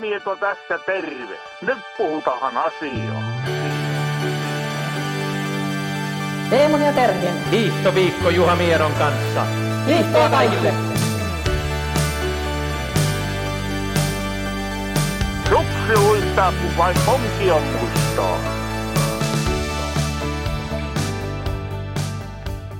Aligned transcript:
Mieto 0.00 0.36
tässä 0.36 0.78
terve. 0.86 1.38
Nyt 1.62 1.78
puhutaan 1.98 2.56
asiaa. 2.56 3.22
Teemun 6.50 6.80
ja 6.80 6.92
Terhin. 6.92 7.50
Hiihtoviikko 7.50 8.30
Juha 8.30 8.56
Mieron 8.56 8.92
kanssa. 8.92 9.44
Hiihtoa 9.86 10.28
kaikille! 10.28 10.74
Suksi 15.48 16.06
uittaa, 16.08 16.52
kun 16.52 16.76
vain 16.78 16.96
on 17.08 17.62
mustaa. 17.62 18.38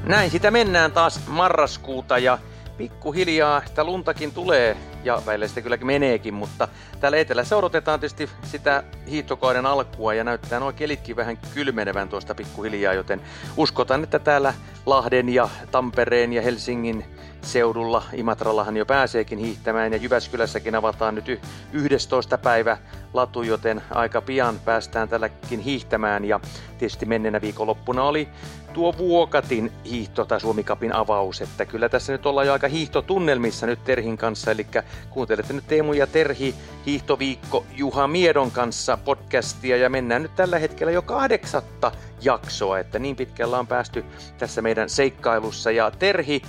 Näin 0.04 0.30
sitä 0.30 0.50
mennään 0.50 0.92
taas 0.92 1.26
marraskuuta 1.26 2.18
ja 2.18 2.38
pikkuhiljaa 2.76 3.62
sitä 3.66 3.84
luntakin 3.84 4.32
tulee 4.32 4.76
ja 5.04 5.22
välillä 5.26 5.48
sitä 5.48 5.60
kylläkin 5.60 5.86
meneekin, 5.86 6.34
mutta 6.34 6.68
täällä 7.00 7.18
etelässä 7.18 7.56
odotetaan 7.56 8.00
tietysti 8.00 8.28
sitä 8.42 8.82
hiihtokauden 9.10 9.66
alkua 9.66 10.14
ja 10.14 10.24
näyttää 10.24 10.60
nuo 10.60 10.72
kelitkin 10.72 11.16
vähän 11.16 11.38
kylmenevän 11.54 12.08
tuosta 12.08 12.34
pikkuhiljaa, 12.34 12.94
joten 12.94 13.20
uskotaan, 13.56 14.02
että 14.02 14.18
täällä 14.18 14.54
Lahden 14.86 15.28
ja 15.28 15.48
Tampereen 15.70 16.32
ja 16.32 16.42
Helsingin 16.42 17.04
seudulla. 17.42 18.02
Imatrallahan 18.12 18.76
jo 18.76 18.86
pääseekin 18.86 19.38
hiihtämään 19.38 19.92
ja 19.92 19.98
Jyväskylässäkin 19.98 20.74
avataan 20.74 21.14
nyt 21.14 21.40
11. 21.72 22.38
päivä 22.38 22.78
latu, 23.12 23.42
joten 23.42 23.82
aika 23.90 24.20
pian 24.20 24.60
päästään 24.64 25.08
tälläkin 25.08 25.60
hiihtämään. 25.60 26.24
Ja 26.24 26.40
tietysti 26.78 27.06
menneenä 27.06 27.40
viikonloppuna 27.40 28.02
oli 28.02 28.28
tuo 28.72 28.94
Vuokatin 28.98 29.72
hiihto 29.84 30.24
tai 30.24 30.40
Suomikapin 30.40 30.94
avaus, 30.94 31.40
että 31.40 31.64
kyllä 31.64 31.88
tässä 31.88 32.12
nyt 32.12 32.26
ollaan 32.26 32.46
jo 32.46 32.52
aika 32.52 32.68
hiihtotunnelmissa 32.68 33.66
nyt 33.66 33.84
Terhin 33.84 34.18
kanssa, 34.18 34.50
eli 34.50 34.66
kuuntelette 35.10 35.52
nyt 35.52 35.66
Teemu 35.66 35.92
ja 35.92 36.06
Terhi 36.06 36.54
hiihtoviikko 36.86 37.64
Juha 37.76 38.08
Miedon 38.08 38.50
kanssa 38.50 38.98
podcastia. 39.04 39.76
Ja 39.76 39.90
mennään 39.90 40.22
nyt 40.22 40.36
tällä 40.36 40.58
hetkellä 40.58 40.92
jo 40.92 41.02
kahdeksatta 41.02 41.92
jaksoa, 42.20 42.78
että 42.78 42.98
niin 42.98 43.16
pitkällä 43.16 43.58
on 43.58 43.66
päästy 43.66 44.04
tässä 44.38 44.62
meidän 44.62 44.88
seikkailussa. 44.88 45.70
Ja 45.70 45.90
Terhi, 45.90 46.42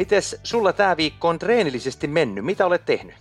mites 0.00 0.36
sulla 0.42 0.72
tämä 0.72 0.96
viikko 0.96 1.28
on 1.28 1.38
treenillisesti 1.38 2.06
mennyt? 2.06 2.44
Mitä 2.44 2.66
olet 2.66 2.84
tehnyt? 2.84 3.14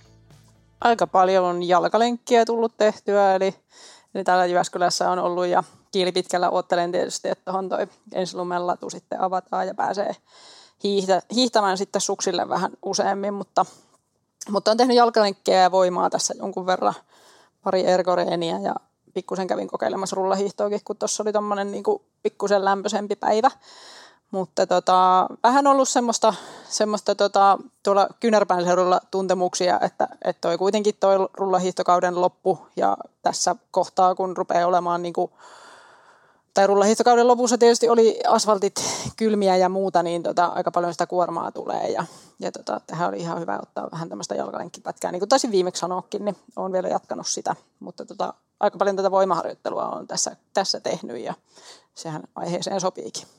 Aika 0.82 1.08
paljon 1.08 1.46
on 1.46 1.64
jalkalenkkiä 1.68 2.46
tullut 2.46 2.78
tehtyä, 2.78 3.36
eli, 3.36 3.56
eli 4.16 4.24
täällä 4.24 4.46
Jyväskylässä 4.46 5.12
on 5.12 5.20
ollut 5.20 5.46
ja 5.46 5.64
kiili 5.92 6.12
pitkällä 6.12 6.50
ottelen 6.50 6.92
tietysti, 6.92 7.30
että 7.30 7.46
tuohon 7.46 7.70
toi 7.70 7.88
ensilumen 8.14 8.68
latu 8.68 8.90
sitten 8.90 9.22
avataan 9.22 9.68
ja 9.68 9.74
pääsee 9.74 10.16
hiihtä, 10.84 11.22
hiihtämään 11.36 11.78
sitten 11.78 12.02
suksille 12.02 12.50
vähän 12.50 12.72
useammin, 12.86 13.34
mutta, 13.34 13.66
mutta 14.50 14.72
on 14.72 14.78
tehnyt 14.78 14.98
jalkalenkkiä 14.98 15.62
ja 15.62 15.72
voimaa 15.72 16.10
tässä 16.10 16.34
jonkun 16.38 16.66
verran, 16.66 16.94
pari 17.64 17.86
ergoreeniä 17.86 18.60
ja 18.60 18.76
pikkusen 19.14 19.48
kävin 19.48 19.68
kokeilemassa 19.68 20.16
rullahiihtoakin, 20.16 20.82
kun 20.86 20.98
tuossa 20.98 21.24
oli 21.24 21.32
tuommoinen 21.32 21.72
niin 21.72 21.84
pikkusen 22.24 22.66
lämpöisempi 22.66 23.16
päivä. 23.16 23.52
Mutta 24.32 24.68
tota, 24.68 25.28
vähän 25.44 25.68
ollut 25.68 25.90
semmoista, 25.90 26.34
semmoista 26.70 27.16
tota, 27.16 27.58
tuolla 27.84 28.08
Kynärpään 28.20 28.64
seudulla 28.64 29.02
tuntemuksia, 29.12 29.80
että, 29.80 30.08
että 30.24 30.42
toi 30.42 30.58
kuitenkin 30.58 30.96
toi 31.00 31.16
rullahiihtokauden 31.34 32.22
loppu 32.22 32.60
ja 32.76 32.98
tässä 33.22 33.56
kohtaa, 33.72 34.16
kun 34.16 34.38
rupeaa 34.38 34.68
olemaan 34.68 35.02
niin 35.02 35.14
kuin, 35.14 35.32
tai 36.54 36.68
rullahiihtokauden 36.68 37.28
lopussa 37.28 37.58
tietysti 37.58 37.90
oli 37.90 38.20
asfaltit 38.28 38.74
kylmiä 39.18 39.56
ja 39.56 39.70
muuta, 39.70 40.04
niin 40.04 40.24
tota, 40.24 40.46
aika 40.46 40.72
paljon 40.72 40.94
sitä 40.94 41.08
kuormaa 41.08 41.52
tulee 41.52 41.90
ja, 41.90 42.06
ja 42.40 42.52
tota, 42.52 42.82
tähän 42.88 43.10
oli 43.10 43.18
ihan 43.18 43.40
hyvä 43.40 43.60
ottaa 43.62 43.92
vähän 43.92 44.10
tämmöistä 44.10 44.36
jalkalenkipätkää. 44.36 45.12
Niin 45.12 45.20
kuin 45.20 45.30
taisin 45.30 45.52
viimeksi 45.52 45.80
sanoakin, 45.80 46.26
niin 46.26 46.36
olen 46.56 46.72
vielä 46.72 46.88
jatkanut 46.88 47.28
sitä, 47.28 47.56
mutta 47.80 48.06
tota, 48.06 48.34
aika 48.60 48.78
paljon 48.78 48.96
tätä 48.96 49.12
voimaharjoittelua 49.12 49.90
on 49.90 50.08
tässä, 50.08 50.36
tässä 50.54 50.80
tehnyt 50.80 51.18
ja 51.18 51.34
sehän 51.96 52.24
aiheeseen 52.36 52.82
sopiikin. 52.82 53.39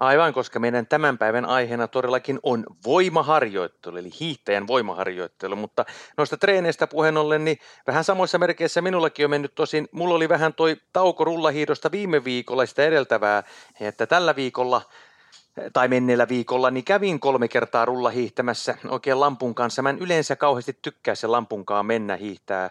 Aivan, 0.00 0.32
koska 0.32 0.58
meidän 0.58 0.86
tämän 0.86 1.18
päivän 1.18 1.44
aiheena 1.44 1.88
todellakin 1.88 2.38
on 2.42 2.64
voimaharjoittelu, 2.84 3.96
eli 3.96 4.10
hiihtäjän 4.20 4.66
voimaharjoittelu, 4.66 5.56
mutta 5.56 5.84
noista 6.16 6.36
treeneistä 6.36 6.86
puheen 6.86 7.16
ollen, 7.16 7.44
niin 7.44 7.58
vähän 7.86 8.04
samoissa 8.04 8.38
merkeissä 8.38 8.82
minullakin 8.82 9.26
on 9.26 9.30
mennyt 9.30 9.54
tosin, 9.54 9.88
mulla 9.92 10.14
oli 10.14 10.28
vähän 10.28 10.54
toi 10.54 10.76
tauko 10.92 11.24
rullahiidosta 11.24 11.90
viime 11.90 12.24
viikolla 12.24 12.66
sitä 12.66 12.84
edeltävää, 12.84 13.42
että 13.80 14.06
tällä 14.06 14.36
viikolla 14.36 14.82
tai 15.72 15.88
menneellä 15.88 16.28
viikolla, 16.28 16.70
niin 16.70 16.84
kävin 16.84 17.20
kolme 17.20 17.48
kertaa 17.48 17.84
rulla 17.84 18.10
hiihtämässä 18.10 18.74
oikein 18.88 19.20
lampun 19.20 19.54
kanssa. 19.54 19.82
Mä 19.82 19.90
en 19.90 19.98
yleensä 19.98 20.36
kauheasti 20.36 20.78
tykkää 20.82 21.14
se 21.14 21.26
lampunkaan 21.26 21.86
mennä 21.86 22.16
hiihtää 22.16 22.70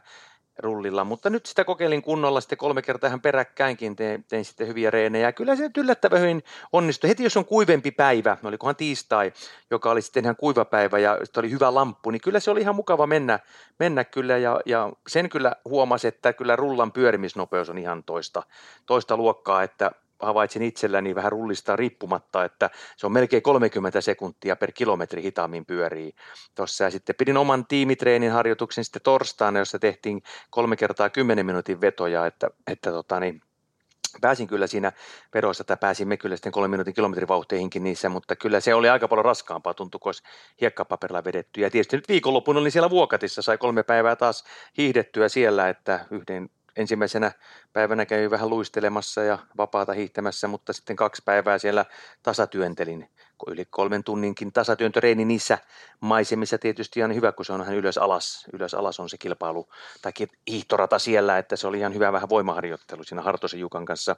rullilla, 0.59 1.03
mutta 1.03 1.29
nyt 1.29 1.45
sitä 1.45 1.63
kokeilin 1.63 2.01
kunnolla 2.01 2.41
sitten 2.41 2.57
kolme 2.57 2.81
kertaa 2.81 3.07
ihan 3.07 3.21
peräkkäinkin, 3.21 3.95
tein, 3.95 4.25
tein 4.27 4.45
sitten 4.45 4.67
hyviä 4.67 4.91
reenejä. 4.91 5.31
Kyllä 5.31 5.55
se 5.55 5.69
yllättävän 5.77 6.21
hyvin 6.21 6.43
onnistui. 6.73 7.09
Heti 7.09 7.23
jos 7.23 7.37
on 7.37 7.45
kuivempi 7.45 7.91
päivä, 7.91 8.37
olikohan 8.43 8.75
tiistai, 8.75 9.33
joka 9.71 9.91
oli 9.91 10.01
sitten 10.01 10.23
ihan 10.25 10.35
kuiva 10.35 10.65
päivä 10.65 10.99
ja 10.99 11.17
oli 11.37 11.51
hyvä 11.51 11.73
lamppu, 11.73 12.11
niin 12.11 12.21
kyllä 12.21 12.39
se 12.39 12.51
oli 12.51 12.61
ihan 12.61 12.75
mukava 12.75 13.07
mennä, 13.07 13.39
mennä 13.79 14.03
kyllä 14.03 14.37
ja, 14.37 14.59
ja 14.65 14.89
sen 15.07 15.29
kyllä 15.29 15.55
huomasi, 15.65 16.07
että 16.07 16.33
kyllä 16.33 16.55
rullan 16.55 16.91
pyörimisnopeus 16.91 17.69
on 17.69 17.77
ihan 17.77 18.03
toista, 18.03 18.43
toista 18.85 19.17
luokkaa, 19.17 19.63
että 19.63 19.91
havaitsin 20.19 20.61
itselläni 20.61 21.15
vähän 21.15 21.31
rullista 21.31 21.75
riippumatta, 21.75 22.45
että 22.45 22.69
se 22.97 23.05
on 23.05 23.11
melkein 23.11 23.43
30 23.43 24.01
sekuntia 24.01 24.55
per 24.55 24.71
kilometri 24.71 25.23
hitaammin 25.23 25.65
pyörii 25.65 26.15
tuossa. 26.55 26.83
Ja 26.83 26.91
sitten 26.91 27.15
pidin 27.15 27.37
oman 27.37 27.65
tiimitreenin 27.65 28.31
harjoituksen 28.31 28.83
sitten 28.83 29.01
torstaina, 29.01 29.59
jossa 29.59 29.79
tehtiin 29.79 30.23
kolme 30.49 30.75
kertaa 30.75 31.09
10 31.09 31.45
minuutin 31.45 31.81
vetoja, 31.81 32.25
että, 32.25 32.49
että 32.67 32.91
tota 32.91 33.19
niin, 33.19 33.41
pääsin 34.21 34.47
kyllä 34.47 34.67
siinä 34.67 34.91
vedoissa, 35.33 35.61
että 35.61 35.77
pääsimme 35.77 36.17
kyllä 36.17 36.35
sitten 36.35 36.51
kolmen 36.51 36.71
minuutin 36.71 36.93
kilometrivauhteihinkin 36.93 37.83
niissä, 37.83 38.09
mutta 38.09 38.35
kyllä 38.35 38.59
se 38.59 38.73
oli 38.73 38.89
aika 38.89 39.07
paljon 39.07 39.25
raskaampaa, 39.25 39.73
tuntui, 39.73 39.99
kun 39.99 40.13
hiekkapaperilla 40.61 41.23
vedetty. 41.23 41.61
Ja 41.61 41.69
tietysti 41.69 41.95
nyt 41.95 42.09
viikonloppuun 42.09 42.57
oli 42.57 42.71
siellä 42.71 42.89
Vuokatissa, 42.89 43.41
sai 43.41 43.57
kolme 43.57 43.83
päivää 43.83 44.15
taas 44.15 44.43
hiihdettyä 44.77 45.29
siellä, 45.29 45.69
että 45.69 46.05
yhden 46.11 46.49
ensimmäisenä 46.75 47.31
päivänä 47.73 48.05
kävin 48.05 48.31
vähän 48.31 48.49
luistelemassa 48.49 49.23
ja 49.23 49.39
vapaata 49.57 49.93
hiihtämässä, 49.93 50.47
mutta 50.47 50.73
sitten 50.73 50.95
kaksi 50.95 51.21
päivää 51.25 51.57
siellä 51.57 51.85
tasatyöntelin. 52.23 53.09
Yli 53.47 53.65
kolmen 53.69 54.03
tunninkin 54.03 54.53
tasatyöntöreini 54.53 55.25
niissä 55.25 55.57
maisemissa 55.99 56.57
tietysti 56.57 56.99
ihan 56.99 57.15
hyvä, 57.15 57.31
kun 57.31 57.45
se 57.45 57.53
on 57.53 57.61
ihan 57.61 57.75
ylös 57.75 57.97
alas. 57.97 58.45
Ylös 58.53 58.73
alas 58.73 58.99
on 58.99 59.09
se 59.09 59.17
kilpailu 59.17 59.69
tai 60.01 60.11
hiihtorata 60.49 60.99
siellä, 60.99 61.37
että 61.37 61.55
se 61.55 61.67
oli 61.67 61.79
ihan 61.79 61.93
hyvä 61.93 62.11
vähän 62.11 62.29
voimaharjoittelu 62.29 63.03
siinä 63.03 63.21
Hartosen 63.21 63.59
Jukan 63.59 63.85
kanssa. 63.85 64.15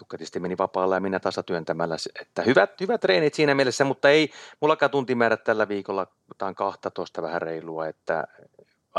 Jukka 0.00 0.18
tietysti 0.18 0.40
meni 0.40 0.58
vapaalla 0.58 0.94
ja 0.94 1.00
minä 1.00 1.20
tasatyöntämällä. 1.20 1.96
Että 2.20 2.42
hyvät, 2.42 2.80
hyvät 2.80 3.00
treenit 3.00 3.34
siinä 3.34 3.54
mielessä, 3.54 3.84
mutta 3.84 4.10
ei 4.10 4.30
mullakaan 4.60 4.90
tuntimäärät 4.90 5.44
tällä 5.44 5.68
viikolla, 5.68 6.06
jotain 6.28 6.54
12 6.54 7.22
vähän 7.22 7.42
reilua, 7.42 7.86
että 7.86 8.24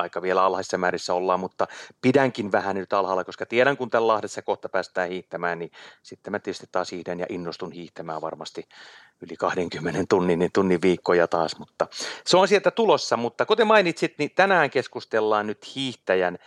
aika 0.02 0.22
vielä 0.22 0.44
alhaisessa 0.44 0.78
määrissä 0.78 1.14
ollaan, 1.14 1.40
mutta 1.40 1.68
pidänkin 2.02 2.52
vähän 2.52 2.76
nyt 2.76 2.94
alhaalla, 2.94 3.24
koska 3.24 3.46
tiedän, 3.46 3.78
kun 3.78 3.90
tällä 3.90 4.08
Lahdessa 4.08 4.42
kohta 4.42 4.70
päästään 4.70 5.10
hiihtämään, 5.10 5.60
niin 5.60 5.72
sitten 6.04 6.32
mä 6.32 6.40
tietysti 6.40 6.68
taas 6.72 6.92
hiihdän 6.92 7.20
ja 7.20 7.26
innostun 7.30 7.72
hiihtämään 7.72 8.22
varmasti 8.22 8.68
yli 9.22 9.36
20 9.36 10.04
tunnin, 10.10 10.40
niin 10.40 10.52
tunnin 10.54 10.82
viikkoja 10.82 11.28
taas, 11.28 11.60
mutta 11.60 11.88
se 12.26 12.38
on 12.38 12.48
sieltä 12.48 12.72
tulossa, 12.72 13.18
mutta 13.18 13.46
kuten 13.46 13.68
mainitsit, 13.68 14.18
niin 14.18 14.32
tänään 14.36 14.70
keskustellaan 14.70 15.48
nyt 15.48 15.76
hiihtäjän 15.76 16.38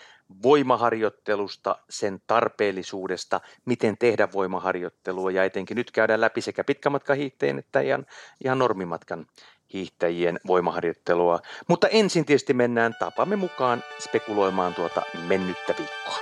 voimaharjoittelusta, 0.43 1.79
sen 1.91 2.23
tarpeellisuudesta, 2.27 3.41
miten 3.65 3.99
tehdä 3.99 4.29
voimaharjoittelua 4.33 5.31
ja 5.31 5.45
etenkin 5.45 5.77
nyt 5.77 5.91
käydään 5.91 6.21
läpi 6.21 6.41
sekä 6.41 6.65
pitkämatkan 6.65 7.17
hiihteen 7.17 7.59
että 7.59 7.81
ihan, 7.81 8.07
ihan 8.45 8.59
normimatkan 8.59 9.27
hiihtäjien 9.73 10.41
voimaharjoittelua. 10.47 11.41
Mutta 11.69 11.89
ensin 11.89 12.25
tietysti 12.25 12.55
mennään 12.55 12.95
tapamme 12.99 13.37
mukaan 13.37 13.83
spekuloimaan 13.99 14.75
tuota 14.75 15.03
mennyttä 15.29 15.75
viikkoa. 15.79 16.19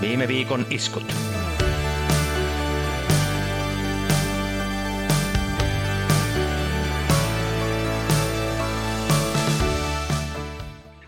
Viime 0.00 0.28
viikon 0.28 0.66
iskut. 0.70 1.14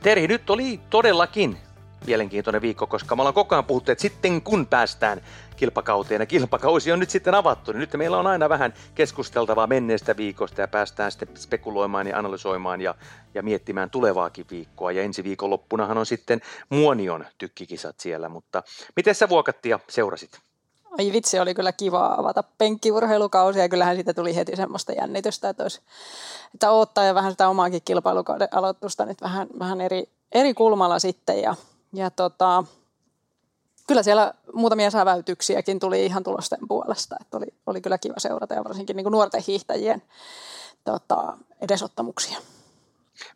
Terhi, 0.02 0.28
nyt 0.28 0.50
oli 0.50 0.80
todellakin 0.90 1.56
mielenkiintoinen 2.08 2.62
viikko, 2.62 2.86
koska 2.86 3.16
me 3.16 3.22
ollaan 3.22 3.34
koko 3.34 3.54
ajan 3.54 3.64
puhuttu, 3.64 3.92
että 3.92 4.02
sitten 4.02 4.42
kun 4.42 4.66
päästään 4.66 5.20
kilpakauteen 5.56 6.20
ja 6.20 6.26
kilpakausi 6.26 6.92
on 6.92 6.98
nyt 6.98 7.10
sitten 7.10 7.34
avattu, 7.34 7.72
niin 7.72 7.80
nyt 7.80 7.92
meillä 7.96 8.18
on 8.18 8.26
aina 8.26 8.48
vähän 8.48 8.74
keskusteltavaa 8.94 9.66
menneestä 9.66 10.16
viikosta 10.16 10.60
ja 10.60 10.68
päästään 10.68 11.12
sitten 11.12 11.28
spekuloimaan 11.36 12.06
ja 12.06 12.18
analysoimaan 12.18 12.80
ja, 12.80 12.94
ja 13.34 13.42
miettimään 13.42 13.90
tulevaakin 13.90 14.46
viikkoa. 14.50 14.92
Ja 14.92 15.02
ensi 15.02 15.24
viikon 15.24 15.50
loppunahan 15.50 15.98
on 15.98 16.06
sitten 16.06 16.40
Muonion 16.68 17.26
tykkikisat 17.38 18.00
siellä, 18.00 18.28
mutta 18.28 18.62
miten 18.96 19.14
sä 19.14 19.28
vuokattia 19.28 19.80
seurasit? 19.88 20.38
Ai 20.98 21.12
vitsi, 21.12 21.38
oli 21.38 21.54
kyllä 21.54 21.72
kiva 21.72 22.14
avata 22.18 22.44
penkkiurheilukausi 22.58 23.58
ja 23.58 23.68
kyllähän 23.68 23.96
siitä 23.96 24.14
tuli 24.14 24.36
heti 24.36 24.56
semmoista 24.56 24.92
jännitystä, 24.92 25.48
että, 25.48 25.62
olisi, 25.62 25.80
että 26.54 26.70
odottaa 26.70 27.04
ja 27.04 27.14
vähän 27.14 27.30
sitä 27.30 27.48
omaakin 27.48 27.82
kilpailukauden 27.84 28.48
aloitusta 28.52 29.06
nyt 29.06 29.22
vähän, 29.22 29.48
vähän 29.58 29.80
eri, 29.80 30.04
eri 30.32 30.54
kulmalla 30.54 30.98
sitten 30.98 31.42
ja, 31.42 31.54
ja 31.92 32.10
tota, 32.10 32.64
kyllä 33.86 34.02
siellä 34.02 34.34
muutamia 34.52 34.90
säväytyksiäkin 34.90 35.78
tuli 35.78 36.06
ihan 36.06 36.22
tulosten 36.22 36.58
puolesta, 36.68 37.16
että 37.20 37.36
oli, 37.36 37.46
oli 37.66 37.80
kyllä 37.80 37.98
kiva 37.98 38.14
seurata 38.18 38.54
ja 38.54 38.64
varsinkin 38.64 38.96
niin 38.96 39.04
kuin 39.04 39.12
nuorten 39.12 39.42
hiihtäjien 39.46 40.02
tota, 40.84 41.38
edesottamuksia. 41.60 42.38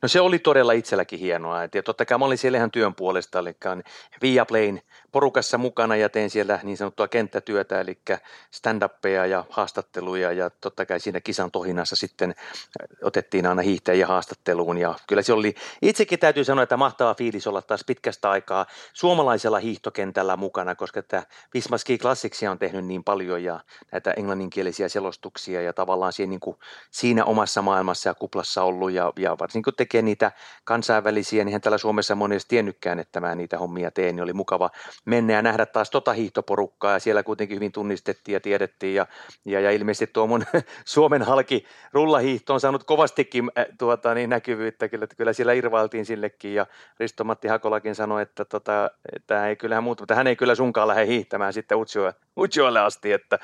No 0.03 0.09
se 0.09 0.21
oli 0.21 0.39
todella 0.39 0.73
itselläkin 0.73 1.19
hienoa. 1.19 1.63
Et, 1.63 1.75
ja 1.75 1.83
totta 1.83 2.05
kai 2.05 2.19
mä 2.19 2.25
olin 2.25 2.39
siellä 2.39 2.59
ihan 2.59 2.71
työn 2.71 2.95
puolesta, 2.95 3.39
eli 3.39 3.57
Viaplayn 4.23 4.83
porukassa 5.13 5.59
mukana 5.59 5.97
ja 5.97 6.09
tein 6.09 6.31
siellä 6.31 6.61
niin 6.63 6.77
sanottua 6.77 7.09
kenttätyötä, 7.09 7.81
eli 7.81 7.99
stand-uppeja 8.51 9.27
ja 9.27 9.45
haastatteluja. 9.51 10.33
Ja 10.33 10.51
totta 10.51 10.87
kai 10.87 11.01
siinä 11.01 11.21
kisan 11.21 11.51
tohinassa 11.51 11.97
sitten 11.97 12.31
äh, 12.31 12.89
otettiin 13.03 13.47
aina 13.47 13.63
hiihtäjiä 13.63 14.07
haastatteluun. 14.07 14.79
Ja 14.79 14.95
kyllä 15.07 15.23
se 15.23 15.33
oli, 15.33 15.55
itsekin 15.83 16.19
täytyy 16.19 16.45
sanoa, 16.45 16.63
että 16.63 16.77
mahtava 16.77 17.15
fiilis 17.15 17.47
olla 17.47 17.63
taas 17.63 17.85
pitkästä 17.87 18.31
aikaa 18.31 18.67
suomalaisella 18.93 19.59
hiihtokentällä 19.59 20.37
mukana, 20.37 20.75
koska 20.75 21.03
tämä 21.03 21.23
Visma 21.55 21.79
Ski 21.79 21.99
Classicsia 21.99 22.51
on 22.51 22.59
tehnyt 22.59 22.85
niin 22.85 23.05
paljon 23.05 23.45
ja 23.45 23.61
näitä 23.93 24.13
englanninkielisiä 24.13 24.89
selostuksia 24.89 25.63
ja 25.63 25.73
tavallaan 25.73 26.13
siinä, 26.13 26.31
niin 26.31 26.41
kuin, 26.41 26.57
siinä 26.91 27.25
omassa 27.25 27.63
maailmassa 27.63 28.09
ja 28.09 28.15
kuplassa 28.15 28.63
ollut 28.63 28.93
ja, 28.93 29.13
ja 29.17 29.39
varsinkin 29.39 29.65
kun 29.65 29.77
tekee 29.77 30.03
niitä 30.03 30.33
kansainvälisiä, 30.65 31.45
niin 31.45 31.61
täällä 31.61 31.79
Suomessa 31.79 32.15
monesti 32.15 32.49
tiennytkään, 32.49 32.99
että 32.99 33.21
mä 33.21 33.35
niitä 33.35 33.59
hommia 33.59 33.91
teen, 33.91 34.17
niin 34.17 34.23
oli 34.23 34.33
mukava 34.33 34.71
mennä 35.05 35.33
ja 35.33 35.43
nähdä 35.43 35.67
taas 35.67 35.91
tota 35.91 36.13
hiihtoporukkaa. 36.13 36.93
Ja 36.93 36.99
siellä 36.99 37.23
kuitenkin 37.23 37.55
hyvin 37.55 37.73
tunnistettiin 37.73 38.35
ja 38.35 38.41
tiedettiin. 38.41 38.95
Ja, 38.95 39.07
ja, 39.45 39.61
ja 39.61 39.71
ilmeisesti 39.71 40.07
tuo 40.07 40.27
mun 40.27 40.45
Suomen 40.85 41.23
halki 41.23 41.65
rullahiihto 41.93 42.55
on 42.55 42.61
saanut 42.61 42.85
kovastikin 42.85 43.51
äh, 43.59 43.67
tuota, 43.79 44.15
niin 44.15 44.31
näkyvyyttä, 44.31 44.89
kyllä, 44.89 45.05
että 45.05 45.17
kyllä 45.17 45.33
siellä 45.33 45.53
irvailtiin 45.53 46.07
sillekin. 46.07 46.55
Ja 46.55 46.67
Risto-Matti 47.01 47.49
Hakolakin 47.49 47.95
sanoi, 47.95 48.23
että, 48.23 48.45
tota, 48.45 48.91
että 49.17 49.49
ei 49.49 49.57
kyllähän 49.57 49.85
muuta, 49.85 50.03
mutta 50.03 50.15
hän 50.15 50.27
ei 50.27 50.37
kyllä 50.37 50.55
sunkaan 50.55 50.89
lähde 50.89 51.07
hiihtämään 51.07 51.53
sitten 51.53 51.79
Utsjoelle 52.37 52.81
asti, 52.81 53.13
että, 53.13 53.39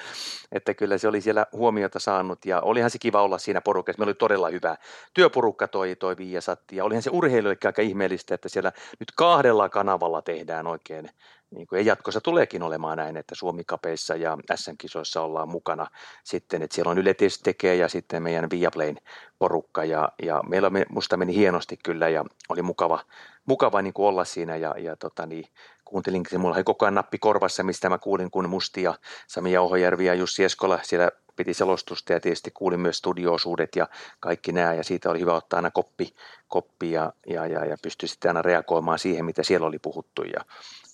että 0.53 0.75
kyllä 0.75 0.99
se 0.99 1.09
oli 1.09 1.21
siellä 1.21 1.47
huomiota 1.53 1.99
saanut. 1.99 2.45
Ja 2.47 2.61
olihan 2.61 2.91
se 2.91 2.99
kiva 2.99 3.23
olla 3.23 3.39
siinä 3.39 3.61
porukassa, 3.61 3.99
meillä 3.99 4.11
oli 4.11 4.15
todella 4.15 4.49
hyvä 4.49 4.77
työporukka 5.15 5.69
toi, 5.69 5.97
toi 5.97 6.17
Viiasatti 6.17 6.77
ja 6.77 6.85
olihan 6.85 7.03
se 7.03 7.11
urheilijoillekin 7.11 7.69
aika 7.69 7.83
ihmeellistä, 7.83 8.35
että 8.35 8.49
siellä 8.49 8.73
nyt 9.01 9.09
kahdella 9.17 9.69
kanavalla 9.69 10.23
tehdään 10.23 10.67
oikein 10.67 11.11
niin 11.51 11.67
kuin, 11.67 11.79
ja 11.79 11.83
jatkossa 11.85 12.21
tuleekin 12.21 12.63
olemaan 12.63 12.99
näin, 12.99 13.17
että 13.17 13.35
Suomi-kapeissa 13.35 14.17
ja 14.17 14.39
SM-kisoissa 14.55 15.23
ollaan 15.23 15.49
mukana 15.49 15.87
sitten, 16.25 16.63
että 16.63 16.75
siellä 16.75 16.91
on 16.91 16.99
Yle 16.99 17.15
tekee 17.43 17.75
ja 17.75 17.89
sitten 17.89 18.23
meidän 18.23 18.51
Viaplayn 18.51 18.97
porukka 19.39 19.85
ja, 19.85 20.13
ja 20.23 20.43
meillä 20.49 20.71
musta 20.89 21.17
meni 21.17 21.35
hienosti 21.35 21.77
kyllä 21.85 22.09
ja 22.09 22.25
oli 22.49 22.63
mukava, 22.63 23.01
mukava 23.47 23.83
niin 23.83 23.95
kuin 23.95 24.07
olla 24.07 24.25
siinä 24.25 24.57
ja, 24.57 24.75
ja 24.79 24.97
tota, 24.97 25.27
niin, 25.27 25.45
kuuntelinkin, 25.85 26.41
mulla 26.41 26.55
oli 26.55 26.65
koko 26.65 26.85
ajan 26.85 26.95
nappi 26.95 27.19
korvassa, 27.19 27.63
mistä 27.63 27.89
mä 27.89 27.99
kuulin, 27.99 28.31
kun 28.31 28.49
Musti 28.49 28.83
ja 28.83 28.95
Sami 29.27 29.53
Jauhojärvi 29.53 30.05
ja 30.05 30.15
Jussi 30.15 30.45
Eskola 30.45 30.79
siellä 30.83 31.11
piti 31.37 31.55
selostusta 31.55 32.13
ja 32.13 32.21
tietysti 32.21 32.51
kuulin 32.51 32.81
myös 32.81 32.99
studioosuudet 32.99 33.77
ja 33.77 33.89
kaikki 34.21 34.53
nämä 34.53 34.75
ja 34.75 34.85
siitä 34.85 35.11
oli 35.11 35.21
hyvä 35.21 35.35
ottaa 35.35 35.59
aina 35.59 35.71
koppi, 35.71 36.15
koppi 36.49 36.93
ja, 36.93 37.13
ja, 37.27 37.47
ja, 37.47 37.65
ja 37.65 37.77
pystyi 37.83 38.09
sitten 38.09 38.29
aina 38.29 38.43
reagoimaan 38.43 38.99
siihen, 38.99 39.25
mitä 39.25 39.43
siellä 39.43 39.67
oli 39.67 39.79
puhuttu 39.79 40.23
ja 40.23 40.45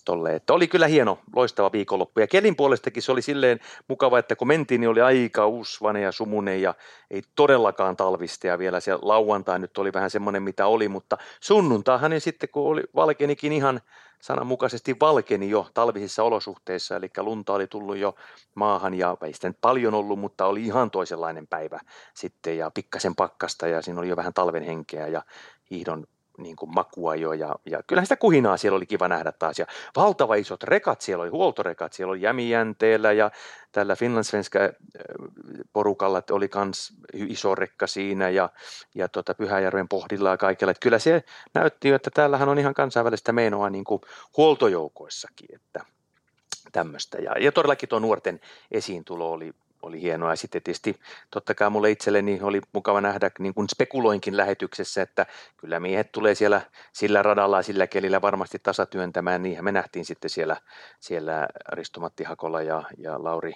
tolle. 0.05 0.35
Että 0.35 0.53
oli 0.53 0.67
kyllä 0.67 0.87
hieno, 0.87 1.19
loistava 1.35 1.71
viikonloppu. 1.71 2.19
Ja 2.19 2.27
kelin 2.27 2.55
puolestakin 2.55 3.03
se 3.03 3.11
oli 3.11 3.21
silleen 3.21 3.59
mukava, 3.87 4.19
että 4.19 4.35
kun 4.35 4.47
mentiin, 4.47 4.81
niin 4.81 4.89
oli 4.89 5.01
aika 5.01 5.47
usvane 5.47 6.01
ja 6.01 6.11
sumunen 6.11 6.61
ja 6.61 6.73
ei 7.11 7.21
todellakaan 7.35 7.95
talvista. 7.95 8.47
Ja 8.47 8.59
vielä 8.59 8.79
se 8.79 8.97
lauantai 9.01 9.59
nyt 9.59 9.77
oli 9.77 9.93
vähän 9.93 10.09
semmoinen, 10.09 10.43
mitä 10.43 10.67
oli, 10.67 10.87
mutta 10.87 11.17
sunnuntaahan 11.39 12.11
niin 12.11 12.21
sitten, 12.21 12.49
kun 12.49 12.67
oli 12.67 12.83
valkenikin 12.95 13.53
ihan 13.53 13.81
sananmukaisesti 14.21 14.95
valkeni 14.99 15.49
jo 15.49 15.67
talvisissa 15.73 16.23
olosuhteissa, 16.23 16.95
eli 16.95 17.09
lunta 17.17 17.53
oli 17.53 17.67
tullut 17.67 17.97
jo 17.97 18.15
maahan 18.55 18.93
ja 18.93 19.17
ei 19.23 19.31
nyt 19.43 19.57
paljon 19.61 19.93
ollut, 19.93 20.19
mutta 20.19 20.45
oli 20.45 20.65
ihan 20.65 20.91
toisenlainen 20.91 21.47
päivä 21.47 21.79
sitten 22.13 22.57
ja 22.57 22.71
pikkasen 22.71 23.15
pakkasta 23.15 23.67
ja 23.67 23.81
siinä 23.81 23.99
oli 23.99 24.09
jo 24.09 24.15
vähän 24.15 24.33
talven 24.33 24.63
henkeä 24.63 25.07
ja 25.07 25.21
hiihdon 25.71 26.07
niin 26.37 26.55
kuin 26.55 26.73
makua 26.73 27.15
jo 27.15 27.33
ja, 27.33 27.55
ja 27.65 27.83
kyllähän 27.87 28.05
sitä 28.05 28.15
kuhinaa 28.15 28.57
siellä 28.57 28.77
oli 28.77 28.85
kiva 28.85 29.07
nähdä 29.07 29.31
taas 29.31 29.59
ja 29.59 29.65
valtava 29.95 30.35
isot 30.35 30.63
rekat 30.63 31.01
siellä 31.01 31.21
oli, 31.21 31.31
huoltorekat 31.31 31.93
siellä 31.93 32.11
oli 32.11 32.21
Jämijänteellä 32.21 33.11
ja 33.11 33.31
tällä 33.71 33.95
Finlandsvenska 33.95 34.59
äh, 34.59 34.69
porukalla 35.73 36.23
oli 36.31 36.49
myös 36.55 36.93
iso 37.13 37.55
rekka 37.55 37.87
siinä 37.87 38.29
ja, 38.29 38.49
ja 38.95 39.09
tota 39.09 39.33
Pyhäjärven 39.33 39.87
pohdilla 39.87 40.29
ja 40.29 40.37
kaikilla. 40.37 40.71
Että 40.71 40.83
kyllä 40.83 40.99
se 40.99 41.23
näytti 41.53 41.87
jo, 41.87 41.95
että 41.95 42.11
täällähän 42.13 42.49
on 42.49 42.59
ihan 42.59 42.73
kansainvälistä 42.73 43.31
menoa 43.31 43.69
niin 43.69 43.83
kuin 43.83 44.01
huoltojoukoissakin, 44.37 45.55
että 45.55 45.85
tämmöistä. 46.71 47.17
Ja, 47.17 47.31
ja 47.39 47.51
todellakin 47.51 47.89
tuo 47.89 47.99
nuorten 47.99 48.39
esiintulo 48.71 49.31
oli, 49.31 49.53
oli 49.87 50.01
hienoa. 50.01 50.29
Ja 50.29 50.35
sitten 50.35 50.61
tietysti 50.61 50.99
totta 51.31 51.55
kai 51.55 51.69
mulle 51.69 51.91
itselleni 51.91 52.39
oli 52.41 52.61
mukava 52.73 53.01
nähdä, 53.01 53.31
niin 53.39 53.53
kuin 53.53 53.69
spekuloinkin 53.69 54.37
lähetyksessä, 54.37 55.01
että 55.01 55.25
kyllä 55.57 55.79
miehet 55.79 56.11
tulee 56.11 56.35
siellä 56.35 56.61
sillä 56.93 57.23
radalla 57.23 57.57
ja 57.57 57.63
sillä 57.63 57.87
kelillä 57.87 58.21
varmasti 58.21 58.59
tasatyöntämään. 58.59 59.43
Niin 59.43 59.63
me 59.63 59.71
nähtiin 59.71 60.05
sitten 60.05 60.29
siellä, 60.29 60.57
siellä 60.99 61.47
Risto-Matti 61.71 62.23
Hakola 62.23 62.61
ja, 62.61 62.83
ja 62.97 63.23
Lauri, 63.23 63.53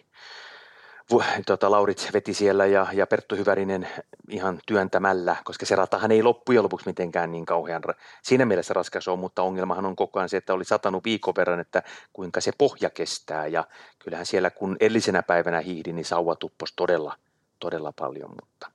tota, 1.45 1.71
Laurit 1.71 2.09
veti 2.13 2.33
siellä 2.33 2.65
ja, 2.65 2.87
ja 2.93 3.07
Perttu 3.07 3.35
Hyvärinen 3.35 3.87
ihan 4.29 4.59
työntämällä, 4.65 5.35
koska 5.43 5.65
se 5.65 5.75
ratahan 5.75 6.11
ei 6.11 6.23
loppujen 6.23 6.63
lopuksi 6.63 6.85
mitenkään 6.85 7.31
niin 7.31 7.45
kauhean 7.45 7.81
siinä 8.21 8.45
mielessä 8.45 8.73
raskas 8.73 9.07
ole, 9.07 9.19
mutta 9.19 9.41
ongelmahan 9.41 9.85
on 9.85 9.95
koko 9.95 10.19
ajan 10.19 10.29
se, 10.29 10.37
että 10.37 10.53
oli 10.53 10.65
satanut 10.65 11.03
viikon 11.03 11.33
verran, 11.37 11.59
että 11.59 11.83
kuinka 12.13 12.41
se 12.41 12.51
pohja 12.57 12.89
kestää 12.89 13.47
ja 13.47 13.63
kyllähän 13.99 14.25
siellä 14.25 14.49
kun 14.49 14.77
edellisenä 14.79 15.23
päivänä 15.23 15.61
hiihdin, 15.61 15.95
niin 15.95 16.05
sauva 16.05 16.35
tupposi 16.35 16.73
todella, 16.75 17.17
todella 17.59 17.93
paljon, 17.99 18.29
mutta 18.29 18.71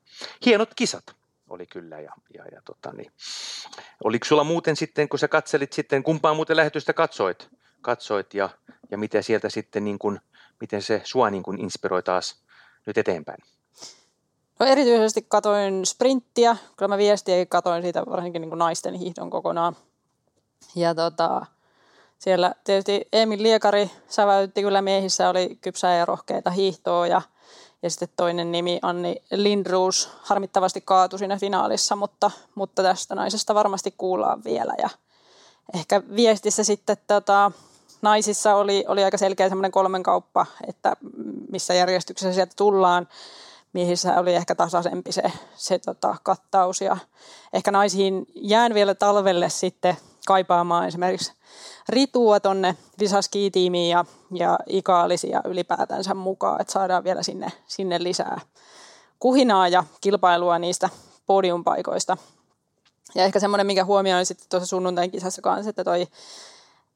hienot 0.47 0.75
kisat 0.77 1.05
oli 1.51 1.67
kyllä 1.67 2.01
ja, 2.01 2.13
ja, 2.35 2.45
ja 2.53 2.63
tota 2.65 2.93
niin. 2.93 3.13
Oliko 4.05 4.25
sulla 4.25 4.45
muuten 4.45 4.77
sitten, 4.77 5.09
kun 5.09 5.19
sä 5.19 5.29
katselit 5.29 5.73
sitten, 5.73 6.03
kumpaa 6.03 6.35
muuten 6.35 6.57
lähetystä 6.57 6.93
katsoit, 6.93 7.49
katsoit 7.83 8.35
ja, 8.35 8.49
ja 8.91 8.99
miten 8.99 9.23
sieltä 9.23 9.49
sitten 9.49 9.85
niin 9.85 9.99
kuin– 9.99 10.21
miten 10.65 10.83
se 10.83 11.01
sua 11.05 11.31
niin 11.31 11.43
kuin 11.43 11.61
inspiroi 11.61 12.03
taas 12.03 12.37
nyt 12.87 12.99
eteenpäin? 12.99 13.39
No 14.61 14.67
erityisesti 14.67 15.27
katoin 15.29 15.87
sprinttiä, 15.87 16.57
kyllä 16.77 16.89
mä 16.89 16.99
viestiä 16.99 17.47
katoin 17.47 17.83
siitä 17.83 18.03
varsinkin 18.07 18.43
niin 18.43 18.49
kuin 18.49 18.59
naisten 18.59 18.95
hiihdon 18.95 19.31
kokonaan. 19.31 19.77
Ja 20.77 20.95
tota, 20.95 21.47
siellä 22.19 22.55
tietysti 22.65 23.09
Emil 23.13 23.43
Liekari 23.43 23.91
säväytti 24.09 24.63
kyllä 24.63 24.83
miehissä, 24.83 25.29
oli 25.29 25.59
kypsää 25.61 25.97
ja 25.97 26.05
rohkeita 26.05 26.51
hiihtoa 26.51 27.07
ja, 27.07 27.23
ja 27.83 27.91
sitten 27.91 28.09
toinen 28.17 28.53
nimi 28.53 28.79
Anni 28.83 29.17
Lindruus 29.31 30.11
harmittavasti 30.23 30.81
kaatui 30.81 31.19
siinä 31.19 31.39
finaalissa, 31.39 31.97
mutta, 31.97 32.31
mutta 32.55 32.83
tästä 32.83 33.15
naisesta 33.15 33.55
varmasti 33.55 33.95
kuullaan 33.99 34.45
vielä 34.45 34.75
ja 34.79 34.89
ehkä 35.75 36.03
viestissä 36.17 36.65
sitten 36.65 36.97
tota, 37.07 37.53
naisissa 38.05 38.55
oli, 38.55 38.85
oli 38.89 39.05
aika 39.05 39.19
selkeä 39.19 39.49
semmoinen 39.49 39.73
kolmen 39.73 40.03
kauppa, 40.03 40.47
että 40.69 40.97
missä 41.53 41.75
järjestyksessä 41.75 42.35
sieltä 42.35 42.53
tullaan. 42.57 43.09
Miehissä 43.73 44.21
oli 44.21 44.35
ehkä 44.35 44.55
tasaisempi 44.55 45.13
se, 45.13 45.23
se 45.55 45.79
tota, 45.79 46.17
kattaus 46.23 46.81
ja 46.81 46.97
ehkä 47.53 47.71
naisiin 47.71 48.27
jään 48.35 48.75
vielä 48.75 48.95
talvelle 48.95 49.49
sitten 49.49 49.97
kaipaamaan 50.27 50.89
esimerkiksi 50.89 51.33
Ritua 51.89 52.41
tonne 52.41 52.77
Visaski-tiimiin 53.01 53.91
ja, 53.91 54.05
ja 54.35 54.59
Ikaalisia 54.67 55.41
ylipäätänsä 55.45 56.15
mukaan, 56.15 56.61
että 56.61 56.73
saadaan 56.73 57.05
vielä 57.05 57.23
sinne, 57.23 57.53
sinne 57.67 58.03
lisää 58.03 58.41
kuhinaa 59.19 59.69
ja 59.69 59.85
kilpailua 60.01 60.59
niistä 60.59 60.89
podiumpaikoista. 61.27 62.17
Ja 63.15 63.25
ehkä 63.25 63.41
semmoinen, 63.41 63.67
mikä 63.67 63.85
huomioin 63.85 64.27
sitten 64.27 64.47
tuossa 64.49 64.67
sunnuntain 64.67 65.11
kisassa 65.11 65.43
kanssa, 65.43 65.71
että 65.71 65.85
toi 65.85 66.07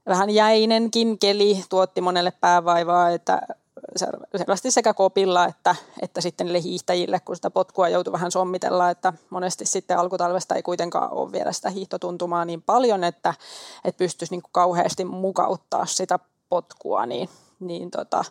vähän 0.08 0.30
jäinenkin 0.30 1.18
keli 1.18 1.64
tuotti 1.68 2.00
monelle 2.00 2.32
päävaivaa, 2.40 3.10
että 3.10 3.42
selvästi 4.36 4.70
sekä 4.70 4.94
kopilla 4.94 5.44
että, 5.44 5.76
että 6.02 6.20
sitten 6.20 6.46
niille 6.46 6.62
hiihtäjille, 6.62 7.20
kun 7.20 7.36
sitä 7.36 7.50
potkua 7.50 7.88
joutui 7.88 8.12
vähän 8.12 8.30
sommitella, 8.30 8.90
että 8.90 9.12
monesti 9.30 9.66
sitten 9.66 9.98
alkutalvesta 9.98 10.54
ei 10.54 10.62
kuitenkaan 10.62 11.12
ole 11.12 11.32
vielä 11.32 11.52
sitä 11.52 11.70
hiihtotuntumaa 11.70 12.44
niin 12.44 12.62
paljon, 12.62 13.04
että, 13.04 13.34
että 13.84 13.98
pystyisi 13.98 14.34
niin 14.34 14.42
kauheasti 14.52 15.04
mukauttaa 15.04 15.86
sitä 15.86 16.18
potkua, 16.48 17.06
niin 17.06 17.28
niin 17.60 17.90
tota, 17.90 18.24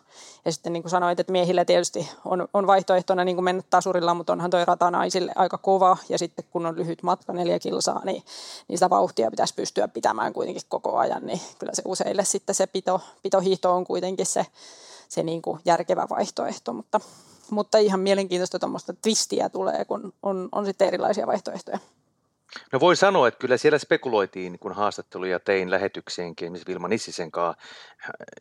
ja 0.44 0.52
sitten 0.52 0.72
niin 0.72 0.82
kuin 0.82 0.90
sanoit, 0.90 1.20
että 1.20 1.32
miehillä 1.32 1.64
tietysti 1.64 2.08
on, 2.24 2.48
on 2.54 2.66
vaihtoehtona 2.66 3.24
niin 3.24 3.36
kuin 3.36 3.44
mennä 3.44 3.62
tasurilla, 3.70 4.14
mutta 4.14 4.32
onhan 4.32 4.50
toi 4.50 4.64
rata 4.64 4.90
naisille 4.90 5.32
aika 5.36 5.58
kova. 5.58 5.96
Ja 6.08 6.18
sitten 6.18 6.44
kun 6.50 6.66
on 6.66 6.76
lyhyt 6.76 7.02
matka, 7.02 7.32
neljä 7.32 7.58
kilsaa, 7.58 8.04
niin, 8.04 8.22
niin 8.68 8.78
sitä 8.78 8.90
vauhtia 8.90 9.30
pitäisi 9.30 9.54
pystyä 9.54 9.88
pitämään 9.88 10.32
kuitenkin 10.32 10.62
koko 10.68 10.96
ajan. 10.96 11.26
Niin 11.26 11.40
kyllä 11.58 11.74
se 11.74 11.82
useille 11.84 12.24
sitten 12.24 12.54
se 12.54 12.66
pito, 12.66 13.00
pitohiihto 13.22 13.74
on 13.74 13.84
kuitenkin 13.84 14.26
se, 14.26 14.46
se 15.08 15.22
niin 15.22 15.42
kuin 15.42 15.60
järkevä 15.64 16.06
vaihtoehto, 16.10 16.72
mutta, 16.72 17.00
mutta 17.50 17.78
ihan 17.78 18.00
mielenkiintoista 18.00 18.58
tuommoista 18.58 18.92
twistiä 19.02 19.48
tulee, 19.48 19.84
kun 19.84 20.12
on, 20.22 20.48
on 20.52 20.66
sitten 20.66 20.88
erilaisia 20.88 21.26
vaihtoehtoja. 21.26 21.78
No 22.72 22.80
voi 22.80 22.96
sanoa, 22.96 23.28
että 23.28 23.38
kyllä 23.38 23.56
siellä 23.56 23.78
spekuloitiin, 23.78 24.58
kun 24.58 24.72
haastatteluja 24.72 25.40
tein 25.40 25.70
lähetykseenkin, 25.70 26.52
missä 26.52 26.66
Vilma 26.68 26.88
Nissisen 26.88 27.30
kanssa 27.30 27.62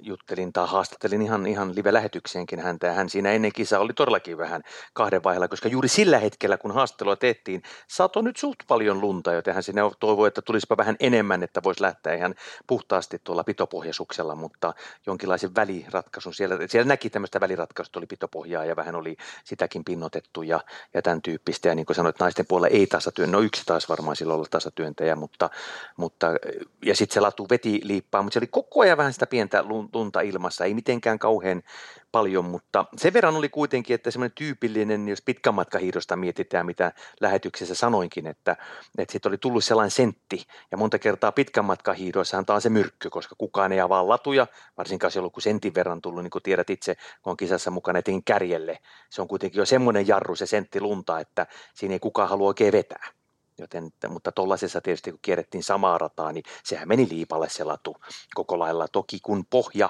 juttelin 0.03 0.53
tai 0.53 0.67
haastattelin 0.67 1.21
ihan, 1.21 1.47
ihan 1.47 1.75
live-lähetykseenkin 1.75 2.59
häntä. 2.59 2.93
Hän 2.93 3.09
siinä 3.09 3.31
ennen 3.31 3.51
kisaa 3.53 3.79
oli 3.79 3.93
todellakin 3.93 4.37
vähän 4.37 4.63
kahden 4.93 5.23
vaiheella, 5.23 5.47
koska 5.47 5.69
juuri 5.69 5.87
sillä 5.87 6.19
hetkellä, 6.19 6.57
kun 6.57 6.71
haastattelua 6.71 7.15
tehtiin, 7.15 7.63
saatoi 7.87 8.23
nyt 8.23 8.37
suht 8.37 8.59
paljon 8.67 9.01
lunta, 9.01 9.33
joten 9.33 9.53
hän 9.53 9.63
sinne 9.63 9.81
toivoi, 9.99 10.27
että 10.27 10.41
tulisipa 10.41 10.77
vähän 10.77 10.95
enemmän, 10.99 11.43
että 11.43 11.63
voisi 11.63 11.81
lähteä 11.81 12.13
ihan 12.13 12.35
puhtaasti 12.67 13.21
tuolla 13.23 13.43
pitopohjasuksella, 13.43 14.35
mutta 14.35 14.73
jonkinlaisen 15.05 15.55
väliratkaisun. 15.55 16.33
Siellä, 16.33 16.57
siellä 16.67 16.87
näki 16.87 17.09
tämmöistä 17.09 17.39
väliratkaisusta, 17.39 17.99
oli 17.99 18.07
pitopohjaa 18.07 18.65
ja 18.65 18.75
vähän 18.75 18.95
oli 18.95 19.17
sitäkin 19.43 19.83
pinnotettu 19.83 20.41
ja, 20.41 20.59
ja 20.93 21.01
tämän 21.01 21.21
tyyppistä. 21.21 21.69
Ja 21.69 21.75
niin 21.75 21.85
kuin 21.85 21.95
sanoit, 21.95 22.19
naisten 22.19 22.45
puolella 22.45 22.77
ei 22.77 22.87
tasatyön, 22.87 23.31
no 23.31 23.39
yksi 23.39 23.63
taas 23.65 23.89
varmaan 23.97 24.15
silloin 24.15 24.37
olla 24.37 24.47
tasatyöntäjä, 24.51 25.15
mutta, 25.15 25.49
mutta 25.97 26.27
ja 26.85 26.95
sitten 26.95 27.13
se 27.13 27.19
latu 27.19 27.47
veti 27.49 27.81
liippaa, 27.83 28.21
mutta 28.21 28.33
se 28.33 28.39
oli 28.39 28.47
koko 28.47 28.81
ajan 28.81 28.97
vähän 28.97 29.13
sitä 29.13 29.27
pientä 29.27 29.63
lunta 29.93 30.21
ilmassa, 30.21 30.65
ei 30.65 30.73
mitenkään 30.73 31.19
kauhean 31.19 31.63
paljon, 32.11 32.45
mutta 32.45 32.85
sen 32.97 33.13
verran 33.13 33.35
oli 33.35 33.49
kuitenkin, 33.49 33.93
että 33.93 34.11
semmoinen 34.11 34.35
tyypillinen, 34.35 35.07
jos 35.07 35.21
pitkän 35.21 35.53
matkahiidosta 35.53 36.15
mietitään, 36.15 36.65
mitä 36.65 36.91
lähetyksessä 37.21 37.75
sanoinkin, 37.75 38.27
että, 38.27 38.55
että 38.97 39.11
siitä 39.11 39.29
oli 39.29 39.37
tullut 39.37 39.63
sellainen 39.63 39.91
sentti, 39.91 40.43
ja 40.71 40.77
monta 40.77 40.99
kertaa 40.99 41.31
pitkän 41.31 41.65
matkahiidoissa 41.65 42.43
on 42.49 42.61
se 42.61 42.69
myrkky, 42.69 43.09
koska 43.09 43.35
kukaan 43.37 43.71
ei 43.71 43.79
avaa 43.79 44.07
latuja, 44.07 44.47
varsinkaan 44.77 45.11
se 45.11 45.19
on 45.19 45.21
ollut 45.21 45.33
kuin 45.33 45.43
sentin 45.43 45.75
verran 45.75 46.01
tullut, 46.01 46.23
niin 46.23 46.31
kuin 46.31 46.43
tiedät 46.43 46.69
itse, 46.69 46.95
kun 47.21 47.31
on 47.31 47.37
kisassa 47.37 47.71
mukana 47.71 47.99
etenkin 47.99 48.23
kärjelle. 48.23 48.79
Se 49.09 49.21
on 49.21 49.27
kuitenkin 49.27 49.59
jo 49.59 49.65
semmoinen 49.65 50.07
jarru, 50.07 50.35
se 50.35 50.45
sentti 50.45 50.81
lunta, 50.81 51.19
että 51.19 51.47
siinä 51.73 51.93
ei 51.93 51.99
kukaan 51.99 52.29
halua 52.29 52.47
oikein 52.47 52.71
vetää. 52.71 53.16
Joten, 53.59 53.91
mutta 54.09 54.31
tuollaisessa 54.31 54.81
tietysti 54.81 55.11
kun 55.11 55.19
kierrettiin 55.21 55.63
samaa 55.63 55.97
rataa, 55.97 56.31
niin 56.31 56.43
sehän 56.63 56.87
meni 56.87 57.07
liipalle 57.09 57.49
se 57.49 57.63
latu 57.63 57.95
koko 58.35 58.59
lailla. 58.59 58.87
Toki 58.87 59.19
kun 59.23 59.45
pohja, 59.45 59.89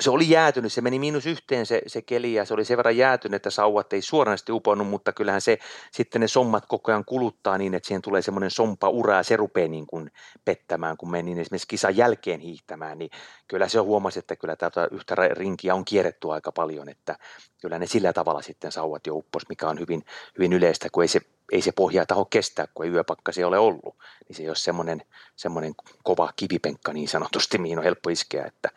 se 0.00 0.10
oli 0.10 0.30
jäätynyt, 0.30 0.72
se 0.72 0.80
meni 0.80 0.98
miinus 0.98 1.26
yhteen 1.26 1.66
se, 1.66 1.82
se 1.86 2.02
keli 2.02 2.34
ja 2.34 2.44
se 2.44 2.54
oli 2.54 2.64
sen 2.64 2.76
verran 2.76 2.96
jäätynyt, 2.96 3.36
että 3.36 3.50
sauvat 3.50 3.92
ei 3.92 4.02
suoranaisesti 4.02 4.52
uponnut, 4.52 4.88
mutta 4.88 5.12
kyllähän 5.12 5.40
se 5.40 5.58
sitten 5.92 6.20
ne 6.20 6.28
sommat 6.28 6.66
koko 6.66 6.92
ajan 6.92 7.04
kuluttaa 7.04 7.58
niin, 7.58 7.74
että 7.74 7.86
siihen 7.86 8.02
tulee 8.02 8.22
semmoinen 8.22 8.50
sompa 8.50 8.88
ura 8.88 9.16
ja 9.16 9.22
se 9.22 9.36
rupeaa 9.36 9.68
niin 9.68 9.86
kuin 9.86 10.10
pettämään, 10.44 10.96
kun 10.96 11.10
meni 11.10 11.40
esimerkiksi 11.40 11.68
kisan 11.68 11.96
jälkeen 11.96 12.40
hiihtämään, 12.40 12.98
niin 12.98 13.10
kyllä 13.48 13.68
se 13.68 13.78
huomasi, 13.78 14.18
että 14.18 14.36
kyllä 14.36 14.56
tätä 14.56 14.88
yhtä 14.90 15.14
rinkiä 15.14 15.74
on 15.74 15.84
kierretty 15.84 16.32
aika 16.32 16.52
paljon, 16.52 16.88
että 16.88 17.16
kyllä 17.60 17.78
ne 17.78 17.86
sillä 17.86 18.12
tavalla 18.12 18.42
sitten 18.42 18.72
sauvat 18.72 19.06
jo 19.06 19.14
uppos, 19.14 19.48
mikä 19.48 19.68
on 19.68 19.80
hyvin, 19.80 20.04
hyvin 20.38 20.52
yleistä, 20.52 20.88
kun 20.92 21.02
ei 21.02 21.08
se 21.08 21.20
ei 21.52 21.62
se 21.62 21.72
pohjaa 21.72 22.06
taho 22.06 22.24
kestää, 22.24 22.66
kun 22.74 22.86
ei 22.86 22.92
yöpakkasi 22.92 23.44
ole 23.44 23.58
ollut. 23.58 23.96
Niin 24.28 24.36
se 24.36 24.42
ei 24.42 24.48
ole 24.48 24.56
semmoinen, 24.56 25.02
semmoinen 25.36 25.72
kova 26.02 26.32
kivipenkka 26.36 26.92
niin 26.92 27.08
sanotusti, 27.08 27.58
mihin 27.58 27.78
on 27.78 27.84
helppo 27.84 28.10
iskeä. 28.10 28.44
Että, 28.44 28.70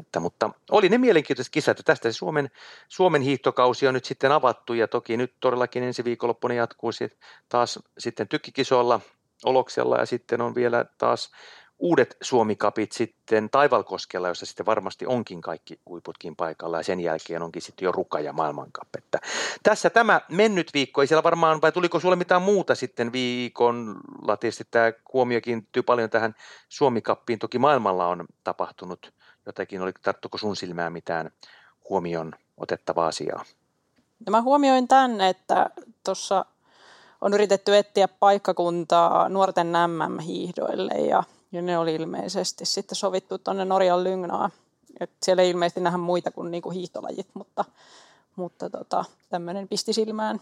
että, 0.00 0.20
mutta 0.20 0.50
oli 0.70 0.88
ne 0.88 0.98
mielenkiintoiset 0.98 1.52
kisat, 1.52 1.80
että 1.80 1.92
tästä 1.92 2.12
se 2.12 2.16
Suomen, 2.16 2.50
Suomen 2.88 3.22
hiihtokausi 3.22 3.88
on 3.88 3.94
nyt 3.94 4.04
sitten 4.04 4.32
avattu 4.32 4.74
ja 4.74 4.88
toki 4.88 5.16
nyt 5.16 5.34
todellakin 5.40 5.82
ensi 5.82 6.04
viikonloppuna 6.04 6.54
jatkuu 6.54 6.92
sit 6.92 7.18
taas 7.48 7.78
sitten 7.98 8.28
tykkikisoilla 8.28 9.00
Oloksella 9.44 9.98
ja 9.98 10.06
sitten 10.06 10.40
on 10.40 10.54
vielä 10.54 10.84
taas 10.98 11.30
uudet 11.78 12.16
Suomikapit 12.22 12.92
sitten 12.92 13.50
Taivalkoskella, 13.50 14.28
jossa 14.28 14.46
sitten 14.46 14.66
varmasti 14.66 15.06
onkin 15.06 15.40
kaikki 15.40 15.80
huiputkin 15.88 16.36
paikalla 16.36 16.76
ja 16.76 16.82
sen 16.82 17.00
jälkeen 17.00 17.42
onkin 17.42 17.62
sitten 17.62 17.86
jo 17.86 17.92
Ruka 17.92 18.20
ja 18.20 18.32
maailmankap. 18.32 18.88
Että 18.98 19.18
tässä 19.62 19.90
tämä 19.90 20.20
mennyt 20.28 20.70
viikko, 20.74 21.00
ei 21.00 21.06
siellä 21.06 21.22
varmaan, 21.22 21.62
vai 21.62 21.72
tuliko 21.72 22.00
sulle 22.00 22.16
mitään 22.16 22.42
muuta 22.42 22.74
sitten 22.74 23.12
viikolla? 23.12 24.36
Tietysti 24.36 24.64
tämä 24.70 24.92
huomio 25.12 25.40
kiinnittyy 25.40 25.82
paljon 25.82 26.10
tähän 26.10 26.34
Suomikappiin, 26.68 27.38
toki 27.38 27.58
maailmalla 27.58 28.06
on 28.06 28.24
tapahtunut 28.44 29.12
jotakin, 29.46 29.82
oli 29.82 29.92
tarttuko 30.02 30.38
sun 30.38 30.56
silmään 30.56 30.92
mitään 30.92 31.30
huomion 31.90 32.32
otettavaa 32.56 33.06
asiaa? 33.06 33.44
No 34.26 34.30
mä 34.30 34.42
huomioin 34.42 34.88
tämän, 34.88 35.20
että 35.20 35.70
tuossa 36.04 36.44
on 37.20 37.34
yritetty 37.34 37.76
etsiä 37.76 38.08
paikkakuntaa 38.08 39.28
nuorten 39.28 39.66
MM-hiihdoille 39.66 40.94
ja 40.94 41.22
ja 41.54 41.62
ne 41.62 41.78
oli 41.78 41.94
ilmeisesti 41.94 42.64
sitten 42.64 42.96
sovittu 42.96 43.38
tuonne 43.38 43.64
Norjan 43.64 44.04
Lyngnaa. 44.04 44.50
Et 45.00 45.10
siellä 45.22 45.42
ei 45.42 45.50
ilmeisesti 45.50 45.80
nähdä 45.80 45.98
muita 45.98 46.30
kuin 46.30 46.50
niinku 46.50 46.70
hiihtolajit, 46.70 47.28
mutta, 47.34 47.64
mutta 48.36 48.70
tota, 48.70 49.04
tämmöinen 49.28 49.68
pisti 49.68 49.92
silmään. 49.92 50.40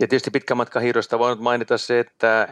Ja 0.00 0.08
tietysti 0.08 0.30
pitkä 0.30 0.54
matka 0.54 0.80
hiirosta 0.80 1.18
voin 1.18 1.42
mainita 1.42 1.78
se, 1.78 2.00
että 2.00 2.48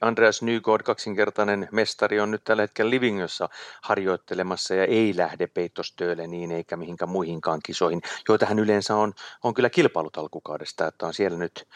Andreas 0.00 0.42
Nygård, 0.42 0.82
kaksinkertainen 0.82 1.68
mestari, 1.72 2.20
on 2.20 2.30
nyt 2.30 2.44
tällä 2.44 2.62
hetkellä 2.62 2.90
Livingössä 2.90 3.48
harjoittelemassa 3.82 4.74
ja 4.74 4.84
ei 4.84 5.16
lähde 5.16 5.46
peitostöölle 5.46 6.26
niin 6.26 6.52
eikä 6.52 6.76
mihinkään 6.76 7.08
muihinkaan 7.08 7.60
kisoihin, 7.64 8.02
joita 8.28 8.46
hän 8.46 8.58
yleensä 8.58 8.96
on, 8.96 9.12
on 9.42 9.54
kyllä 9.54 9.70
kilpailut 9.70 10.18
alkukaudesta, 10.18 10.86
että 10.86 11.06
on 11.06 11.14
siellä 11.14 11.38
nyt 11.38 11.68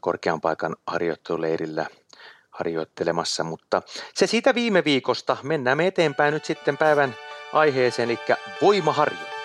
korkean 0.00 0.40
paikan 0.40 0.76
harjoitteluleirillä 0.86 1.86
harjoittelemassa, 2.58 3.44
mutta 3.44 3.82
se 4.14 4.26
siitä 4.26 4.54
viime 4.54 4.84
viikosta. 4.84 5.36
Mennään 5.42 5.76
me 5.76 5.86
eteenpäin 5.86 6.34
nyt 6.34 6.44
sitten 6.44 6.78
päivän 6.78 7.14
aiheeseen, 7.52 8.10
eli 8.10 8.18
voimaharjoittelu. 8.62 9.36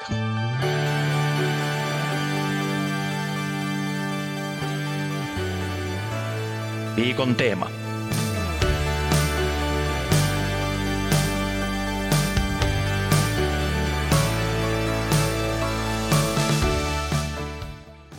Viikon 6.95 7.35
teema. 7.35 7.80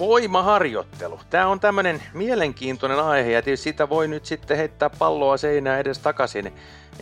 Voimaharjoittelu. 0.02 1.20
Tämä 1.30 1.46
on 1.46 1.60
tämmöinen 1.60 2.02
mielenkiintoinen 2.14 3.00
aihe 3.00 3.30
ja 3.30 3.42
tietysti 3.42 3.64
sitä 3.64 3.88
voi 3.88 4.08
nyt 4.08 4.26
sitten 4.26 4.56
heittää 4.56 4.90
palloa 4.90 5.36
seinään 5.36 5.80
edes 5.80 5.98
takaisin 5.98 6.52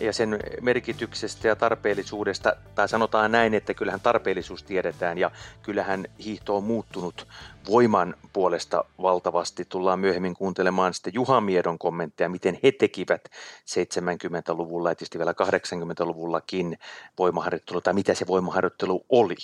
ja 0.01 0.13
sen 0.13 0.39
merkityksestä 0.61 1.49
ja 1.49 1.57
tarpeellisuudesta, 1.57 2.57
tai 2.75 2.89
sanotaan 2.89 3.33
näin, 3.33 3.55
että 3.55 3.75
kyllähän 3.75 4.01
tarpeellisuus 4.01 4.63
tiedetään 4.63 5.19
ja 5.19 5.31
kyllähän 5.63 6.05
hiihto 6.25 6.57
on 6.57 6.65
muuttunut 6.65 7.29
voiman 7.71 8.15
puolesta 8.33 8.85
valtavasti. 9.03 9.65
Tullaan 9.65 10.01
myöhemmin 10.01 10.35
kuuntelemaan 10.35 10.95
sitten 10.95 11.15
Juha 11.15 11.41
Miedon 11.41 11.79
kommentteja, 11.79 12.29
miten 12.29 12.59
he 12.63 12.73
tekivät 12.73 13.25
70-luvulla 13.71 14.91
ja 14.91 14.95
tietysti 14.95 15.19
vielä 15.19 15.33
80-luvullakin 15.33 16.79
voimaharjoittelu, 17.19 17.81
tai 17.81 17.95
mitä 17.95 18.15
se 18.15 18.27
voimaharjoittelu 18.27 19.05
oli. 19.09 19.37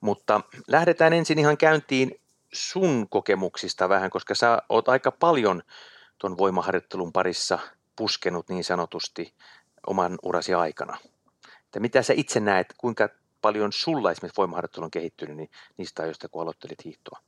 Mutta 0.00 0.40
lähdetään 0.68 1.12
ensin 1.12 1.38
ihan 1.38 1.56
käyntiin 1.56 2.20
sun 2.52 3.06
kokemuksista 3.10 3.88
vähän, 3.88 4.10
koska 4.10 4.34
sä 4.34 4.62
oot 4.68 4.88
aika 4.88 5.12
paljon 5.12 5.62
tuon 6.18 6.38
voimaharjoittelun 6.38 7.12
parissa 7.12 7.58
puskenut 7.96 8.48
niin 8.48 8.64
sanotusti 8.64 9.34
oman 9.86 10.18
urasi 10.22 10.54
aikana. 10.54 10.98
Että 11.64 11.80
mitä 11.80 12.02
sä 12.02 12.12
itse 12.16 12.40
näet, 12.40 12.74
kuinka 12.78 13.08
paljon 13.42 13.72
sulla 13.72 14.10
esimerkiksi 14.10 14.36
voimaharjoittelu 14.38 14.84
on 14.84 14.90
kehittynyt 14.90 15.36
niin 15.36 15.50
niistä 15.76 16.02
ajoista, 16.02 16.28
kun 16.28 16.42
aloittelit 16.42 16.84
hiihtoa? 16.84 17.18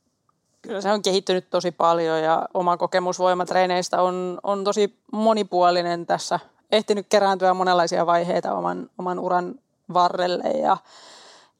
Kyllä 0.61 0.81
se 0.81 0.91
on 0.91 1.01
kehittynyt 1.01 1.49
tosi 1.49 1.71
paljon 1.71 2.23
ja 2.23 2.47
oma 2.53 2.77
kokemus 2.77 3.19
voimatreeneistä 3.19 4.01
on, 4.01 4.39
on 4.43 4.63
tosi 4.63 4.99
monipuolinen 5.11 6.05
tässä. 6.05 6.39
Ehtinyt 6.71 7.05
kerääntyä 7.09 7.53
monenlaisia 7.53 8.05
vaiheita 8.05 8.53
oman, 8.53 8.89
oman 8.97 9.19
uran 9.19 9.55
varrelle 9.93 10.49
ja 10.49 10.77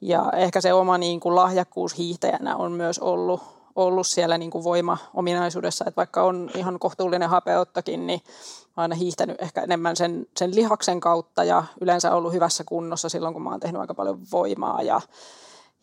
ja 0.02 0.32
ehkä 0.36 0.62
se 0.62 0.74
oma 0.74 0.98
niin 0.98 1.20
kuin 1.20 1.36
lahjakkuus 1.36 1.98
hiihtäjänä 1.98 2.56
on 2.56 2.72
myös 2.72 3.00
ollut, 3.00 3.42
ollut 3.76 4.08
siellä 4.08 4.38
niin 4.38 4.52
kuin 4.52 4.64
voima-ominaisuudessa, 4.64 5.86
että 5.88 5.98
vaikka 5.98 6.24
on 6.24 6.50
ihan 6.56 6.80
kohtuullinen 6.80 7.30
hapeottakin, 7.30 8.08
niin 8.08 8.22
aina 8.78 8.96
hiihtänyt 8.96 9.42
ehkä 9.42 9.62
enemmän 9.62 9.96
sen, 9.96 10.28
sen 10.38 10.56
lihaksen 10.56 11.00
kautta 11.00 11.44
ja 11.44 11.64
yleensä 11.82 12.16
ollut 12.16 12.34
hyvässä 12.34 12.64
kunnossa 12.64 13.10
silloin, 13.10 13.34
kun 13.34 13.44
mä 13.44 13.50
oon 13.50 13.60
tehnyt 13.60 13.82
aika 13.82 13.94
paljon 13.94 14.20
voimaa 14.32 14.82
ja 14.82 15.02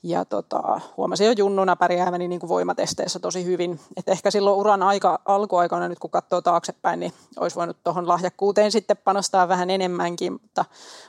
ja 0.02 0.24
tota, 0.24 0.80
huomasin 0.96 1.26
jo 1.26 1.32
junnuna 1.32 1.76
pärjääväni 1.76 2.28
niin 2.28 2.40
kuin 2.40 2.48
voimatesteissä 2.48 3.18
tosi 3.18 3.44
hyvin. 3.44 3.80
Et 3.96 4.08
ehkä 4.08 4.30
silloin 4.30 4.56
uran 4.56 4.82
aika, 4.82 5.20
alkuaikana, 5.24 5.88
nyt 5.88 5.98
kun 5.98 6.10
katsoo 6.10 6.40
taaksepäin, 6.40 7.00
niin 7.00 7.12
olisi 7.40 7.56
voinut 7.56 7.76
tuohon 7.84 8.08
lahjakkuuteen 8.08 8.72
sitten 8.72 8.96
panostaa 8.96 9.48
vähän 9.48 9.70
enemmänkin, 9.70 10.32
mutta, 10.32 10.64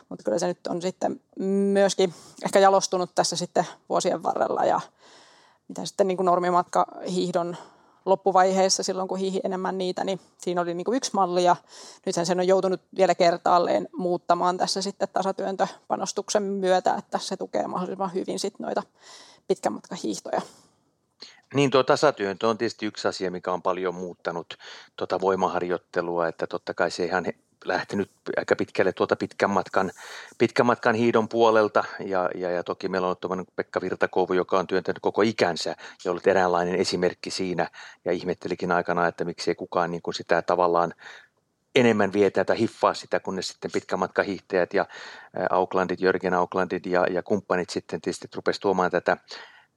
mutta 0.09 0.23
kyllä 0.23 0.39
se 0.39 0.47
nyt 0.47 0.67
on 0.67 0.81
sitten 0.81 1.21
myöskin 1.73 2.13
ehkä 2.45 2.59
jalostunut 2.59 3.15
tässä 3.15 3.35
sitten 3.35 3.67
vuosien 3.89 4.23
varrella 4.23 4.65
ja 4.65 4.81
mitä 5.67 5.85
sitten 5.85 6.07
niin 6.07 6.17
kuin 6.17 6.25
normimatka 6.25 6.85
hiihdon 7.09 7.57
loppuvaiheessa 8.05 8.83
silloin, 8.83 9.07
kun 9.07 9.17
hiihi 9.17 9.41
enemmän 9.43 9.77
niitä, 9.77 10.03
niin 10.03 10.19
siinä 10.37 10.61
oli 10.61 10.73
niin 10.73 10.85
kuin 10.85 10.97
yksi 10.97 11.11
malli 11.13 11.43
ja 11.43 11.55
nythän 12.05 12.25
sen 12.25 12.39
on 12.39 12.47
joutunut 12.47 12.81
vielä 12.97 13.15
kertaalleen 13.15 13.87
muuttamaan 13.97 14.57
tässä 14.57 14.81
sitten 14.81 15.07
tasatyöntöpanostuksen 15.13 16.43
myötä, 16.43 16.95
että 16.95 17.19
se 17.19 17.37
tukee 17.37 17.67
mahdollisimman 17.67 18.13
hyvin 18.13 18.39
sitten 18.39 18.63
noita 18.65 18.83
pitkän 19.47 19.73
matkan 19.73 19.97
hiihtoja. 20.03 20.41
Niin 21.53 21.71
tuo 21.71 21.83
tasatyöntö 21.83 22.47
on 22.47 22.57
tietysti 22.57 22.85
yksi 22.85 23.07
asia, 23.07 23.31
mikä 23.31 23.53
on 23.53 23.61
paljon 23.61 23.95
muuttanut 23.95 24.57
tuota 24.95 25.21
voimaharjoittelua, 25.21 26.27
että 26.27 26.47
totta 26.47 26.73
kai 26.73 26.91
se 26.91 27.05
ihan 27.05 27.25
lähtenyt 27.65 28.11
aika 28.37 28.55
pitkälle 28.55 28.93
tuota 28.93 29.15
pitkän 29.15 29.49
matkan, 29.49 29.91
pitkän 30.37 30.65
matkan 30.65 30.95
hiidon 30.95 31.29
puolelta. 31.29 31.83
Ja, 31.99 32.29
ja, 32.35 32.51
ja 32.51 32.63
toki 32.63 32.89
meillä 32.89 33.07
on 33.07 33.15
ollut 33.23 33.55
Pekka 33.55 33.81
Virtakoulu, 33.81 34.33
joka 34.33 34.59
on 34.59 34.67
työntänyt 34.67 34.99
koko 35.01 35.21
ikänsä 35.21 35.75
ja 36.05 36.11
ollut 36.11 36.27
eräänlainen 36.27 36.75
esimerkki 36.75 37.31
siinä. 37.31 37.67
Ja 38.05 38.11
ihmettelikin 38.11 38.71
aikana, 38.71 39.07
että 39.07 39.25
miksei 39.25 39.55
kukaan 39.55 39.91
niin 39.91 40.01
kuin 40.01 40.13
sitä 40.13 40.41
tavallaan 40.41 40.93
enemmän 41.75 42.13
vietää 42.13 42.45
tai 42.45 42.59
hiffaa 42.59 42.93
sitä, 42.93 43.19
kunnes 43.19 43.47
sitten 43.47 43.71
pitkän 43.71 43.99
matkan 43.99 44.25
hiihtäjät 44.25 44.73
ja 44.73 44.85
Aucklandit, 45.49 46.01
Jörgen 46.01 46.33
Aucklandit 46.33 46.85
ja, 46.85 47.05
ja 47.11 47.23
kumppanit 47.23 47.69
sitten 47.69 48.01
tietysti 48.01 48.27
rupesivat 48.35 48.61
tuomaan 48.61 48.91
tätä 48.91 49.17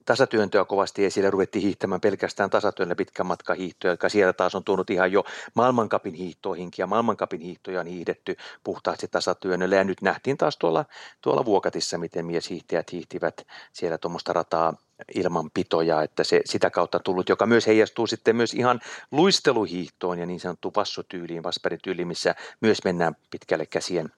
tasatyöntöä 0.05 0.65
kovasti 0.65 1.05
esille, 1.05 1.29
ruvettiin 1.29 1.63
hiihtämään 1.63 2.01
pelkästään 2.01 2.49
tasatyöllä 2.49 2.95
pitkän 2.95 3.25
matkan 3.25 3.57
hiihtoja, 3.57 3.93
joka 3.93 4.09
siellä 4.09 4.33
taas 4.33 4.55
on 4.55 4.63
tuonut 4.63 4.89
ihan 4.89 5.11
jo 5.11 5.23
maailmankapin 5.53 6.13
hiihtoihinkin, 6.13 6.83
ja 6.83 6.87
maailmankapin 6.87 7.41
hiihtoja 7.41 7.79
on 7.79 7.87
hiihdetty 7.87 8.35
puhtaasti 8.63 9.07
tasatyönnöllä, 9.07 9.75
ja 9.75 9.83
nyt 9.83 10.01
nähtiin 10.01 10.37
taas 10.37 10.57
tuolla, 10.57 10.85
tuolla 11.21 11.45
Vuokatissa, 11.45 11.97
miten 11.97 12.25
mieshiihtäjät 12.25 12.91
hiihtivät 12.91 13.47
siellä 13.73 13.97
tuommoista 13.97 14.33
rataa 14.33 14.73
ilman 15.15 15.51
pitoja, 15.53 16.03
että 16.03 16.23
se 16.23 16.41
sitä 16.45 16.69
kautta 16.69 16.99
tullut, 16.99 17.29
joka 17.29 17.45
myös 17.45 17.67
heijastuu 17.67 18.07
sitten 18.07 18.35
myös 18.35 18.53
ihan 18.53 18.81
luisteluhiihtoon 19.11 20.19
ja 20.19 20.25
niin 20.25 20.39
sanottu 20.39 20.73
vassotyyliin, 20.75 21.43
vasperityyliin, 21.43 22.07
missä 22.07 22.35
myös 22.61 22.83
mennään 22.83 23.15
pitkälle 23.31 23.65
käsien, 23.65 24.09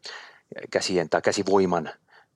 käsien 0.71 1.09
tai 1.09 1.21
käsivoiman 1.21 1.89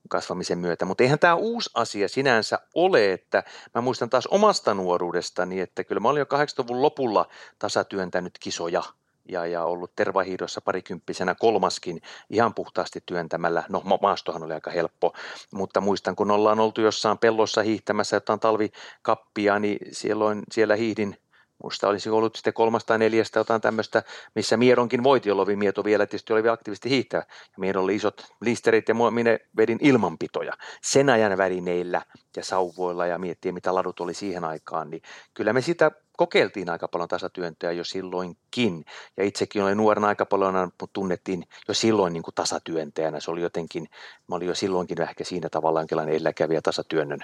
kasvamisen 0.10 0.58
myötä. 0.58 0.86
Mutta 0.86 1.04
eihän 1.04 1.20
tämä 1.20 1.36
uusi 1.36 1.70
asia 1.74 2.10
sinänsä 2.10 2.60
ole, 2.76 3.14
että 3.14 3.44
mä 3.76 3.82
muistan 3.82 4.10
taas 4.10 4.28
omasta 4.28 4.74
nuoruudestani, 4.74 5.60
että 5.60 5.84
kyllä 5.84 6.00
mä 6.00 6.10
olin 6.10 6.20
jo 6.20 6.26
80-luvun 6.26 6.82
lopulla 6.82 7.26
tasatyöntänyt 7.60 8.34
kisoja 8.40 8.84
ja, 9.30 9.46
ja 9.46 9.64
ollut 9.64 9.96
tervahiidossa 9.96 10.62
parikymppisenä 10.62 11.36
kolmaskin 11.36 12.02
ihan 12.30 12.54
puhtaasti 12.54 13.04
työntämällä. 13.06 13.64
No 13.70 13.84
maastohan 14.02 14.44
oli 14.44 14.54
aika 14.54 14.72
helppo, 14.72 15.14
mutta 15.54 15.82
muistan 15.82 16.16
kun 16.16 16.32
ollaan 16.32 16.60
oltu 16.60 16.82
jossain 16.82 17.18
pellossa 17.18 17.64
hiihtämässä 17.64 18.16
jotain 18.16 18.40
talvikappia, 18.40 19.60
niin 19.60 19.78
silloin 19.92 20.44
siellä 20.52 20.76
hiihdin 20.76 21.18
Musta 21.64 21.88
olisi 21.88 22.10
ollut 22.10 22.36
sitten 22.36 22.54
kolmasta 22.54 22.88
tai 22.88 22.98
neljästä 22.98 23.40
jotain 23.40 23.62
tämmöistä, 23.62 24.04
missä 24.36 24.58
Mieronkin 24.58 25.04
voiti, 25.04 25.30
jolloin 25.30 25.60
Mieto 25.60 25.84
vielä 25.84 26.06
tietysti 26.06 26.34
oli 26.34 26.44
vielä 26.44 26.54
aktiivisesti 26.54 26.90
hiihtäjä. 26.90 27.24
Ja 27.30 27.56
Mieron 27.58 27.84
oli 27.84 27.96
isot 27.96 28.34
listerit 28.42 28.90
ja 28.90 28.96
minä 29.12 29.40
vedin 29.58 29.78
ilmanpitoja. 29.82 30.54
Sen 30.82 31.10
ajan 31.10 31.38
välineillä 31.38 32.02
ja 32.38 32.44
sauvoilla 32.44 33.06
ja 33.06 33.20
miettiä, 33.20 33.52
mitä 33.52 33.76
ladut 33.76 34.00
oli 34.00 34.14
siihen 34.14 34.44
aikaan, 34.44 34.90
niin 34.90 35.02
kyllä 35.34 35.54
me 35.54 35.62
sitä 35.62 35.92
kokeiltiin 36.20 36.70
aika 36.70 36.88
paljon 36.88 37.10
tasatyöntöä 37.10 37.72
jo 37.72 37.84
silloinkin. 37.84 38.86
Ja 39.18 39.24
itsekin 39.24 39.64
olin 39.64 39.78
nuorena 39.78 40.08
aika 40.08 40.26
paljon, 40.26 40.56
mutta 40.56 40.94
tunnettiin 40.94 41.44
jo 41.68 41.74
silloin 41.74 42.14
niin 42.14 42.24
kuin 42.24 42.36
tasatyöntäjänä. 42.36 43.20
Se 43.20 43.32
oli 43.32 43.42
jotenkin, 43.42 43.90
mä 44.28 44.36
olin 44.36 44.48
jo 44.48 44.56
silloinkin 44.56 45.02
ehkä 45.02 45.24
siinä 45.24 45.50
tavallaan 45.50 45.82
jonkinlainen 45.84 46.16
edelläkävijä 46.16 46.62
tasatyönnön 46.62 47.20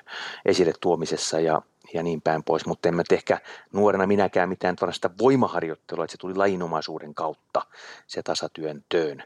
esille 0.45 0.73
tuomisessa 0.81 1.39
ja, 1.39 1.61
ja 1.93 2.03
niin 2.03 2.21
päin 2.21 2.43
pois. 2.43 2.65
Mutta 2.65 2.89
en 2.89 2.95
mä 2.95 3.03
ehkä 3.11 3.39
nuorena 3.73 4.07
minäkään 4.07 4.49
mitään 4.49 4.75
sitä 4.91 5.09
voimaharjoittelua, 5.19 6.03
että 6.03 6.11
se 6.11 6.17
tuli 6.17 6.35
lainomaisuuden 6.35 7.15
kautta 7.15 7.61
se 8.07 8.23
tasatyöntöön. 8.23 9.23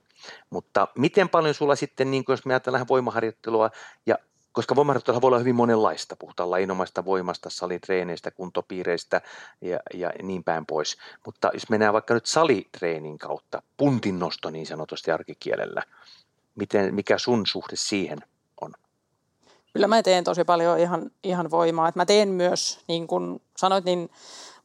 Mutta 0.50 0.88
miten 0.96 1.30
paljon 1.30 1.54
sulla 1.54 1.76
sitten, 1.76 2.12
niin 2.12 2.24
jos 2.28 2.46
me 2.46 2.54
ajatellaan 2.54 2.88
voimaharjoittelua 2.88 3.70
ja 4.06 4.16
koska 4.52 4.76
voimaharjoittelua 4.76 5.22
voi 5.22 5.28
olla 5.28 5.40
hyvin 5.40 5.56
monenlaista. 5.56 6.16
Puhutaan 6.16 6.52
lainomaista 6.52 7.06
voimasta, 7.06 7.50
salitreeneistä, 7.50 8.32
kuntopiireistä 8.32 9.22
ja, 9.62 9.80
ja 9.94 10.12
niin 10.24 10.44
päin 10.44 10.66
pois. 10.66 10.98
Mutta 11.26 11.50
jos 11.54 11.70
mennään 11.70 11.94
vaikka 11.94 12.14
nyt 12.14 12.26
salitreenin 12.26 13.18
kautta, 13.18 13.62
puntin 13.78 14.20
nosto 14.20 14.50
niin 14.50 14.66
sanotusti 14.68 15.12
arkikielellä, 15.12 15.84
miten, 16.56 16.96
mikä 16.96 17.18
sun 17.18 17.46
suhde 17.48 17.76
siihen 17.76 18.20
on? 18.62 18.74
Kyllä 19.74 19.88
mä 19.88 20.04
teen 20.04 20.24
tosi 20.24 20.44
paljon 20.44 20.80
ihan, 20.80 21.12
ihan 21.24 21.52
voimaa. 21.52 21.88
Et 21.88 21.96
mä 21.96 22.06
teen 22.06 22.30
myös, 22.30 22.80
niin 22.88 23.08
kuin 23.08 23.42
sanoit, 23.58 23.86
niin 23.86 24.10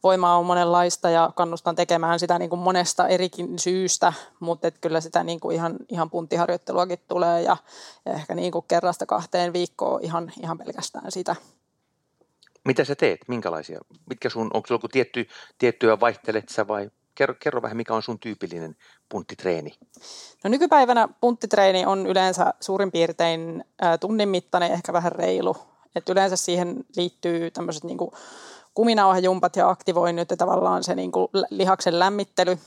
voimaa 0.05 0.37
on 0.37 0.45
monenlaista 0.45 1.09
ja 1.09 1.31
kannustan 1.35 1.75
tekemään 1.75 2.19
sitä 2.19 2.39
niin 2.39 2.49
kuin 2.49 2.59
monesta 2.59 3.07
erikin 3.07 3.59
syystä, 3.59 4.13
mutta 4.39 4.67
et 4.67 4.75
kyllä 4.81 5.01
sitä 5.01 5.23
niin 5.23 5.39
kuin 5.39 5.55
ihan, 5.55 5.75
ihan 5.89 6.09
punttiharjoitteluakin 6.09 6.99
tulee 7.07 7.41
ja, 7.41 7.57
ja 8.05 8.13
ehkä 8.13 8.35
niin 8.35 8.51
kuin 8.51 8.65
kerrasta 8.67 9.05
kahteen 9.05 9.53
viikkoon 9.53 10.03
ihan, 10.03 10.31
ihan 10.41 10.57
pelkästään 10.57 11.11
sitä. 11.11 11.35
Mitä 12.65 12.85
sä 12.85 12.95
teet? 12.95 13.19
Minkälaisia? 13.27 13.79
Mitkä 14.09 14.29
sun, 14.29 14.51
onko 14.53 14.67
sulla 14.67 14.75
joku 14.75 14.87
tietty, 14.87 15.27
tiettyä 15.57 15.99
vaihtelet 15.99 16.49
sä 16.49 16.67
vai 16.67 16.89
kerro, 17.15 17.35
kerro 17.39 17.61
vähän, 17.61 17.77
mikä 17.77 17.93
on 17.95 18.03
sun 18.03 18.19
tyypillinen 18.19 18.75
punttitreeni? 19.09 19.73
No 20.43 20.49
nykypäivänä 20.49 21.07
punttitreeni 21.21 21.85
on 21.85 22.07
yleensä 22.07 22.53
suurin 22.59 22.91
piirtein 22.91 23.63
tunnin 23.99 24.29
mittainen, 24.29 24.71
ehkä 24.71 24.93
vähän 24.93 25.11
reilu. 25.11 25.57
Et 25.95 26.09
yleensä 26.09 26.35
siihen 26.35 26.85
liittyy 26.95 27.51
tämmöiset 27.51 27.83
niin 27.83 27.97
kuin 27.97 28.11
kuminauhajumpat 28.75 29.55
ja 29.55 29.69
aktivoinnit 29.69 30.31
ja 30.31 30.37
tavallaan 30.37 30.83
se 30.83 30.95
niin 30.95 31.11
kuin 31.11 31.27
lihaksen 31.49 31.99
lämmittely. 31.99 32.57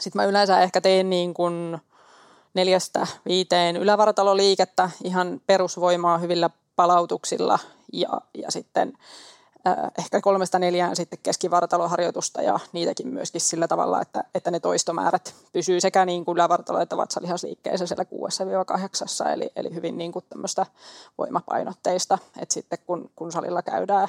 Sitten 0.00 0.22
mä 0.22 0.24
yleensä 0.24 0.60
ehkä 0.60 0.80
teen 0.80 1.10
niin 1.10 1.34
kuin 1.34 1.78
neljästä 2.54 3.06
viiteen 3.28 3.76
ylävartaloliikettä 3.76 4.90
ihan 5.04 5.40
perusvoimaa 5.46 6.18
hyvillä 6.18 6.50
palautuksilla 6.76 7.58
ja, 7.92 8.20
ja 8.34 8.50
sitten 8.50 8.92
äh, 9.66 9.76
ehkä 9.98 10.20
kolmesta 10.20 10.58
neljään 10.58 10.96
sitten 10.96 11.18
keskivartaloharjoitusta 11.22 12.42
ja 12.42 12.58
niitäkin 12.72 13.08
myöskin 13.08 13.40
sillä 13.40 13.68
tavalla, 13.68 14.00
että, 14.00 14.24
että 14.34 14.50
ne 14.50 14.60
toistomäärät 14.60 15.34
pysyy 15.52 15.80
sekä 15.80 16.04
niin 16.04 16.24
kuin 16.24 16.38
ylävartalo- 16.38 16.80
että 16.82 16.96
vatsalihasliikkeessä 16.96 17.86
siellä 17.86 18.04
6-8, 19.24 19.32
eli, 19.32 19.50
eli 19.56 19.74
hyvin 19.74 19.98
niin 19.98 20.12
kuin 20.12 20.24
tämmöistä 20.28 20.66
voimapainotteista, 21.18 22.18
että 22.38 22.52
sitten 22.52 22.78
kun, 22.86 23.10
kun 23.16 23.32
salilla 23.32 23.62
käydään 23.62 24.08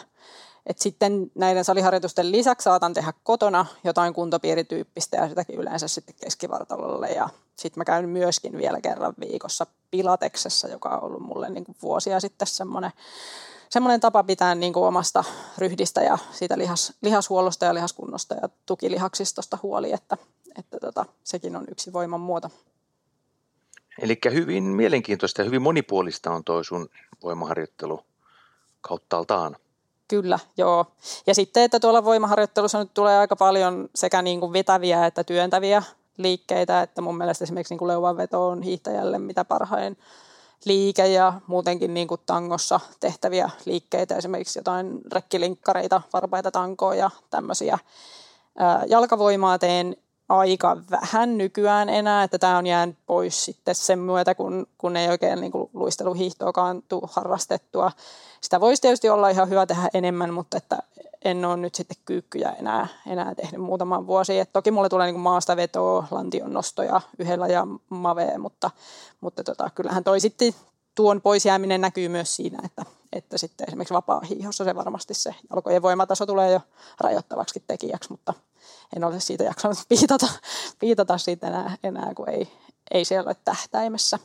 et 0.66 0.80
sitten 0.80 1.32
näiden 1.36 1.66
saliharjoitusten 1.66 2.32
lisäksi 2.32 2.64
saatan 2.64 2.94
tehdä 2.94 3.14
kotona 3.24 3.66
jotain 3.84 4.14
kuntopiirityyppistä 4.14 5.18
ja 5.18 5.30
sitäkin 5.30 5.60
yleensä 5.60 5.88
sitten 5.88 6.16
keskivartalolle. 6.22 7.08
Ja 7.08 7.30
sitten 7.56 7.82
mä 7.82 7.86
käyn 7.86 8.10
myöskin 8.10 8.58
vielä 8.58 8.82
kerran 8.82 9.14
viikossa 9.20 9.68
Pilateksessa, 9.92 10.68
joka 10.68 10.90
on 10.90 11.04
ollut 11.04 11.22
mulle 11.22 11.50
niin 11.50 11.64
kuin 11.64 11.78
vuosia 11.82 12.20
sitten 12.20 12.48
semmoinen 12.48 12.92
semmoinen 13.70 14.00
tapa 14.00 14.24
pitää 14.24 14.56
niin 14.56 14.74
kuin 14.74 14.86
omasta 14.86 15.24
ryhdistä 15.58 16.02
ja 16.02 16.18
siitä 16.32 16.58
lihas, 16.58 16.94
lihashuollosta 17.02 17.66
ja 17.66 17.74
lihaskunnosta 17.74 18.36
ja 18.36 18.50
tukilihaksistosta 18.66 19.58
huoli, 19.64 19.94
että, 19.94 20.18
että 20.60 20.80
tota, 20.80 21.06
sekin 21.24 21.56
on 21.56 21.66
yksi 21.72 21.94
voiman 21.94 22.20
muoto. 22.20 22.50
Eli 24.02 24.18
hyvin 24.34 24.64
mielenkiintoista 24.64 25.42
ja 25.42 25.46
hyvin 25.46 25.62
monipuolista 25.62 26.32
on 26.32 26.44
toi 26.44 26.66
sun 26.66 26.90
voimaharjoittelu 27.24 28.04
kauttaaltaan. 28.82 29.56
Kyllä, 30.08 30.40
joo. 30.58 30.86
Ja 31.28 31.36
sitten, 31.36 31.64
että 31.64 31.80
tuolla 31.80 32.06
voimaharjoittelussa 32.06 32.80
nyt 32.80 32.94
tulee 32.94 33.18
aika 33.18 33.36
paljon 33.36 33.90
sekä 33.96 34.22
niin 34.22 34.40
kuin 34.40 34.54
vetäviä 34.54 35.06
että 35.06 35.24
työntäviä 35.24 35.84
liikkeitä, 36.18 36.82
että 36.82 37.02
mun 37.02 37.18
mielestä 37.18 37.44
esimerkiksi 37.44 37.76
niin 37.76 37.88
leuvanveto 37.88 38.48
on 38.48 38.62
hiihtäjälle 38.62 39.20
mitä 39.20 39.46
parhain 39.46 39.98
liike 40.66 41.08
ja 41.08 41.34
muutenkin 41.48 41.94
niin 41.94 42.08
kuin 42.08 42.22
tangossa 42.26 42.80
tehtäviä 43.00 43.50
liikkeitä, 43.66 44.16
esimerkiksi 44.16 44.60
jotain 44.60 45.00
rekkilinkkareita, 45.12 46.02
varpaita 46.14 46.52
tankoa 46.52 46.96
ja 46.96 47.10
tämmöisiä. 47.30 47.80
Jalkavoimaa 48.88 49.60
teen 49.60 49.98
aika 50.30 50.78
vähän 50.92 51.38
nykyään 51.38 51.90
enää, 51.90 52.24
että 52.24 52.40
tämä 52.40 52.58
on 52.58 52.68
jäänyt 52.68 52.98
pois 53.06 53.46
sitten 53.46 53.76
sen 53.76 54.00
myötä, 54.00 54.36
kun, 54.36 54.68
kun 54.78 54.98
ei 54.98 55.10
oikein 55.10 55.42
niin 55.42 55.52
luisteluhiihtoakaan 55.74 56.84
tule 56.88 57.10
harrastettua. 57.12 57.92
Sitä 58.42 58.60
voisi 58.60 58.82
tietysti 58.82 59.10
olla 59.10 59.30
ihan 59.30 59.50
hyvä 59.50 59.66
tehdä 59.66 59.90
enemmän, 59.94 60.34
mutta 60.34 60.58
että 60.58 60.78
en 61.26 61.46
ole 61.46 61.58
nyt 61.58 61.76
sitten 61.76 61.98
kyykkyjä 62.06 62.52
enää, 62.52 62.88
enää 63.08 63.36
tehnyt 63.36 63.62
muutaman 63.62 64.08
vuosi. 64.08 64.40
Et 64.40 64.54
toki 64.54 64.72
mulle 64.72 64.90
tulee 64.90 65.12
niin 65.12 65.20
maasta 65.20 65.56
vetoa, 65.56 66.08
lantion 66.12 66.54
nostoja 66.54 67.02
yhdellä 67.20 67.48
ja 67.48 67.68
mavee, 67.90 68.38
mutta, 68.38 68.72
mutta 69.22 69.44
tota, 69.44 69.70
kyllähän 69.76 70.04
toi 70.04 70.20
sitten 70.20 70.54
tuon 70.96 71.22
pois 71.22 71.46
jääminen 71.46 71.82
näkyy 71.82 72.10
myös 72.10 72.36
siinä, 72.36 72.60
että, 72.66 72.86
että 73.16 73.38
sitten 73.38 73.68
esimerkiksi 73.68 73.94
vapaa-hiihossa 73.94 74.64
se 74.64 74.76
varmasti 74.76 75.14
se 75.14 75.36
jalkojen 75.50 75.82
voimataso 75.82 76.26
tulee 76.26 76.52
jo 76.52 76.62
rajoittavaksi 77.00 77.64
tekijäksi, 77.68 78.12
mutta 78.12 78.34
en 78.96 79.04
ole 79.04 79.20
siitä 79.20 79.44
jaksanut 79.44 79.78
piitata, 79.90 80.28
piitata 80.80 81.18
siitä 81.18 81.48
enää, 81.48 81.78
enää 81.84 82.14
kun 82.16 82.30
ei, 82.30 82.48
ei 82.92 83.06
siellä 83.06 83.28
ole 83.28 83.36
tähtäimessä. 83.46 84.20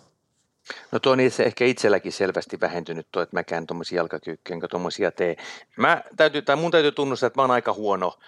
No 0.92 0.98
tuo 0.98 1.12
on 1.12 1.20
itse, 1.20 1.42
ehkä 1.42 1.64
itselläkin 1.64 2.12
selvästi 2.12 2.60
vähentynyt 2.60 3.06
tuo, 3.12 3.22
että 3.22 3.36
mäkään 3.36 3.66
tuommoisia 3.66 3.96
jalkakyykkyjä 3.96 4.54
enkä 4.54 4.68
tuommoisia 4.68 5.10
tee. 5.10 5.36
Mä 5.76 6.02
täytyy, 6.16 6.42
tai 6.42 6.56
mun 6.56 6.70
täytyy 6.70 6.92
tunnustaa, 6.92 7.26
että 7.26 7.38
mä 7.38 7.42
oon 7.42 7.50
aika 7.50 7.72
huono 7.72 8.18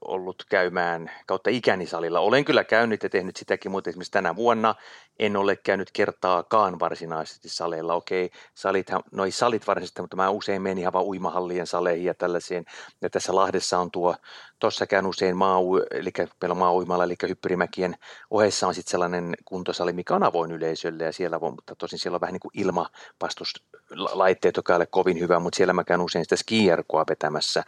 ollut 0.00 0.44
käymään 0.50 1.10
kautta 1.26 1.50
ikäni 1.50 1.86
salilla. 1.86 2.20
Olen 2.20 2.44
kyllä 2.44 2.64
käynyt 2.64 3.02
ja 3.02 3.10
tehnyt 3.10 3.36
sitäkin, 3.36 3.70
mutta 3.70 3.90
esimerkiksi 3.90 4.12
tänä 4.12 4.36
vuonna 4.36 4.74
en 5.18 5.36
ole 5.36 5.56
käynyt 5.56 5.90
kertaakaan 5.92 6.80
varsinaisesti 6.80 7.48
saleilla. 7.48 7.94
Okei, 7.94 8.30
salit, 8.54 8.86
no 9.12 9.24
ei 9.24 9.30
salit 9.30 9.66
varsinaisesti, 9.66 10.00
mutta 10.02 10.16
mä 10.16 10.30
usein 10.30 10.62
menin 10.62 10.78
ihan 10.78 10.92
vaan 10.92 11.04
uimahallien 11.04 11.66
saleihin 11.66 12.04
ja 12.04 12.14
tällaisiin. 12.14 12.64
Ja 13.02 13.10
tässä 13.10 13.34
Lahdessa 13.34 13.78
on 13.78 13.90
tuo, 13.90 14.14
tuossa 14.58 14.86
käyn 14.86 15.06
usein 15.06 15.36
maa, 15.36 15.58
eli 15.90 16.10
meillä 16.40 16.52
on 16.52 16.86
maa 16.86 17.04
eli 17.04 17.14
hyppyrimäkien 17.28 17.94
ohessa 18.30 18.66
on 18.66 18.74
sitten 18.74 18.90
sellainen 18.90 19.34
kuntosali, 19.44 19.92
mikä 19.92 20.14
on 20.14 20.22
avoin 20.22 20.52
yleisölle 20.52 21.04
ja 21.04 21.12
siellä 21.12 21.40
voi, 21.40 21.50
mutta 21.50 21.76
tosin 21.76 21.98
siellä 21.98 22.16
on 22.16 22.20
vähän 22.20 22.32
niin 22.32 22.40
kuin 22.40 22.52
ilmapastuslaitteet, 22.60 24.56
joka 24.56 24.72
ei 24.72 24.76
ole 24.76 24.86
kovin 24.86 25.20
hyvä, 25.20 25.38
mutta 25.38 25.56
siellä 25.56 25.72
mä 25.72 25.84
käyn 25.84 26.00
usein 26.00 26.24
sitä 26.24 26.36
skierkoa 26.36 27.04
vetämässä 27.08 27.62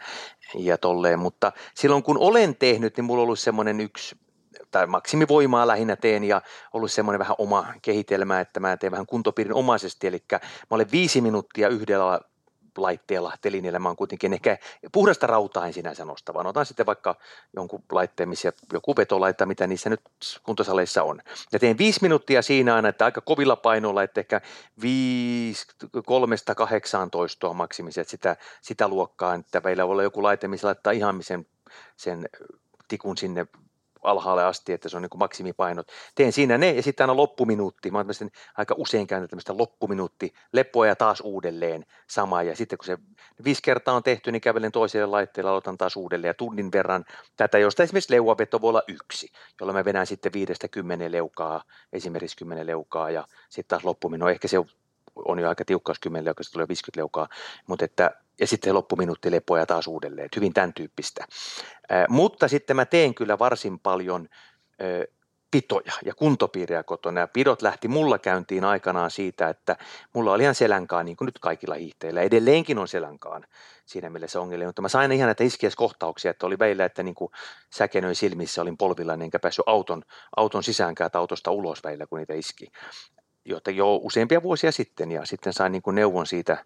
ja 0.55 0.77
tolleen. 0.77 1.19
Mutta 1.19 1.51
silloin 1.75 2.03
kun 2.03 2.17
olen 2.17 2.55
tehnyt, 2.55 2.97
niin 2.97 3.05
mulla 3.05 3.21
on 3.21 3.23
ollut 3.23 3.39
semmoinen 3.39 3.79
yksi 3.79 4.15
tai 4.71 4.87
maksimivoimaa 4.87 5.67
lähinnä 5.67 5.95
teen 5.95 6.23
ja 6.23 6.41
ollut 6.73 6.91
semmoinen 6.91 7.19
vähän 7.19 7.35
oma 7.37 7.65
kehitelmä, 7.81 8.39
että 8.39 8.59
mä 8.59 8.77
teen 8.77 8.91
vähän 8.91 9.05
kuntopiirin 9.05 9.53
omaisesti, 9.53 10.07
eli 10.07 10.23
mä 10.31 10.39
olen 10.69 10.91
viisi 10.91 11.21
minuuttia 11.21 11.67
yhdellä 11.67 12.19
laitteella, 12.77 13.33
telineellä 13.41 13.79
mä 13.79 13.89
oon 13.89 13.95
kuitenkin 13.95 14.33
ehkä 14.33 14.57
puhdasta 14.91 15.27
rautaa 15.27 15.67
en 15.67 15.73
sinänsä 15.73 16.05
nosta, 16.05 16.33
vaan 16.33 16.47
otan 16.47 16.65
sitten 16.65 16.85
vaikka 16.85 17.15
jonkun 17.55 17.83
laitteen, 17.91 18.29
missä 18.29 18.53
joku 18.73 18.95
vetolaita, 18.95 19.45
mitä 19.45 19.67
niissä 19.67 19.89
nyt 19.89 20.01
kuntosaleissa 20.43 21.03
on. 21.03 21.21
Ja 21.51 21.59
teen 21.59 21.77
viisi 21.77 21.99
minuuttia 22.01 22.41
siinä 22.41 22.75
aina, 22.75 22.89
että 22.89 23.05
aika 23.05 23.21
kovilla 23.21 23.55
painoilla, 23.55 24.03
että 24.03 24.21
ehkä 24.21 24.41
viisi, 24.81 25.67
kolmesta 26.05 26.55
kahdeksaan 26.55 27.11
toistoa 27.11 27.53
maksimisia, 27.53 28.01
että 28.01 28.11
sitä, 28.11 28.35
sitä 28.61 28.87
luokkaa, 28.87 29.35
että 29.35 29.61
meillä 29.63 29.87
voi 29.87 29.91
olla 29.91 30.03
joku 30.03 30.23
laite, 30.23 30.47
missä 30.47 30.67
laittaa 30.67 30.93
ihan 30.93 31.23
sen, 31.23 31.45
sen 31.97 32.29
tikun 32.87 33.17
sinne 33.17 33.47
alhaalle 34.07 34.43
asti, 34.43 34.73
että 34.73 34.89
se 34.89 34.97
on 34.97 35.01
niin 35.01 35.09
kuin 35.09 35.19
maksimipainot. 35.19 35.87
Teen 36.15 36.31
siinä 36.31 36.57
ne 36.57 36.71
ja 36.71 36.83
sitten 36.83 37.03
aina 37.03 37.15
loppuminuutti. 37.15 37.91
Mä 37.91 37.97
olen 37.97 38.31
aika 38.57 38.75
usein 38.77 39.07
käynyt 39.07 39.29
tämmöistä 39.29 39.57
loppuminuutti 39.57 40.33
lepoa 40.53 40.87
ja 40.87 40.95
taas 40.95 41.21
uudelleen 41.21 41.85
sama. 42.09 42.43
Ja 42.43 42.55
sitten 42.55 42.77
kun 42.77 42.85
se 42.85 42.97
viisi 43.43 43.61
kertaa 43.61 43.95
on 43.95 44.03
tehty, 44.03 44.31
niin 44.31 44.41
kävelen 44.41 44.71
toiselle 44.71 45.05
laitteelle, 45.05 45.51
aloitan 45.51 45.77
taas 45.77 45.95
uudelleen 45.95 46.29
ja 46.29 46.33
tunnin 46.33 46.71
verran 46.71 47.05
tätä, 47.35 47.57
josta 47.57 47.83
esimerkiksi 47.83 48.13
leuaveto 48.13 48.61
voi 48.61 48.69
olla 48.69 48.83
yksi, 48.87 49.31
jolloin 49.59 49.75
mä 49.75 49.85
vedän 49.85 50.07
sitten 50.07 50.33
viidestä 50.33 50.67
kymmenen 50.67 51.11
leukaa, 51.11 51.63
esimerkiksi 51.93 52.37
kymmenen 52.37 52.67
leukaa 52.67 53.11
ja 53.11 53.27
sitten 53.49 53.69
taas 53.69 53.83
loppuminut. 53.83 54.29
Ehkä 54.29 54.47
se 54.47 54.57
on 55.25 55.39
jo 55.39 55.49
aika 55.49 55.65
tiukkaus 55.65 55.99
10 55.99 56.25
leukaa, 56.25 56.43
tulee 56.53 56.67
50 56.67 56.99
leukaa, 56.99 57.27
mutta 57.67 57.85
että, 57.85 58.11
ja 58.39 58.47
sitten 58.47 58.73
loppuminuutti 58.73 59.31
lepoja 59.31 59.65
taas 59.65 59.87
uudelleen, 59.87 60.25
että 60.25 60.39
hyvin 60.39 60.53
tämän 60.53 60.73
tyyppistä. 60.73 61.25
Ää, 61.89 62.05
mutta 62.09 62.47
sitten 62.47 62.75
mä 62.75 62.85
teen 62.85 63.15
kyllä 63.15 63.39
varsin 63.39 63.79
paljon 63.79 64.27
ää, 64.79 64.87
pitoja 65.51 65.91
ja 66.05 66.15
kuntopiirejä 66.15 66.83
kotona. 66.83 67.19
Ja 67.19 67.27
pidot 67.27 67.61
lähti 67.61 67.87
mulla 67.87 68.19
käyntiin 68.19 68.63
aikanaan 68.63 69.11
siitä, 69.11 69.49
että 69.49 69.77
mulla 70.13 70.33
oli 70.33 70.43
ihan 70.43 70.55
selänkaan, 70.55 71.05
niin 71.05 71.17
kuin 71.17 71.25
nyt 71.25 71.39
kaikilla 71.39 71.75
hiihteillä. 71.75 72.21
Edelleenkin 72.21 72.79
on 72.79 72.87
selänkaan 72.87 73.45
siinä 73.85 74.09
mielessä 74.09 74.41
ongelmia, 74.41 74.67
mutta 74.67 74.81
mä 74.81 74.89
sain 74.89 75.11
ihan 75.11 75.27
näitä 75.27 75.43
iskieskohtauksia, 75.43 76.31
että 76.31 76.45
oli 76.45 76.59
väillä, 76.59 76.85
että 76.85 77.03
niin 77.03 77.15
kuin 77.15 77.31
silmissä, 78.13 78.61
olin 78.61 78.77
polvilla, 78.77 79.13
enkä 79.13 79.39
päässyt 79.39 79.67
auton, 79.67 80.03
auton 80.35 80.63
sisäänkään 80.63 81.11
tai 81.11 81.19
autosta 81.19 81.51
ulos 81.51 81.83
väillä, 81.83 82.07
kun 82.07 82.19
niitä 82.19 82.33
iski 82.33 82.67
jota 83.47 83.71
jo 83.71 83.95
useampia 83.95 84.43
vuosia 84.43 84.71
sitten 84.71 85.11
ja 85.11 85.25
sitten 85.25 85.53
sain 85.53 85.71
niin 85.71 85.81
kuin 85.81 85.95
neuvon 85.95 86.27
siitä 86.27 86.57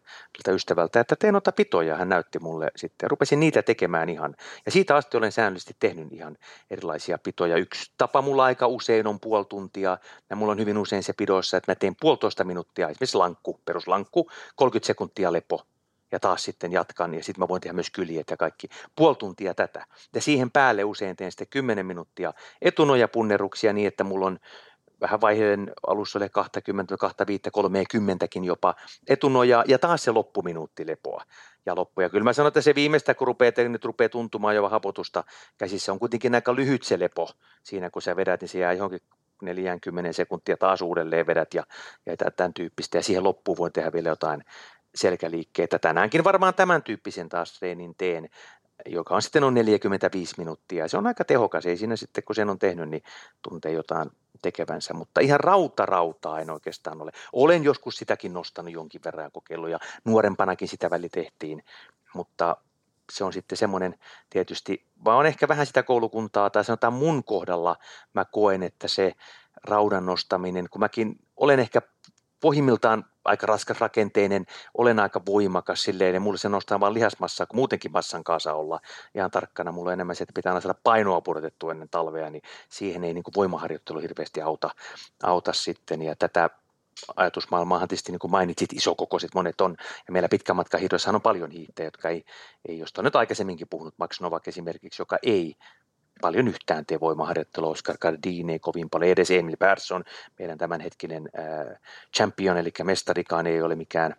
ystävältä, 0.47 0.99
että 0.99 1.15
teen 1.15 1.33
noita 1.33 1.51
pitoja. 1.51 1.95
Hän 1.95 2.09
näytti 2.09 2.39
mulle 2.39 2.71
sitten 2.75 3.11
rupesin 3.11 3.39
niitä 3.39 3.61
tekemään 3.61 4.09
ihan. 4.09 4.35
Ja 4.65 4.71
siitä 4.71 4.95
asti 4.95 5.17
olen 5.17 5.31
säännöllisesti 5.31 5.75
tehnyt 5.79 6.13
ihan 6.13 6.37
erilaisia 6.69 7.17
pitoja. 7.17 7.57
Yksi 7.57 7.91
tapa 7.97 8.21
mulla 8.21 8.43
aika 8.43 8.67
usein 8.67 9.07
on 9.07 9.19
puoli 9.19 9.45
tuntia 9.45 9.97
ja 10.29 10.35
mulla 10.35 10.51
on 10.51 10.59
hyvin 10.59 10.77
usein 10.77 11.03
se 11.03 11.13
pidoissa, 11.13 11.57
että 11.57 11.71
mä 11.71 11.75
teen 11.75 11.95
puolitoista 12.01 12.43
minuuttia, 12.43 12.89
esimerkiksi 12.89 13.17
lankku, 13.17 13.59
peruslankku, 13.65 14.29
30 14.55 14.87
sekuntia 14.87 15.33
lepo 15.33 15.65
ja 16.11 16.19
taas 16.19 16.43
sitten 16.43 16.71
jatkan 16.71 17.13
ja 17.13 17.23
sitten 17.23 17.39
mä 17.39 17.47
voin 17.47 17.61
tehdä 17.61 17.73
myös 17.73 17.89
kyljet 17.89 18.29
ja 18.29 18.37
kaikki. 18.37 18.69
Puoli 18.95 19.15
tuntia 19.15 19.53
tätä. 19.53 19.85
Ja 20.15 20.21
siihen 20.21 20.51
päälle 20.51 20.83
usein 20.83 21.15
teen 21.15 21.31
sitten 21.31 21.47
10 21.47 21.85
minuuttia 21.85 22.33
etunojapunneruksia 22.61 23.73
niin, 23.73 23.87
että 23.87 24.03
mulla 24.03 24.25
on 24.25 24.39
vähän 25.01 25.21
vaiheen 25.21 25.71
alussa 25.87 26.19
oli 26.19 26.29
20, 26.29 26.97
25, 26.97 27.51
30 27.51 28.27
jopa 28.43 28.75
etunoja 29.07 29.63
ja 29.67 29.79
taas 29.79 30.03
se 30.03 30.11
loppuminuutti 30.11 30.87
lepoa 30.87 31.23
ja 31.65 31.75
loppuja. 31.75 32.09
Kyllä 32.09 32.23
mä 32.23 32.33
sanon, 32.33 32.47
että 32.47 32.61
se 32.61 32.75
viimeistä, 32.75 33.13
kun 33.13 33.27
rupeaa, 33.27 33.51
nyt 33.69 33.85
rupeaa 33.85 34.09
tuntumaan 34.09 34.55
jo 34.55 34.69
hapotusta 34.69 35.23
käsissä, 35.57 35.91
on 35.91 35.99
kuitenkin 35.99 36.35
aika 36.35 36.55
lyhyt 36.55 36.83
se 36.83 36.99
lepo 36.99 37.29
siinä, 37.63 37.89
kun 37.89 38.01
sä 38.01 38.15
vedät, 38.15 38.41
niin 38.41 38.49
se 38.49 38.59
jää 38.59 38.73
johonkin 38.73 39.01
40 39.41 40.13
sekuntia 40.13 40.57
taas 40.57 40.81
uudelleen 40.81 41.27
vedät 41.27 41.53
ja, 41.53 41.63
ja 42.05 42.15
tämän 42.17 42.53
tyyppistä. 42.53 42.97
Ja 42.97 43.03
siihen 43.03 43.23
loppuun 43.23 43.57
voi 43.57 43.71
tehdä 43.71 43.93
vielä 43.93 44.09
jotain 44.09 44.43
selkäliikkeitä. 44.95 45.79
Tänäänkin 45.79 46.23
varmaan 46.23 46.53
tämän 46.53 46.83
tyyppisen 46.83 47.29
taas 47.29 47.59
treenin 47.59 47.95
teen, 47.97 48.29
joka 48.85 49.15
on 49.15 49.21
sitten 49.21 49.43
on 49.43 49.53
45 49.53 50.35
minuuttia. 50.37 50.87
Se 50.87 50.97
on 50.97 51.07
aika 51.07 51.25
tehokas, 51.25 51.65
ei 51.65 51.77
siinä 51.77 51.95
sitten 51.95 52.23
kun 52.23 52.35
sen 52.35 52.49
on 52.49 52.59
tehnyt, 52.59 52.89
niin 52.89 53.03
tuntee 53.49 53.71
jotain 53.71 54.11
tekevänsä, 54.41 54.93
mutta 54.93 55.21
ihan 55.21 55.39
rauta 55.39 55.85
rautaa 55.85 56.39
en 56.39 56.49
oikeastaan 56.49 57.01
ole. 57.01 57.11
Olen 57.33 57.63
joskus 57.63 57.95
sitäkin 57.95 58.33
nostanut 58.33 58.73
jonkin 58.73 59.01
verran 59.05 59.23
ja 59.23 59.29
kokeillut 59.29 59.69
ja 59.69 59.79
nuorempanakin 60.05 60.67
sitä 60.67 60.89
väli 60.89 61.09
tehtiin, 61.09 61.63
mutta 62.13 62.57
se 63.11 63.23
on 63.23 63.33
sitten 63.33 63.57
semmoinen 63.57 63.95
tietysti, 64.29 64.85
vaan 65.05 65.17
on 65.17 65.25
ehkä 65.25 65.47
vähän 65.47 65.65
sitä 65.65 65.83
koulukuntaa 65.83 66.49
tai 66.49 66.65
sanotaan 66.65 66.93
mun 66.93 67.23
kohdalla 67.23 67.75
mä 68.13 68.25
koen, 68.25 68.63
että 68.63 68.87
se 68.87 69.13
raudan 69.63 70.05
nostaminen, 70.05 70.69
kun 70.69 70.79
mäkin 70.79 71.19
olen 71.37 71.59
ehkä 71.59 71.81
pohjimmiltaan 72.41 73.05
aika 73.25 73.47
raskas 73.47 73.79
rakenteinen, 73.79 74.45
olen 74.77 74.99
aika 74.99 75.21
voimakas 75.25 75.83
silleen, 75.83 76.13
ja 76.13 76.19
mulle 76.19 76.37
se 76.37 76.49
nostaa 76.49 76.79
vaan 76.79 76.93
lihasmassaa, 76.93 77.45
kun 77.45 77.57
muutenkin 77.57 77.91
massan 77.91 78.23
kanssa 78.23 78.53
olla 78.53 78.79
ihan 79.15 79.31
tarkkana. 79.31 79.71
Mulla 79.71 79.89
on 79.89 79.93
enemmän 79.93 80.15
se, 80.15 80.23
että 80.23 80.33
pitää 80.35 80.51
aina 80.51 80.61
saada 80.61 80.79
painoa 80.83 81.21
pudotettua 81.21 81.71
ennen 81.71 81.89
talvea, 81.89 82.29
niin 82.29 82.43
siihen 82.69 83.03
ei 83.03 83.13
niin 83.13 83.23
kuin 83.23 83.33
voimaharjoittelu 83.35 83.99
hirveästi 83.99 84.41
auta, 84.41 84.69
auta 85.23 85.53
sitten, 85.53 86.01
ja 86.01 86.15
tätä 86.15 86.49
ajatusmaailmaahan 87.15 87.87
tietysti 87.87 88.11
niin 88.11 88.19
kuin 88.19 88.31
mainitsit, 88.31 88.73
isokokoiset 88.73 89.33
monet 89.35 89.61
on, 89.61 89.75
ja 90.07 90.11
meillä 90.13 90.29
matkan 90.53 90.79
hiidoissahan 90.79 91.15
on 91.15 91.21
paljon 91.21 91.51
hiihtejä, 91.51 91.87
jotka 91.87 92.09
ei, 92.09 92.25
ei 92.67 92.79
josta 92.79 93.01
on 93.01 93.05
nyt 93.05 93.15
aikaisemminkin 93.15 93.67
puhunut, 93.67 93.93
Max 93.97 94.21
Novak 94.21 94.47
esimerkiksi, 94.47 95.01
joka 95.01 95.17
ei 95.23 95.55
paljon 96.21 96.47
yhtään 96.47 96.85
tee 96.85 96.99
voimaharjoittelua. 96.99 97.69
Oscar 97.69 97.97
Gardini 97.97 98.53
ei 98.53 98.59
kovin 98.59 98.89
paljon, 98.89 99.11
edes 99.11 99.31
Emil 99.31 99.57
Persson, 99.57 100.03
meidän 100.39 100.57
tämänhetkinen 100.57 101.29
äh, 101.39 101.79
champion, 102.17 102.57
eli 102.57 102.71
mestarikaan 102.83 103.47
ei 103.47 103.61
ole 103.61 103.75
mikään 103.75 104.15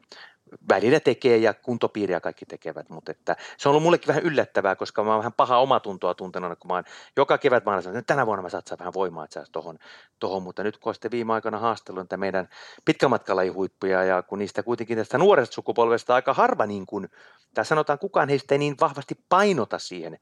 välillä 0.68 1.00
tekee 1.00 1.36
ja 1.36 1.54
kuntopiiriä 1.54 2.20
kaikki 2.20 2.46
tekevät, 2.46 2.88
mutta 2.88 3.10
että 3.10 3.36
se 3.58 3.68
on 3.68 3.70
ollut 3.70 3.82
mullekin 3.82 4.08
vähän 4.08 4.22
yllättävää, 4.22 4.76
koska 4.76 5.04
mä 5.04 5.10
oon 5.10 5.18
vähän 5.18 5.32
paha 5.32 5.58
omatuntoa 5.58 6.14
tuntenut, 6.14 6.58
kun 6.58 6.68
mä 6.68 6.74
oon 6.74 6.84
joka 7.16 7.38
kevät 7.38 7.64
mä 7.64 7.78
että 7.78 8.02
tänä 8.02 8.26
vuonna 8.26 8.42
mä 8.42 8.48
satsaan 8.48 8.78
vähän 8.78 8.94
voimaa 8.94 9.24
että 9.24 9.44
tohon, 9.52 9.78
tohon, 10.18 10.42
mutta 10.42 10.62
nyt 10.62 10.78
kun 10.78 10.94
sitten 10.94 11.10
viime 11.10 11.32
aikoina 11.32 11.58
haastellut 11.58 12.02
että 12.02 12.16
meidän 12.16 12.48
pitkämatkalla 12.84 13.42
huippuja 13.54 14.04
ja 14.04 14.22
kun 14.22 14.38
niistä 14.38 14.62
kuitenkin 14.62 14.98
tästä 14.98 15.18
nuoresta 15.18 15.54
sukupolvesta 15.54 16.14
aika 16.14 16.34
harva 16.34 16.66
niin 16.66 16.86
kuin, 16.86 17.08
tai 17.54 17.64
sanotaan 17.64 17.98
kukaan 17.98 18.28
heistä 18.28 18.54
ei 18.54 18.58
niin 18.58 18.76
vahvasti 18.80 19.14
painota 19.28 19.78
siihen 19.78 20.18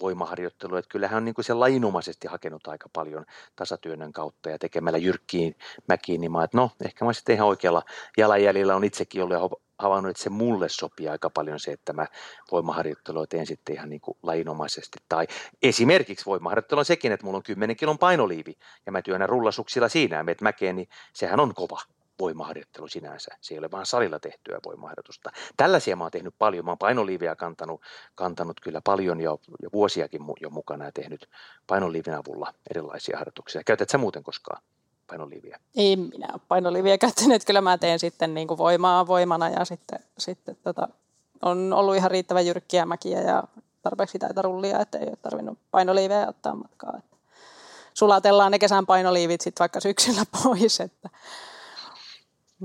voimaharjoittelu, 0.00 0.76
että 0.76 0.88
kyllähän 0.88 1.16
on 1.16 1.24
niin 1.24 1.34
kuin 1.34 1.44
se 1.44 1.54
lainomaisesti 1.54 2.28
hakenut 2.28 2.66
aika 2.66 2.88
paljon 2.92 3.26
tasatyönnön 3.56 4.12
kautta 4.12 4.50
ja 4.50 4.58
tekemällä 4.58 4.98
jyrkkiin 4.98 5.56
mäkiin, 5.88 6.20
niin 6.20 6.32
mä 6.32 6.44
että 6.44 6.56
no, 6.56 6.70
ehkä 6.84 7.04
mä 7.04 7.12
sitten 7.12 7.34
ihan 7.34 7.48
oikealla 7.48 7.82
jalanjäljellä 8.16 8.76
on 8.76 8.84
itsekin 8.84 9.22
ollut 9.22 9.60
havainnut, 9.78 10.10
että 10.10 10.22
se 10.22 10.30
mulle 10.30 10.68
sopii 10.68 11.08
aika 11.08 11.30
paljon 11.30 11.60
se, 11.60 11.72
että 11.72 11.92
mä 11.92 12.06
voimaharjoittelua 12.50 13.26
teen 13.26 13.46
sitten 13.46 13.74
ihan 13.74 13.88
niin 13.88 14.00
kuin 14.00 14.18
lainomaisesti. 14.22 14.98
Tai 15.08 15.26
esimerkiksi 15.62 16.26
voimaharjoittelu 16.26 16.78
on 16.78 16.84
sekin, 16.84 17.12
että 17.12 17.26
mulla 17.26 17.36
on 17.36 17.42
10 17.42 17.76
kilon 17.76 17.98
painoliivi 17.98 18.58
ja 18.86 18.92
mä 18.92 19.02
työnnän 19.02 19.28
rullasuksilla 19.28 19.88
siinä 19.88 20.16
ja 20.16 20.24
meet 20.24 20.40
mäkeen, 20.40 20.76
niin 20.76 20.88
sehän 21.12 21.40
on 21.40 21.54
kova 21.54 21.80
voimaharjoittelu 22.20 22.88
sinänsä. 22.88 23.36
Se 23.40 23.54
ei 23.54 23.58
ole 23.58 23.70
vaan 23.70 23.86
salilla 23.86 24.18
tehtyä 24.18 24.58
voimaharjoitusta. 24.64 25.30
Tällaisia 25.56 25.96
mä 25.96 26.04
oon 26.04 26.10
tehnyt 26.10 26.34
paljon. 26.38 26.64
Mä 26.64 26.70
oon 26.70 26.78
painoliiviä 26.78 27.36
kantanut, 27.36 27.80
kantanut 28.14 28.60
kyllä 28.60 28.80
paljon 28.84 29.20
jo, 29.20 29.40
jo 29.62 29.68
vuosiakin 29.72 30.20
jo 30.40 30.50
mukana 30.50 30.84
ja 30.84 30.92
tehnyt 30.92 31.28
painoliivin 31.66 32.14
avulla 32.14 32.54
erilaisia 32.70 33.18
harjoituksia. 33.18 33.64
Käytät 33.64 33.90
sä 33.90 33.98
muuten 33.98 34.22
koskaan 34.22 34.62
painoliiviä? 35.06 35.60
Ei 35.76 35.96
minä 35.96 36.28
ole 36.32 36.40
painoliiviä 36.48 36.98
käyttänyt. 36.98 37.44
Kyllä 37.44 37.60
mä 37.60 37.78
teen 37.78 37.98
sitten 37.98 38.34
niin 38.34 38.48
kuin 38.48 38.58
voimaa 38.58 39.06
voimana 39.06 39.48
ja 39.48 39.64
sitten, 39.64 39.98
sitten 40.18 40.56
tota, 40.62 40.88
on 41.42 41.72
ollut 41.72 41.96
ihan 41.96 42.10
riittävän 42.10 42.46
jyrkkiä 42.46 42.86
mäkiä 42.86 43.20
ja 43.20 43.42
tarpeeksi 43.82 44.18
taita 44.18 44.42
rullia, 44.42 44.80
että 44.80 44.98
ei 44.98 45.06
ole 45.06 45.16
tarvinnut 45.22 45.58
painoliivejä 45.70 46.28
ottaa 46.28 46.54
matkaa. 46.54 47.00
Sulatellaan 47.94 48.52
ne 48.52 48.58
kesän 48.58 48.86
painoliivit 48.86 49.40
sitten 49.40 49.60
vaikka 49.60 49.80
syksyllä 49.80 50.22
pois, 50.42 50.80
että 50.80 51.08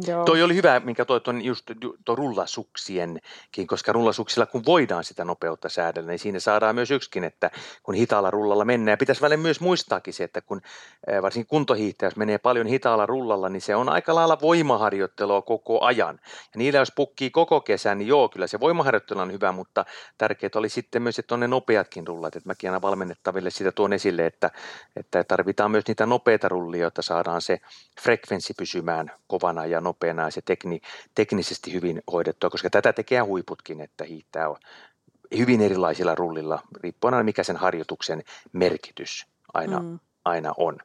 Joo. 0.08 0.26
Toi 0.26 0.44
oli 0.44 0.56
hyvä, 0.56 0.80
minkä 0.80 1.06
toi 1.06 1.22
tuon 1.22 1.42
just 1.42 1.72
tuo 2.06 2.16
rullasuksienkin, 2.16 3.68
koska 3.68 3.92
rullasuksilla 3.92 4.46
kun 4.46 4.66
voidaan 4.66 5.04
sitä 5.04 5.26
nopeutta 5.26 5.70
säädellä, 5.70 6.10
niin 6.10 6.20
siinä 6.20 6.40
saadaan 6.40 6.76
myös 6.76 6.92
yksikin, 6.92 7.24
että 7.24 7.52
kun 7.84 7.96
hitaalla 7.96 8.32
rullalla 8.32 8.66
mennään. 8.66 8.94
Ja 8.94 8.98
pitäisi 8.98 9.22
välillä 9.22 9.42
myös 9.42 9.62
muistaakin 9.62 10.14
se, 10.14 10.24
että 10.24 10.42
kun 10.42 10.62
eh, 11.08 11.22
varsinkin 11.22 11.50
kuntohiihtäjä, 11.50 12.08
jos 12.08 12.16
menee 12.16 12.38
paljon 12.38 12.68
hitaalla 12.68 13.06
rullalla, 13.06 13.50
niin 13.50 13.62
se 13.62 13.76
on 13.76 13.90
aika 13.90 14.16
lailla 14.16 14.38
voimaharjoittelua 14.42 15.42
koko 15.42 15.82
ajan. 15.86 16.20
Ja 16.24 16.58
niillä 16.58 16.80
jos 16.80 16.92
pukkii 16.96 17.30
koko 17.30 17.62
kesän, 17.62 17.98
niin 17.98 18.08
joo, 18.08 18.30
kyllä 18.30 18.48
se 18.48 18.60
voimaharjoittelu 18.60 19.20
on 19.20 19.32
hyvä, 19.32 19.52
mutta 19.52 19.86
tärkeää 20.18 20.52
oli 20.56 20.70
sitten 20.70 21.02
myös, 21.02 21.20
että 21.20 21.34
on 21.34 21.40
ne 21.40 21.48
nopeatkin 21.48 22.08
rullat. 22.08 22.36
Että 22.36 22.50
mäkin 22.50 22.70
aina 22.70 22.82
valmennettaville 22.82 23.50
sitä 23.50 23.72
tuon 23.72 23.94
esille, 23.94 24.26
että, 24.26 24.52
että 24.96 25.24
tarvitaan 25.24 25.72
myös 25.72 25.88
niitä 25.88 26.06
nopeita 26.06 26.50
rullia, 26.50 26.82
jotta 26.82 27.02
saadaan 27.02 27.42
se 27.42 27.60
frekvenssi 28.02 28.54
pysymään 28.58 29.12
kovana 29.28 29.66
ja 29.66 29.82
nopeana 29.88 30.24
ja 30.24 30.32
se 30.32 30.42
tekni, 30.42 30.82
teknisesti 31.16 31.74
hyvin 31.74 32.02
hoidettua, 32.12 32.50
koska 32.50 32.70
tätä 32.70 32.94
tekee 32.94 33.20
huiputkin, 33.20 33.82
että 33.82 34.04
hiihtää 34.04 34.48
hyvin 35.38 35.62
erilaisilla 35.62 36.16
rullilla, 36.16 36.60
riippuen 36.84 37.14
aina 37.14 37.24
mikä 37.24 37.44
sen 37.44 37.58
harjoituksen 37.58 38.24
merkitys 38.54 39.26
aina, 39.54 39.80
mm. 39.80 40.00
aina 40.26 40.54
on. 40.58 40.78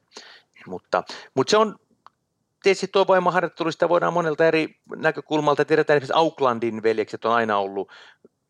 Mutta, 0.67 1.03
mutta 1.35 1.51
se 1.51 1.57
on 1.57 1.77
tietysti 2.63 2.89
tuo 2.89 3.07
voimaharjoittelu, 3.07 3.73
sitä 3.73 3.89
voidaan 3.89 4.13
monelta 4.13 4.47
eri 4.47 4.81
näkökulmalta. 4.97 5.65
Tiedetään 5.65 5.97
esimerkiksi 5.97 6.19
Aucklandin 6.19 6.83
veljekset 6.83 7.25
on 7.25 7.33
aina 7.33 7.59
ollut 7.59 7.91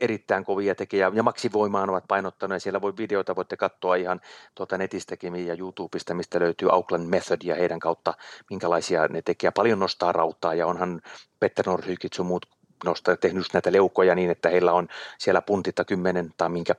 erittäin 0.00 0.44
kovia 0.44 0.74
tekijä 0.74 1.12
ja 1.14 1.22
maksivoimaan 1.22 1.90
ovat 1.90 2.04
painottaneet. 2.08 2.62
Siellä 2.62 2.80
voi 2.80 2.92
videoita 2.96 3.36
voitte 3.36 3.56
katsoa 3.56 3.94
ihan 3.94 4.20
tuota 4.54 4.78
netistäkin 4.78 5.46
ja 5.46 5.56
YouTubesta, 5.58 6.14
mistä 6.14 6.40
löytyy 6.40 6.68
Auckland 6.72 7.08
Method 7.08 7.38
ja 7.44 7.54
heidän 7.54 7.80
kautta, 7.80 8.14
minkälaisia 8.50 9.08
ne 9.08 9.22
tekee. 9.22 9.50
Paljon 9.50 9.78
nostaa 9.78 10.12
rautaa 10.12 10.54
ja 10.54 10.66
onhan 10.66 11.00
Petter 11.40 11.66
Norhykit 11.66 12.12
sun 12.12 12.26
muut 12.26 12.46
nostaa, 12.84 13.16
tehnyt 13.16 13.46
näitä 13.52 13.72
leukoja 13.72 14.14
niin, 14.14 14.30
että 14.30 14.48
heillä 14.48 14.72
on 14.72 14.88
siellä 15.18 15.42
puntitta 15.42 15.84
kymmenen 15.84 16.30
tai 16.36 16.48
minkä 16.48 16.74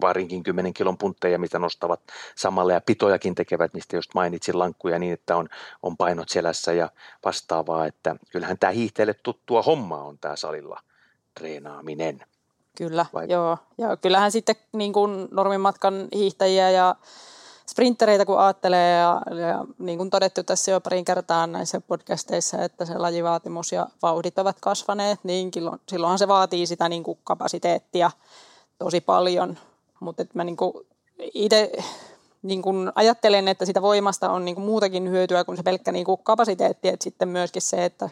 varinkin 0.00 0.42
10 0.42 0.74
kilon 0.74 0.98
puntteja, 0.98 1.38
mitä 1.38 1.58
nostavat 1.58 2.00
samalla 2.34 2.72
ja 2.72 2.80
pitojakin 2.80 3.34
tekevät, 3.34 3.74
mistä 3.74 3.96
just 3.96 4.14
mainitsin 4.14 4.58
lankkuja 4.58 4.98
niin, 4.98 5.12
että 5.12 5.36
on, 5.36 5.48
on 5.82 5.96
painot 5.96 6.28
selässä 6.28 6.72
ja 6.72 6.90
vastaavaa, 7.24 7.86
että 7.86 8.16
kyllähän 8.32 8.58
tämä 8.58 8.70
hiihteelle 8.70 9.14
tuttua 9.14 9.62
hommaa 9.62 10.04
on 10.04 10.18
tämä 10.18 10.36
salilla 10.36 10.80
treenaaminen. 11.34 12.20
Kyllä, 12.76 13.06
Vai? 13.14 13.26
joo. 13.28 13.58
Ja 13.78 13.96
kyllähän 13.96 14.32
sitten 14.32 14.56
niin 14.72 14.92
kuin 14.92 15.28
normimatkan 15.30 16.08
hiihtäjiä 16.14 16.70
ja 16.70 16.96
sprintereitä 17.70 18.24
kun 18.24 18.38
ajattelee 18.38 18.98
ja, 18.98 19.22
ja 19.48 19.64
niin 19.78 19.98
kuin 19.98 20.10
todettu 20.10 20.42
tässä 20.42 20.70
jo 20.70 20.80
parin 20.80 21.04
kertaa 21.04 21.46
näissä 21.46 21.80
podcasteissa, 21.80 22.62
että 22.62 22.84
se 22.84 22.98
lajivaatimus 22.98 23.72
ja 23.72 23.86
vauhdit 24.02 24.38
ovat 24.38 24.56
kasvaneet, 24.60 25.20
niin 25.22 25.50
silloinhan 25.88 26.18
se 26.18 26.28
vaatii 26.28 26.66
sitä 26.66 26.88
niin 26.88 27.02
kuin 27.02 27.18
kapasiteettia 27.24 28.10
tosi 28.78 29.00
paljon. 29.00 29.58
Mutta 30.00 30.24
mä 30.34 30.44
niin 30.44 30.56
itse 31.34 31.72
niin 32.42 32.62
kuin 32.62 32.92
ajattelen, 32.94 33.48
että 33.48 33.64
sitä 33.64 33.82
voimasta 33.82 34.30
on 34.30 34.44
niin 34.44 34.54
kuin 34.54 34.64
muutakin 34.64 35.10
hyötyä 35.10 35.44
kuin 35.44 35.56
se 35.56 35.62
pelkkä 35.62 35.92
niin 35.92 36.04
kuin 36.04 36.20
kapasiteetti, 36.22 36.88
että 36.88 37.04
sitten 37.04 37.28
myöskin 37.28 37.62
se, 37.62 37.84
että 37.84 38.10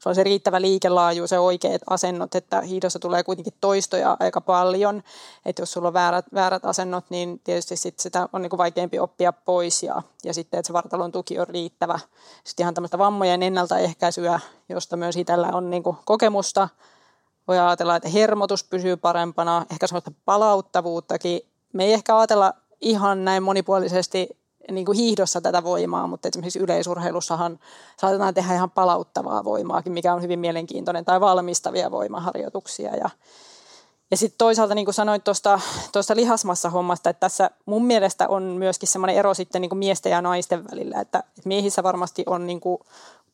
se 0.00 0.08
on 0.08 0.14
se 0.14 0.24
riittävä 0.24 0.60
liikelaajuus 0.60 1.30
ja 1.30 1.40
oikeat 1.40 1.82
asennot, 1.90 2.34
että 2.34 2.60
hiidossa 2.60 2.98
tulee 2.98 3.24
kuitenkin 3.24 3.54
toistoja 3.60 4.16
aika 4.20 4.40
paljon, 4.40 5.02
että 5.46 5.62
jos 5.62 5.72
sulla 5.72 5.88
on 5.88 5.94
väärät, 5.94 6.26
väärät 6.34 6.64
asennot, 6.64 7.04
niin 7.10 7.40
tietysti 7.44 7.76
sit 7.76 7.98
sitä 7.98 8.28
on 8.32 8.42
niin 8.42 8.58
vaikeampi 8.58 8.98
oppia 8.98 9.32
pois 9.32 9.82
ja, 9.82 10.02
ja 10.24 10.34
sitten, 10.34 10.58
että 10.58 10.66
se 10.66 10.72
vartalon 10.72 11.12
tuki 11.12 11.38
on 11.38 11.48
riittävä. 11.48 11.98
Sitten 12.44 12.64
ihan 12.64 12.74
tämmöistä 12.74 12.98
vammojen 12.98 13.42
ennaltaehkäisyä, 13.42 14.40
josta 14.68 14.96
myös 14.96 15.16
itsellä 15.16 15.48
on 15.52 15.70
niin 15.70 15.82
kokemusta, 16.04 16.68
voi 17.48 17.58
ajatella, 17.58 17.96
että 17.96 18.08
hermotus 18.08 18.64
pysyy 18.64 18.96
parempana, 18.96 19.66
ehkä 19.70 19.86
sellaista 19.86 20.12
palauttavuuttakin. 20.24 21.40
Me 21.72 21.84
ei 21.84 21.92
ehkä 21.92 22.18
ajatella 22.18 22.54
ihan 22.80 23.24
näin 23.24 23.42
monipuolisesti 23.42 24.28
niin 24.70 24.86
kuin 24.86 24.98
hiihdossa 24.98 25.40
tätä 25.40 25.62
voimaa, 25.62 26.06
mutta 26.06 26.28
esimerkiksi 26.28 26.58
yleisurheilussahan 26.58 27.58
saatetaan 28.00 28.34
tehdä 28.34 28.54
ihan 28.54 28.70
palauttavaa 28.70 29.44
voimaakin, 29.44 29.92
mikä 29.92 30.14
on 30.14 30.22
hyvin 30.22 30.38
mielenkiintoinen, 30.38 31.04
tai 31.04 31.20
valmistavia 31.20 31.90
voimaharjoituksia. 31.90 32.96
Ja, 32.96 33.10
ja 34.10 34.16
sitten 34.16 34.38
toisaalta, 34.38 34.74
niin 34.74 34.84
kuin 34.84 34.94
sanoit 34.94 35.24
tuosta 35.24 36.16
lihasmassa 36.16 36.70
hommasta, 36.70 37.10
että 37.10 37.20
tässä 37.20 37.50
mun 37.66 37.84
mielestä 37.84 38.28
on 38.28 38.42
myöskin 38.42 38.88
semmoinen 38.88 39.16
ero 39.16 39.34
sitten 39.34 39.62
niin 39.62 39.68
kuin 39.68 39.78
miesten 39.78 40.12
ja 40.12 40.22
naisten 40.22 40.64
välillä, 40.70 41.00
että, 41.00 41.22
miehissä 41.44 41.82
varmasti 41.82 42.24
on 42.26 42.46
niin 42.46 42.60
kuin 42.60 42.78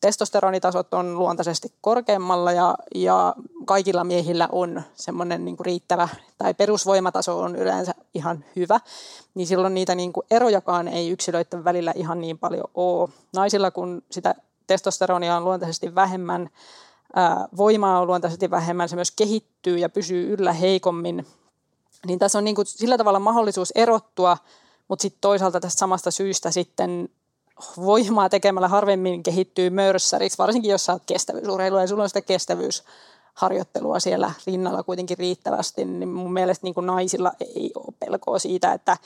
testosteronitasot 0.01 0.93
on 0.93 1.19
luontaisesti 1.19 1.73
korkeammalla 1.81 2.51
ja, 2.51 2.75
ja 2.95 3.35
kaikilla 3.65 4.03
miehillä 4.03 4.49
on 4.51 4.81
semmoinen 4.95 5.45
niin 5.45 5.57
kuin 5.57 5.65
riittävä 5.65 6.09
tai 6.37 6.53
perusvoimataso 6.53 7.39
on 7.39 7.55
yleensä 7.55 7.93
ihan 8.13 8.45
hyvä, 8.55 8.79
niin 9.33 9.47
silloin 9.47 9.73
niitä 9.73 9.95
niin 9.95 10.13
kuin 10.13 10.27
erojakaan 10.31 10.87
ei 10.87 11.09
yksilöiden 11.09 11.63
välillä 11.63 11.93
ihan 11.95 12.21
niin 12.21 12.37
paljon 12.37 12.69
ole. 12.73 13.09
Naisilla 13.33 13.71
kun 13.71 14.03
sitä 14.11 14.35
testosteronia 14.67 15.37
on 15.37 15.45
luontaisesti 15.45 15.95
vähemmän, 15.95 16.49
voimaa 17.57 17.99
on 17.99 18.07
luontaisesti 18.07 18.51
vähemmän, 18.51 18.89
se 18.89 18.95
myös 18.95 19.11
kehittyy 19.11 19.77
ja 19.77 19.89
pysyy 19.89 20.33
yllä 20.33 20.53
heikommin, 20.53 21.27
niin 22.05 22.19
tässä 22.19 22.37
on 22.37 22.43
niin 22.43 22.55
kuin 22.55 22.65
sillä 22.65 22.97
tavalla 22.97 23.19
mahdollisuus 23.19 23.71
erottua, 23.75 24.37
mutta 24.87 25.01
sitten 25.01 25.21
toisaalta 25.21 25.59
tästä 25.59 25.79
samasta 25.79 26.11
syystä 26.11 26.51
sitten 26.51 27.09
voimaa 27.77 28.29
tekemällä 28.29 28.67
harvemmin 28.67 29.23
kehittyy 29.23 29.69
mörssäriksi, 29.69 30.37
varsinkin 30.37 30.71
jos 30.71 30.85
sä 30.85 30.93
oot 30.93 31.03
kestävyysurheilu 31.05 31.77
ja 31.77 31.87
sulla 31.87 32.03
on 32.03 32.09
sitä 32.09 32.21
kestävyysharjoittelua 32.21 33.99
siellä 33.99 34.31
rinnalla 34.47 34.83
kuitenkin 34.83 35.17
riittävästi, 35.17 35.85
niin 35.85 36.09
mun 36.09 36.33
mielestä 36.33 36.65
niin 36.67 36.73
kuin 36.73 36.85
naisilla 36.85 37.31
ei 37.39 37.71
ole 37.75 37.93
pelkoa 37.99 38.39
siitä, 38.39 38.73
että, 38.73 38.97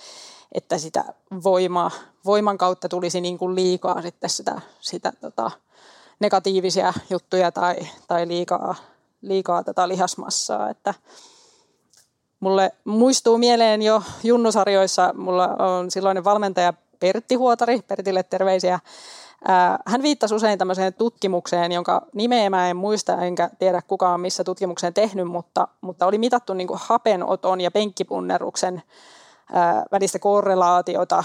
että 0.52 0.78
sitä 0.78 1.06
voimaa, 1.44 1.92
voiman 2.26 2.58
kautta 2.58 2.90
tulisi 2.90 3.22
niin 3.22 3.38
kuin 3.38 3.56
liikaa 3.56 4.02
sitten 4.02 4.30
sitä, 4.30 4.62
sitä 4.80 5.14
tota, 5.22 5.52
negatiivisia 6.20 6.94
juttuja 7.10 7.52
tai, 7.52 7.76
tai 8.08 8.28
liikaa, 8.28 8.76
liikaa 9.22 9.64
tätä 9.64 9.88
lihasmassaa, 9.88 10.70
että 10.70 10.94
Mulle 12.40 12.72
muistuu 12.86 13.38
mieleen 13.38 13.82
jo 13.82 14.04
junnusarjoissa, 14.24 15.14
mulla 15.18 15.48
on 15.48 15.92
silloinen 15.92 16.24
valmentaja 16.24 16.74
Pertti 17.00 17.36
Huotari, 17.36 17.82
Pertille 17.88 18.24
terveisiä. 18.24 18.80
Hän 19.86 20.02
viittasi 20.02 20.36
usein 20.36 20.60
tämmöiseen 20.60 20.94
tutkimukseen, 20.94 21.72
jonka 21.72 22.02
nimeä 22.14 22.50
mä 22.50 22.70
en 22.70 22.78
muista, 22.78 23.22
enkä 23.22 23.50
tiedä 23.60 23.82
kuka 23.88 24.10
on 24.10 24.22
missä 24.22 24.44
tutkimuksen 24.44 24.94
tehnyt, 24.94 25.28
mutta, 25.28 25.68
mutta 25.82 26.06
oli 26.06 26.18
mitattu 26.18 26.54
niin 26.54 26.68
hapenoton 26.74 27.62
ja 27.62 27.72
penkkipunneruksen 27.72 28.84
välistä 29.92 30.20
korrelaatiota 30.20 31.24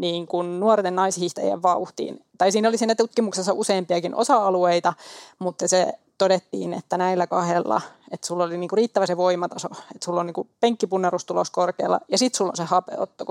niin 0.00 0.26
kuin 0.26 0.60
nuorten 0.60 0.96
naishiihtäjien 0.96 1.62
vauhtiin. 1.62 2.24
Tai 2.38 2.52
siinä 2.52 2.68
oli 2.68 2.78
siinä 2.78 2.94
tutkimuksessa 2.94 3.52
useampiakin 3.52 4.14
osa-alueita, 4.14 4.94
mutta 5.38 5.68
se 5.68 5.92
todettiin, 6.18 6.74
että 6.74 6.98
näillä 6.98 7.26
kahdella, 7.26 7.80
että 8.10 8.26
sulla 8.26 8.44
oli 8.44 8.58
niinku 8.58 8.76
riittävä 8.76 9.06
se 9.06 9.16
voimataso, 9.16 9.68
että 9.72 10.04
sulla 10.04 10.20
on 10.20 10.26
niinku 10.26 10.48
penkkipunnerustulos 10.60 11.50
korkealla 11.50 12.00
ja 12.08 12.18
sitten 12.18 12.38
sulla 12.38 12.50
on 12.50 12.56
se 12.56 12.64
hapeotto 12.64 13.24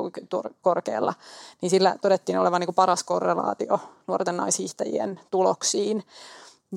korkealla, 0.62 1.13
niin 1.62 1.69
sillä 1.69 1.95
todettiin 2.01 2.39
olevan 2.39 2.60
niinku 2.62 2.73
paras 2.73 3.03
korrelaatio 3.03 3.80
nuorten 4.08 4.38
naishiihtäjien 4.38 5.19
tuloksiin. 5.32 6.03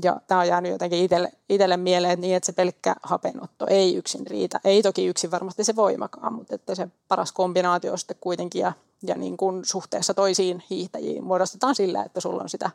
Ja 0.02 0.20
tämä 0.26 0.40
on 0.40 0.48
jäänyt 0.48 0.72
jotenkin 0.72 0.98
itselle, 0.98 1.32
itselle 1.48 1.76
mieleen, 1.76 2.20
niin, 2.20 2.36
että 2.36 2.46
se 2.46 2.52
pelkkä 2.52 2.94
hapenotto 3.02 3.66
ei 3.68 3.96
yksin 3.96 4.26
riitä. 4.26 4.60
Ei 4.64 4.82
toki 4.82 5.06
yksin 5.06 5.30
varmasti 5.30 5.64
se 5.64 5.76
voimakaan, 5.76 6.32
mutta 6.32 6.54
että 6.54 6.74
se 6.74 6.88
paras 7.08 7.32
kombinaatio 7.32 7.96
sitten 7.96 8.16
kuitenkin 8.20 8.60
ja, 8.60 8.72
ja 9.02 9.14
niin 9.14 9.36
kuin 9.36 9.64
suhteessa 9.64 10.14
toisiin 10.14 10.62
hiihtäjiin 10.70 11.24
muodostetaan 11.24 11.74
sillä, 11.74 12.02
että 12.02 12.20
sulla 12.20 12.42
on 12.42 12.48
sitä 12.48 12.70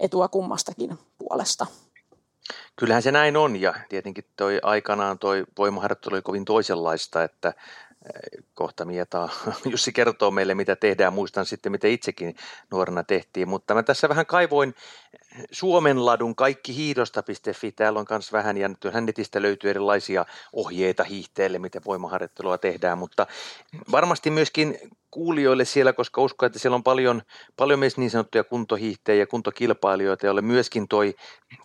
etua 0.00 0.28
kummastakin 0.28 0.98
puolesta. 1.18 1.66
Kyllähän 2.76 3.02
se 3.02 3.12
näin 3.12 3.36
on 3.36 3.60
ja 3.60 3.74
tietenkin 3.88 4.24
toi 4.36 4.60
aikanaan 4.62 5.18
toi 5.18 5.44
voimaharjoittelu 5.58 6.14
oli 6.14 6.22
kovin 6.22 6.44
toisenlaista, 6.44 7.24
että 7.24 7.48
eh, 7.48 8.44
kohta 8.54 8.84
Mieta 8.84 9.28
Jussi 9.70 9.92
kertoo 9.92 10.30
meille, 10.30 10.54
mitä 10.54 10.76
tehdään. 10.76 11.12
Muistan 11.12 11.46
sitten, 11.46 11.72
mitä 11.72 11.88
itsekin 11.88 12.36
nuorena 12.70 13.04
tehtiin, 13.04 13.48
mutta 13.48 13.74
mä 13.74 13.82
tässä 13.82 14.08
vähän 14.08 14.26
kaivoin 14.26 14.74
Suomen 15.52 16.06
ladun 16.06 16.36
kaikki 16.36 16.76
hiidosta.fi. 16.76 17.72
Täällä 17.72 18.00
on 18.00 18.06
myös 18.10 18.32
vähän, 18.32 18.56
ja 18.56 18.68
netistä 19.00 19.42
löytyy 19.42 19.70
erilaisia 19.70 20.26
ohjeita 20.52 21.04
hiihteelle, 21.04 21.58
miten 21.58 21.82
voimaharjoittelua 21.84 22.58
tehdään, 22.58 22.98
mutta 22.98 23.26
varmasti 23.92 24.30
myöskin 24.30 24.78
kuulijoille 25.10 25.64
siellä, 25.64 25.92
koska 25.92 26.20
uskon, 26.20 26.46
että 26.46 26.58
siellä 26.58 26.74
on 26.74 26.82
paljon, 26.82 27.22
paljon 27.56 27.78
myös 27.78 27.96
niin 27.96 28.10
sanottuja 28.10 28.44
kuntohiihtejä 28.44 29.18
ja 29.18 29.26
kuntokilpailijoita, 29.26 30.26
joille 30.26 30.42
myöskin 30.42 30.88
toi 30.88 31.14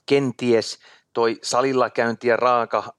kenties 0.05 0.79
toi 1.13 1.39
salilla 1.43 1.89
käynti 1.89 2.27
ja 2.27 2.37
raaka 2.37 2.93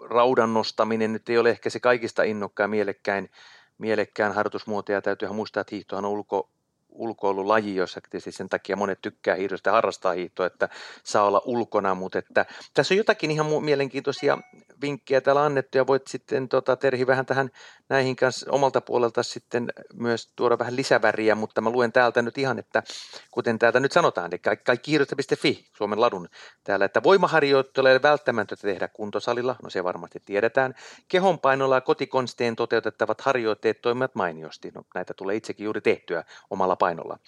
raudan 0.00 0.54
nostaminen 0.54 1.12
nyt 1.12 1.28
ei 1.28 1.38
ole 1.38 1.50
ehkä 1.50 1.70
se 1.70 1.80
kaikista 1.80 2.22
innokkaan 2.22 2.70
mielekkäin, 2.70 3.30
mielekkään 3.78 4.34
harjoitusmuoto. 4.34 4.92
Ja 4.92 5.02
täytyyhän 5.02 5.36
muistaa, 5.36 5.60
että 5.60 5.74
hiihtohan 5.74 6.04
on 6.04 6.10
ulko, 6.10 6.50
ulkoilulaji, 6.92 7.76
jossa 7.76 8.00
tietysti 8.10 8.32
sen 8.32 8.48
takia 8.48 8.76
monet 8.76 8.98
tykkää 9.02 9.34
hiihdosta 9.34 9.68
ja 9.68 9.74
harrastaa 9.74 10.12
hiihtoa, 10.12 10.46
että 10.46 10.68
saa 11.04 11.24
olla 11.24 11.42
ulkona, 11.44 11.94
mutta 11.94 12.18
että 12.18 12.46
tässä 12.74 12.94
on 12.94 12.98
jotakin 12.98 13.30
ihan 13.30 13.46
mielenkiintoisia 13.62 14.38
vinkkejä 14.82 15.20
täällä 15.20 15.44
annettu 15.44 15.78
ja 15.78 15.86
voit 15.86 16.06
sitten 16.06 16.48
tota, 16.48 16.76
Terhi 16.76 17.06
vähän 17.06 17.26
tähän 17.26 17.50
näihin 17.88 18.16
kanssa 18.16 18.50
omalta 18.50 18.80
puolelta 18.80 19.22
sitten 19.22 19.68
myös 19.94 20.32
tuoda 20.36 20.58
vähän 20.58 20.76
lisäväriä, 20.76 21.34
mutta 21.34 21.60
mä 21.60 21.70
luen 21.70 21.92
täältä 21.92 22.22
nyt 22.22 22.38
ihan, 22.38 22.58
että 22.58 22.82
kuten 23.30 23.58
täältä 23.58 23.80
nyt 23.80 23.92
sanotaan, 23.92 24.30
eli 24.32 24.56
kaikki 24.64 24.90
hiihdosta.fi, 24.90 25.64
Suomen 25.76 26.00
ladun 26.00 26.28
täällä, 26.64 26.84
että 26.84 27.02
voimaharjoittelu 27.02 27.86
ei 27.86 28.02
välttämätöntä 28.02 28.62
tehdä 28.62 28.88
kuntosalilla, 28.88 29.56
no 29.62 29.70
se 29.70 29.84
varmasti 29.84 30.22
tiedetään. 30.26 30.74
Kehonpainolla 31.08 31.74
ja 31.74 31.80
kotikonsteen 31.80 32.56
toteutettavat 32.56 33.20
harjoitteet 33.20 33.82
toimivat 33.82 34.14
mainiosti, 34.14 34.70
no 34.74 34.82
näitä 34.94 35.14
tulee 35.14 35.36
itsekin 35.36 35.64
juuri 35.64 35.80
tehtyä 35.80 36.24
omalla 36.50 36.76
painolla. 36.82 37.18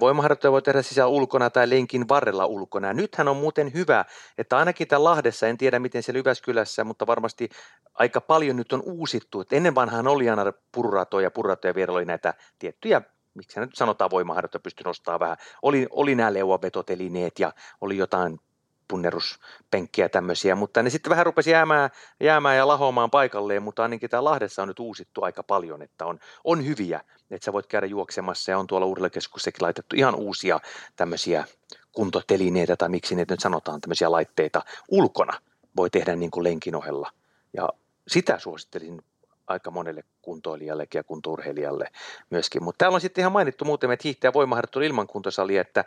Voimaharjoittelua 0.00 0.52
voi 0.52 0.62
tehdä 0.62 0.82
sisään 0.82 1.08
ulkona 1.08 1.50
tai 1.50 1.70
lenkin 1.70 2.08
varrella 2.08 2.46
ulkona. 2.46 2.92
Nythän 2.92 3.28
on 3.28 3.36
muuten 3.36 3.72
hyvä, 3.74 4.04
että 4.38 4.56
ainakin 4.56 4.88
täällä 4.88 5.10
Lahdessa, 5.10 5.46
en 5.46 5.58
tiedä 5.58 5.78
miten 5.78 6.02
siellä 6.02 6.20
Yväskylässä, 6.20 6.84
mutta 6.84 7.06
varmasti 7.06 7.48
aika 7.94 8.20
paljon 8.20 8.56
nyt 8.56 8.72
on 8.72 8.82
uusittu. 8.82 9.40
Että 9.40 9.56
ennen 9.56 9.74
vanhaan 9.74 10.06
oli 10.06 10.30
aina 10.30 10.52
purratoja 10.72 11.26
ja 11.26 11.30
purratoja 11.30 11.74
vierellä 11.74 11.96
oli 11.96 12.04
näitä 12.04 12.34
tiettyjä 12.58 13.02
miksi 13.34 13.60
nyt 13.60 13.74
sanotaan 13.74 14.10
voimaharjoittaa, 14.10 14.60
pysty 14.60 14.84
nostamaan 14.84 15.20
vähän. 15.20 15.36
Oli, 15.62 15.86
oli 15.90 16.14
nämä 16.14 16.34
leuavetotelineet 16.34 17.38
ja 17.38 17.52
oli 17.80 17.96
jotain 17.96 18.40
punneruspenkkiä 18.88 20.08
tämmöisiä, 20.08 20.54
mutta 20.54 20.82
ne 20.82 20.90
sitten 20.90 21.10
vähän 21.10 21.26
rupesi 21.26 21.50
jäämään, 21.50 21.90
jäämään 22.20 22.56
ja 22.56 22.68
lahoamaan 22.68 23.10
paikalleen, 23.10 23.62
mutta 23.62 23.82
ainakin 23.82 24.10
tämä 24.10 24.24
Lahdessa 24.24 24.62
on 24.62 24.68
nyt 24.68 24.78
uusittu 24.78 25.22
aika 25.22 25.42
paljon, 25.42 25.82
että 25.82 26.06
on, 26.06 26.18
on 26.44 26.66
hyviä, 26.66 27.00
että 27.30 27.44
sä 27.44 27.52
voit 27.52 27.66
käydä 27.66 27.86
juoksemassa 27.86 28.50
ja 28.50 28.58
on 28.58 28.66
tuolla 28.66 28.86
uudella 28.86 29.10
keskuksessakin 29.10 29.62
laitettu 29.62 29.96
ihan 29.96 30.14
uusia 30.14 30.60
tämmöisiä 30.96 31.44
kuntotelineitä 31.92 32.76
tai 32.76 32.88
miksi 32.88 33.14
ne 33.14 33.24
nyt 33.30 33.40
sanotaan 33.40 33.80
tämmöisiä 33.80 34.10
laitteita 34.10 34.62
ulkona 34.88 35.40
voi 35.76 35.90
tehdä 35.90 36.16
niin 36.16 36.30
kuin 36.30 36.44
lenkin 36.44 36.76
ohella. 36.76 37.10
Ja 37.52 37.68
sitä 38.08 38.38
suosittelisin 38.38 39.02
aika 39.46 39.70
monelle 39.70 40.04
kuntoilijalle 40.28 40.86
ja 40.94 41.04
kuntourheilijalle 41.04 41.88
myöskin. 42.30 42.64
Mutta 42.64 42.78
täällä 42.78 42.94
on 42.94 43.00
sitten 43.00 43.22
ihan 43.22 43.32
mainittu 43.32 43.64
muuten, 43.64 43.90
että 43.90 44.02
hiihtäjä 44.04 44.32
voimaharjoittelu 44.32 44.84
ilman 44.84 45.06
kuntosalia, 45.06 45.60
että, 45.60 45.84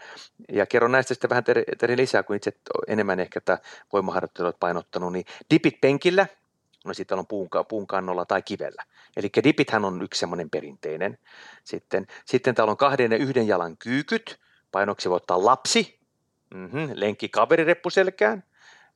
ja 0.49 0.65
kerron 0.65 0.91
näistä 0.91 1.13
sitten 1.13 1.30
vähän 1.30 1.43
teri 1.77 1.97
lisää, 1.97 2.23
kun 2.23 2.36
itse 2.36 2.54
enemmän 2.88 3.19
ehkä 3.19 3.41
tätä 3.41 3.63
voimaharjoittelua 3.93 4.54
painottanut, 4.60 5.13
niin 5.13 5.25
dipit 5.54 5.82
penkillä, 5.82 6.27
no 6.86 6.93
sitten 6.93 7.19
on 7.19 7.27
puun, 7.27 7.49
puun 7.69 7.88
kannolla 7.88 8.25
tai 8.25 8.41
kivellä. 8.41 8.84
Eli 9.17 9.30
dipithän 9.43 9.86
on 9.86 10.01
yksi 10.01 10.19
semmoinen 10.19 10.49
perinteinen. 10.49 11.17
Sitten, 11.63 12.08
sitten 12.25 12.56
täällä 12.56 12.71
on 12.71 12.77
kahden 12.77 13.12
ja 13.12 13.17
yhden 13.17 13.47
jalan 13.47 13.77
kyykyt, 13.77 14.39
painoksi 14.71 15.10
voi 15.10 15.15
ottaa 15.15 15.45
lapsi, 15.45 15.99
mm-hmm, 16.54 16.89
lenkki 16.93 17.30
kaverireppu 17.30 17.89
selkään, 17.89 18.43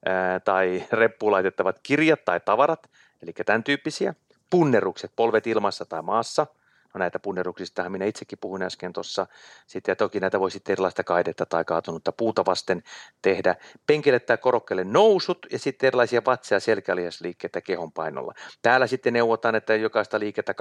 ää, 0.06 0.40
tai 0.40 0.84
reppuun 0.92 1.32
laitettavat 1.32 1.80
kirjat 1.84 2.26
tai 2.26 2.40
tavarat, 2.40 2.90
eli 3.22 3.34
tämän 3.34 3.64
tyyppisiä 3.64 4.14
punnerukset, 4.50 5.12
polvet 5.16 5.48
ilmassa 5.48 5.86
tai 5.86 6.02
maassa. 6.02 6.48
No 6.96 7.00
näitä 7.00 7.20
punneruksista 7.20 7.90
minä 7.90 8.06
itsekin 8.06 8.38
puhuin 8.42 8.64
äsken 8.64 8.94
tuossa. 8.94 9.28
Sitten 9.68 9.92
ja 9.92 9.96
toki 9.96 10.20
näitä 10.20 10.40
voi 10.40 10.52
sitten 10.52 10.74
erilaista 10.74 11.04
kaidetta 11.04 11.46
tai 11.46 11.66
kaatunutta 11.66 12.12
puuta 12.12 12.46
vasten 12.46 12.84
tehdä. 13.22 13.56
Penkille 13.88 14.20
tai 14.20 14.38
korokkeelle 14.38 14.84
nousut 14.84 15.46
ja 15.52 15.60
sitten 15.60 15.88
erilaisia 15.88 16.22
vatsa- 16.26 16.56
ja 16.56 16.60
selkälihasliikkeitä 16.60 17.62
kehon 17.62 17.92
painolla. 17.92 18.34
Täällä 18.62 18.88
sitten 18.88 19.14
neuvotaan, 19.14 19.56
että 19.56 19.76
jokaista 19.76 20.20
liikettä 20.20 20.54
12-20 20.54 20.56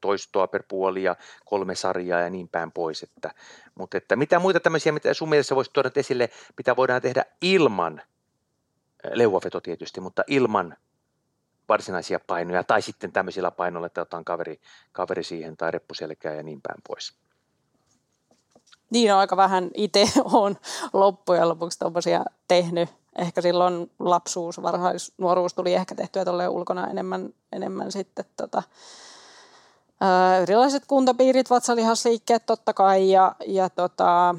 toistoa 0.00 0.46
per 0.46 0.62
puoli 0.68 1.02
ja 1.02 1.16
kolme 1.44 1.74
sarjaa 1.74 2.20
ja 2.20 2.30
niin 2.30 2.48
päin 2.48 2.72
pois. 2.72 3.02
Että, 3.02 3.30
mutta 3.74 3.96
että 3.96 4.16
mitä 4.16 4.38
muita 4.38 4.60
tämmöisiä, 4.60 4.92
mitä 4.92 5.14
sun 5.14 5.28
mielessä 5.28 5.56
voisi 5.56 5.70
tuoda 5.74 5.90
esille, 5.96 6.30
mitä 6.56 6.76
voidaan 6.76 7.02
tehdä 7.02 7.24
ilman, 7.42 8.02
leuaveto 9.10 9.60
tietysti, 9.60 10.00
mutta 10.00 10.24
ilman 10.26 10.76
varsinaisia 11.68 12.20
painoja, 12.26 12.64
tai 12.64 12.82
sitten 12.82 13.12
tämmöisillä 13.12 13.50
painoilla, 13.50 13.86
että 13.86 14.00
otetaan 14.00 14.24
kaveri, 14.24 14.60
kaveri 14.92 15.24
siihen 15.24 15.56
tai 15.56 15.70
reppuselkää 15.70 16.34
ja 16.34 16.42
niin 16.42 16.60
päin 16.62 16.82
pois. 16.88 17.14
Niin 18.90 19.12
on 19.12 19.18
aika 19.18 19.36
vähän 19.36 19.70
itse 19.74 20.04
on 20.32 20.56
loppujen 20.92 21.48
lopuksi 21.48 21.78
tuommoisia 21.78 22.24
tehnyt. 22.48 22.88
Ehkä 23.18 23.42
silloin 23.42 23.90
lapsuus, 23.98 24.62
varhaisnuoruus 24.62 25.54
tuli 25.54 25.74
ehkä 25.74 25.94
tehtyä 25.94 26.24
tuolle 26.24 26.48
ulkona 26.48 26.86
enemmän, 26.86 27.34
enemmän 27.52 27.92
sitten 27.92 28.24
tota, 28.36 28.62
ää, 30.00 30.36
erilaiset 30.36 30.82
kuntapiirit, 30.86 31.50
vatsalihasliikkeet 31.50 32.46
totta 32.46 32.72
kai 32.74 33.10
ja, 33.10 33.34
ja 33.46 33.70
tota, 33.70 34.34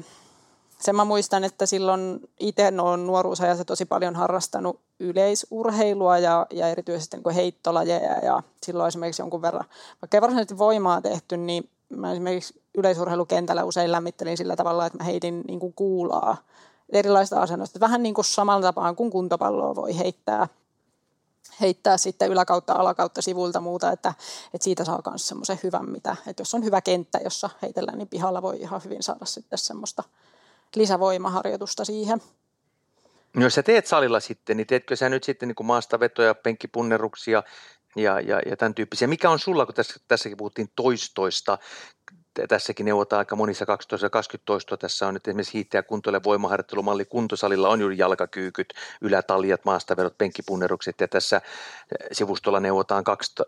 sen 0.84 0.96
mä 0.96 1.04
muistan, 1.04 1.44
että 1.44 1.66
silloin 1.66 2.20
itse 2.40 2.72
olen 2.82 3.06
nuoruusajassa 3.06 3.64
tosi 3.64 3.84
paljon 3.84 4.14
harrastanut 4.14 4.80
yleisurheilua 5.00 6.18
ja, 6.18 6.46
ja 6.50 6.68
erityisesti 6.68 7.16
niin 7.16 7.34
heittolajeja 7.34 8.18
ja 8.18 8.42
silloin 8.62 8.88
esimerkiksi 8.88 9.22
jonkun 9.22 9.42
verran, 9.42 9.64
vaikka 10.02 10.16
ei 10.16 10.20
varsinaisesti 10.20 10.58
voimaa 10.58 11.00
tehty, 11.00 11.36
niin 11.36 11.70
mä 11.96 12.12
esimerkiksi 12.12 12.62
yleisurheilukentällä 12.74 13.64
usein 13.64 13.92
lämmittelin 13.92 14.36
sillä 14.36 14.56
tavalla, 14.56 14.86
että 14.86 14.98
mä 14.98 15.04
heitin 15.04 15.44
niin 15.48 15.60
kuin 15.60 15.72
kuulaa 15.72 16.36
erilaista 16.88 17.42
asennosta. 17.42 17.80
Vähän 17.80 18.02
niin 18.02 18.14
kuin 18.14 18.24
samalla 18.24 18.62
tapaan 18.62 18.96
kuin 18.96 19.10
kuntopalloa 19.10 19.74
voi 19.74 19.98
heittää, 19.98 20.48
heittää 21.60 21.96
sitten 21.96 22.30
yläkautta, 22.30 22.72
alakautta, 22.72 23.22
sivulta 23.22 23.60
muuta, 23.60 23.92
että, 23.92 24.14
että 24.54 24.64
siitä 24.64 24.84
saa 24.84 25.02
myös 25.10 25.28
semmoisen 25.28 25.60
hyvän, 25.62 25.90
mitä, 25.90 26.16
että 26.26 26.40
jos 26.40 26.54
on 26.54 26.64
hyvä 26.64 26.80
kenttä, 26.80 27.20
jossa 27.24 27.50
heitellään, 27.62 27.98
niin 27.98 28.08
pihalla 28.08 28.42
voi 28.42 28.60
ihan 28.60 28.80
hyvin 28.84 29.02
saada 29.02 29.24
sitten 29.24 29.58
semmoista 29.58 30.02
lisävoimaharjoitusta 30.76 31.84
siihen. 31.84 32.22
No 33.36 33.42
jos 33.42 33.54
sä 33.54 33.62
teet 33.62 33.86
salilla 33.86 34.20
sitten, 34.20 34.56
niin 34.56 34.66
teetkö 34.66 34.96
sä 34.96 35.08
nyt 35.08 35.24
sitten 35.24 35.48
niin 35.48 35.66
maastavetoja, 35.66 36.34
penkkipunneruksia 36.34 37.42
ja, 37.96 38.20
ja, 38.20 38.40
ja 38.46 38.56
tämän 38.56 38.74
tyyppisiä? 38.74 39.08
Mikä 39.08 39.30
on 39.30 39.38
sulla, 39.38 39.66
kun 39.66 39.74
tässä, 39.74 40.00
tässäkin 40.08 40.36
puhuttiin 40.36 40.68
toistoista, 40.76 41.58
tässäkin 42.48 42.86
neuvotaan 42.86 43.18
aika 43.18 43.36
monissa 43.36 43.66
12 43.66 44.06
ja 44.06 44.10
20 44.10 44.46
toistoa. 44.46 44.78
Tässä 44.78 45.06
on 45.06 45.14
nyt 45.14 45.28
esimerkiksi 45.28 45.54
hiihtäjä 45.54 45.82
kuntoille 45.82 46.20
voimaharjoittelumalli 46.24 47.04
kuntosalilla 47.04 47.68
on 47.68 47.80
juuri 47.80 47.98
jalkakyykyt, 47.98 48.74
ylätaljat, 49.00 49.64
maastavedot, 49.64 50.18
penkkipunnerukset 50.18 51.00
ja 51.00 51.08
tässä 51.08 51.36
eh, 51.36 52.08
sivustolla 52.12 52.60
neuvotaan 52.60 53.04
12-20 53.10 53.44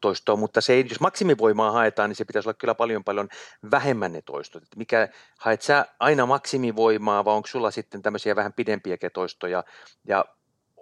toistoa, 0.00 0.36
mutta 0.36 0.60
se 0.60 0.72
ei, 0.72 0.86
jos 0.88 1.00
maksimivoimaa 1.00 1.72
haetaan, 1.72 2.10
niin 2.10 2.16
se 2.16 2.24
pitäisi 2.24 2.48
olla 2.48 2.58
kyllä 2.58 2.74
paljon 2.74 3.04
paljon 3.04 3.28
vähemmän 3.70 4.12
ne 4.12 4.22
toistot. 4.22 4.62
Että 4.62 4.76
mikä, 4.76 5.08
haet 5.38 5.62
sä 5.62 5.86
aina 6.00 6.26
maksimivoimaa 6.26 7.24
vai 7.24 7.34
onko 7.34 7.48
sulla 7.48 7.70
sitten 7.70 8.02
tämmöisiä 8.02 8.36
vähän 8.36 8.52
pidempiä 8.52 8.96
toistoja 9.12 9.64
ja 10.04 10.24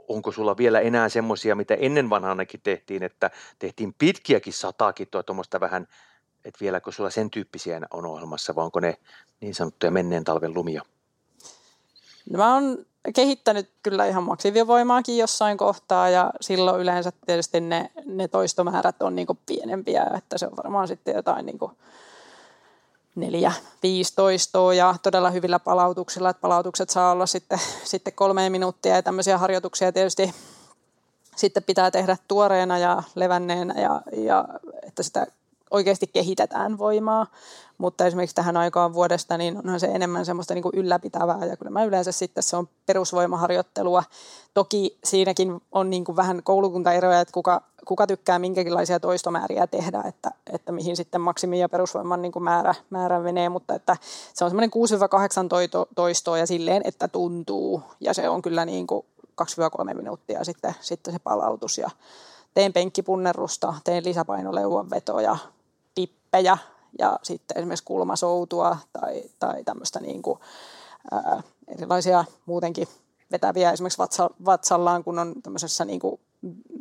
onko 0.08 0.32
sulla 0.32 0.56
vielä 0.56 0.80
enää 0.80 1.08
semmoisia, 1.08 1.54
mitä 1.54 1.74
ennen 1.74 2.10
vanhanakin 2.10 2.60
tehtiin, 2.60 3.02
että 3.02 3.30
tehtiin 3.58 3.94
pitkiäkin 3.98 4.52
sataakin 4.52 5.08
tuommoista 5.26 5.60
vähän 5.60 5.86
että 6.44 6.58
vieläkö 6.60 6.92
sulla 6.92 7.10
sen 7.10 7.30
tyyppisiä 7.30 7.80
on 7.90 8.06
ohjelmassa, 8.06 8.54
vai 8.54 8.64
onko 8.64 8.80
ne 8.80 8.98
niin 9.40 9.54
sanottuja 9.54 9.90
menneen 9.90 10.24
talven 10.24 10.54
lumia? 10.54 10.82
No 12.30 12.36
mä 12.36 12.54
oon 12.54 12.86
kehittänyt 13.14 13.70
kyllä 13.82 14.06
ihan 14.06 14.22
maksivoimaakin 14.22 15.18
jossain 15.18 15.56
kohtaa 15.56 16.08
ja 16.08 16.30
silloin 16.40 16.80
yleensä 16.80 17.12
tietysti 17.26 17.60
ne, 17.60 17.90
ne 18.06 18.28
toistomäärät 18.28 19.02
on 19.02 19.16
niinku 19.16 19.38
pienempiä, 19.46 20.06
että 20.16 20.38
se 20.38 20.46
on 20.46 20.56
varmaan 20.56 20.88
sitten 20.88 21.14
jotain 21.14 21.46
niinku 21.46 21.72
neljä, 23.14 23.52
viisi 23.82 24.12
toistoa 24.16 24.74
ja 24.74 24.94
todella 25.02 25.30
hyvillä 25.30 25.58
palautuksilla, 25.58 26.30
että 26.30 26.40
palautukset 26.40 26.90
saa 26.90 27.12
olla 27.12 27.26
sitten, 27.26 27.60
sitten 27.84 28.12
kolme 28.12 28.50
minuuttia 28.50 28.94
ja 28.94 29.02
tämmöisiä 29.02 29.38
harjoituksia 29.38 29.92
tietysti 29.92 30.34
sitten 31.36 31.62
pitää 31.62 31.90
tehdä 31.90 32.16
tuoreena 32.28 32.78
ja 32.78 33.02
levänneenä 33.14 33.80
ja, 33.80 34.02
ja 34.16 34.48
että 34.82 35.02
sitä 35.02 35.26
oikeasti 35.70 36.06
kehitetään 36.06 36.78
voimaa, 36.78 37.26
mutta 37.78 38.06
esimerkiksi 38.06 38.36
tähän 38.36 38.56
aikaan 38.56 38.94
vuodesta 38.94 39.38
niin 39.38 39.58
onhan 39.58 39.80
se 39.80 39.86
enemmän 39.86 40.26
semmoista 40.26 40.54
niin 40.54 40.62
kuin 40.62 40.74
ylläpitävää 40.76 41.44
ja 41.44 41.56
kyllä 41.56 41.70
mä 41.70 41.84
yleensä 41.84 42.12
sitten 42.12 42.42
se 42.42 42.56
on 42.56 42.68
perusvoimaharjoittelua. 42.86 44.02
Toki 44.54 44.98
siinäkin 45.04 45.62
on 45.72 45.90
niin 45.90 46.04
kuin 46.04 46.16
vähän 46.16 46.42
koulukuntaeroja, 46.42 47.20
että 47.20 47.32
kuka, 47.32 47.62
kuka 47.84 48.06
tykkää 48.06 48.38
minkäkinlaisia 48.38 49.00
toistomääriä 49.00 49.66
tehdä, 49.66 50.02
että, 50.08 50.30
että 50.52 50.72
mihin 50.72 50.96
sitten 50.96 51.20
maksimi 51.20 51.60
ja 51.60 51.68
perusvoiman 51.68 52.22
niin 52.22 52.32
kuin 52.32 52.42
määrä, 52.42 52.74
määrä 52.90 53.20
menee, 53.20 53.48
mutta 53.48 53.74
että 53.74 53.96
se 54.34 54.44
on 54.44 54.50
semmoinen 54.50 54.70
6-8 54.70 55.88
toistoa 55.94 56.38
ja 56.38 56.46
silleen, 56.46 56.82
että 56.84 57.08
tuntuu 57.08 57.82
ja 58.00 58.14
se 58.14 58.28
on 58.28 58.42
kyllä 58.42 58.64
niin 58.64 58.86
kuin 58.86 59.06
2-3 59.42 59.94
minuuttia 59.94 60.44
sitten, 60.44 60.74
sitten 60.80 61.12
se 61.12 61.18
palautus 61.18 61.78
ja 61.78 61.90
teen 62.54 62.72
penkkipunnerusta, 62.72 63.74
teen 63.84 64.04
lisäpainoleuvan 64.04 64.90
vetoja, 64.90 65.36
klippejä 66.30 66.58
ja 66.98 67.18
sitten 67.22 67.56
esimerkiksi 67.56 67.84
kulmasoutua 67.84 68.76
tai, 68.92 69.22
tai 69.38 69.64
tämmöistä 69.64 70.00
niin 70.00 70.22
kuin, 70.22 70.38
ää, 71.10 71.42
erilaisia 71.68 72.24
muutenkin 72.46 72.88
vetäviä 73.32 73.72
esimerkiksi 73.72 73.98
vatsa, 73.98 74.30
vatsallaan, 74.44 75.04
kun 75.04 75.18
on 75.18 75.34
tämmöisessä 75.42 75.84
niin 75.84 76.00
kuin 76.00 76.20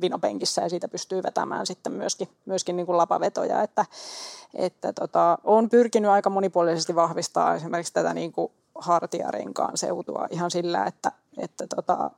vinopenkissä 0.01 0.61
ja 0.61 0.69
siitä 0.69 0.87
pystyy 0.87 1.23
vetämään 1.23 1.65
sitten 1.65 1.91
myöskin, 1.91 2.27
myöskin 2.45 2.75
niin 2.75 2.85
kuin 2.85 2.97
lapavetoja. 2.97 3.63
Että, 3.63 3.85
että 4.53 4.93
tota, 4.93 5.37
on 5.43 5.69
pyrkinyt 5.69 6.11
aika 6.11 6.29
monipuolisesti 6.29 6.95
vahvistaa 6.95 7.55
esimerkiksi 7.55 7.93
tätä 7.93 8.13
niin 8.13 8.31
kuin 8.31 8.51
hartiarenkaan 8.75 9.77
seutua 9.77 10.27
ihan 10.31 10.51
sillä, 10.51 10.85
että, 10.85 11.11
että 11.37 11.67
tota, 11.75 12.11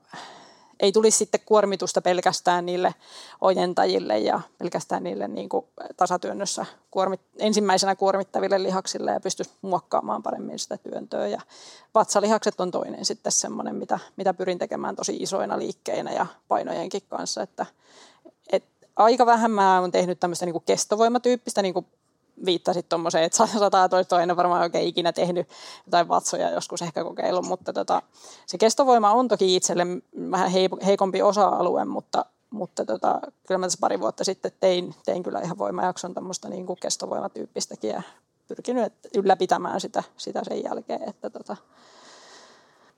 ei 0.82 0.92
tulisi 0.92 1.18
sitten 1.18 1.40
kuormitusta 1.46 2.02
pelkästään 2.02 2.66
niille 2.66 2.96
ojentajille 3.42 4.20
ja 4.20 4.42
pelkästään 4.58 5.04
niille 5.04 5.28
niin 5.28 5.50
kuin 5.50 5.66
tasatyönnössä 5.98 6.66
kuormit, 6.92 7.22
ensimmäisenä 7.38 7.96
kuormittaville 7.96 8.64
lihaksille 8.64 9.12
ja 9.12 9.20
pystyisi 9.20 9.52
muokkaamaan 9.62 10.24
paremmin 10.24 10.60
sitä 10.60 10.78
työntöä. 10.78 11.28
Ja 11.28 11.42
vatsalihakset 11.96 12.60
on 12.60 12.72
toinen 12.72 13.06
sitten 13.06 13.32
semmoinen, 13.32 13.76
mitä, 13.76 14.00
mitä 14.18 14.34
pyrin 14.34 14.60
tekemään 14.60 14.96
tosi 14.96 15.18
isoina 15.20 15.60
liikkeinä 15.60 16.12
ja 16.12 16.26
painojenkin 16.48 17.02
kanssa, 17.10 17.42
että, 17.42 17.66
et 18.52 18.64
aika 18.96 19.26
vähän 19.26 19.52
mä 19.52 19.80
olen 19.80 19.92
tehnyt 19.92 20.20
tämmöistä 20.20 20.46
niin 20.46 20.54
kuin 20.54 20.64
kestovoimatyyppistä 20.66 21.62
niin 21.62 21.74
kuin 21.74 21.86
viittasit 22.46 22.90
tuommoiseen, 22.90 23.24
että 23.24 23.48
sataa 23.48 23.90
toista 23.90 24.22
en 24.22 24.32
ole 24.32 24.38
varmaan 24.38 24.62
oikein 24.62 24.88
ikinä 24.88 25.14
tehnyt 25.14 25.48
jotain 25.86 26.08
vatsoja 26.08 26.50
joskus 26.50 26.82
ehkä 26.82 27.04
kokeillut, 27.04 27.46
mutta 27.46 27.74
tota, 27.74 28.02
se 28.46 28.58
kestovoima 28.58 29.12
on 29.12 29.28
toki 29.28 29.56
itselle 29.56 29.88
vähän 30.32 30.52
heikompi 30.86 31.22
osa-alue, 31.22 31.86
mutta, 31.86 32.26
mutta 32.50 32.86
tota, 32.86 33.20
kyllä 33.48 33.58
mä 33.58 33.66
tässä 33.66 33.80
pari 33.82 34.00
vuotta 34.00 34.24
sitten 34.24 34.52
tein, 34.60 34.96
tein 35.06 35.24
kyllä 35.24 35.40
ihan 35.40 35.58
voimajakson 35.58 36.14
tämmöistä 36.14 36.50
niin 36.50 36.66
kuin 36.66 36.80
kestovoimatyyppistäkin 36.80 37.90
ja 37.90 38.02
pyrkinyt 38.48 38.94
ylläpitämään 39.16 39.82
sitä, 39.82 40.04
sitä 40.18 40.42
sen 40.44 40.64
jälkeen, 40.64 41.10
että 41.10 41.30
tota, 41.30 41.58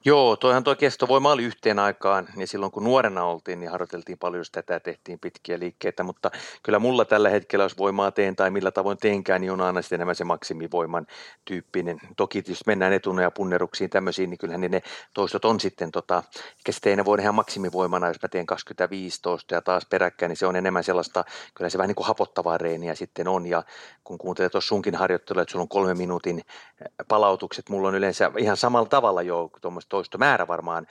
Joo, 0.06 0.36
toihan 0.36 0.64
tuo 0.64 0.76
kestovoima 0.76 1.32
oli 1.32 1.44
yhteen 1.44 1.80
aikaan, 1.80 2.28
niin 2.36 2.48
silloin 2.48 2.72
kun 2.72 2.84
nuorena 2.84 3.26
oltiin, 3.26 3.60
niin 3.60 3.72
harjoiteltiin 3.72 4.18
paljon 4.18 4.46
sitä, 4.46 4.80
tehtiin 4.80 5.20
pitkiä 5.20 5.60
liikkeitä, 5.60 6.04
mutta 6.04 6.32
kyllä 6.64 6.80
mulla 6.80 7.06
tällä 7.06 7.30
hetkellä, 7.30 7.66
jos 7.66 7.78
voimaa 7.78 8.12
teen 8.12 8.36
tai 8.36 8.50
millä 8.50 8.72
tavoin 8.72 8.98
teenkään, 8.98 9.42
niin 9.42 9.52
on 9.52 9.62
aina 9.62 9.82
sitten 9.82 9.98
enemmän 9.98 10.16
se 10.16 10.24
maksimivoiman 10.24 11.08
tyyppinen. 11.46 12.00
Toki 12.18 12.44
jos 12.48 12.66
mennään 12.66 12.94
etuna 12.94 13.22
ja 13.22 13.32
punneruksiin 13.32 13.90
tämmöisiin, 13.90 14.30
niin 14.30 14.38
kyllähän 14.38 14.62
ne 14.62 14.82
toistot 15.14 15.46
on 15.46 15.60
sitten, 15.60 15.92
tota, 15.92 16.24
eikä 16.58 16.72
sitten 16.72 16.90
ei 16.90 16.96
ne 16.96 17.06
voi 17.06 17.20
ihan 17.22 17.36
maksimivoimana, 17.36 18.08
jos 18.08 18.22
mä 18.22 18.30
teen 18.30 18.46
25 18.46 19.22
toista 19.22 19.56
ja 19.56 19.62
taas 19.62 19.86
peräkkäin, 19.86 20.30
niin 20.30 20.38
se 20.38 20.46
on 20.46 20.56
enemmän 20.56 20.84
sellaista, 20.84 21.24
kyllä 21.54 21.70
se 21.70 21.78
vähän 21.78 21.88
niin 21.88 21.96
kuin 21.96 22.08
hapottavaa 22.08 22.58
reeniä 22.58 22.96
sitten 22.96 23.28
on, 23.28 23.46
ja 23.46 23.64
kun 24.04 24.18
kuuntelee 24.18 24.50
tuossa 24.50 24.68
sunkin 24.68 24.96
harjoittelua, 24.96 25.42
että 25.42 25.52
sulla 25.52 25.64
on 25.64 25.70
kolme 25.70 25.94
minuutin 25.94 26.42
palautukset, 27.08 27.70
mulla 27.70 27.88
on 27.88 27.96
yleensä 27.96 28.32
ihan 28.38 28.58
samalla 28.58 28.90
tavalla 28.90 29.22
jo 29.22 29.50
tuommoista 29.62 29.93
toistomäärä 29.94 30.48
varmaan 30.48 30.88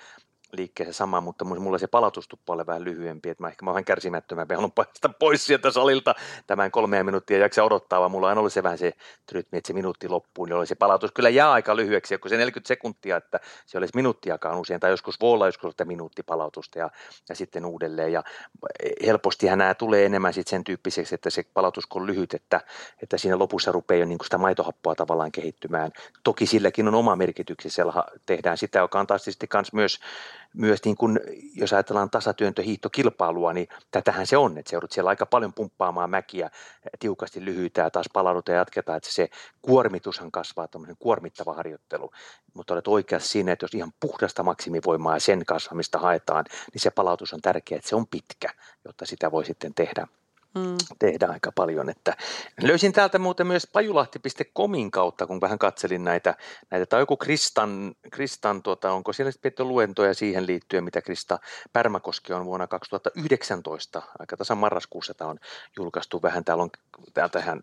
liikkeeseen 0.53 0.94
sama, 0.94 1.20
mutta 1.20 1.44
mulla 1.44 1.78
se 1.78 1.86
palautustukka 1.86 2.53
oli 2.53 2.66
vähän 2.66 2.84
lyhyempi, 2.84 3.28
että 3.28 3.44
mä 3.44 3.48
ehkä 3.48 3.64
mä 3.64 3.70
olen 3.70 3.84
kärsimättömämpi, 3.84 4.55
haluan 4.55 4.72
päästä 4.72 5.09
pois 5.20 5.46
sieltä 5.46 5.70
salilta. 5.70 6.14
Tämän 6.46 6.70
kolmea 6.70 7.05
minuuttia 7.05 7.38
jaksa 7.38 7.64
odottaa, 7.64 8.00
vaan 8.00 8.11
mulla 8.11 8.30
on 8.30 8.38
ollut 8.38 8.53
se 8.53 8.62
vähän 8.62 8.78
se 8.78 8.92
rytmi, 9.32 9.59
että 9.59 9.66
se 9.66 9.72
minuutti 9.72 10.09
loppuu, 10.09 10.44
niin 10.44 10.57
oli 10.57 10.66
se 10.66 10.74
palautus 10.74 11.12
kyllä 11.12 11.28
jää 11.28 11.53
aika 11.53 11.76
lyhyeksi, 11.76 12.18
kun 12.18 12.28
se 12.28 12.36
40 12.36 12.68
sekuntia, 12.68 13.16
että 13.16 13.40
se 13.66 13.78
olisi 13.78 13.96
minuuttiakaan 13.96 14.59
usein, 14.59 14.80
tai 14.80 14.90
joskus 14.90 15.20
voi 15.20 15.32
olla 15.32 15.46
joskus 15.46 15.70
että 15.70 15.84
minuutti 15.84 16.22
palautusta 16.22 16.78
ja, 16.78 16.90
ja 17.28 17.34
sitten 17.34 17.64
uudelleen, 17.64 18.12
ja 18.12 18.22
helpostihan 19.07 19.59
nämä 19.59 19.74
tulee 19.74 20.07
enemmän 20.07 20.34
sitten 20.34 20.50
sen 20.50 20.64
tyyppiseksi, 20.64 21.14
että 21.14 21.30
se 21.30 21.44
palautus 21.55 21.84
on 21.94 22.07
lyhyt, 22.07 22.34
että, 22.34 22.61
että 23.03 23.18
siinä 23.18 23.38
lopussa 23.38 23.72
rupeaa 23.72 24.00
jo 24.00 24.07
niin 24.07 24.18
sitä 24.24 24.38
maitohappoa 24.38 24.94
tavallaan 24.94 25.32
kehittymään. 25.32 25.90
Toki 26.24 26.46
silläkin 26.46 26.88
on 26.88 26.94
oma 26.94 27.16
merkityksensä, 27.16 27.84
tehdään 28.26 28.59
sitä, 28.59 28.78
joka 28.78 29.00
on 29.00 29.07
taas 29.07 29.26
myös 29.72 30.00
myös 30.55 30.84
niin 30.84 30.96
kuin, 30.96 31.20
jos 31.55 31.72
ajatellaan 31.72 32.11
tasatyöntöhiihtokilpailua, 32.11 33.53
niin 33.53 33.68
tätähän 33.90 34.26
se 34.26 34.36
on, 34.36 34.59
että 34.59 34.70
se 34.70 34.76
joudut 34.76 34.92
siellä 34.92 35.09
aika 35.09 35.26
paljon 35.26 35.53
pumppaamaan 35.53 36.11
mäkiä 36.11 36.50
tiukasti 36.98 37.44
lyhyitä 37.44 37.80
ja 37.80 37.90
taas 37.90 38.07
palaudutaan 38.12 38.55
ja 38.55 38.61
jatketaan, 38.61 38.96
että 38.96 39.12
se 39.12 39.28
kuormitushan 39.62 40.32
kasvaa, 40.32 40.68
tämmöinen 40.68 40.96
kuormittava 40.98 41.55
harjoittelu, 41.55 42.11
mutta 42.55 42.74
olet 42.74 42.88
oikeassa 42.88 43.28
siinä, 43.28 43.53
että 43.53 43.64
jos 43.64 43.74
ihan 43.74 43.92
puhdasta 44.00 44.42
maksimivoimaa 44.42 45.16
ja 45.16 45.20
sen 45.20 45.46
kasvamista 45.46 45.98
haetaan, 45.98 46.44
niin 46.72 46.80
se 46.80 46.90
palautus 46.90 47.32
on 47.32 47.40
tärkeää, 47.40 47.76
että 47.76 47.88
se 47.88 47.96
on 47.96 48.07
pitkä, 48.07 48.48
jotta 48.84 49.07
sitä 49.07 49.30
voi 49.30 49.44
sitten 49.44 49.74
tehdä 49.74 50.07
mm. 50.55 50.76
tehdä 50.98 51.26
aika 51.26 51.53
paljon. 51.53 51.90
Että 51.90 52.16
löysin 52.62 52.92
täältä 52.92 53.18
muuten 53.18 53.46
myös 53.46 53.66
pajulahti.comin 53.72 54.90
kautta, 54.90 55.26
kun 55.26 55.40
vähän 55.40 55.59
katselin 55.59 56.05
näitä, 56.05 56.34
näitä 56.70 56.86
tai 56.86 57.00
joku 57.00 57.16
Kristan, 57.16 57.94
Kristan 58.11 58.62
tuota, 58.62 58.92
onko 58.92 59.12
siellä 59.12 59.32
sitten 59.32 59.68
luentoja 59.68 60.14
siihen 60.14 60.46
liittyen, 60.46 60.84
mitä 60.84 61.03
Krista 61.03 61.38
Pärmäkoski 61.72 62.32
on 62.32 62.44
vuonna 62.44 62.66
2019, 62.66 64.03
aika 64.18 64.36
tasan 64.36 64.59
marraskuussa 64.59 65.14
tämä 65.14 65.30
on 65.30 65.38
julkaistu 65.76 66.22
vähän, 66.22 66.44
täällä 66.44 66.62
on 66.62 66.70
täältähän 67.14 67.62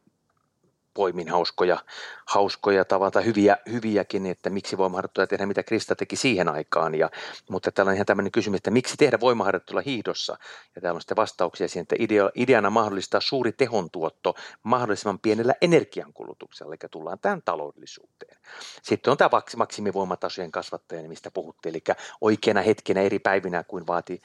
poimin 0.94 1.30
hauskoja, 1.30 1.78
hauskoja 2.26 2.86
tavata, 2.86 3.22
hyviä, 3.22 3.58
hyviäkin, 3.72 4.26
että 4.26 4.50
miksi 4.50 4.78
voimaharjoittelua 4.78 5.28
tehdä, 5.28 5.46
mitä 5.46 5.64
Krista 5.64 5.96
teki 5.96 6.16
siihen 6.16 6.50
aikaan. 6.50 6.96
Ja, 6.96 7.10
mutta 7.50 7.72
täällä 7.72 7.90
on 7.90 7.96
ihan 7.96 8.06
tämmöinen 8.06 8.32
kysymys, 8.32 8.58
että 8.58 8.72
miksi 8.72 8.98
tehdä 8.98 9.20
voimaharjoittelua 9.20 9.82
hiihdossa? 9.82 10.38
Ja 10.76 10.82
täällä 10.82 10.98
on 10.98 11.02
sitten 11.02 11.16
vastauksia 11.16 11.68
siihen, 11.68 11.82
että 11.82 11.96
idea, 12.00 12.30
ideana 12.36 12.70
mahdollistaa 12.70 13.22
suuri 13.22 13.52
tehontuotto 13.52 14.36
mahdollisimman 14.64 15.20
pienellä 15.20 15.54
energiankulutuksella, 15.62 16.74
eli 16.74 16.90
tullaan 16.92 17.20
tähän 17.20 17.42
taloudellisuuteen. 17.46 18.38
Sitten 18.84 19.12
on 19.12 19.18
tämä 19.18 19.30
maksimivoimatasojen 19.58 20.52
kasvattajien, 20.52 21.10
mistä 21.10 21.32
puhuttiin, 21.32 21.76
eli 21.76 21.96
oikeana 22.22 22.62
hetkenä 22.62 23.02
eri 23.02 23.20
päivinä 23.20 23.64
kuin, 23.64 23.88
vaati, 23.88 24.22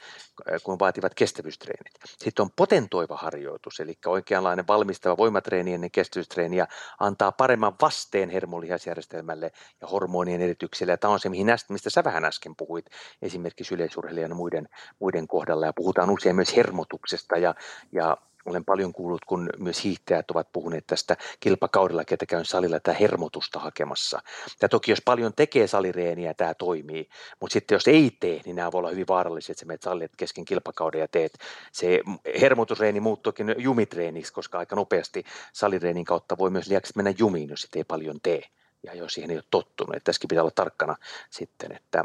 kuin 0.63 0.79
vaativat 0.79 1.13
kestävyystreenit. 1.13 1.93
Sitten 2.05 2.43
on 2.43 2.49
potentoiva 2.55 3.17
harjoitus, 3.17 3.79
eli 3.79 3.97
oikeanlainen 4.05 4.67
valmistava 4.67 5.17
voimatreeni 5.17 5.73
ennen 5.73 5.91
kestävyystreeniä 5.91 6.54
ja 6.55 6.67
antaa 6.99 7.31
paremman 7.31 7.75
vasteen 7.81 8.29
hermolihasjärjestelmälle 8.29 9.51
ja 9.81 9.87
hormonien 9.87 10.41
eritykselle. 10.41 10.93
Ja 10.93 10.97
tämä 10.97 11.13
on 11.13 11.19
se, 11.19 11.29
mihin 11.29 11.49
äsken, 11.49 11.73
mistä 11.73 11.89
sä 11.89 12.03
vähän 12.03 12.25
äsken 12.25 12.55
puhuit, 12.55 12.85
esimerkiksi 13.21 13.75
yleisurheilijan 13.75 14.31
ja 14.31 14.35
muiden, 14.35 14.69
muiden 14.99 15.27
kohdalla. 15.27 15.65
Ja 15.65 15.73
puhutaan 15.73 16.09
usein 16.09 16.35
myös 16.35 16.55
hermotuksesta 16.55 17.37
ja, 17.37 17.55
ja 17.91 18.17
olen 18.45 18.65
paljon 18.65 18.93
kuullut, 18.93 19.25
kun 19.25 19.49
myös 19.57 19.83
hiihtäjät 19.83 20.31
ovat 20.31 20.51
puhuneet 20.51 20.87
tästä 20.87 21.17
kilpakaudella, 21.39 22.05
ketä 22.05 22.25
käyn 22.25 22.45
salilla 22.45 22.79
tätä 22.79 22.97
hermotusta 22.97 23.59
hakemassa. 23.59 24.21
Ja 24.61 24.69
toki 24.69 24.91
jos 24.91 25.01
paljon 25.05 25.33
tekee 25.35 25.67
salireeniä, 25.67 26.33
tämä 26.33 26.53
toimii, 26.53 27.09
mutta 27.41 27.53
sitten 27.53 27.75
jos 27.75 27.87
ei 27.87 28.17
tee, 28.19 28.41
niin 28.45 28.55
nämä 28.55 28.71
voi 28.71 28.79
olla 28.79 28.89
hyvin 28.89 29.07
vaarallisia, 29.07 29.53
että 29.53 29.59
sä 29.59 29.65
menet 29.65 29.81
salille 29.81 30.09
kesken 30.17 30.45
kilpakauden 30.45 31.01
ja 31.01 31.07
teet. 31.07 31.37
Se 31.71 32.01
hermotusreeni 32.41 32.99
muuttuukin 32.99 33.55
jumitreeniksi, 33.57 34.33
koska 34.33 34.59
aika 34.59 34.75
nopeasti 34.75 35.23
salireenin 35.53 36.05
kautta 36.05 36.37
voi 36.37 36.49
myös 36.49 36.67
liiaksi 36.67 36.93
mennä 36.95 37.13
jumiin, 37.17 37.49
jos 37.49 37.67
ei 37.75 37.83
paljon 37.83 38.19
tee 38.23 38.41
ja 38.83 38.93
jos 38.93 39.13
siihen 39.13 39.31
ei 39.31 39.37
ole 39.37 39.43
tottunut. 39.51 39.95
Että 39.95 40.05
tässäkin 40.05 40.27
pitää 40.27 40.43
olla 40.43 40.51
tarkkana 40.55 40.95
sitten, 41.29 41.71
että 41.71 42.03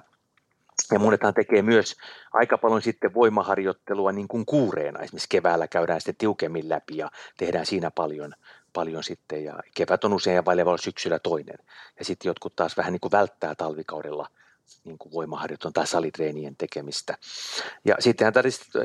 ja 0.90 0.98
monethan 0.98 1.34
tekee 1.34 1.62
myös 1.62 1.96
aika 2.32 2.58
paljon 2.58 2.82
sitten 2.82 3.14
voimaharjoittelua 3.14 4.12
niin 4.12 4.28
kuin 4.28 4.46
kuureena. 4.46 5.00
Esimerkiksi 5.00 5.28
keväällä 5.28 5.68
käydään 5.68 6.00
sitten 6.00 6.16
tiukemmin 6.16 6.68
läpi 6.68 6.96
ja 6.96 7.10
tehdään 7.36 7.66
siinä 7.66 7.90
paljon, 7.90 8.34
paljon 8.72 9.04
sitten. 9.04 9.44
Ja 9.44 9.60
kevät 9.74 10.04
on 10.04 10.12
usein 10.12 10.34
ja 10.34 10.44
vaileva 10.44 10.78
syksyllä 10.78 11.18
toinen. 11.18 11.58
Ja 11.98 12.04
sitten 12.04 12.30
jotkut 12.30 12.56
taas 12.56 12.76
vähän 12.76 12.92
niin 12.92 13.00
kuin 13.00 13.12
välttää 13.12 13.54
talvikaudella– 13.54 14.28
niin 14.84 14.98
kuin 14.98 15.12
voimaharjoittelun 15.12 15.72
tai 15.72 15.86
salitreenien 15.86 16.56
tekemistä. 16.56 17.18
Ja 17.84 17.96
sittenhän 17.98 18.34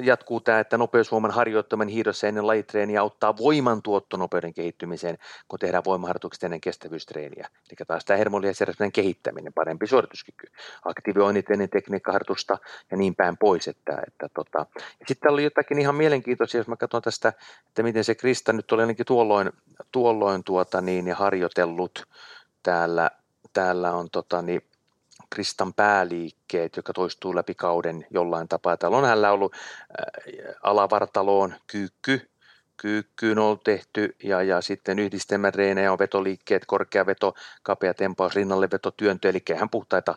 jatkuu 0.01 0.41
tämä, 0.41 0.59
että 0.59 0.77
nopeusvoiman 0.77 1.31
harjoittaminen 1.31 1.93
hiidossa 1.93 2.27
ennen 2.27 2.47
lajitreeniä 2.47 3.01
auttaa 3.01 3.37
voimantuottonopeuden 3.37 4.53
kehittymiseen, 4.53 5.17
kun 5.47 5.59
tehdään 5.59 5.83
voimaharjoitukset 5.85 6.43
ennen 6.43 6.61
kestävyystreeniä. 6.61 7.49
Eli 7.69 7.85
taas 7.87 8.05
tämä 8.05 8.17
hermolihasjärjestelmän 8.17 8.91
kehittäminen, 8.91 9.53
parempi 9.53 9.87
suorituskyky, 9.87 10.47
aktivoinnit 10.85 11.51
ennen 11.51 11.69
tekniikkaharjoitusta 11.69 12.57
ja 12.91 12.97
niin 12.97 13.15
päin 13.15 13.37
pois. 13.37 13.67
Että, 13.67 14.01
että 14.07 14.29
tota. 14.33 14.65
ja 14.99 15.05
sitten 15.07 15.31
oli 15.31 15.43
jotakin 15.43 15.79
ihan 15.79 15.95
mielenkiintoisia, 15.95 16.59
jos 16.59 16.67
mä 16.67 16.77
katson 16.77 17.01
tästä, 17.01 17.33
että 17.67 17.83
miten 17.83 18.03
se 18.03 18.15
Krista 18.15 18.53
nyt 18.53 18.71
oli 18.71 18.81
ainakin 18.81 19.05
tuolloin, 19.05 19.51
tuolloin 19.91 20.43
tuota 20.43 20.81
niin, 20.81 21.13
harjoitellut 21.13 22.03
täällä, 22.63 23.11
täällä 23.53 23.93
on 23.93 24.09
tota, 24.09 24.41
niin, 24.41 24.61
Kristan 25.29 25.73
pääliikkeet, 25.73 26.77
joka 26.77 26.93
toistuu 26.93 27.35
läpi 27.35 27.55
kauden 27.55 28.05
jollain 28.09 28.47
tapaa. 28.47 28.77
Täällä 28.77 28.97
on 28.97 29.05
hänellä 29.05 29.31
ollut 29.31 29.53
äh, 29.55 30.55
alavartaloon 30.63 31.53
kyykky, 31.67 32.29
kyykkyyn 32.77 33.39
on 33.39 33.59
tehty 33.63 34.15
ja, 34.23 34.43
ja 34.43 34.61
sitten 34.61 34.99
yhdistelmäreenejä 34.99 35.91
on 35.91 35.99
vetoliikkeet, 35.99 36.65
korkea 36.65 37.05
veto, 37.05 37.33
kapea 37.63 37.93
tempaus, 37.93 38.35
rinnalle 38.35 38.67
veto, 38.71 38.91
työntö, 38.91 39.29
eli 39.29 39.43
ihan 39.49 39.69
puhtaita 39.69 40.15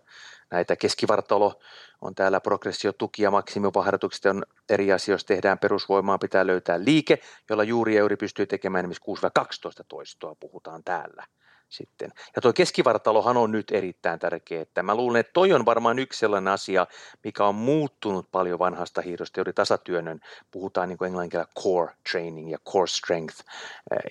näitä. 0.51 0.77
Keskivartalo 0.77 1.61
on 2.01 2.15
täällä 2.15 2.41
progressiotuki 2.41 3.23
ja 3.23 3.31
maksimivaharjoitukset 3.31 4.27
on 4.27 4.43
eri 4.69 4.93
asioissa. 4.93 5.29
Tehdään 5.29 5.59
perusvoimaa, 5.59 6.19
pitää 6.19 6.47
löytää 6.47 6.85
liike, 6.85 7.19
jolla 7.51 7.65
juuri 7.65 7.97
juuri 7.97 8.17
pystyy 8.17 8.47
tekemään 8.47 8.85
esimerkiksi 8.93 9.81
6-12 9.81 9.85
toistoa, 9.89 10.35
puhutaan 10.41 10.85
täällä 10.85 11.25
sitten. 11.69 12.13
Ja 12.37 12.43
tuo 12.43 12.53
keskivartalohan 12.53 13.37
on 13.37 13.53
nyt 13.53 13.71
erittäin 13.71 14.19
tärkeä. 14.19 14.63
Että 14.63 14.83
mä 14.83 14.95
luulen, 14.95 15.21
että 15.21 15.33
toi 15.33 15.53
on 15.53 15.67
varmaan 15.67 15.99
yksi 15.99 16.19
sellainen 16.19 16.53
asia, 16.53 16.87
mikä 17.25 17.45
on 17.45 17.55
muuttunut 17.55 18.29
paljon 18.33 18.59
vanhasta 18.59 19.01
hiidosta, 19.01 19.41
juuri 19.41 19.53
tasatyönnön. 19.53 20.21
Puhutaan 20.51 20.89
niin 20.89 20.99
kuin 20.99 21.31
core 21.63 21.93
training 22.13 22.51
ja 22.51 22.59
core 22.59 22.87
strength. 22.87 23.45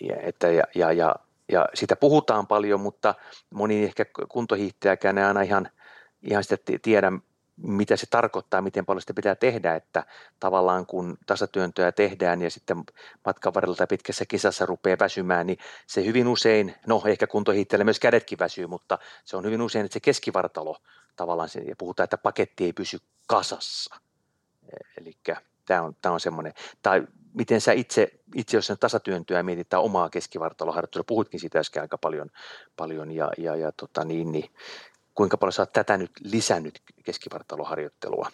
Ja, 0.02 0.16
että, 0.22 0.48
ja, 0.48 0.64
ja, 0.76 0.92
ja, 0.92 1.16
ja 1.52 1.66
sitä 1.74 1.96
puhutaan 1.96 2.48
paljon, 2.48 2.80
mutta 2.80 3.16
moni 3.54 3.84
ehkä 3.84 4.06
kuntohiihtäjäkään 4.30 5.18
ei 5.18 5.24
aina 5.24 5.42
ihan, 5.42 5.70
ihan 6.22 6.44
sitä 6.44 6.58
tiedä, 6.82 7.12
mitä 7.58 7.96
se 7.96 8.06
tarkoittaa, 8.10 8.62
miten 8.62 8.86
paljon 8.86 9.02
sitä 9.02 9.14
pitää 9.14 9.36
tehdä, 9.36 9.76
että 9.76 10.06
tavallaan 10.40 10.86
kun 10.86 11.18
tasatyöntöä 11.26 11.92
tehdään 11.92 12.42
ja 12.42 12.50
sitten 12.50 12.84
matkan 13.26 13.54
varrella 13.54 13.76
tai 13.76 13.88
pitkässä 13.88 14.26
kisassa 14.26 14.66
rupeaa 14.66 14.98
väsymään, 15.00 15.48
niin 15.48 15.58
se 15.88 16.06
hyvin 16.06 16.28
usein, 16.28 16.76
no 16.88 17.02
ehkä 17.06 17.28
kuntohiittäjällä 17.28 17.84
myös 17.84 18.00
kädetkin 18.00 18.40
väsyy, 18.40 18.68
mutta 18.68 18.98
se 19.26 19.38
on 19.38 19.46
hyvin 19.46 19.62
usein, 19.62 19.86
että 19.86 19.94
se 19.94 20.00
keskivartalo 20.00 20.78
tavallaan, 21.16 21.50
ja 21.68 21.76
puhutaan, 21.78 22.04
että 22.04 22.18
paketti 22.18 22.66
ei 22.66 22.74
pysy 22.74 22.98
kasassa. 23.28 23.96
Eli 25.02 25.18
tämä 25.66 25.82
on, 25.82 25.96
tämä 26.02 26.14
on 26.14 26.20
semmoinen, 26.20 26.54
tai 26.82 27.08
miten 27.34 27.62
sä 27.62 27.72
itse, 27.72 28.12
itse 28.36 28.58
jos 28.58 28.68
sen 28.68 28.78
tasatyöntöä 28.80 29.44
mietit 29.44 29.74
omaa 29.74 30.10
keskivartaloharjoittelua, 30.10 31.04
puhutkin 31.08 31.40
siitä 31.40 31.60
äsken 31.60 31.82
aika 31.82 31.98
paljon, 31.98 32.30
paljon 32.78 33.12
ja, 33.12 33.32
ja, 33.38 33.56
ja 33.56 33.72
tota 33.72 34.06
niin, 34.06 34.32
niin 34.32 34.50
kuinka 35.18 35.38
paljon 35.38 35.54
sä 35.54 35.62
oot 35.62 35.74
tätä 35.74 35.98
nyt 35.98 36.12
lisännyt 36.24 36.82
keskivartaloharjoittelua? 37.04 38.32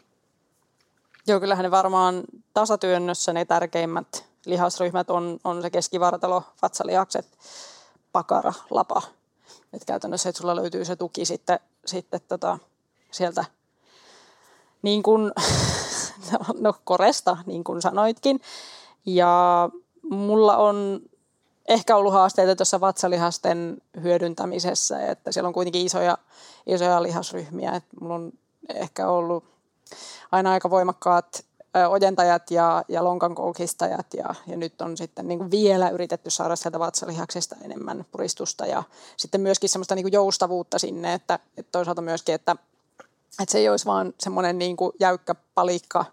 Joo, 1.27 1.39
kyllähän 1.39 1.63
ne 1.63 1.71
varmaan 1.71 2.23
tasatyönnössä 2.53 3.33
ne 3.33 3.45
tärkeimmät 3.45 4.25
lihasryhmät 4.45 5.09
on, 5.09 5.39
on 5.43 5.61
se 5.61 5.69
keskivartalo, 5.69 6.43
vatsalihakset, 6.61 7.27
pakara, 8.11 8.53
lapa. 8.69 9.01
Et 9.73 9.85
käytännössä, 9.85 10.29
että 10.29 10.41
sulla 10.41 10.55
löytyy 10.55 10.85
se 10.85 10.95
tuki 10.95 11.25
sitten, 11.25 11.59
sitten 11.85 12.21
tota, 12.27 12.59
sieltä 13.11 13.45
niin 14.81 15.03
kuin, 15.03 15.31
no, 16.59 16.73
koresta, 16.83 17.37
niin 17.45 17.63
kuin 17.63 17.81
sanoitkin. 17.81 18.41
Ja 19.05 19.69
mulla 20.11 20.57
on 20.57 21.01
ehkä 21.67 21.95
ollut 21.95 22.13
haasteita 22.13 22.55
tuossa 22.55 22.81
vatsalihasten 22.81 23.81
hyödyntämisessä, 24.03 25.05
että 25.07 25.31
siellä 25.31 25.47
on 25.47 25.53
kuitenkin 25.53 25.85
isoja, 25.85 26.17
isoja 26.67 27.03
lihasryhmiä. 27.03 27.75
Että 27.75 27.97
mulla 28.01 28.15
on 28.15 28.31
ehkä 28.69 29.07
ollut 29.07 29.43
aina 30.31 30.51
aika 30.51 30.69
voimakkaat 30.69 31.45
ojentajat 31.89 32.51
ja, 32.51 32.85
ja 32.87 33.03
lonkan 33.03 33.35
koukistajat 33.35 34.13
ja, 34.13 34.35
ja 34.47 34.57
nyt 34.57 34.81
on 34.81 34.97
sitten 34.97 35.27
niin 35.27 35.51
vielä 35.51 35.89
yritetty 35.89 36.29
saada 36.29 36.55
sieltä 36.55 36.79
vatsalihaksesta 36.79 37.55
enemmän 37.61 38.05
puristusta 38.11 38.65
ja 38.65 38.83
sitten 39.17 39.41
myöskin 39.41 39.69
semmoista 39.69 39.95
niin 39.95 40.11
joustavuutta 40.11 40.79
sinne, 40.79 41.13
että, 41.13 41.39
että 41.57 41.71
toisaalta 41.71 42.01
myöskin, 42.01 42.35
että, 42.35 42.55
että 43.41 43.51
se 43.51 43.57
ei 43.57 43.69
olisi 43.69 43.85
vaan 43.85 44.13
semmoinen 44.19 44.57
niin 44.57 44.77
jäykkä 44.99 45.35
palikka, 45.55 46.05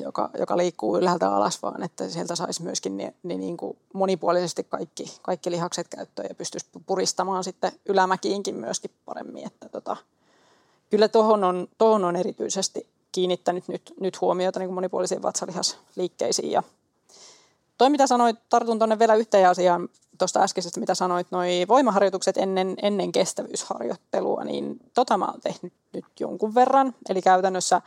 joka, 0.00 0.30
joka 0.38 0.56
liikkuu 0.56 0.98
ylhäältä 0.98 1.34
alas, 1.34 1.62
vaan 1.62 1.82
että 1.82 2.08
sieltä 2.08 2.36
saisi 2.36 2.62
myöskin 2.62 2.96
niin, 2.96 3.14
niin, 3.22 3.40
niin 3.40 3.56
kuin 3.56 3.78
monipuolisesti 3.94 4.64
kaikki, 4.64 5.18
kaikki 5.22 5.50
lihakset 5.50 5.88
käyttöön 5.88 6.26
ja 6.28 6.34
pystyisi 6.34 6.66
puristamaan 6.86 7.44
sitten 7.44 7.72
ylämäkiinkin 7.86 8.54
myöskin 8.54 8.90
paremmin. 9.04 9.46
Että 9.46 9.68
tota, 9.68 9.96
kyllä 10.90 11.08
tuohon 11.08 11.44
on, 11.44 11.68
tohon 11.78 12.04
on 12.04 12.16
erityisesti 12.16 12.86
kiinnittänyt 13.12 13.68
nyt, 13.68 13.94
nyt 14.00 14.20
huomiota 14.20 14.58
niin 14.58 14.68
kuin 14.68 14.74
monipuolisiin 14.74 15.22
vatsalihasliikkeisiin. 15.22 16.50
Ja 16.50 16.62
toi, 17.78 17.90
mitä 17.90 18.06
sanoit, 18.06 18.36
tartun 18.48 18.78
tuonne 18.78 18.98
vielä 18.98 19.14
yhteen 19.14 19.48
asiaan 19.48 19.88
tuosta 20.18 20.42
äskeisestä, 20.42 20.80
mitä 20.80 20.94
sanoit, 20.94 21.26
noi 21.30 21.64
voimaharjoitukset 21.68 22.36
ennen, 22.36 22.74
ennen 22.82 23.12
kestävyysharjoittelua, 23.12 24.44
niin 24.44 24.80
tota 24.94 25.16
mä 25.16 25.24
oon 25.24 25.40
tehnyt 25.40 25.72
nyt 25.92 26.04
jonkun 26.20 26.54
verran. 26.54 26.94
Eli 27.08 27.22
käytännössä 27.22 27.82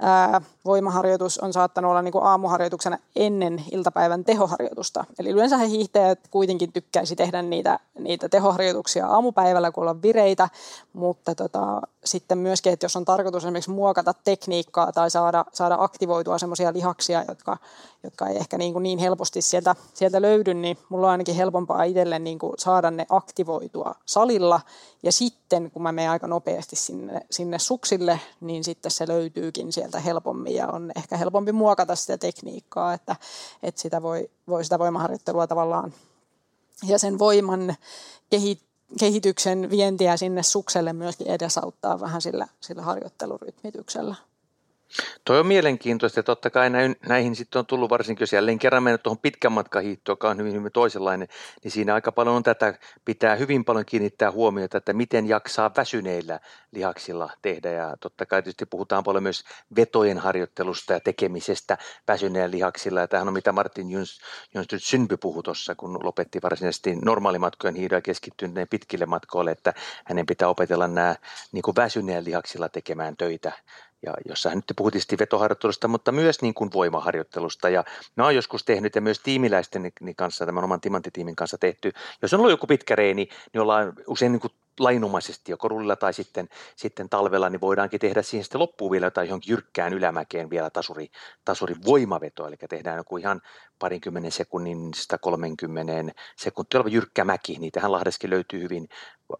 ää, 0.00 0.40
voimaharjoitus 0.64 1.38
on 1.38 1.52
saattanut 1.52 1.90
olla 1.90 2.02
niin 2.02 2.12
kuin 2.12 2.24
aamuharjoituksena 2.24 2.98
ennen 3.16 3.64
iltapäivän 3.72 4.24
tehoharjoitusta. 4.24 5.04
Eli 5.18 5.30
yleensä 5.30 5.56
he 5.56 5.68
hiihtäjät 5.68 6.18
kuitenkin 6.30 6.72
tykkäisi 6.72 7.16
tehdä 7.16 7.42
niitä, 7.42 7.78
niitä 7.98 8.28
tehoharjoituksia 8.28 9.06
aamupäivällä, 9.06 9.70
kun 9.70 9.82
ollaan 9.82 10.02
vireitä, 10.02 10.48
mutta 10.92 11.34
tota, 11.34 11.82
sitten 12.04 12.38
myöskin, 12.38 12.72
että 12.72 12.84
jos 12.84 12.96
on 12.96 13.04
tarkoitus 13.04 13.44
esimerkiksi 13.44 13.70
muokata 13.70 14.14
tekniikkaa 14.24 14.92
tai 14.92 15.10
saada, 15.10 15.44
saada 15.52 15.76
aktivoitua 15.80 16.38
sellaisia 16.38 16.72
lihaksia, 16.72 17.24
jotka, 17.28 17.56
jotka 18.02 18.26
ei 18.26 18.36
ehkä 18.36 18.58
niin, 18.58 18.72
kuin 18.72 18.82
niin 18.82 18.98
helposti 18.98 19.42
sieltä, 19.42 19.74
sieltä 19.94 20.22
löydy, 20.22 20.54
niin 20.54 20.78
mulla 20.88 21.06
on 21.06 21.10
ainakin 21.10 21.34
helpompaa 21.34 21.82
itselle 21.82 22.18
niin 22.18 22.38
kuin 22.38 22.52
saada 22.58 22.90
ne 22.90 23.06
aktivoitua 23.08 23.94
salilla. 24.06 24.60
Ja 25.02 25.12
sitten, 25.12 25.70
kun 25.70 25.82
mä 25.82 25.92
menen 25.92 26.10
aika 26.10 26.26
nopeasti 26.26 26.76
sinne, 26.76 27.20
sinne 27.30 27.58
suksille, 27.58 28.20
niin 28.40 28.64
sitten 28.64 28.90
se 28.90 29.08
löytyykin 29.08 29.72
sieltä 29.72 30.00
helpommin 30.00 30.54
ja 30.54 30.68
on 30.68 30.92
ehkä 30.96 31.16
helpompi 31.16 31.52
muokata 31.52 31.96
sitä 31.96 32.18
tekniikkaa, 32.18 32.94
että, 32.94 33.16
että 33.62 33.80
sitä 33.80 34.02
voi, 34.02 34.30
voi 34.48 34.64
sitä 34.64 34.78
voimaharjoittelua 34.78 35.46
tavallaan 35.46 35.94
ja 36.86 36.98
sen 36.98 37.18
voiman 37.18 37.74
kehittää 38.30 38.73
kehityksen 38.98 39.70
vientiä 39.70 40.16
sinne 40.16 40.42
sukselle 40.42 40.92
myöskin 40.92 41.26
edesauttaa 41.26 42.00
vähän 42.00 42.22
sillä, 42.22 42.48
sillä 42.60 42.82
harjoittelurytmityksellä. 42.82 44.14
Toi 45.24 45.40
on 45.40 45.46
mielenkiintoista 45.46 46.18
ja 46.18 46.22
totta 46.22 46.50
kai 46.50 46.70
näihin 47.08 47.36
sitten 47.36 47.58
on 47.58 47.66
tullut 47.66 47.90
varsinkin, 47.90 48.22
jos 48.22 48.32
jälleen 48.32 48.58
kerran 48.58 48.82
mennä 48.82 48.98
tuohon 48.98 49.18
pitkän 49.18 49.52
matkan 49.52 49.82
hiihtoon, 49.82 50.12
joka 50.12 50.30
on 50.30 50.38
hyvin, 50.38 50.52
hyvin 50.52 50.72
toisenlainen, 50.72 51.28
niin 51.64 51.72
siinä 51.72 51.94
aika 51.94 52.12
paljon 52.12 52.36
on 52.36 52.42
tätä, 52.42 52.74
pitää 53.04 53.36
hyvin 53.36 53.64
paljon 53.64 53.84
kiinnittää 53.86 54.30
huomiota, 54.30 54.78
että 54.78 54.92
miten 54.92 55.28
jaksaa 55.28 55.70
väsyneillä 55.76 56.40
lihaksilla 56.72 57.30
tehdä. 57.42 57.70
Ja 57.70 57.96
totta 58.00 58.26
kai 58.26 58.42
tietysti 58.42 58.66
puhutaan 58.66 59.04
paljon 59.04 59.22
myös 59.22 59.44
vetojen 59.76 60.18
harjoittelusta 60.18 60.92
ja 60.92 61.00
tekemisestä 61.00 61.78
väsyneillä 62.08 62.50
lihaksilla. 62.50 63.00
Ja 63.00 63.08
tämähän 63.08 63.28
on 63.28 63.34
mitä 63.34 63.52
Martin 63.52 63.90
Jonsson 63.90 64.78
Synby 64.78 65.16
puhui 65.16 65.42
tuossa, 65.42 65.74
kun 65.74 65.98
lopetti 66.02 66.38
varsinaisesti 66.42 66.96
normaalimatkojen 66.96 67.74
hiidon 67.74 67.96
ja 67.96 68.02
keskittyi 68.02 68.48
pitkille 68.70 69.06
matkoille, 69.06 69.50
että 69.50 69.74
hänen 70.04 70.26
pitää 70.26 70.48
opetella 70.48 70.88
nämä 70.88 71.16
niin 71.52 71.64
väsyneillä 71.76 72.24
lihaksilla 72.24 72.68
tekemään 72.68 73.16
töitä 73.16 73.52
ja 74.06 74.14
jossa 74.28 74.48
hän 74.48 74.58
nyt 74.58 74.76
puhuttiin 74.76 75.18
vetoharjoittelusta, 75.18 75.88
mutta 75.88 76.12
myös 76.12 76.42
niin 76.42 76.54
kuin 76.54 76.70
voimaharjoittelusta. 76.74 77.68
Ja 77.68 77.84
mä 78.16 78.24
oon 78.24 78.34
joskus 78.34 78.64
tehnyt 78.64 78.94
ja 78.94 79.00
myös 79.00 79.20
tiimiläisten 79.20 79.92
kanssa, 80.16 80.46
tämän 80.46 80.64
oman 80.64 80.80
timanttitiimin 80.80 81.36
kanssa 81.36 81.58
tehty, 81.58 81.92
jos 82.22 82.34
on 82.34 82.40
ollut 82.40 82.52
joku 82.52 82.66
pitkä 82.66 82.96
reeni, 82.96 83.28
niin 83.52 83.60
ollaan 83.60 83.92
usein 84.06 84.32
niin 84.32 84.40
kuin 84.40 84.52
lainomaisesti 84.80 85.52
jo 85.52 85.56
korulla 85.56 85.96
tai 85.96 86.12
sitten, 86.12 86.48
sitten 86.76 87.08
talvella, 87.08 87.50
niin 87.50 87.60
voidaankin 87.60 88.00
tehdä 88.00 88.22
siihen 88.22 88.44
sitten 88.44 88.60
loppuun 88.60 88.90
vielä 88.90 89.06
jotain 89.06 89.28
johonkin 89.28 89.50
jyrkkään 89.50 89.92
ylämäkeen 89.92 90.50
vielä 90.50 90.70
tasuri, 90.70 91.10
tasuri 91.44 91.74
voimaveto, 91.86 92.46
eli 92.48 92.56
tehdään 92.68 92.96
joku 92.96 93.16
ihan 93.16 93.40
parinkymmenen 93.78 94.32
sekunnin 94.32 94.94
130 94.94 96.14
sekuntia 96.36 96.78
oleva 96.78 96.88
jyrkkä 96.88 97.24
mäki, 97.24 97.58
niitähän 97.58 97.92
Lahdeskin 97.92 98.30
löytyy 98.30 98.62
hyvin 98.62 98.88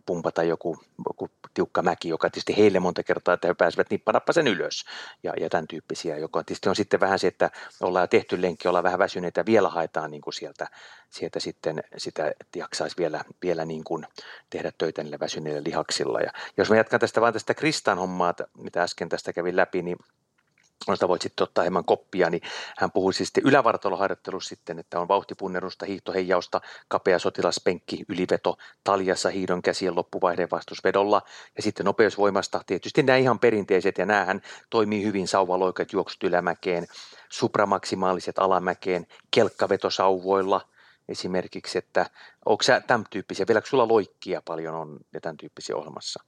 pumpata 0.07 0.43
joku, 0.43 0.79
joku 1.09 1.29
tiukka 1.55 1.83
mäki, 1.83 2.09
joka 2.09 2.31
tietysti 2.31 2.57
heille 2.57 2.81
monta 2.81 3.03
kertaa, 3.03 3.35
että 3.35 3.49
he 3.49 3.55
pääsevät 3.55 3.91
nippanappa 3.91 4.33
sen 4.33 4.47
ylös 4.47 4.85
ja, 5.23 5.33
ja 5.41 5.51
tämän 5.51 5.69
tyyppisiä, 5.69 6.19
joka 6.19 6.45
tietysti 6.45 6.69
on 6.69 6.77
sitten 6.77 7.01
vähän 7.01 7.19
se, 7.19 7.27
että 7.27 7.51
ollaan 7.81 8.09
tehty 8.09 8.43
lenkki, 8.43 8.69
ollaan 8.69 8.85
vähän 8.85 8.99
väsyneitä 8.99 9.47
vielä 9.47 9.69
haetaan 9.69 10.11
niin 10.11 10.23
kuin 10.23 10.35
sieltä, 10.35 10.69
sieltä 11.11 11.41
sitten 11.41 11.83
sitä, 11.97 12.29
että 12.29 12.59
jaksaisi 12.59 12.97
vielä, 12.97 13.25
vielä 13.43 13.65
niin 13.65 13.85
kuin 13.85 14.07
tehdä 14.51 14.73
töitä 14.79 15.03
niille 15.03 15.19
väsyneille 15.21 15.63
lihaksilla. 15.65 16.21
Ja 16.21 16.33
jos 16.57 16.71
mä 16.71 16.77
jatkan 16.77 17.01
tästä 17.01 17.21
vaan 17.21 17.33
tästä 17.33 17.55
Kristan 17.55 17.99
hommaa, 17.99 18.35
mitä 18.59 18.83
äsken 18.83 19.09
tästä 19.09 19.33
kävin 19.33 19.57
läpi, 19.57 19.83
niin 19.83 19.97
josta 20.89 21.09
voit 21.09 21.23
sitten 21.23 21.45
ottaa 21.45 21.63
hieman 21.63 21.85
koppia, 21.85 22.31
niin 22.31 22.43
hän 22.77 22.93
puhui 22.93 23.15
siis 23.15 23.33
ylävartaloharjoittelussa 23.45 24.49
sitten, 24.49 24.79
että 24.79 25.01
on 25.01 25.09
vauhtipunnerusta, 25.09 25.87
hiihtoheijausta, 25.87 26.61
kapea 26.89 27.19
sotilaspenkki, 27.19 28.05
yliveto, 28.09 28.57
taljassa 28.85 29.29
hiidon 29.29 29.63
käsien 29.63 29.97
loppuvaihdeen 29.97 30.51
vastusvedolla 30.51 31.23
ja 31.57 31.63
sitten 31.63 31.87
nopeusvoimasta. 31.87 32.61
Tietysti 32.67 33.03
nämä 33.03 33.17
ihan 33.17 33.39
perinteiset 33.39 33.99
ja 33.99 34.07
näähän 34.07 34.43
toimii 34.71 35.05
hyvin 35.05 35.29
sauvaloikat 35.29 35.93
juoksut 35.93 36.25
ylämäkeen, 36.25 36.87
supramaksimaaliset 37.29 38.39
alamäkeen, 38.39 39.07
kelkkavetosauvoilla– 39.31 40.61
esimerkiksi, 41.09 41.79
että 41.79 42.11
onko 42.45 42.63
sä 42.63 42.81
tämän 42.81 43.07
tyyppisiä, 43.11 43.47
vieläkö 43.49 43.69
sulla 43.69 43.89
loikkia 43.89 44.43
paljon 44.45 44.75
on 44.75 45.01
ja 45.13 45.21
tämän 45.21 45.37
tyyppisiä 45.37 45.77
ohjelmassa? 45.77 46.25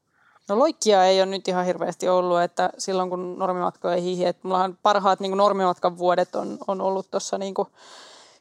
No 0.48 0.58
loikkia 0.58 1.04
ei 1.04 1.20
ole 1.20 1.26
nyt 1.26 1.48
ihan 1.48 1.64
hirveästi 1.64 2.08
ollut, 2.08 2.40
että 2.40 2.70
silloin 2.78 3.10
kun 3.10 3.38
normimatka 3.38 3.94
ei 3.94 4.02
hiihi, 4.02 4.24
että 4.24 4.48
mulla 4.48 4.64
on 4.64 4.78
parhaat 4.82 5.20
niin 5.20 5.36
normimatkan 5.36 5.98
vuodet 5.98 6.34
on, 6.34 6.58
on 6.66 6.80
ollut 6.80 7.10
tuossa 7.10 7.38
niin 7.38 7.54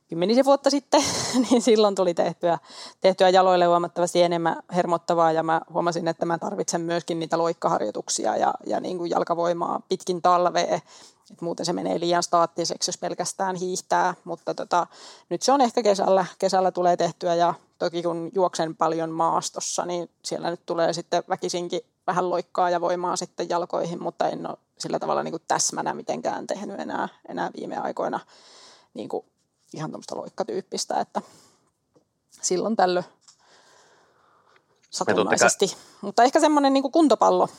kymmenisen 0.10 0.45
vuotta 0.45 0.70
sitten, 0.70 1.03
niin 1.49 1.62
silloin 1.62 1.95
tuli 1.95 2.14
tehtyä, 2.14 2.60
tehtyä 3.01 3.30
jaloille 3.30 3.66
huomattavasti 3.66 4.22
enemmän 4.22 4.64
hermottavaa 4.76 5.32
ja 5.32 5.43
mä 5.43 5.62
huomasin, 5.74 6.08
että 6.08 6.26
mä 6.26 6.38
tarvitsen 6.38 6.82
myöskin 6.82 7.20
niitä 7.20 7.38
loikkaharjoituksia 7.38 8.38
ja, 8.38 8.53
ja 8.66 8.80
niin 8.80 8.97
kuin 8.97 9.12
jalkavoimaa 9.12 9.82
pitkin 9.89 10.22
talvea, 10.22 10.82
et 11.32 11.41
muuten 11.41 11.66
se 11.66 11.74
menee 11.74 11.99
liian 11.99 12.24
staattiseksi, 12.24 12.89
jos 12.89 12.97
pelkästään 12.97 13.56
hiihtää, 13.56 14.16
mutta 14.24 14.53
tota, 14.53 14.88
nyt 15.30 15.41
se 15.41 15.51
on 15.51 15.62
ehkä 15.62 15.84
kesällä, 15.84 16.26
kesällä 16.39 16.72
tulee 16.72 16.97
tehtyä 16.97 17.36
ja 17.36 17.53
toki 17.80 18.03
kun 18.03 18.32
juoksen 18.36 18.76
paljon 18.76 19.10
maastossa, 19.10 19.86
niin 19.86 20.10
siellä 20.24 20.49
nyt 20.49 20.66
tulee 20.66 20.93
sitten 20.93 21.24
väkisinkin 21.30 21.82
vähän 22.08 22.30
loikkaa 22.30 22.70
ja 22.70 22.82
voimaa 22.82 23.16
sitten 23.16 23.49
jalkoihin, 23.49 24.03
mutta 24.03 24.30
en 24.30 24.49
ole 24.49 24.58
sillä 24.78 24.99
tavalla 24.99 25.24
niin 25.24 25.32
kuin 25.32 25.43
täsmänä 25.47 25.93
mitenkään 25.93 26.47
tehnyt 26.47 26.80
enää, 26.80 27.10
enää 27.30 27.51
viime 27.58 27.78
aikoina 27.78 28.20
niin 28.93 29.10
kuin 29.10 29.26
ihan 29.74 29.91
tuommoista 29.91 30.18
loikkatyyppistä, 30.18 30.99
että 30.99 31.22
silloin 32.41 32.76
tällöin 32.76 33.06
satunnaisesti. 34.89 35.78
Mutta 36.01 36.24
ehkä 36.24 36.39
semmoinen 36.39 36.74
niin 36.74 36.91
kuntopallo, 36.91 37.49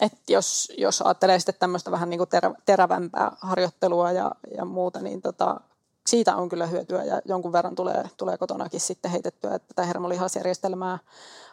että 0.00 0.32
jos, 0.32 0.72
jos 0.78 1.02
ajattelee 1.02 1.38
sitten 1.38 1.54
tämmöistä 1.58 1.90
vähän 1.90 2.10
niin 2.10 2.18
kuin 2.18 2.30
terä, 2.30 2.50
terävämpää 2.66 3.36
harjoittelua 3.40 4.12
ja, 4.12 4.30
ja 4.56 4.64
muuta, 4.64 5.00
niin 5.00 5.22
tota, 5.22 5.60
siitä 6.06 6.36
on 6.36 6.48
kyllä 6.48 6.66
hyötyä 6.66 7.04
ja 7.04 7.20
jonkun 7.24 7.52
verran 7.52 7.74
tulee, 7.74 8.10
tulee 8.16 8.38
kotonakin 8.38 8.80
sitten 8.80 9.10
heitettyä 9.10 9.58
tätä 9.58 9.84
hermolihasjärjestelmää 9.84 10.98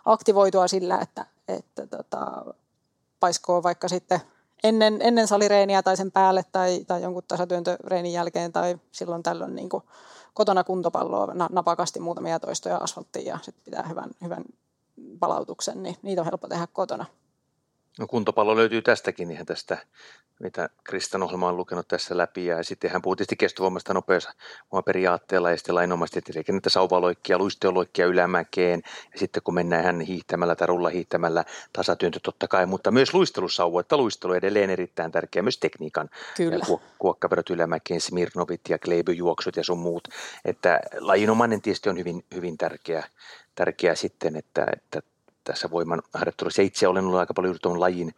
aktivoitua 0.06 0.68
sillä, 0.68 1.00
että, 1.00 1.26
että 1.48 1.88
tota, 1.88 2.46
paiskoo 3.20 3.64
vaikka 3.64 3.88
sitten 3.88 4.20
ennen, 4.64 4.98
ennen 5.02 5.28
salireeniä 5.28 5.84
tai 5.84 5.98
sen 5.98 6.12
päälle 6.12 6.46
tai, 6.52 6.84
tai 6.88 7.02
jonkun 7.02 7.24
tasatyöntöreenin 7.28 8.14
jälkeen 8.14 8.52
tai 8.52 8.78
silloin 8.92 9.24
tällöin 9.24 9.56
niin 9.56 9.70
kuin 9.70 9.84
kotona 10.34 10.64
kuntopalloa 10.64 11.28
napakasti 11.52 12.00
muutamia 12.00 12.40
toistoja 12.40 12.78
asfalttiin 12.78 13.26
ja 13.26 13.40
sitten 13.42 13.64
pitää 13.64 13.88
hyvän, 13.88 14.10
hyvän 14.24 14.44
palautuksen, 15.20 15.84
niin 15.84 15.96
niitä 16.02 16.22
on 16.22 16.26
helppo 16.26 16.48
tehdä 16.48 16.68
kotona. 16.74 17.06
No 18.00 18.08
kuntopallo 18.08 18.56
löytyy 18.56 18.82
tästäkin, 18.82 19.32
ihan 19.32 19.46
tästä, 19.46 19.78
mitä 20.40 20.70
Kristan 20.84 21.24
ohjelma 21.24 21.50
on 21.50 21.58
lukenut 21.58 21.88
tässä 21.88 22.18
läpi. 22.18 22.46
Ja 22.46 22.64
sitten 22.64 22.92
hän 22.92 23.02
puhuu 23.02 23.16
tietysti 23.16 23.36
kestovoimasta 23.36 23.94
nopeassa 23.94 24.34
periaatteella 24.86 25.52
ja 25.52 25.58
sitten 25.58 25.76
lainomaisesti, 25.76 26.20
että 26.20 26.52
näitä 26.52 26.70
sauvaloikkia, 26.70 27.38
luisteoloikkia 27.38 28.06
ylämäkeen. 28.06 28.82
Ja 29.14 29.20
sitten 29.20 29.44
kun 29.44 29.54
mennään 29.54 29.84
hän 29.84 30.02
hiihtämällä 30.02 30.56
tai 30.56 30.68
rulla 30.68 30.90
hiihtämällä, 30.90 31.46
tasatyöntö 31.74 32.20
totta 32.24 32.48
kai, 32.48 32.66
mutta 32.66 32.92
myös 32.92 33.14
luistelusauvo, 33.14 33.80
että 33.80 33.98
luistelu 33.98 34.34
edelleen 34.34 34.70
erittäin 34.70 35.12
tärkeä, 35.12 35.42
myös 35.42 35.58
tekniikan. 35.58 36.10
Kyllä. 36.38 36.56
Ja 36.56 36.78
kuokkaverot 37.00 37.50
ylämäkeen, 37.50 38.02
Smirnovit 38.02 38.62
ja 38.70 38.80
Kleibyjuoksut 38.80 39.56
ja 39.56 39.64
sun 39.64 39.80
muut. 39.80 40.08
Että 40.46 40.80
lajinomainen 41.00 41.62
tietysti 41.62 41.90
on 41.90 41.98
hyvin, 41.98 42.26
hyvin 42.36 42.58
tärkeä, 42.58 43.04
tärkeä 43.56 43.96
sitten, 43.96 44.36
että, 44.36 44.66
että 44.78 45.13
tässä 45.44 45.72
voiman 45.72 46.02
harjoittelussa. 46.14 46.62
Itse 46.62 46.88
olen 46.88 47.06
ollut 47.06 47.20
aika 47.20 47.34
paljon 47.34 47.56
tuon 47.62 47.80
lajin, 47.80 48.14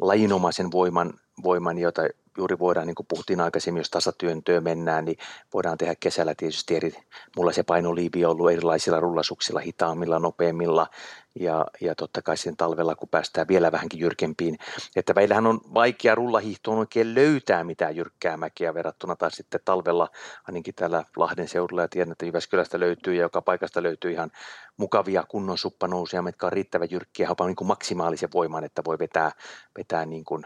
lajinomaisen 0.00 0.72
voiman, 0.72 1.12
voiman, 1.42 1.78
jota 1.78 2.02
juuri 2.38 2.58
voidaan, 2.58 2.86
niin 2.86 2.94
kuin 2.94 3.06
puhuttiin 3.06 3.40
aikaisemmin, 3.40 3.80
jos 3.80 3.90
tasatyöntöön 3.90 4.64
mennään, 4.64 5.04
niin 5.04 5.18
voidaan 5.54 5.78
tehdä 5.78 5.94
kesällä 6.00 6.34
tietysti 6.34 6.76
eri, 6.76 6.92
mulla 7.36 7.52
se 7.52 7.62
painoliivi 7.62 8.24
on 8.24 8.30
ollut 8.30 8.50
erilaisilla 8.50 9.00
rullasuksilla, 9.00 9.60
hitaammilla, 9.60 10.18
nopeammilla. 10.18 10.86
Ja, 11.34 11.66
ja 11.80 11.94
totta 11.94 12.22
kai 12.22 12.36
sitten 12.36 12.56
talvella, 12.56 12.96
kun 12.96 13.08
päästään 13.08 13.48
vielä 13.48 13.72
vähänkin 13.72 14.00
jyrkempiin, 14.00 14.58
että 14.96 15.14
meillähän 15.14 15.46
on 15.46 15.60
vaikea 15.74 16.14
rullahiihtoon 16.14 16.78
oikein 16.78 17.14
löytää 17.14 17.64
mitään 17.64 17.96
jyrkkää 17.96 18.36
mäkeä 18.36 18.74
verrattuna 18.74 19.16
taas 19.16 19.32
sitten 19.32 19.60
talvella, 19.64 20.08
ainakin 20.48 20.74
täällä 20.74 21.04
Lahden 21.16 21.48
seudulla. 21.48 21.82
Ja 21.82 21.88
tiedän, 21.88 22.12
että 22.12 22.26
Jyväskylästä 22.26 22.80
löytyy 22.80 23.14
ja 23.14 23.22
joka 23.22 23.42
paikasta 23.42 23.82
löytyy 23.82 24.10
ihan 24.10 24.30
mukavia 24.76 25.24
kunnon 25.28 25.58
suppanousuja, 25.58 26.22
mitkä 26.22 26.46
on 26.46 26.52
riittävän 26.52 26.88
jyrkkiä, 26.90 27.28
jopa 27.28 27.46
niin 27.46 27.56
kuin 27.56 27.68
maksimaalisen 27.68 28.32
voiman, 28.34 28.64
että 28.64 28.82
voi 28.84 28.98
vetää, 28.98 29.32
vetää 29.78 30.06
niin 30.06 30.24
kuin 30.24 30.44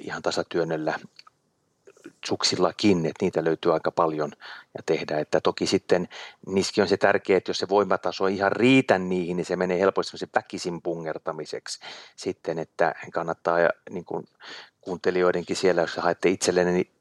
ihan 0.00 0.22
tasatyönnöllä 0.22 0.98
suksillakin, 2.26 3.06
että 3.06 3.24
niitä 3.24 3.44
löytyy 3.44 3.72
aika 3.72 3.92
paljon 3.92 4.32
ja 4.74 4.82
tehdä. 4.86 5.18
Että 5.18 5.40
toki 5.40 5.66
sitten 5.66 6.08
niissäkin 6.46 6.82
on 6.82 6.88
se 6.88 6.96
tärkeää, 6.96 7.36
että 7.36 7.50
jos 7.50 7.58
se 7.58 7.68
voimataso 7.68 8.28
ei 8.28 8.36
ihan 8.36 8.52
riitä 8.52 8.98
niihin, 8.98 9.36
niin 9.36 9.44
se 9.44 9.56
menee 9.56 9.80
helposti 9.80 10.26
väkisin 10.34 10.82
pungertamiseksi 10.82 11.80
sitten, 12.16 12.58
että 12.58 12.94
kannattaa 13.12 13.58
niin 13.90 14.04
kuin 14.04 14.26
kuuntelijoidenkin 14.80 15.56
siellä, 15.56 15.80
jos 15.80 15.96
haette 15.96 16.28
itsellenne 16.28 16.72
niin 16.72 16.99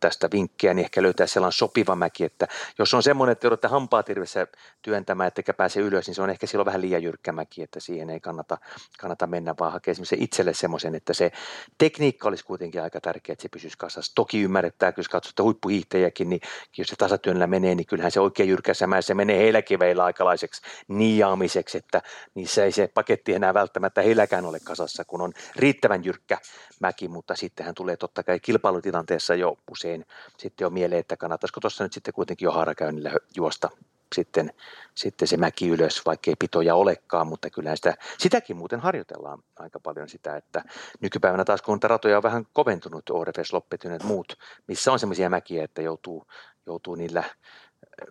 tästä 0.00 0.28
vinkkiä, 0.32 0.74
niin 0.74 0.84
ehkä 0.84 1.02
löytää 1.02 1.26
sellainen 1.26 1.52
sopiva 1.58 1.96
mäki, 1.96 2.24
että 2.24 2.48
jos 2.78 2.94
on 2.94 3.02
semmoinen, 3.02 3.32
että 3.32 3.46
joudutte 3.46 3.68
hampaat 3.68 4.08
hirveässä 4.08 4.46
työntämään, 4.82 5.28
ettekä 5.28 5.54
pääse 5.54 5.80
ylös, 5.80 6.06
niin 6.06 6.14
se 6.14 6.22
on 6.22 6.30
ehkä 6.30 6.46
silloin 6.46 6.66
vähän 6.66 6.80
liian 6.80 7.02
jyrkkä 7.02 7.32
mäki, 7.32 7.62
että 7.62 7.80
siihen 7.80 8.10
ei 8.10 8.20
kannata, 8.20 8.58
kannata 8.98 9.26
mennä, 9.26 9.54
vaan 9.60 9.72
hakea 9.72 9.94
itselle 10.16 10.54
semmoisen, 10.54 10.94
että 10.94 11.14
se 11.14 11.32
tekniikka 11.78 12.28
olisi 12.28 12.44
kuitenkin 12.44 12.82
aika 12.82 13.00
tärkeä, 13.00 13.32
että 13.32 13.42
se 13.42 13.48
pysyisi 13.48 13.78
kasassa. 13.78 14.12
Toki 14.14 14.40
ymmärrettää, 14.40 14.92
jos 14.96 15.08
katsotte 15.08 15.42
huippuhiihtäjäkin, 15.42 16.30
niin 16.30 16.40
jos 16.78 16.88
se 16.88 16.96
tasatyönnellä 16.96 17.46
menee, 17.46 17.74
niin 17.74 17.86
kyllähän 17.86 18.12
se 18.12 18.20
oikein 18.20 18.48
jyrkässä 18.48 18.86
mäessä 18.86 19.14
menee 19.14 19.38
heilläkin 19.38 19.78
veillä 19.78 20.04
aikalaiseksi 20.04 20.62
niiaamiseksi, 20.88 21.78
että 21.78 22.02
niissä 22.34 22.64
ei 22.64 22.72
se 22.72 22.86
paketti 22.94 23.34
enää 23.34 23.54
välttämättä 23.54 24.02
heilläkään 24.02 24.46
ole 24.46 24.58
kasassa, 24.64 25.04
kun 25.04 25.20
on 25.20 25.32
riittävän 25.56 26.04
jyrkkä 26.04 26.38
mäki, 26.80 27.08
mutta 27.08 27.36
sittenhän 27.36 27.74
tulee 27.74 27.96
totta 27.96 28.22
kai 28.22 28.40
kilpailutilanteessa 28.40 29.29
vaiheessa 29.30 29.34
jo 29.34 29.58
usein 29.70 30.06
sitten 30.38 30.64
jo 30.64 30.70
mieleen, 30.70 31.00
että 31.00 31.16
kannattaisiko 31.16 31.60
tuossa 31.60 31.84
nyt 31.84 31.92
sitten 31.92 32.14
kuitenkin 32.14 32.46
jo 32.46 32.52
haarakäynnillä 32.52 33.10
juosta 33.36 33.70
sitten, 34.14 34.52
sitten 34.94 35.28
se 35.28 35.36
mäki 35.36 35.68
ylös, 35.68 36.02
vaikkei 36.06 36.34
pitoja 36.38 36.74
olekaan, 36.74 37.26
mutta 37.26 37.50
kyllä 37.50 37.76
sitä, 37.76 37.94
sitäkin 38.18 38.56
muuten 38.56 38.80
harjoitellaan 38.80 39.42
aika 39.56 39.80
paljon 39.80 40.08
sitä, 40.08 40.36
että 40.36 40.64
nykypäivänä 41.00 41.44
taas 41.44 41.62
kun 41.62 41.78
ratoja 41.82 42.16
on 42.16 42.22
vähän 42.22 42.46
koventunut, 42.52 43.10
ORFS, 43.10 43.52
Loppetyneet 43.52 44.02
muut, 44.02 44.38
missä 44.66 44.92
on 44.92 44.98
semmoisia 44.98 45.30
mäkiä, 45.30 45.64
että 45.64 45.82
joutuu, 45.82 46.26
joutuu 46.66 46.94
niillä 46.94 47.24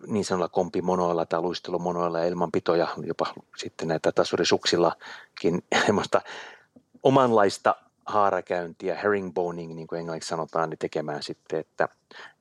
niin 0.06 0.24
sanoilla 0.24 0.48
kompimonoilla 0.48 1.26
tai 1.26 1.40
luistelumonoilla 1.40 2.18
ja 2.18 2.26
ilman 2.26 2.52
pitoja, 2.52 2.88
jopa 3.04 3.34
sitten 3.56 3.88
näitä 3.88 4.12
tasurisuksillakin 4.12 5.62
omanlaista 7.02 7.74
haarakäyntiä, 8.10 8.94
herringboning, 8.94 9.74
niin 9.74 9.86
kuin 9.86 9.98
englanniksi 9.98 10.28
sanotaan, 10.28 10.70
niin 10.70 10.78
tekemään 10.78 11.22
sitten, 11.22 11.60
että 11.60 11.88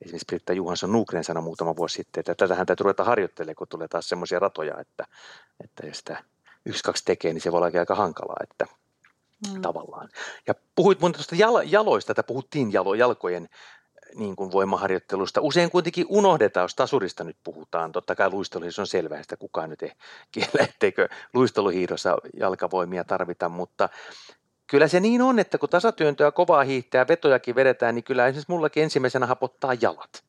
esimerkiksi 0.02 0.26
Britta 0.26 0.54
Juhansson 0.54 0.92
Nugren 0.92 1.24
sanoi 1.24 1.44
muutama 1.44 1.76
vuosi 1.76 1.94
sitten, 1.94 2.22
että 2.22 2.36
tätähän 2.36 2.66
täytyy 2.66 2.84
ruveta 2.84 3.04
harjoittelemaan, 3.04 3.56
kun 3.56 3.68
tulee 3.68 3.88
taas 3.88 4.10
semmoisia 4.10 4.40
ratoja, 4.40 4.80
että, 4.80 5.06
että 5.64 5.88
jos 5.88 5.98
sitä 5.98 6.24
yksi, 6.66 6.84
kaksi 6.84 7.06
tekee, 7.06 7.34
niin 7.34 7.42
se 7.42 7.52
voi 7.52 7.58
olla 7.58 7.80
aika 7.80 7.96
hankalaa, 7.96 8.38
että 8.44 8.66
mm. 9.54 9.62
tavallaan. 9.62 10.10
Ja 10.48 10.54
puhuit 10.76 11.00
mun 11.00 11.12
tuosta 11.12 11.36
jalo, 11.36 11.62
jaloista, 11.62 12.12
että 12.12 12.24
puhuttiin 12.24 12.74
jalo, 12.74 12.94
jalkojen 12.94 13.50
niin 14.16 14.36
kuin 14.36 14.52
voimaharjoittelusta. 14.52 15.42
Usein 15.42 15.72
kuitenkin 15.72 16.06
unohdetaan, 16.10 16.64
jos 16.64 16.76
tasurista 16.76 17.24
nyt 17.24 17.38
puhutaan. 17.44 17.92
Totta 17.92 18.16
kai 18.16 18.30
luisteluhiidossa 18.30 18.82
on 18.82 18.88
selvää, 18.88 19.20
että 19.20 19.38
kukaan 19.38 19.70
nyt 19.70 19.84
ei 19.84 19.92
kiellä, 20.32 20.64
etteikö 20.64 21.10
luisteluhiidossa 21.34 22.18
jalkavoimia 22.40 23.04
tarvita, 23.04 23.50
mutta 23.50 23.90
kyllä 24.70 24.88
se 24.88 25.00
niin 25.00 25.22
on, 25.22 25.40
että 25.40 25.58
kun 25.58 25.70
tasatyöntöä 25.70 26.32
kovaa 26.32 26.64
hiihtää, 26.64 27.08
vetojakin 27.08 27.56
vedetään, 27.56 27.96
niin 27.96 28.04
kyllä 28.04 28.28
esimerkiksi 28.28 28.52
mullakin 28.52 28.84
ensimmäisenä 28.84 29.26
hapottaa 29.26 29.74
jalat. 29.82 30.24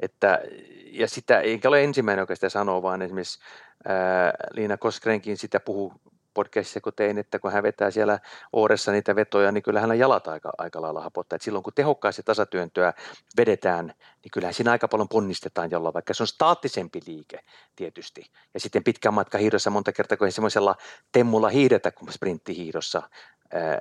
Että, 0.00 0.40
ja 0.84 1.08
sitä, 1.08 1.40
enkä 1.40 1.68
ole 1.68 1.84
ensimmäinen, 1.84 2.22
joka 2.22 2.34
sitä 2.34 2.48
sanoo, 2.48 2.82
vaan 2.82 3.02
esimerkiksi 3.02 3.40
ää, 3.84 4.32
Liina 4.50 4.76
Koskrenkin 4.76 5.36
sitä 5.36 5.60
puhuu 5.60 5.92
podcastissa, 6.34 6.80
kun 6.80 6.92
tein, 6.96 7.18
että 7.18 7.38
kun 7.38 7.52
hän 7.52 7.62
vetää 7.62 7.90
siellä 7.90 8.18
Ooressa 8.52 8.92
niitä 8.92 9.16
vetoja, 9.16 9.52
niin 9.52 9.62
kyllähän 9.62 9.98
jalat 9.98 10.28
aika, 10.28 10.52
aika 10.58 10.82
lailla 10.82 11.00
hapottaa. 11.00 11.36
Et 11.36 11.42
silloin 11.42 11.62
kun 11.62 11.72
tehokkaasti 11.74 12.22
tasatyöntöä 12.22 12.92
vedetään, 13.36 13.86
niin 14.22 14.30
kyllähän 14.32 14.54
siinä 14.54 14.70
aika 14.70 14.88
paljon 14.88 15.08
ponnistetaan 15.08 15.70
jollain, 15.70 15.94
vaikka 15.94 16.14
se 16.14 16.22
on 16.22 16.26
staattisempi 16.26 17.00
liike 17.06 17.40
tietysti. 17.76 18.30
Ja 18.54 18.60
sitten 18.60 18.84
pitkän 18.84 19.14
matka 19.14 19.38
hiidossa 19.38 19.70
monta 19.70 19.92
kertaa, 19.92 20.18
kun 20.18 20.26
ei 20.26 20.32
semmoisella 20.32 20.76
temmulla 21.12 21.48
hiidetä 21.48 21.90
kuin 21.90 22.12
sprinttihiidossa, 22.12 23.02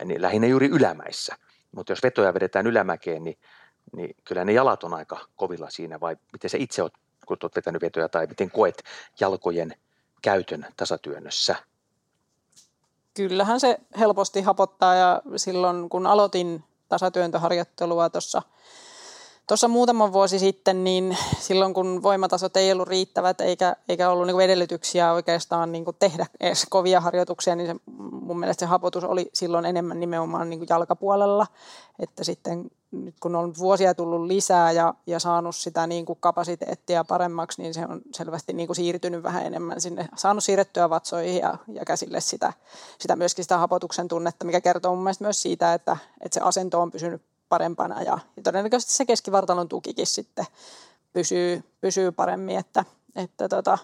niin 0.06 0.22
lähinnä 0.22 0.48
juuri 0.48 0.68
ylämäissä. 0.68 1.36
Mutta 1.72 1.92
jos 1.92 2.04
vetoja 2.04 2.34
vedetään 2.34 2.68
ylämäkeen, 2.68 3.24
niin, 3.24 3.38
niin 3.96 4.16
kyllä 4.24 4.46
ne 4.46 4.52
jalat 4.52 4.84
on 4.84 4.94
aika 4.94 5.20
kovilla 5.36 5.70
siinä, 5.70 6.00
vai 6.00 6.18
miten 6.34 6.50
se 6.50 6.58
itse 6.58 6.82
olet, 6.82 6.94
kun 7.28 7.38
olet 7.44 7.56
vetänyt 7.56 7.82
vetoja, 7.82 8.10
tai 8.10 8.28
miten 8.28 8.52
koet 8.52 8.84
jalkojen 9.20 9.74
käytön 10.22 10.66
tasatyönnössä? 10.78 11.56
Kyllähän 13.14 13.60
se 13.60 13.78
helposti 14.00 14.42
hapottaa 14.42 14.96
ja 14.96 15.22
silloin 15.36 15.90
kun 15.90 16.08
aloitin 16.08 16.64
tasatyöntöharjoittelua 16.90 18.10
tuossa 18.10 18.42
Tuossa 19.50 19.68
muutama 19.68 20.14
vuosi 20.14 20.40
sitten, 20.40 20.84
niin 20.84 21.18
silloin 21.40 21.74
kun 21.74 22.04
voimatasot 22.04 22.58
ei 22.58 22.72
ollut 22.72 22.88
riittävät 22.88 23.42
eikä, 23.42 23.76
eikä 23.88 24.10
ollut 24.10 24.28
niin 24.28 24.40
edellytyksiä 24.40 25.14
oikeastaan 25.14 25.72
niin 25.72 25.86
tehdä 26.00 26.26
edes 26.40 26.66
kovia 26.70 27.02
harjoituksia, 27.02 27.56
niin 27.56 27.68
se, 27.68 27.76
mun 28.22 28.40
mielestä 28.40 28.60
se 28.60 28.66
hapotus 28.66 29.04
oli 29.04 29.30
silloin 29.34 29.66
enemmän 29.66 30.00
nimenomaan 30.00 30.50
niin 30.50 30.66
jalkapuolella. 30.70 31.48
Että 32.00 32.24
sitten 32.24 32.72
nyt 32.92 33.16
kun 33.20 33.36
on 33.36 33.54
vuosia 33.58 33.94
tullut 33.94 34.28
lisää 34.28 34.72
ja, 34.72 34.94
ja 35.08 35.20
saanut 35.20 35.56
sitä 35.56 35.88
niin 35.88 36.06
kuin 36.06 36.18
kapasiteettia 36.20 37.04
paremmaksi, 37.04 37.62
niin 37.62 37.74
se 37.74 37.86
on 37.90 38.02
selvästi 38.14 38.54
niin 38.54 38.68
kuin 38.68 38.76
siirtynyt 38.76 39.24
vähän 39.24 39.46
enemmän 39.46 39.82
sinne, 39.82 40.10
saanut 40.16 40.44
siirrettyä 40.44 40.90
vatsoihin 40.90 41.42
ja, 41.42 41.58
ja 41.74 41.86
käsille 41.86 42.22
sitä, 42.22 42.54
sitä 43.00 43.16
myöskin 43.16 43.46
sitä 43.46 43.58
hapotuksen 43.58 44.08
tunnetta, 44.08 44.46
mikä 44.46 44.62
kertoo 44.62 44.96
mun 44.96 45.04
mielestä 45.04 45.24
myös 45.24 45.42
siitä, 45.42 45.74
että, 45.74 45.98
että 46.22 46.34
se 46.34 46.42
asento 46.42 46.82
on 46.82 46.92
pysynyt 46.92 47.22
parempana 47.50 48.02
ja, 48.02 48.20
todennäköisesti 48.44 48.94
se 48.94 49.06
keskivartalon 49.06 49.70
tukikin 49.70 50.08
sitten 50.08 50.46
pysyy, 51.14 51.64
pysyy 51.82 52.12
paremmin, 52.12 52.58
että, 52.58 52.86
että 53.16 53.50
tota, 53.50 53.78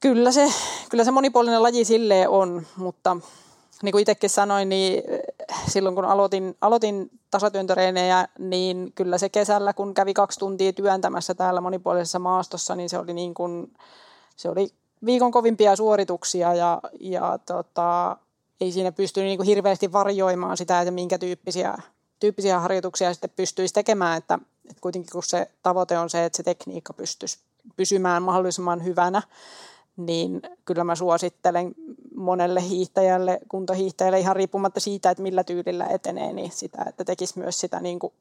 Kyllä 0.00 0.32
se, 0.32 0.48
kyllä 0.90 1.04
se 1.04 1.10
monipuolinen 1.10 1.62
laji 1.62 1.84
silleen 1.84 2.28
on, 2.28 2.66
mutta 2.76 3.16
niin 3.82 3.92
kuin 3.92 4.02
itsekin 4.02 4.30
sanoin, 4.30 4.68
niin 4.68 5.02
silloin 5.68 5.94
kun 5.94 6.04
aloitin, 6.04 6.56
aloitin 6.60 7.10
tasatyöntöreinejä, 7.30 8.28
niin 8.38 8.92
kyllä 8.94 9.18
se 9.18 9.28
kesällä, 9.28 9.72
kun 9.72 9.94
kävi 9.94 10.14
kaksi 10.14 10.38
tuntia 10.38 10.72
työntämässä 10.72 11.34
täällä 11.34 11.60
monipuolisessa 11.60 12.18
maastossa, 12.18 12.76
niin 12.76 12.88
se 12.88 12.98
oli, 12.98 13.14
niin 13.14 13.34
kuin, 13.34 13.74
se 14.36 14.48
oli 14.48 14.68
viikon 15.04 15.32
kovimpia 15.32 15.76
suorituksia 15.76 16.54
ja, 16.54 16.80
ja 17.00 17.38
tota, 17.46 18.16
ei 18.60 18.72
siinä 18.72 18.92
pystynyt 18.92 19.28
niin 19.28 19.38
kuin 19.38 19.46
hirveästi 19.46 19.92
varjoimaan 19.92 20.56
sitä, 20.56 20.80
että 20.80 20.90
minkä 20.90 21.18
tyyppisiä, 21.18 21.78
tyyppisiä 22.20 22.60
harjoituksia 22.60 23.14
sitten 23.14 23.30
pystyisi 23.36 23.74
tekemään, 23.74 24.18
että, 24.18 24.38
että 24.70 24.80
kuitenkin 24.80 25.10
kun 25.12 25.22
se 25.22 25.50
tavoite 25.62 25.98
on 25.98 26.10
se, 26.10 26.24
että 26.24 26.36
se 26.36 26.42
tekniikka 26.42 26.92
pystyisi 26.92 27.38
pysymään 27.76 28.22
mahdollisimman 28.22 28.84
hyvänä, 28.84 29.22
niin 29.96 30.42
kyllä 30.64 30.84
mä 30.84 30.94
suosittelen 30.94 31.74
monelle 32.14 32.62
hiihtäjälle, 32.62 33.40
kuntohiihtäjälle 33.48 34.20
ihan 34.20 34.36
riippumatta 34.36 34.80
siitä, 34.80 35.10
että 35.10 35.22
millä 35.22 35.44
tyylillä 35.44 35.86
etenee, 35.86 36.32
niin 36.32 36.50
sitä, 36.50 36.84
että 36.88 37.04
tekisi 37.04 37.38
myös 37.38 37.60
sitä 37.60 37.80
niin 37.80 37.98
kuin 37.98 38.12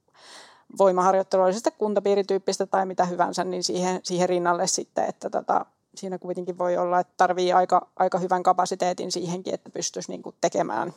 voimaharjoittelua, 0.77 1.51
sitten 1.51 1.73
kuntopiirityyppistä 1.77 2.65
tai 2.65 2.85
mitä 2.85 3.05
hyvänsä, 3.05 3.43
niin 3.43 3.63
siihen, 3.63 3.99
siihen 4.03 4.29
rinnalle 4.29 4.67
sitten, 4.67 5.05
että 5.05 5.29
tota, 5.29 5.65
siinä 5.99 6.17
kuitenkin 6.17 6.57
voi 6.57 6.77
olla, 6.77 6.99
että 6.99 7.13
tarvii 7.17 7.53
aika, 7.53 7.87
aika 7.95 8.19
hyvän 8.19 8.43
kapasiteetin 8.43 9.11
siihenkin, 9.11 9.53
että 9.53 9.69
pystyisi 9.69 10.11
niin 10.11 10.23
kuin 10.23 10.35
tekemään 10.41 10.93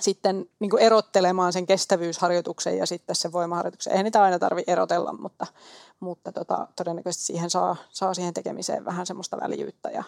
sitten 0.00 0.46
niin 0.60 0.70
kuin 0.70 0.82
erottelemaan 0.82 1.52
sen 1.52 1.66
kestävyysharjoituksen 1.66 2.78
ja 2.78 2.86
sitten 2.86 3.16
sen 3.16 3.32
voimaharjoituksen. 3.32 3.90
Eihän 3.90 4.04
niitä 4.04 4.22
aina 4.22 4.38
tarvitse 4.38 4.72
erotella, 4.72 5.12
mutta, 5.12 5.46
mutta 6.00 6.32
tota, 6.32 6.68
todennäköisesti 6.76 7.26
siihen 7.26 7.50
saa, 7.50 7.76
saa 7.90 8.14
siihen 8.14 8.34
tekemiseen 8.34 8.84
vähän 8.84 9.06
semmoista 9.06 9.40
väljyyttä 9.40 9.90
ja 9.90 10.04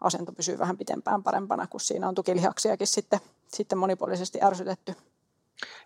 asento 0.00 0.32
pysyy 0.32 0.58
vähän 0.58 0.78
pitempään 0.78 1.22
parempana, 1.22 1.66
kun 1.66 1.80
siinä 1.80 2.08
on 2.08 2.14
tukilihaksiakin 2.14 2.86
sitten, 2.86 3.20
sitten 3.48 3.78
monipuolisesti 3.78 4.42
ärsytetty. 4.42 4.94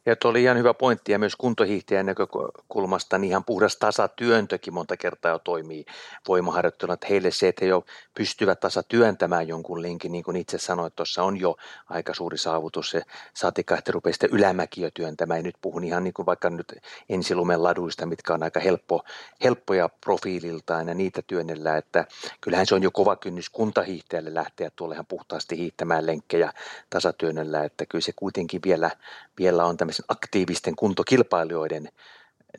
Ja 0.06 0.16
tuo 0.16 0.30
oli 0.30 0.42
ihan 0.42 0.58
hyvä 0.58 0.74
pointti 0.74 1.12
ja 1.12 1.18
myös 1.18 1.36
kuntohiihtäjän 1.36 2.06
näkökulmasta 2.06 3.18
niin 3.18 3.30
ihan 3.30 3.44
puhdas 3.44 3.76
tasatyöntökin 3.76 4.74
monta 4.74 4.96
kertaa 4.96 5.32
jo 5.32 5.38
toimii 5.38 5.84
voimaharjoitteluna. 6.28 6.94
Että 6.94 7.06
heille 7.10 7.30
se, 7.30 7.48
että 7.48 7.64
he 7.64 7.68
jo 7.68 7.84
pystyvät 8.14 8.60
tasatyöntämään 8.60 9.48
jonkun 9.48 9.82
linkin, 9.82 10.12
niin 10.12 10.24
kuin 10.24 10.36
itse 10.36 10.58
sanoit, 10.58 10.96
tuossa 10.96 11.22
on 11.22 11.40
jo 11.40 11.56
aika 11.88 12.14
suuri 12.14 12.38
saavutus. 12.38 12.90
Se 12.90 13.02
saatika, 13.34 13.78
että 13.78 13.92
rupeaa 13.92 14.12
sitä 14.12 14.26
ylämäkiä 14.30 14.90
työntämään. 14.94 15.38
Ja 15.38 15.42
nyt 15.42 15.56
puhun 15.60 15.84
ihan 15.84 16.04
niin 16.04 16.14
kuin 16.14 16.26
vaikka 16.26 16.50
nyt 16.50 16.74
ensilumen 17.08 17.62
laduista, 17.62 18.06
mitkä 18.06 18.34
on 18.34 18.42
aika 18.42 18.60
helppo, 18.60 19.04
helppoja 19.44 19.88
profiililtaan 19.88 20.88
ja 20.88 20.94
niitä 20.94 21.22
työnnellä. 21.26 21.76
Että 21.76 22.04
kyllähän 22.40 22.66
se 22.66 22.74
on 22.74 22.82
jo 22.82 22.90
kova 22.90 23.16
kynnys 23.16 23.50
kuntahiihtäjälle 23.50 24.34
lähteä 24.34 24.70
tuolle 24.76 24.94
ihan 24.94 25.06
puhtaasti 25.06 25.56
hiihtämään 25.56 26.06
lenkkejä 26.06 26.52
tasatyönnöllä. 26.90 27.64
Että 27.64 27.86
kyllä 27.86 28.02
se 28.02 28.12
kuitenkin 28.16 28.60
vielä, 28.64 28.90
vielä 29.38 29.61
on 29.64 29.76
tämmöisen 29.76 30.04
aktiivisten 30.08 30.76
kuntokilpailijoiden 30.76 31.88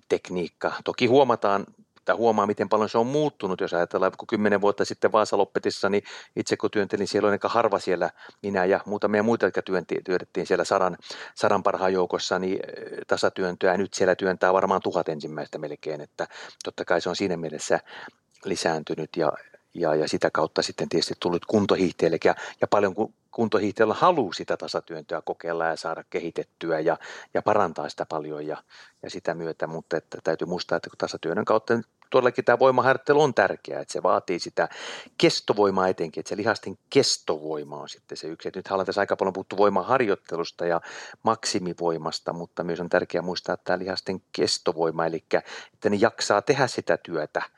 tekniikka. 0.10 0.74
Toki 0.84 1.06
huomataan, 1.06 1.66
tai 2.06 2.16
huomaa, 2.16 2.45
miten 2.45 2.70
paljon 2.70 2.89
se 2.89 2.97
on 2.97 3.08
muuttunut, 3.08 3.62
jos 3.62 3.74
ajatellaan, 3.74 4.12
kun 4.18 4.28
kymmenen 4.28 4.62
vuotta 4.62 4.86
sitten 4.86 5.12
Vaasaloppetissa, 5.12 5.89
niin 5.89 6.04
itse 6.36 6.58
kun 6.58 6.72
työntelin, 6.72 7.08
siellä 7.08 7.30
aika 7.30 7.49
harva 7.49 7.80
siellä, 7.80 8.10
minä 8.41 8.66
ja 8.66 8.80
muutamia 8.86 9.24
muita, 9.24 9.45
jotka 9.45 9.62
työnti, 9.62 9.95
työdettiin 10.06 10.47
siellä 10.47 10.64
sadan, 10.64 10.97
sadan 11.36 11.64
parhaan 11.64 11.93
joukossa, 11.93 12.39
niin 12.39 12.60
eh, 12.68 12.97
tasatyöntöä, 13.08 13.78
nyt 13.78 13.93
siellä 13.93 14.16
työntää 14.16 14.54
varmaan 14.54 14.82
tuhat 14.82 15.10
ensimmäistä 15.10 15.58
melkein, 15.58 16.01
että 16.01 16.28
totta 16.64 16.86
kai 16.86 17.01
se 17.01 17.10
on 17.10 17.16
siinä 17.16 17.38
mielessä 17.38 17.80
lisääntynyt, 18.45 19.10
ja, 19.18 19.32
ja, 19.74 19.95
ja 19.95 20.09
sitä 20.09 20.32
kautta 20.32 20.61
sitten 20.61 20.89
tietysti 20.89 21.13
tullut 21.19 21.45
kuntohiihteille 21.45 22.17
ja, 22.24 22.36
ja 22.61 22.67
paljon 22.67 22.95
kuntohiihtäjällä 23.32 23.93
haluaa 23.93 24.34
sitä 24.34 24.57
tasatyöntöä 24.57 25.21
kokeilla 25.21 25.65
ja 25.65 25.76
saada 25.76 26.03
kehitettyä 26.09 26.80
ja, 26.80 26.97
ja 27.34 27.41
parantaa 27.41 27.89
sitä 27.89 28.05
paljon 28.05 28.47
ja, 28.47 28.63
ja 29.03 29.09
sitä 29.09 29.34
myötä, 29.34 29.67
mutta 29.67 29.97
että 29.97 30.17
täytyy 30.24 30.47
muistaa, 30.47 30.76
että 30.76 30.89
kun 30.89 30.97
tasatyönnön 30.97 31.45
kautta 31.45 31.74
todellakin 32.09 32.45
tämä 32.45 32.59
voimaharjoittelu 32.59 33.21
on 33.21 33.34
tärkeää, 33.34 33.82
että 33.82 33.91
se 33.91 34.03
vaatii 34.03 34.39
sitä 34.39 34.69
kestovoimaa 35.17 35.88
etenkin, 35.88 36.21
että 36.21 36.30
se 36.30 36.38
lihasten 36.38 36.78
kestovoima 36.89 37.78
on 37.78 37.89
sitten 37.89 38.17
se 38.17 38.28
yksi. 38.28 38.49
nyt 38.55 38.67
ollaan 38.71 38.86
tässä 38.86 39.01
aika 39.01 39.15
paljon 39.15 39.34
puhuttu 39.34 39.57
voimaharjoittelusta 39.57 40.65
ja 40.65 40.82
maksimivoimasta, 41.24 42.34
mutta 42.34 42.63
myös 42.63 42.80
on 42.80 42.89
tärkeää 42.89 43.21
muistaa 43.21 43.53
että 43.53 43.63
tämä 43.63 43.80
lihasten 43.80 44.21
kestovoima, 44.32 45.05
eli 45.05 45.24
että 45.74 45.89
ne 45.89 45.97
jaksaa 45.99 46.41
tehdä 46.41 46.67
sitä 46.67 46.97
työtä– 46.97 47.41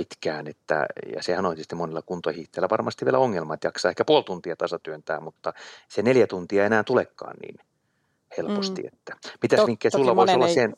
pitkään, 0.00 0.46
että, 0.46 0.86
ja 1.16 1.22
sehän 1.22 1.46
on 1.46 1.54
tietysti 1.54 1.74
monilla 1.74 2.02
kuntohiihtäjillä 2.02 2.68
varmasti 2.70 3.04
vielä 3.04 3.18
ongelma, 3.18 3.54
että 3.54 3.66
jaksaa 3.66 3.88
ehkä 3.88 4.04
puoli 4.04 4.24
tuntia 4.24 4.56
tasatyöntää, 4.56 5.20
mutta 5.20 5.52
se 5.88 6.02
neljä 6.02 6.26
tuntia 6.26 6.62
ei 6.62 6.66
enää 6.66 6.84
tulekaan 6.84 7.36
niin 7.42 7.58
helposti. 8.36 8.82
Mm. 8.82 8.88
Että. 8.92 9.16
Mitäs 9.42 9.66
vinkkejä 9.66 9.90
sulla 9.90 10.16
voisi 10.16 10.34
olla 10.34 10.48
sen? 10.48 10.74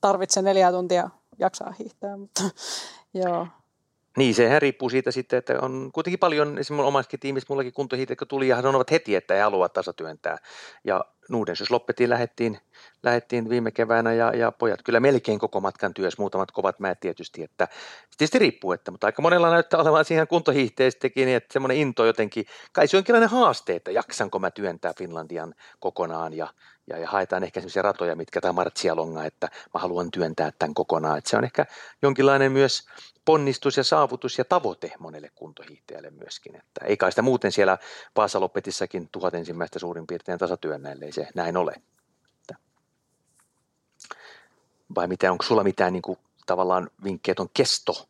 Tarvitse 0.00 0.42
neljä 0.42 0.72
tuntia 0.72 1.10
jaksaa 1.38 1.74
hiihtää, 1.78 2.16
mutta 2.16 2.42
joo. 3.24 3.46
Niin, 4.18 4.34
sehän 4.34 4.62
riippuu 4.62 4.90
siitä 4.90 5.10
sitten, 5.10 5.38
että 5.38 5.54
on 5.62 5.90
kuitenkin 5.92 6.18
paljon, 6.18 6.58
esimerkiksi 6.58 6.88
omassakin 6.88 7.20
tiimissä, 7.20 7.46
mullakin 7.48 7.72
kuntohiihtäjät, 7.72 8.16
jotka 8.16 8.26
tuli 8.26 8.48
ja 8.48 8.62
sanovat 8.62 8.90
heti, 8.90 9.14
että 9.14 9.34
ei 9.34 9.40
halua 9.40 9.68
tasatyöntää. 9.68 10.38
Ja 10.84 11.04
Nuudensys 11.28 11.70
loppetiin, 11.70 12.10
lähettiin, 12.10 12.58
lähettiin 13.02 13.48
viime 13.48 13.70
keväänä 13.70 14.12
ja, 14.12 14.36
ja, 14.36 14.52
pojat 14.52 14.82
kyllä 14.82 15.00
melkein 15.00 15.38
koko 15.38 15.60
matkan 15.60 15.94
työssä, 15.94 16.22
muutamat 16.22 16.50
kovat 16.50 16.80
määt 16.80 17.00
tietysti, 17.00 17.42
että 17.42 17.68
tietysti 18.16 18.38
riippuu, 18.38 18.72
että, 18.72 18.90
mutta 18.90 19.06
aika 19.06 19.22
monella 19.22 19.50
näyttää 19.50 19.80
olevan 19.80 20.04
siihen 20.04 20.28
kuntohiihteestikin, 20.28 21.26
niin 21.26 21.36
että 21.36 21.52
semmoinen 21.52 21.76
into 21.76 22.04
jotenkin, 22.04 22.44
kai 22.72 22.88
se 22.88 22.96
on 22.96 22.98
jonkinlainen 22.98 23.28
haaste, 23.28 23.74
että 23.76 23.90
jaksanko 23.90 24.38
mä 24.38 24.50
työntää 24.50 24.92
Finlandian 24.98 25.54
kokonaan 25.80 26.34
ja, 26.34 26.48
ja, 26.88 26.98
ja 26.98 27.08
haetaan 27.08 27.44
ehkä 27.44 27.60
sellaisia 27.60 27.82
ratoja, 27.82 28.16
mitkä 28.16 28.40
tämä 28.40 28.52
martsialonga, 28.52 29.24
että 29.24 29.48
mä 29.74 29.80
haluan 29.80 30.10
työntää 30.10 30.52
tämän 30.58 30.74
kokonaan, 30.74 31.18
että 31.18 31.30
se 31.30 31.36
on 31.36 31.44
ehkä 31.44 31.66
jonkinlainen 32.02 32.52
myös 32.52 32.88
ponnistus 33.24 33.76
ja 33.76 33.84
saavutus 33.84 34.38
ja 34.38 34.44
tavoite 34.44 34.92
monelle 34.98 35.30
kuntohiihtäjälle 35.34 36.10
myöskin. 36.10 36.56
Että 36.56 36.84
ei 36.84 36.96
kai 36.96 37.12
sitä 37.12 37.22
muuten 37.22 37.52
siellä 37.52 37.78
Vaasalopetissakin 38.16 39.08
tuhat 39.12 39.34
ensimmäistä 39.34 39.78
suurin 39.78 40.06
piirtein 40.06 40.38
tasatyönnäille, 40.38 41.04
ei 41.04 41.12
se 41.12 41.28
näin 41.34 41.56
ole. 41.56 41.74
Että. 42.40 42.54
Vai 44.94 45.06
mitä, 45.06 45.32
onko 45.32 45.44
sulla 45.44 45.64
mitään 45.64 45.92
niin 45.92 46.02
kuin, 46.02 46.18
tavallaan 46.46 46.90
vinkkejä 47.04 47.34
on 47.38 47.50
kesto 47.54 48.08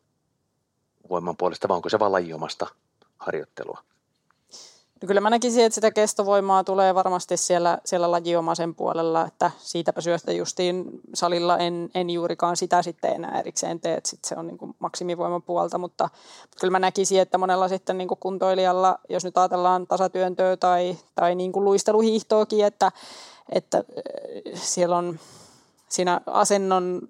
voiman 1.09 1.37
puolesta, 1.37 1.67
vai 1.67 1.75
onko 1.75 1.89
se 1.89 1.99
vain 1.99 2.11
lajiomasta 2.11 2.67
harjoittelua? 3.17 3.83
No 5.01 5.07
kyllä 5.07 5.21
mä 5.21 5.29
näkisin, 5.29 5.65
että 5.65 5.75
sitä 5.75 5.91
kestovoimaa 5.91 6.63
tulee 6.63 6.95
varmasti 6.95 7.37
siellä, 7.37 7.77
siellä 7.85 8.11
lajiomaisen 8.11 8.75
puolella, 8.75 9.25
että 9.25 9.51
siitäpä 9.57 10.01
syöstä 10.01 10.31
justiin 10.31 10.85
salilla 11.13 11.57
en, 11.57 11.89
en 11.95 12.09
juurikaan 12.09 12.57
sitä 12.57 12.81
sitten 12.81 13.11
enää 13.11 13.39
erikseen 13.39 13.79
tee, 13.79 13.93
että 13.93 14.09
sit 14.09 14.25
se 14.25 14.35
on 14.35 14.47
niin 14.47 14.57
kuin 14.57 14.75
maksimivoiman 14.79 15.41
puolta, 15.41 15.77
mutta, 15.77 16.09
mutta 16.41 16.57
kyllä 16.59 16.71
mä 16.71 16.79
näkisin, 16.79 17.21
että 17.21 17.37
monella 17.37 17.67
sitten 17.67 17.97
niin 17.97 18.07
kuin 18.07 18.17
kuntoilijalla, 18.19 18.99
jos 19.09 19.23
nyt 19.23 19.37
ajatellaan 19.37 19.87
tasatyöntöä 19.87 20.57
tai, 20.57 20.97
tai 21.15 21.35
niin 21.35 21.51
kuin 21.51 21.65
luisteluhiihtoakin, 21.65 22.65
että, 22.65 22.91
että 23.51 23.83
siellä 24.53 24.97
on 24.97 25.19
siinä 25.89 26.21
asennon 26.25 27.01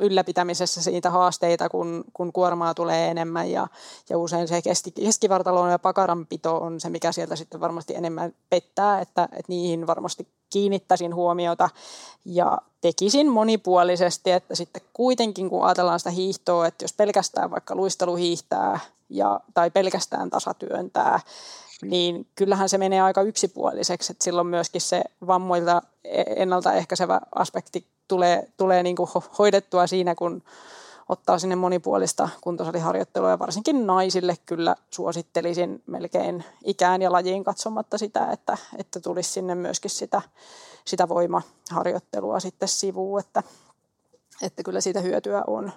ylläpitämisessä 0.00 0.82
siitä 0.82 1.10
haasteita, 1.10 1.68
kun, 1.68 2.04
kun 2.12 2.32
kuormaa 2.32 2.74
tulee 2.74 3.10
enemmän 3.10 3.50
ja, 3.50 3.68
ja 4.10 4.18
usein 4.18 4.48
se 4.48 4.62
keski, 4.62 4.90
keskivartalon 4.90 5.70
ja 5.70 5.78
pakaranpito 5.78 6.56
on 6.56 6.80
se, 6.80 6.88
mikä 6.88 7.12
sieltä 7.12 7.36
sitten 7.36 7.60
varmasti 7.60 7.94
enemmän 7.94 8.32
pettää, 8.50 9.00
että, 9.00 9.24
että 9.24 9.48
niihin 9.48 9.86
varmasti 9.86 10.28
kiinnittäisin 10.50 11.14
huomiota. 11.14 11.70
Ja 12.24 12.58
tekisin 12.80 13.30
monipuolisesti, 13.30 14.30
että 14.30 14.54
sitten 14.54 14.82
kuitenkin 14.92 15.50
kun 15.50 15.64
ajatellaan 15.64 16.00
sitä 16.00 16.10
hiihtoa, 16.10 16.66
että 16.66 16.84
jos 16.84 16.92
pelkästään 16.92 17.50
vaikka 17.50 17.74
luistelu 17.74 18.16
hiihtää 18.16 18.80
ja, 19.08 19.40
tai 19.54 19.70
pelkästään 19.70 20.30
tasatyöntää, 20.30 21.20
niin 21.82 22.26
kyllähän 22.34 22.68
se 22.68 22.78
menee 22.78 23.00
aika 23.00 23.22
yksipuoliseksi, 23.22 24.12
että 24.12 24.24
silloin 24.24 24.46
myöskin 24.46 24.80
se 24.80 25.04
vammoilta 25.26 25.82
e-, 26.04 26.22
ennaltaehkäisevä 26.36 27.20
aspekti 27.34 27.86
tulee, 28.08 28.48
tulee 28.56 28.82
niin 28.82 28.96
kuin 28.96 29.10
hoidettua 29.38 29.86
siinä, 29.86 30.14
kun 30.14 30.42
ottaa 31.08 31.38
sinne 31.38 31.56
monipuolista 31.56 32.28
kuntosaliharjoittelua 32.40 33.30
ja 33.30 33.38
varsinkin 33.38 33.86
naisille 33.86 34.36
kyllä 34.46 34.76
suosittelisin 34.90 35.82
melkein 35.86 36.44
ikään 36.64 37.02
ja 37.02 37.12
lajiin 37.12 37.44
katsomatta 37.44 37.98
sitä, 37.98 38.30
että, 38.32 38.56
että 38.78 39.00
tulisi 39.00 39.30
sinne 39.30 39.54
myöskin 39.54 39.90
sitä, 39.90 40.22
sitä 40.84 41.08
voimaharjoittelua 41.08 42.40
sitten 42.40 42.68
sivuun, 42.68 43.20
että, 43.20 43.42
että 44.42 44.62
kyllä 44.62 44.80
siitä 44.80 45.00
hyötyä 45.00 45.42
on. 45.46 45.72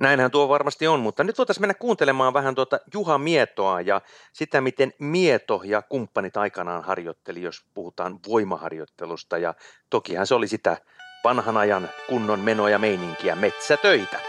Näinhän 0.00 0.30
tuo 0.30 0.48
varmasti 0.48 0.86
on, 0.86 1.00
mutta 1.00 1.24
nyt 1.24 1.38
voitaisiin 1.38 1.62
mennä 1.62 1.74
kuuntelemaan 1.74 2.34
vähän 2.34 2.54
tuota 2.54 2.78
Juha 2.94 3.18
Mietoa 3.18 3.80
ja 3.80 4.00
sitä, 4.32 4.60
miten 4.60 4.92
Mieto 4.98 5.62
ja 5.64 5.82
kumppanit 5.82 6.36
aikanaan 6.36 6.84
harjoitteli, 6.84 7.42
jos 7.42 7.64
puhutaan 7.74 8.18
voimaharjoittelusta. 8.28 9.38
Ja 9.38 9.54
tokihan 9.90 10.26
se 10.26 10.34
oli 10.34 10.48
sitä 10.48 10.76
vanhan 11.24 11.56
ajan 11.56 11.88
kunnon 12.08 12.40
menoja 12.40 12.72
ja 12.72 12.78
meininkiä 12.78 13.36
metsätöitä. 13.36 14.20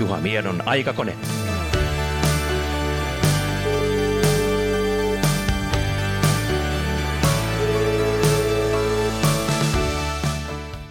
Juha 0.00 0.16
Miedon 0.20 0.62
aikakone. 0.66 1.18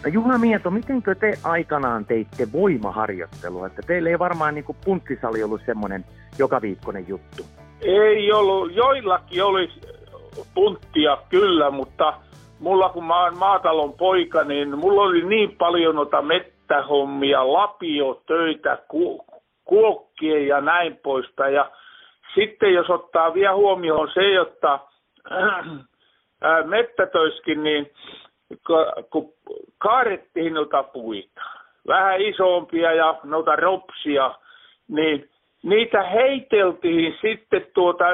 No 0.08 0.14
Juha 0.14 0.38
Mieto, 0.38 0.72
mitenkö 0.72 1.16
te 1.16 1.34
aikanaan 1.44 2.06
teitte 2.06 2.48
voimaharjoittelua? 2.54 3.68
Että 3.68 3.82
teillä 3.88 4.10
ei 4.10 4.20
varmaan 4.20 4.56
niin 4.56 4.64
kuin 4.64 4.78
punttisali 4.86 5.44
ollut 5.44 5.62
semmoinen 5.66 6.06
joka 6.40 6.62
viikkoinen 6.62 7.08
juttu. 7.08 7.44
Ei 7.82 8.32
ollut, 8.32 8.76
joillakin 8.76 9.44
oli 9.44 9.70
punttia 10.54 11.18
kyllä, 11.30 11.72
mutta 11.72 12.14
mulla 12.60 12.90
kun 12.90 13.04
mä 13.04 13.24
oon 13.24 13.38
maatalon 13.38 13.94
poika, 13.94 14.44
niin 14.44 14.78
mulla 14.78 15.02
oli 15.02 15.26
niin 15.26 15.56
paljon 15.58 15.96
noita 15.96 16.22
mettähommia, 16.22 17.54
lapiotöitä, 17.54 18.78
ku, 18.88 19.26
kuokkien 19.66 20.48
ja 20.48 20.62
näin 20.62 21.00
poispäin. 21.04 21.54
Ja 21.54 21.72
sitten 22.36 22.74
jos 22.74 22.90
ottaa 22.90 23.34
vielä 23.34 23.56
huomioon 23.56 24.10
se, 24.14 24.30
jotta 24.30 24.80
äh, 25.32 25.66
mettätöiskin, 26.66 27.64
niin 27.64 27.92
kun 29.10 29.34
kaadettiin 29.78 30.54
noita 30.54 30.84
puita, 30.84 31.42
vähän 31.88 32.22
isompia 32.22 32.94
ja 32.94 33.20
noita 33.24 33.56
ropsia, 33.56 34.36
niin 34.88 35.30
niitä 35.64 36.04
heiteltiin 36.04 37.18
sitten 37.22 37.68
tuota 37.74 38.06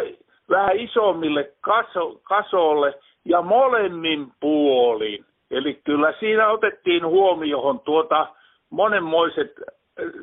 vähän 0.49 0.77
isommille 0.77 1.51
kaso, 1.61 2.19
kasolle 2.23 2.93
ja 3.25 3.41
molemmin 3.41 4.31
puolin. 4.39 5.25
Eli 5.51 5.79
kyllä 5.83 6.13
siinä 6.19 6.49
otettiin 6.49 7.05
huomioon 7.05 7.79
tuota 7.79 8.27
monenmoiset 8.69 9.51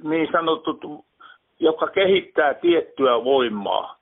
niin 0.02 0.28
sanotut, 0.32 0.80
joka 1.60 1.86
kehittää 1.86 2.54
tiettyä 2.54 3.24
voimaa. 3.24 3.96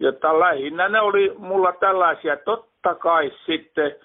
Jotta 0.00 0.40
lähinnä 0.40 0.88
ne 0.88 1.00
oli 1.00 1.34
mulla 1.38 1.72
tällaisia, 1.72 2.36
totta 2.36 2.94
kai 2.94 3.32
sitten 3.46 3.96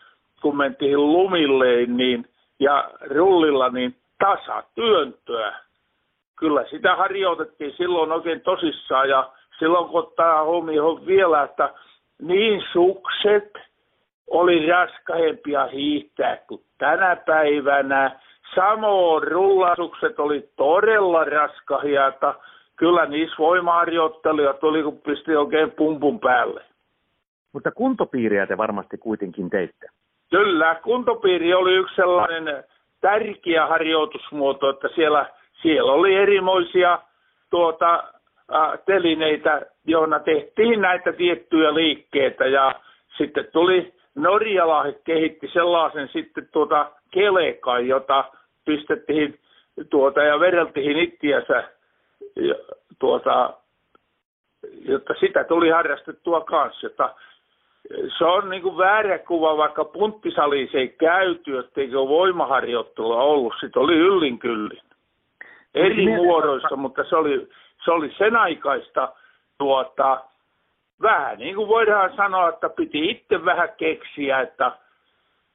kun 0.42 0.58
mentiin 0.58 0.98
lumille 0.98 1.86
niin, 1.86 2.26
ja 2.60 2.92
rullilla, 3.16 3.70
niin 3.70 3.96
tasatyöntöä. 4.20 5.56
Kyllä 6.40 6.66
sitä 6.70 6.96
harjoitettiin 6.96 7.74
silloin 7.78 8.12
oikein 8.12 8.42
tosissaan 8.42 9.10
ja 9.10 9.30
silloin 9.60 9.90
kun 9.90 10.00
ottaa 10.00 10.44
huomioon 10.44 11.06
vielä, 11.06 11.44
että 11.44 11.74
niin 12.22 12.64
sukset 12.74 13.54
oli 14.28 14.68
raskahempia 14.70 15.66
hiihtää 15.66 16.38
kuin 16.48 16.62
tänä 16.78 17.16
päivänä. 17.16 18.20
Samoin 18.56 19.24
rullasukset 19.24 20.20
oli 20.20 20.50
todella 20.56 21.24
raskahia, 21.24 22.08
että 22.08 22.34
kyllä 22.76 23.06
niissä 23.06 23.36
voimaharjoitteluja 23.40 24.54
tuli, 24.54 24.84
kun 24.84 25.02
pisti 25.02 25.36
oikein 25.36 25.72
pumpun 25.72 26.20
päälle. 26.20 26.64
Mutta 27.54 27.72
kuntopiiriä 27.72 28.48
te 28.48 28.58
varmasti 28.58 28.98
kuitenkin 28.98 29.50
teitte. 29.50 29.88
Kyllä, 30.32 30.76
kuntopiiri 30.84 31.54
oli 31.54 31.74
yksi 31.74 31.96
sellainen 31.96 32.64
tärkeä 33.02 33.68
harjoitusmuoto, 33.68 34.70
että 34.70 34.90
siellä, 34.96 35.26
siellä 35.62 35.92
oli 35.92 36.16
erimoisia 36.16 37.00
tuota, 37.50 38.04
äh, 38.56 38.80
telineitä, 38.86 39.62
joina 39.86 40.20
tehtiin 40.20 40.82
näitä 40.82 41.14
tiettyjä 41.14 41.74
liikkeitä 41.74 42.46
ja 42.46 42.76
sitten 43.18 43.48
tuli 43.52 43.94
norjalaiset 44.16 45.02
kehitti 45.04 45.50
sellaisen 45.54 46.10
sitten 46.14 46.48
tuota 46.52 46.92
kelekan, 47.12 47.88
jota 47.88 48.24
pistettiin 48.66 49.40
tuota 49.90 50.24
ja 50.24 50.40
vereltiin 50.40 50.98
ittiänsä 50.98 51.64
tuota, 53.00 53.54
jotta 54.86 55.14
sitä 55.20 55.44
tuli 55.44 55.70
harrastettua 55.70 56.42
kanssa, 56.42 56.86
jotta 56.86 57.16
se 58.18 58.26
on 58.26 58.50
niin 58.50 58.62
kuin 58.62 58.78
väärä 58.78 59.20
kuva, 59.20 59.58
vaikka 59.58 59.86
punttisalissa 59.86 60.78
ei 60.78 60.88
käyty, 60.88 61.60
etteikö 61.60 61.98
voimaharjoittelua 61.98 63.24
ollut. 63.24 63.54
Sitten 63.60 63.82
oli 63.82 63.96
yllin 63.96 64.40
kyllin. 64.40 64.82
Eri 65.74 66.06
muodoissa, 66.06 66.76
mutta 66.76 67.04
se 67.10 67.16
oli, 67.16 67.48
se 67.86 67.92
oli 67.92 68.14
sen 68.18 68.36
aikaista 68.36 69.14
tuota, 69.58 70.24
vähän 71.02 71.38
niin 71.38 71.56
kuin 71.56 71.68
voidaan 71.68 72.16
sanoa, 72.16 72.50
että 72.50 72.70
piti 72.70 73.10
itse 73.10 73.46
vähän 73.46 73.70
keksiä 73.78 74.42
että, 74.42 74.72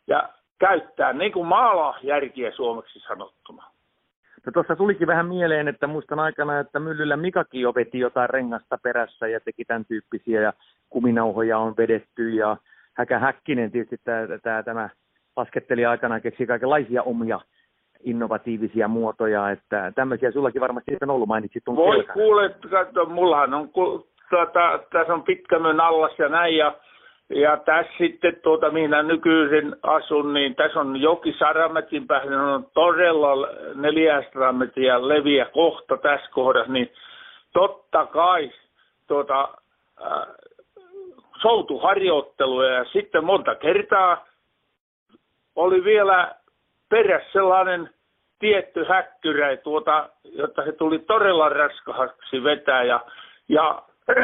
ja 0.07 0.29
käyttää 0.59 1.12
niin 1.12 1.33
kuin 1.33 1.47
maalahjärkiä 1.47 2.51
suomeksi 2.51 2.99
sanottuna. 2.99 3.64
No 4.47 4.53
tuossa 4.53 4.76
tulikin 4.76 5.07
vähän 5.07 5.26
mieleen, 5.26 5.68
että 5.68 5.86
muistan 5.86 6.18
aikana, 6.18 6.61
että 6.61 6.80
Myllyllä 6.80 7.16
Mikakin 7.16 7.61
jo 7.61 7.74
veti 7.74 7.99
jotain 7.99 8.30
rengasta 8.30 8.78
perässä 8.82 9.28
ja 9.28 9.40
teki 9.40 9.64
tämän 9.64 9.84
tyyppisiä 9.84 10.40
ja 10.40 10.53
kuminauhoja 10.90 11.59
on 11.59 11.74
vedetty 11.76 12.30
ja 12.30 12.57
Häkä 12.97 13.18
Häkkinen 13.18 13.70
tietysti 13.70 13.97
tämä, 14.05 14.26
tämä, 14.42 14.62
tämä 14.62 14.88
lasketteli 15.36 15.86
aikana 15.86 16.20
keksi 16.20 16.47
kaikenlaisia 16.47 17.03
omia 17.03 17.40
innovatiivisia 18.05 18.88
muotoja, 18.88 19.51
että 19.51 19.92
tämmöisiä 19.94 20.30
sullakin 20.30 20.61
varmasti 20.61 20.97
on 21.03 21.11
ollut, 21.11 21.28
mainitsit 21.28 21.64
tuon 21.64 21.76
Voi 21.76 22.05
kuule, 22.12 22.55
katso, 22.70 23.05
mullahan 23.05 23.55
on, 23.55 23.70
tuota, 24.30 24.80
tässä 24.92 25.14
on 25.14 25.22
pitkämön 25.22 25.80
allas 25.80 26.18
ja 26.18 26.28
näin, 26.28 26.57
ja, 26.57 26.74
ja 27.31 27.57
tässä 27.57 27.93
sitten, 27.99 28.37
tuota, 28.43 28.70
mihin 28.70 28.91
nykyisin 29.03 29.77
asun, 29.83 30.35
niin 30.35 30.55
tässä 30.55 30.81
on 30.81 31.01
joki 31.01 31.35
Sarametin 31.39 32.07
päähän, 32.07 32.29
niin 32.29 32.41
on 32.41 32.66
todella 32.74 33.49
400 33.74 34.53
metriä 34.53 35.09
leviä 35.09 35.45
kohta 35.45 35.97
tässä 35.97 36.31
kohdassa, 36.31 36.72
niin 36.72 36.93
totta 37.53 38.07
kai 38.07 38.51
tuota, 39.07 39.49
äh, 40.03 40.27
soutuharjoitteluja 41.43 42.70
ja 42.70 42.85
sitten 42.85 43.24
monta 43.24 43.55
kertaa 43.55 44.27
oli 45.57 45.85
vielä 45.85 46.35
perässä 46.89 47.33
sellainen 47.33 47.91
tietty 48.39 48.85
häkkyrä, 48.85 49.57
tuota, 49.57 50.09
jotta 50.24 50.64
se 50.64 50.72
tuli 50.72 50.99
todella 50.99 51.49
raskahaksi 51.49 52.45
vetää 52.45 52.83
ja, 52.83 53.01
ja 53.49 53.83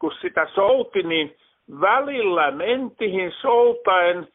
kun 0.00 0.12
sitä 0.20 0.48
souti, 0.54 1.02
niin 1.02 1.36
välillä 1.80 2.50
mentiin 2.50 3.32
soutaen 3.40 4.28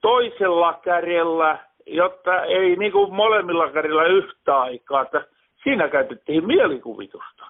toisella 0.00 0.78
kädellä, 0.82 1.58
jotta 1.86 2.44
ei 2.44 2.76
niin 2.76 2.92
kuin 2.92 3.14
molemmilla 3.14 3.70
kädellä 3.70 4.04
yhtä 4.04 4.60
aikaa. 4.60 5.02
Että 5.02 5.24
siinä 5.62 5.88
käytettiin 5.88 6.46
mielikuvitusta. 6.46 7.44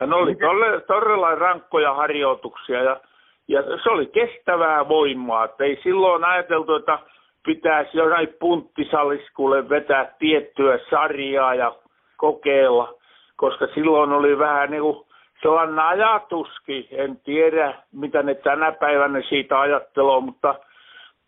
Ja 0.00 0.06
ne 0.06 0.14
oli 0.16 0.34
todella, 0.34 0.80
todella 0.80 1.34
rankkoja 1.34 1.94
harjoituksia 1.94 2.82
ja, 2.82 3.00
ja 3.48 3.62
se 3.82 3.90
oli 3.90 4.06
kestävää 4.06 4.88
voimaa. 4.88 5.44
Et 5.44 5.60
ei 5.60 5.80
silloin 5.82 6.24
ajateltu, 6.24 6.74
että 6.74 6.98
pitäisi 7.46 7.98
jonain 7.98 8.28
punttisaliskulle 8.40 9.68
vetää 9.68 10.14
tiettyä 10.18 10.78
sarjaa 10.90 11.54
ja 11.54 11.74
kokeilla, 12.16 12.94
koska 13.36 13.66
silloin 13.74 14.12
oli 14.12 14.38
vähän 14.38 14.70
niin 14.70 14.82
kuin 14.82 15.06
sellainen 15.42 15.78
ajatuskin, 15.78 16.88
en 16.90 17.16
tiedä 17.16 17.74
mitä 17.92 18.22
ne 18.22 18.34
tänä 18.34 18.72
päivänä 18.72 19.22
siitä 19.28 19.60
ajatteloo, 19.60 20.20
mutta 20.20 20.54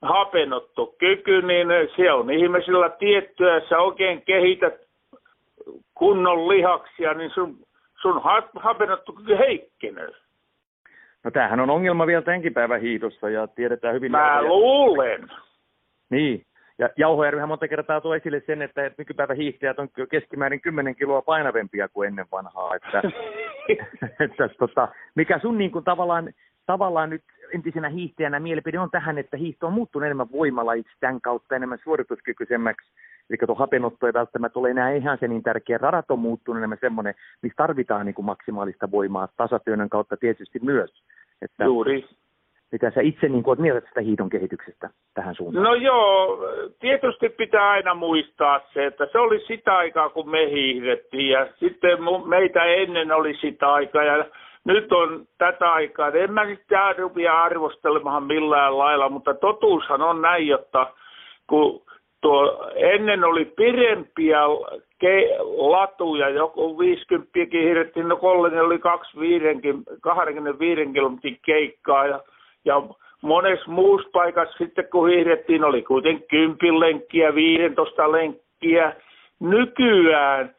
hapenottokyky, 0.02 1.42
niin 1.42 1.68
se 1.96 2.12
on 2.12 2.30
ihmisillä 2.30 2.88
tiettyä, 2.88 3.60
sä 3.68 3.78
oikein 3.78 4.22
kehität 4.22 4.74
kunnon 5.94 6.48
lihaksia, 6.48 7.14
niin 7.14 7.30
sun 7.30 7.58
sun 8.02 8.22
hapenottokyky 8.56 9.38
heikkenee. 9.38 10.08
No 11.24 11.30
tämähän 11.30 11.60
on 11.60 11.70
ongelma 11.70 12.06
vielä 12.06 12.22
tämänkin 12.22 12.54
päivän 12.54 12.80
hiitossa 12.80 13.30
ja 13.30 13.46
tiedetään 13.46 13.94
hyvin... 13.94 14.12
Mä 14.12 14.42
luulen. 14.42 15.30
Niin. 16.10 16.44
Ja 16.78 16.88
Jauhojärvihän 16.96 17.48
monta 17.48 17.68
kertaa 17.68 18.00
tuo 18.00 18.14
esille 18.14 18.42
sen, 18.46 18.62
että 18.62 18.90
nykypäivän 18.98 19.36
hiihtäjät 19.36 19.78
on 19.78 19.88
keskimäärin 20.10 20.60
10 20.60 20.94
kiloa 20.94 21.22
painavempia 21.22 21.88
kuin 21.88 22.08
ennen 22.08 22.26
vanhaa. 22.32 22.74
Että, 22.74 23.02
että 24.24 24.48
tota, 24.58 24.88
mikä 25.14 25.38
sun 25.38 25.58
niin 25.58 25.70
kuin 25.70 25.84
tavallaan, 25.84 26.32
tavallaan 26.66 27.10
nyt 27.10 27.22
entisenä 27.54 27.88
hiihtäjänä 27.88 28.40
mielipide 28.40 28.78
on 28.78 28.90
tähän, 28.90 29.18
että 29.18 29.36
hiihto 29.36 29.66
on 29.66 29.72
muuttunut 29.72 30.06
enemmän 30.06 30.32
voimalajiksi 30.32 30.96
tämän 31.00 31.20
kautta 31.20 31.56
enemmän 31.56 31.78
suorituskykyisemmäksi 31.84 32.92
Eli 33.30 33.38
tuo 33.46 33.54
hapenotto 33.54 34.06
ei 34.06 34.12
välttämättä 34.12 34.58
ole 34.58 34.70
enää 34.70 34.92
ihan 34.92 35.18
se 35.20 35.28
niin 35.28 35.42
tärkeä. 35.42 35.78
Radat 35.78 36.10
on 36.10 36.18
muuttunut 36.18 36.58
enemmän 36.58 36.78
semmoinen, 36.80 37.14
missä 37.42 37.56
tarvitaan 37.56 38.06
niin 38.06 38.14
kuin 38.14 38.26
maksimaalista 38.26 38.90
voimaa 38.90 39.28
tasatyönnön 39.36 39.88
kautta 39.88 40.16
tietysti 40.16 40.58
myös. 40.62 40.90
Että 41.42 41.64
Juuri. 41.64 42.04
Mitä 42.72 42.90
sä 42.90 43.00
itse 43.00 43.28
niin 43.28 43.42
kuin, 43.42 43.60
mieltä 43.60 43.80
tästä 43.80 44.00
hiiton 44.00 44.30
kehityksestä 44.30 44.90
tähän 45.14 45.34
suuntaan? 45.34 45.64
No 45.64 45.74
joo, 45.74 46.38
tietysti 46.80 47.28
pitää 47.28 47.70
aina 47.70 47.94
muistaa 47.94 48.60
se, 48.74 48.86
että 48.86 49.06
se 49.12 49.18
oli 49.18 49.44
sitä 49.46 49.76
aikaa, 49.76 50.08
kun 50.08 50.30
me 50.30 50.50
hiihdettiin 50.50 51.28
ja 51.28 51.46
sitten 51.60 51.98
meitä 52.26 52.64
ennen 52.64 53.12
oli 53.12 53.36
sitä 53.40 53.72
aikaa 53.72 54.04
ja 54.04 54.24
nyt 54.64 54.92
on 54.92 55.26
tätä 55.38 55.72
aikaa. 55.72 56.08
En 56.08 56.32
mä 56.32 56.44
nyt 56.44 56.62
rupia 56.98 57.42
arvostelemaan 57.42 58.24
millään 58.24 58.78
lailla, 58.78 59.08
mutta 59.08 59.34
totuushan 59.34 60.02
on 60.02 60.22
näin, 60.22 60.46
jotta 60.46 60.86
kun 61.46 61.82
tuo, 62.20 62.70
ennen 62.74 63.24
oli 63.24 63.44
pidempiä 63.44 64.40
ke, 64.98 65.28
latuja, 65.56 66.28
joku 66.28 66.78
50 66.78 67.30
hiirettiin, 67.52 68.08
no 68.08 68.16
kollinen 68.16 68.64
oli 68.64 68.78
25 68.78 70.86
kilometrin 70.92 71.38
keikkaa 71.44 72.06
ja, 72.06 72.20
ja 72.64 72.82
monessa 73.22 73.70
muussa 73.70 74.08
paikassa 74.12 74.58
sitten 74.58 74.88
kun 74.92 75.08
hiihdettiin 75.08 75.64
oli 75.64 75.82
kuitenkin 75.82 76.58
10 76.58 76.80
lenkkiä, 76.80 77.34
15 77.34 78.12
lenkkiä. 78.12 78.92
Nykyään 79.40 80.54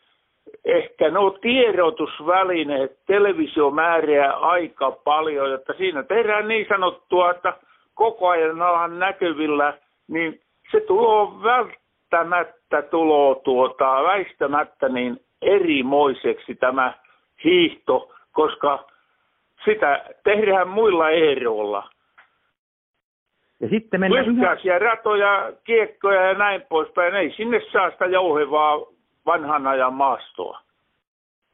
ehkä 0.65 1.09
nuo 1.09 1.29
tiedotusvälineet, 1.29 3.05
televisio 3.05 3.69
määrää 3.69 4.31
aika 4.31 4.91
paljon, 4.91 5.53
että 5.53 5.73
siinä 5.73 6.03
tehdään 6.03 6.47
niin 6.47 6.65
sanottua, 6.69 7.31
että 7.31 7.53
koko 7.93 8.29
ajan 8.29 8.61
ollaan 8.61 8.99
näkyvillä, 8.99 9.73
niin 10.07 10.41
se 10.71 10.79
tulo 10.79 11.43
välttämättä 11.43 12.81
tulo 12.81 13.35
tuota, 13.35 14.03
väistämättä 14.03 14.89
niin 14.89 15.19
erimoiseksi 15.41 16.55
tämä 16.55 16.93
hiihto, 17.43 18.11
koska 18.31 18.85
sitä 19.65 20.05
tehdään 20.23 20.67
muilla 20.67 21.09
ehdoilla. 21.09 21.92
Ja 23.63 23.69
sitten 23.69 23.99
mennään 23.99 24.25
ihan... 24.31 24.81
ratoja, 24.81 25.53
kiekkoja 25.63 26.21
ja 26.21 26.33
näin 26.33 26.61
poispäin. 26.69 27.15
Ei 27.15 27.33
sinne 27.37 27.61
saa 27.71 27.91
sitä 27.91 28.05
jouhevaa 28.05 28.79
vanhan 29.25 29.67
ajan 29.67 29.93
maastoa. 29.93 30.59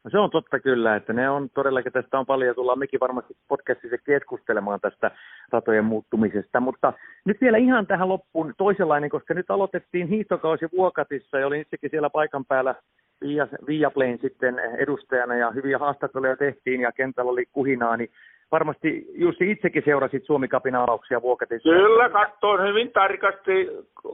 No 0.04 0.10
se 0.10 0.18
on 0.18 0.30
totta 0.30 0.60
kyllä, 0.60 0.96
että 0.96 1.14
ne 1.14 1.30
on 1.30 1.50
todellakin, 1.50 1.92
tästä 1.92 2.20
on 2.20 2.26
paljon, 2.26 2.56
tullaan 2.56 2.80
mekin 2.80 3.00
varmasti 3.00 3.34
podcastissa 3.48 3.98
keskustelemaan 3.98 4.80
tästä 4.80 5.12
ratojen 5.52 5.86
muuttumisesta, 5.86 6.60
mutta 6.60 6.94
nyt 7.26 7.42
vielä 7.42 7.58
ihan 7.58 7.88
tähän 7.88 8.10
loppuun 8.10 8.54
toisenlainen, 8.58 9.10
koska 9.10 9.34
nyt 9.34 9.52
aloitettiin 9.52 10.08
hiihtokausi 10.08 10.66
Vuokatissa 10.78 11.40
ja 11.40 11.48
olin 11.48 11.62
itsekin 11.62 11.90
siellä 11.90 12.10
paikan 12.10 12.46
päällä 12.46 12.76
Via, 13.22 13.48
Viaplayn 13.68 14.20
sitten 14.22 14.60
edustajana 14.60 15.36
ja 15.36 15.52
hyviä 15.52 15.78
haastatteluja 15.78 16.38
tehtiin 16.38 16.82
ja 16.82 16.92
kentällä 16.92 17.32
oli 17.32 17.46
kuhinaa, 17.52 17.98
niin 17.98 18.10
varmasti 18.52 19.06
Jussi 19.14 19.52
itsekin 19.52 19.84
seurasit 19.86 20.26
Suomi-kapin 20.26 20.76
avauksia 20.76 21.22
Vuokatissa. 21.22 21.70
Kyllä, 21.70 22.10
katsoin 22.10 22.68
hyvin 22.70 22.92
tarkasti. 22.92 23.70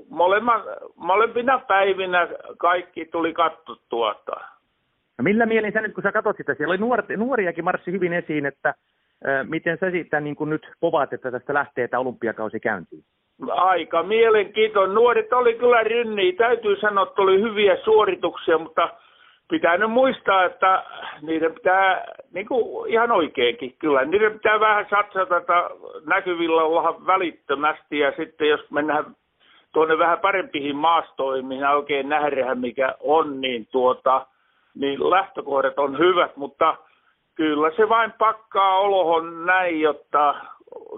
Molemmat, 0.09 0.63
molempina 0.95 1.59
päivinä 1.59 2.27
kaikki 2.57 3.05
tuli 3.05 3.33
katsottua. 3.33 4.15
No 5.17 5.23
millä 5.23 5.45
mielin 5.45 5.73
sä 5.73 5.81
nyt, 5.81 5.93
kun 5.93 6.03
sä 6.03 6.11
katsot 6.11 6.37
sitä, 6.37 6.53
siellä 6.53 6.71
oli 6.71 6.77
nuori, 6.77 7.17
nuoriakin 7.17 7.63
marssi 7.63 7.91
hyvin 7.91 8.13
esiin, 8.13 8.45
että 8.45 8.69
äh, 8.69 9.47
miten 9.49 9.77
sä 9.77 9.91
siitä 9.91 10.19
niin 10.19 10.35
kuin 10.35 10.49
nyt 10.49 10.67
povaat, 10.79 11.13
että 11.13 11.31
tästä 11.31 11.53
lähtee 11.53 11.87
tämä 11.87 12.01
olympiakausi 12.01 12.59
käyntiin? 12.59 13.03
Aika 13.49 14.03
mielenkiintoinen. 14.03 14.95
Nuoret 14.95 15.33
oli 15.33 15.53
kyllä 15.53 15.83
rynniä. 15.83 16.33
Täytyy 16.37 16.75
sanoa, 16.75 17.03
että 17.03 17.21
oli 17.21 17.41
hyviä 17.41 17.77
suorituksia, 17.83 18.57
mutta 18.57 18.89
pitää 19.49 19.77
nyt 19.77 19.91
muistaa, 19.91 20.45
että 20.45 20.83
niiden 21.21 21.53
pitää, 21.53 22.05
niin 22.33 22.47
kuin 22.47 22.91
ihan 22.91 23.11
oikeinkin 23.11 23.75
kyllä, 23.79 24.05
niiden 24.05 24.33
pitää 24.33 24.59
vähän 24.59 24.87
satsata, 24.89 25.37
että 25.37 25.69
näkyvillä 26.05 26.63
olla 26.63 27.05
välittömästi 27.05 27.99
ja 27.99 28.11
sitten 28.17 28.49
jos 28.49 28.71
mennään 28.71 29.05
tuonne 29.73 29.97
vähän 29.97 30.19
parempiin 30.19 30.75
maastoihin, 30.75 31.67
oikein 31.75 32.09
nähdään 32.09 32.59
mikä 32.59 32.95
on, 32.99 33.41
niin 33.41 33.67
tuota, 33.71 34.25
niin 34.75 35.09
lähtökohdat 35.09 35.79
on 35.79 35.97
hyvät, 35.97 36.37
mutta 36.37 36.77
kyllä 37.35 37.71
se 37.75 37.89
vain 37.89 38.13
pakkaa 38.17 38.77
olohon 38.77 39.45
näin, 39.45 39.81
jotta 39.81 40.35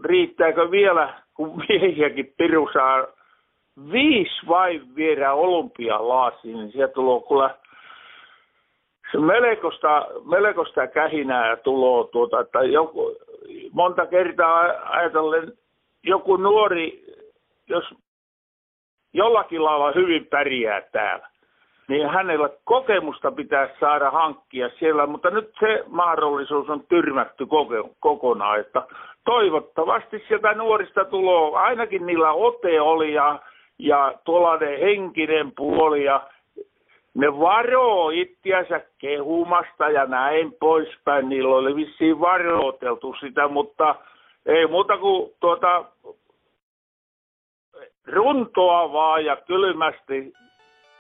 riittääkö 0.06 0.72
vielä, 0.72 1.14
kun 1.34 1.58
miehiäkin 1.70 2.34
Piru 2.38 2.70
saa 2.74 3.08
viisi 3.92 4.48
vain 4.48 4.96
viedä 4.96 5.34
olympialaasiin, 5.34 6.58
niin 6.58 6.72
sieltä 6.72 6.94
tulee 6.94 7.22
kyllä 7.28 7.56
se 9.12 9.18
melkoista, 9.18 10.08
melkoista 10.26 10.88
kähinää 10.88 11.56
tuloa 11.56 12.08
tuota, 12.08 12.40
että 12.40 12.60
joku, 12.60 13.16
monta 13.72 14.06
kertaa 14.06 14.60
ajatellen 14.86 15.54
joku 16.04 16.38
nuori, 16.38 17.04
jos 17.70 17.86
jollakin 19.14 19.64
lailla 19.64 19.92
hyvin 19.92 20.26
pärjää 20.26 20.82
täällä, 20.92 21.28
niin 21.88 22.10
hänellä 22.10 22.50
kokemusta 22.64 23.32
pitäisi 23.32 23.74
saada 23.80 24.12
hankkia 24.12 24.70
siellä, 24.80 25.08
mutta 25.08 25.30
nyt 25.30 25.52
se 25.60 25.84
mahdollisuus 25.88 26.70
on 26.70 26.84
tyrmätty 26.90 27.48
kokonaan, 28.00 28.60
että 28.60 28.82
toivottavasti 29.26 30.24
sieltä 30.28 30.54
nuorista 30.54 31.06
tuloa, 31.06 31.62
ainakin 31.62 32.06
niillä 32.06 32.32
ote 32.32 32.82
oli 32.82 33.14
ja, 33.14 33.40
ja 33.80 34.14
tuollainen 34.24 34.80
henkinen 34.80 35.52
puoli 35.52 36.04
ja 36.04 36.22
ne 37.18 37.40
varoo 37.40 38.10
ittiänsä 38.10 38.82
kehumasta 38.98 39.90
ja 39.90 40.06
näin 40.06 40.54
poispäin. 40.60 41.30
Niillä 41.30 41.56
oli 41.56 41.76
vissiin 41.76 42.20
varooteltu 42.20 43.16
sitä, 43.20 43.48
mutta 43.48 43.96
ei 44.46 44.68
muuta 44.68 44.98
kuin 44.98 45.32
tuota, 45.40 45.86
runtoa 48.08 48.94
vaan 48.94 49.26
ja 49.26 49.36
kylmästi 49.36 50.34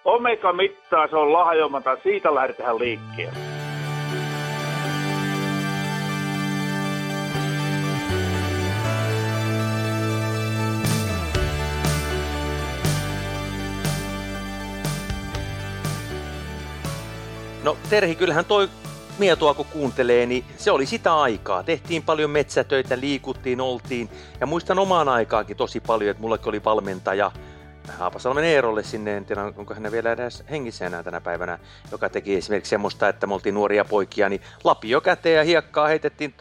omega 0.05 0.53
mittaa 0.53 1.07
se 1.07 1.15
on 1.15 1.33
lahjomata, 1.33 1.97
siitä 2.03 2.35
lähdetään 2.35 2.79
liikkeelle. 2.79 3.66
No 17.67 17.77
Terhi, 17.89 18.15
kyllähän 18.15 18.45
toi 18.45 18.69
mietoa 19.19 19.53
kun 19.53 19.65
kuuntelee, 19.65 20.25
niin 20.25 20.45
se 20.57 20.71
oli 20.71 20.85
sitä 20.85 21.17
aikaa. 21.21 21.63
Tehtiin 21.63 22.03
paljon 22.03 22.29
metsätöitä, 22.29 22.99
liikuttiin, 22.99 23.61
oltiin. 23.61 24.09
Ja 24.39 24.45
muistan 24.45 24.79
omaan 24.79 25.09
aikaakin 25.09 25.57
tosi 25.57 25.79
paljon, 25.79 26.11
että 26.11 26.21
mullakin 26.21 26.49
oli 26.49 26.63
valmentaja, 26.63 27.31
Haapasalmen 27.97 28.43
Eerolle 28.43 28.83
sinne, 28.83 29.17
en 29.17 29.25
tiedä 29.25 29.43
onko 29.43 29.73
hän 29.73 29.91
vielä 29.91 30.11
edes 30.11 30.43
hengissä 30.49 30.85
enää 30.85 31.03
tänä 31.03 31.21
päivänä, 31.21 31.59
joka 31.91 32.09
teki 32.09 32.35
esimerkiksi 32.35 32.69
semmoista, 32.69 33.09
että 33.09 33.27
me 33.27 33.33
oltiin 33.33 33.55
nuoria 33.55 33.85
poikia, 33.85 34.29
niin 34.29 34.41
lapio 34.63 35.01
käteen 35.01 35.37
ja 35.37 35.43
hiekkaa 35.43 35.87
heitettiin 35.87 36.33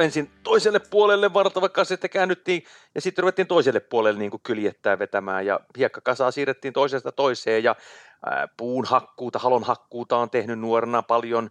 ensin 0.00 0.30
toiselle 0.42 0.78
puolelle 0.78 1.34
vartava 1.34 1.84
sitten 1.84 2.10
käännyttiin 2.10 2.64
ja 2.94 3.00
sitten 3.00 3.22
ruvettiin 3.22 3.46
toiselle 3.48 3.80
puolelle 3.80 4.18
niin 4.18 4.30
kuin 4.30 4.40
kyljettää 4.42 4.98
vetämään 4.98 5.46
ja 5.46 5.60
hiekkakasaa 5.78 6.30
siirrettiin 6.30 6.72
toisesta 6.72 7.12
toiseen 7.12 7.64
ja 7.64 7.76
puun 8.56 8.84
hakkuuta, 8.84 9.38
halon 9.38 9.64
hakkuuta 9.64 10.16
on 10.16 10.30
tehnyt 10.30 10.58
nuorena 10.58 11.02
paljon 11.02 11.50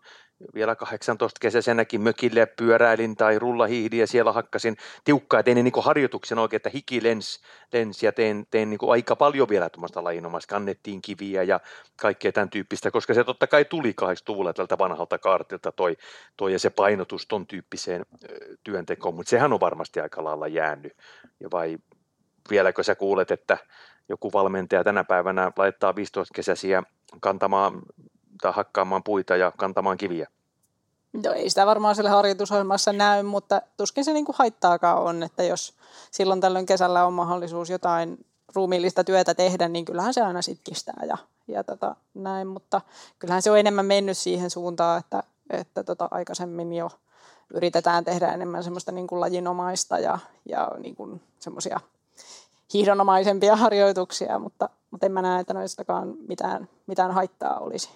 vielä 0.56 0.76
18 0.76 1.40
kesäisenäkin 1.40 2.02
mökille 2.02 2.46
pyöräilin 2.46 3.16
tai 3.16 3.40
rullahiihdin 3.40 4.00
ja 4.00 4.08
siellä 4.08 4.32
hakkasin 4.32 4.78
tiukkaa, 5.04 5.44
tein 5.44 5.56
niin 5.64 5.74
harjoituksen 5.82 6.40
oikein, 6.40 6.58
että 6.58 6.70
hiki 6.70 7.04
lens, 7.04 7.42
lens 7.74 8.04
ja 8.04 8.12
tein, 8.12 8.48
tein 8.52 8.70
niin 8.70 8.80
aika 8.90 9.16
paljon 9.16 9.50
vielä 9.50 9.70
tuommoista 9.70 10.04
lajinomasta, 10.04 10.50
kannettiin 10.50 11.02
kiviä 11.02 11.44
ja 11.44 11.60
kaikkea 12.02 12.32
tämän 12.32 12.50
tyyppistä, 12.50 12.92
koska 12.92 13.14
se 13.14 13.24
totta 13.24 13.48
kai 13.48 13.66
tuli 13.66 13.96
80-luvulla 14.02 14.54
tältä 14.54 14.78
vanhalta 14.78 15.20
kaartilta 15.20 15.72
toi, 15.72 15.98
toi 16.38 16.54
ja 16.54 16.60
se 16.60 16.70
painotus 16.70 17.28
ton 17.28 17.48
tyyppiseen 17.48 18.06
työntekoon, 18.64 19.16
mutta 19.16 19.30
sehän 19.30 19.54
on 19.54 19.60
varmasti 19.60 20.00
aika 20.00 20.24
lailla 20.24 20.48
jäänyt. 20.48 20.94
Ja 21.40 21.48
vai 21.52 21.78
vieläkö 22.50 22.84
sä 22.84 22.96
kuulet, 22.96 23.32
että 23.32 23.58
joku 24.10 24.32
valmentaja 24.34 24.84
tänä 24.84 25.04
päivänä 25.04 25.52
laittaa 25.58 25.96
15 25.96 26.34
kesäisiä 26.36 26.84
kantamaan 27.20 27.82
tai 28.42 28.52
hakkaamaan 28.56 29.04
puita 29.04 29.36
ja 29.36 29.52
kantamaan 29.58 29.98
kiviä. 29.98 30.28
No 31.14 31.34
ei 31.34 31.50
sitä 31.50 31.66
varmaan 31.66 31.96
sille 31.96 32.10
harjoitusohjelmassa 32.10 32.94
näy, 32.94 33.24
mutta 33.24 33.62
tuskin 33.78 34.06
se 34.06 34.14
niinku 34.14 34.36
haittaakaan 34.38 34.98
on, 34.98 35.24
että 35.24 35.44
jos 35.44 35.74
silloin 36.12 36.42
tällöin 36.42 36.66
kesällä 36.66 37.06
on 37.06 37.14
mahdollisuus 37.14 37.70
jotain 37.70 38.26
ruumiillista 38.56 39.04
työtä 39.04 39.34
tehdä, 39.34 39.68
niin 39.68 39.86
kyllähän 39.86 40.14
se 40.14 40.22
aina 40.22 40.42
sitkistää 40.42 41.04
ja, 41.08 41.18
ja 41.48 41.64
tota, 41.64 41.96
näin, 42.14 42.48
mutta 42.48 42.82
kyllähän 43.20 43.42
se 43.42 43.52
on 43.52 43.60
enemmän 43.60 43.86
mennyt 43.86 44.18
siihen 44.18 44.50
suuntaan, 44.50 45.00
että, 45.00 45.24
että 45.50 45.84
tota, 45.84 46.08
aikaisemmin 46.12 46.74
jo 46.74 46.90
yritetään 47.54 48.06
tehdä 48.06 48.34
enemmän 48.34 48.64
semmoista 48.64 48.92
niin 48.92 49.08
kuin 49.08 49.20
lajinomaista 49.20 50.00
ja, 50.00 50.20
ja 50.50 50.72
niin 50.80 50.96
kuin 50.96 51.22
semmoisia 51.40 51.80
hiihdonomaisempia 52.74 53.56
harjoituksia, 53.56 54.40
mutta, 54.40 54.70
mutta 54.92 55.06
en 55.06 55.12
mä 55.12 55.22
näe, 55.22 55.40
että 55.40 55.54
noistakaan 55.54 56.14
mitään, 56.28 56.70
mitään 56.88 57.12
haittaa 57.12 57.60
olisi. 57.60 57.90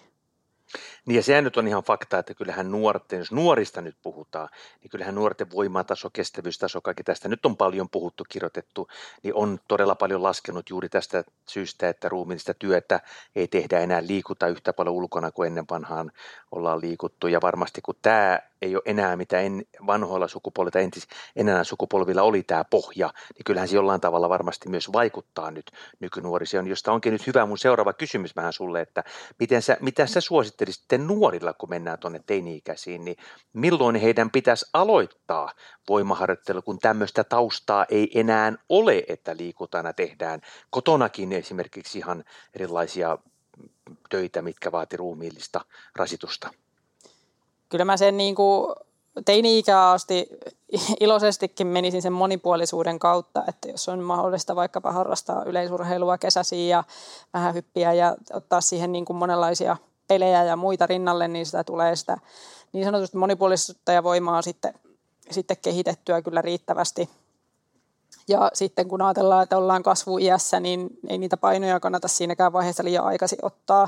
Niin 1.06 1.16
ja 1.16 1.24
sehän 1.24 1.44
nyt 1.44 1.58
on 1.58 1.68
ihan 1.68 1.84
fakta, 1.84 2.20
että 2.20 2.34
kyllähän 2.34 2.72
nuorten, 2.72 3.20
jos 3.20 3.32
nuorista 3.32 3.82
nyt 3.82 3.96
puhutaan, 4.02 4.50
niin 4.82 4.90
kyllähän 4.90 5.16
nuorten 5.16 5.52
voimataso, 5.52 6.10
kestävyystaso, 6.10 6.82
kaikki 6.82 7.04
tästä 7.04 7.30
nyt 7.30 7.46
on 7.46 7.58
paljon 7.58 7.90
puhuttu, 7.90 8.24
kirjoitettu, 8.30 8.88
niin 9.24 9.36
on 9.36 9.60
todella 9.68 9.96
paljon 9.96 10.24
laskenut 10.24 10.70
juuri 10.70 10.90
tästä 10.90 11.24
syystä, 11.50 11.90
että 11.90 12.10
ruumiillista 12.10 12.54
työtä 12.54 13.00
ei 13.36 13.48
tehdä 13.48 13.80
enää 13.80 14.08
liikuta 14.08 14.48
yhtä 14.48 14.74
paljon 14.74 14.96
ulkona 14.96 15.32
kuin 15.32 15.48
ennen 15.48 15.66
vanhaan 15.70 16.12
ollaan 16.52 16.82
liikuttu. 16.82 17.28
Ja 17.28 17.42
varmasti 17.42 17.82
kun 17.82 17.96
tämä 18.02 18.40
ei 18.66 18.76
ole 18.76 18.84
enää 18.86 19.16
mitä 19.16 19.40
en, 19.40 19.66
vanhoilla 19.88 20.28
sukupolvilla, 20.28 20.80
entis, 20.80 21.08
enää 21.36 21.64
sukupolvilla 21.64 22.22
oli 22.22 22.44
tämä 22.44 22.64
pohja, 22.64 23.14
niin 23.36 23.44
kyllähän 23.46 23.68
se 23.68 23.76
jollain 23.76 24.02
tavalla 24.02 24.30
varmasti 24.30 24.70
myös 24.70 24.94
vaikuttaa 24.94 25.52
nyt 25.52 25.72
nykynuorisoon, 26.00 26.68
josta 26.68 26.92
onkin 26.92 27.14
nyt 27.14 27.28
hyvä 27.28 27.46
mun 27.46 27.58
seuraava 27.58 27.94
kysymys 27.94 28.36
vähän 28.36 28.54
sulle, 28.54 28.82
että 28.82 29.04
miten 29.40 29.62
sä, 29.62 29.78
mitä 29.82 30.08
sä 30.08 30.22
suosittelisit 30.22 30.82
sitten 30.82 31.08
nuorilla, 31.08 31.54
kun 31.54 31.70
mennään 31.70 32.00
tuonne 32.00 32.22
teini-ikäisiin, 32.26 33.06
niin 33.06 33.18
milloin 33.54 33.96
heidän 33.96 34.32
pitäisi 34.32 34.66
aloittaa 34.74 35.54
voimaharjoittelu, 35.90 36.62
kun 36.62 36.80
tämmöistä 36.80 37.24
taustaa 37.24 37.86
ei 37.90 38.20
enää 38.20 38.54
ole, 38.70 39.04
että 39.08 39.38
liikutaan 39.38 39.86
ja 39.86 39.94
tehdään 39.94 40.42
kotonakin 40.70 41.34
esimerkiksi 41.34 41.98
ihan 41.98 42.24
erilaisia 42.54 43.18
töitä, 44.10 44.42
mitkä 44.42 44.72
vaati 44.72 44.98
ruumiillista 44.98 45.62
rasitusta? 45.96 46.65
Kyllä 47.70 47.86
mä 47.86 47.98
sen 47.98 48.18
niin 48.18 48.36
kuin 48.36 48.76
teini-ikää 49.26 49.92
asti 49.92 50.28
iloisestikin 51.00 51.68
menisin 51.68 52.02
sen 52.02 52.14
monipuolisuuden 52.14 53.00
kautta, 53.00 53.44
että 53.48 53.68
jos 53.68 53.90
on 53.90 54.00
mahdollista 54.00 54.56
vaikkapa 54.56 54.92
harrastaa 54.92 55.44
yleisurheilua 55.44 56.18
kesäsiin 56.18 56.70
ja 56.70 56.84
vähän 57.34 57.54
hyppiä 57.54 57.94
ja 57.94 58.16
ottaa 58.34 58.62
siihen 58.62 58.92
niin 58.92 59.06
kuin 59.06 59.18
monenlaisia 59.18 59.78
pelejä 60.08 60.44
ja 60.44 60.56
muita 60.56 60.88
rinnalle, 60.88 61.28
niin 61.28 61.46
sitä 61.46 61.64
tulee 61.64 61.96
sitä 61.96 62.18
niin 62.74 62.86
sanotusti 62.86 63.18
monipuolisuutta 63.18 63.92
ja 63.92 64.04
voimaa 64.04 64.42
sitten, 64.42 64.74
sitten 65.32 65.58
kehitettyä 65.62 66.22
kyllä 66.22 66.42
riittävästi 66.42 67.10
ja 68.28 68.52
sitten 68.54 68.88
kun 68.88 69.02
ajatellaan, 69.02 69.44
että 69.44 69.58
ollaan 69.58 69.84
kasvuiässä, 69.84 70.60
niin 70.60 70.90
ei 71.08 71.18
niitä 71.18 71.38
painoja 71.38 71.80
kannata 71.80 72.08
siinäkään 72.08 72.54
vaiheessa 72.54 72.84
liian 72.84 73.06
aikaisin 73.06 73.40
ottaa. 73.42 73.88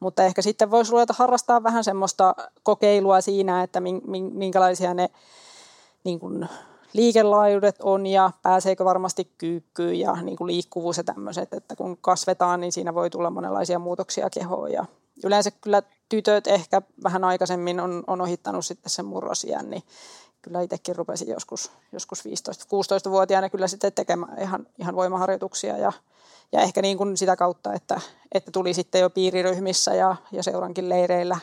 Mutta 0.00 0.24
ehkä 0.24 0.42
sitten 0.42 0.70
voisi 0.70 0.92
ruveta 0.92 1.14
harrastaa 1.18 1.62
vähän 1.62 1.84
semmoista 1.84 2.34
kokeilua 2.62 3.20
siinä, 3.20 3.62
että 3.62 3.82
minkälaisia 4.32 4.94
ne 4.94 5.10
niin 6.04 6.20
kuin 6.20 6.48
liikelaajuudet 6.92 7.76
on 7.82 8.06
ja 8.06 8.30
pääseekö 8.42 8.84
varmasti 8.84 9.32
kyykkyyn 9.38 10.00
ja 10.00 10.12
niin 10.22 10.36
kuin 10.36 10.48
liikkuvuus 10.48 10.96
ja 10.96 11.04
tämmöiset. 11.04 11.54
Että 11.54 11.76
kun 11.76 11.98
kasvetaan, 12.00 12.60
niin 12.60 12.72
siinä 12.72 12.94
voi 12.94 13.10
tulla 13.10 13.30
monenlaisia 13.30 13.78
muutoksia 13.78 14.30
kehoon. 14.30 14.72
Ja 14.72 14.84
yleensä 15.24 15.50
kyllä 15.50 15.82
tytöt 16.08 16.46
ehkä 16.46 16.82
vähän 17.02 17.24
aikaisemmin 17.24 17.80
on, 17.80 18.04
on 18.06 18.20
ohittanut 18.20 18.64
sitten 18.64 18.90
sen 18.90 19.04
murrosiän, 19.04 19.70
niin 19.70 19.82
kyllä 20.48 20.62
itsekin 20.62 20.96
rupesin 20.96 21.28
joskus, 21.28 21.70
joskus 21.92 22.24
15-16-vuotiaana 22.24 23.50
kyllä 23.50 23.68
sitten 23.68 23.92
tekemään 23.92 24.42
ihan, 24.42 24.66
ihan 24.78 24.96
voimaharjoituksia 24.96 25.76
ja, 25.76 25.92
ja 26.52 26.60
ehkä 26.60 26.82
niin 26.82 26.98
kuin 26.98 27.16
sitä 27.16 27.36
kautta, 27.36 27.72
että, 27.72 28.00
että 28.32 28.50
tuli 28.50 28.74
sitten 28.74 29.00
jo 29.00 29.10
piiriryhmissä 29.10 29.94
ja, 29.94 30.16
ja 30.32 30.42
seurankin 30.42 30.88
leireillä 30.88 31.38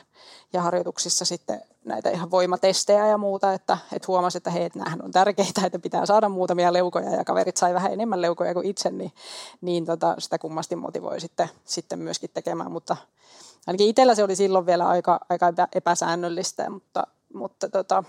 ja 0.53 0.61
harjoituksissa 0.61 1.25
sitten 1.25 1.61
näitä 1.85 2.09
ihan 2.09 2.31
voimatestejä 2.31 3.07
ja 3.07 3.17
muuta, 3.17 3.53
että, 3.53 3.77
että 3.93 4.05
huomasi, 4.07 4.37
että 4.37 4.49
hei, 4.49 4.69
nämähän 4.75 5.01
on 5.03 5.11
tärkeitä, 5.11 5.65
että 5.65 5.79
pitää 5.79 6.05
saada 6.05 6.29
muutamia 6.29 6.73
leukoja 6.73 7.09
ja 7.09 7.25
kaverit 7.25 7.57
sai 7.57 7.73
vähän 7.73 7.93
enemmän 7.93 8.21
leukoja 8.21 8.53
kuin 8.53 8.65
itse, 8.65 8.89
niin, 8.89 9.11
niin 9.61 9.85
tota, 9.85 10.15
sitä 10.19 10.37
kummasti 10.37 10.75
motivoi 10.75 11.19
sitten, 11.19 11.49
sitten 11.65 11.99
myöskin 11.99 12.29
tekemään, 12.33 12.71
mutta 12.71 12.97
ainakin 13.67 13.87
itsellä 13.87 14.15
se 14.15 14.23
oli 14.23 14.35
silloin 14.35 14.65
vielä 14.65 14.87
aika, 14.87 15.19
aika 15.29 15.53
epäsäännöllistä, 15.75 16.69
mutta, 16.69 17.07
mutta 17.33 17.69
tota, 17.69 18.03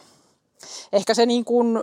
ehkä 0.93 1.15
se 1.15 1.27
niin 1.27 1.45
kuin, 1.45 1.79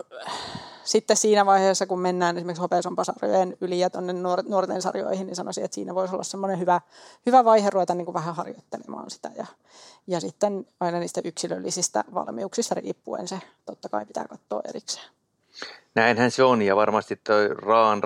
sitten 0.83 1.17
siinä 1.17 1.45
vaiheessa, 1.45 1.85
kun 1.85 1.99
mennään 1.99 2.37
esimerkiksi 2.37 2.61
hopeasompasarjojen 2.61 3.57
yli 3.61 3.79
ja 3.79 3.89
tuonne 3.89 4.13
nuorten 4.47 4.81
sarjoihin, 4.81 5.27
niin 5.27 5.35
sanoisin, 5.35 5.65
että 5.65 5.75
siinä 5.75 5.95
voisi 5.95 6.13
olla 6.13 6.23
semmoinen 6.23 6.59
hyvä, 6.59 6.81
hyvä 7.25 7.45
vaihe 7.45 7.69
ruveta 7.69 7.95
niin 7.95 8.05
kuin 8.05 8.13
vähän 8.13 8.35
harjoittelemaan 8.35 9.11
sitä. 9.11 9.31
Ja, 9.35 9.45
ja 10.07 10.19
sitten 10.19 10.67
aina 10.79 10.99
niistä 10.99 11.21
yksilöllisistä 11.23 12.03
valmiuksista 12.13 12.75
riippuen 12.75 13.27
se 13.27 13.39
totta 13.65 13.89
kai 13.89 14.05
pitää 14.05 14.27
katsoa 14.27 14.61
erikseen. 14.69 15.05
Näinhän 15.95 16.31
se 16.31 16.43
on 16.43 16.61
ja 16.61 16.75
varmasti 16.75 17.15
tuo 17.15 17.35
raan 17.47 18.03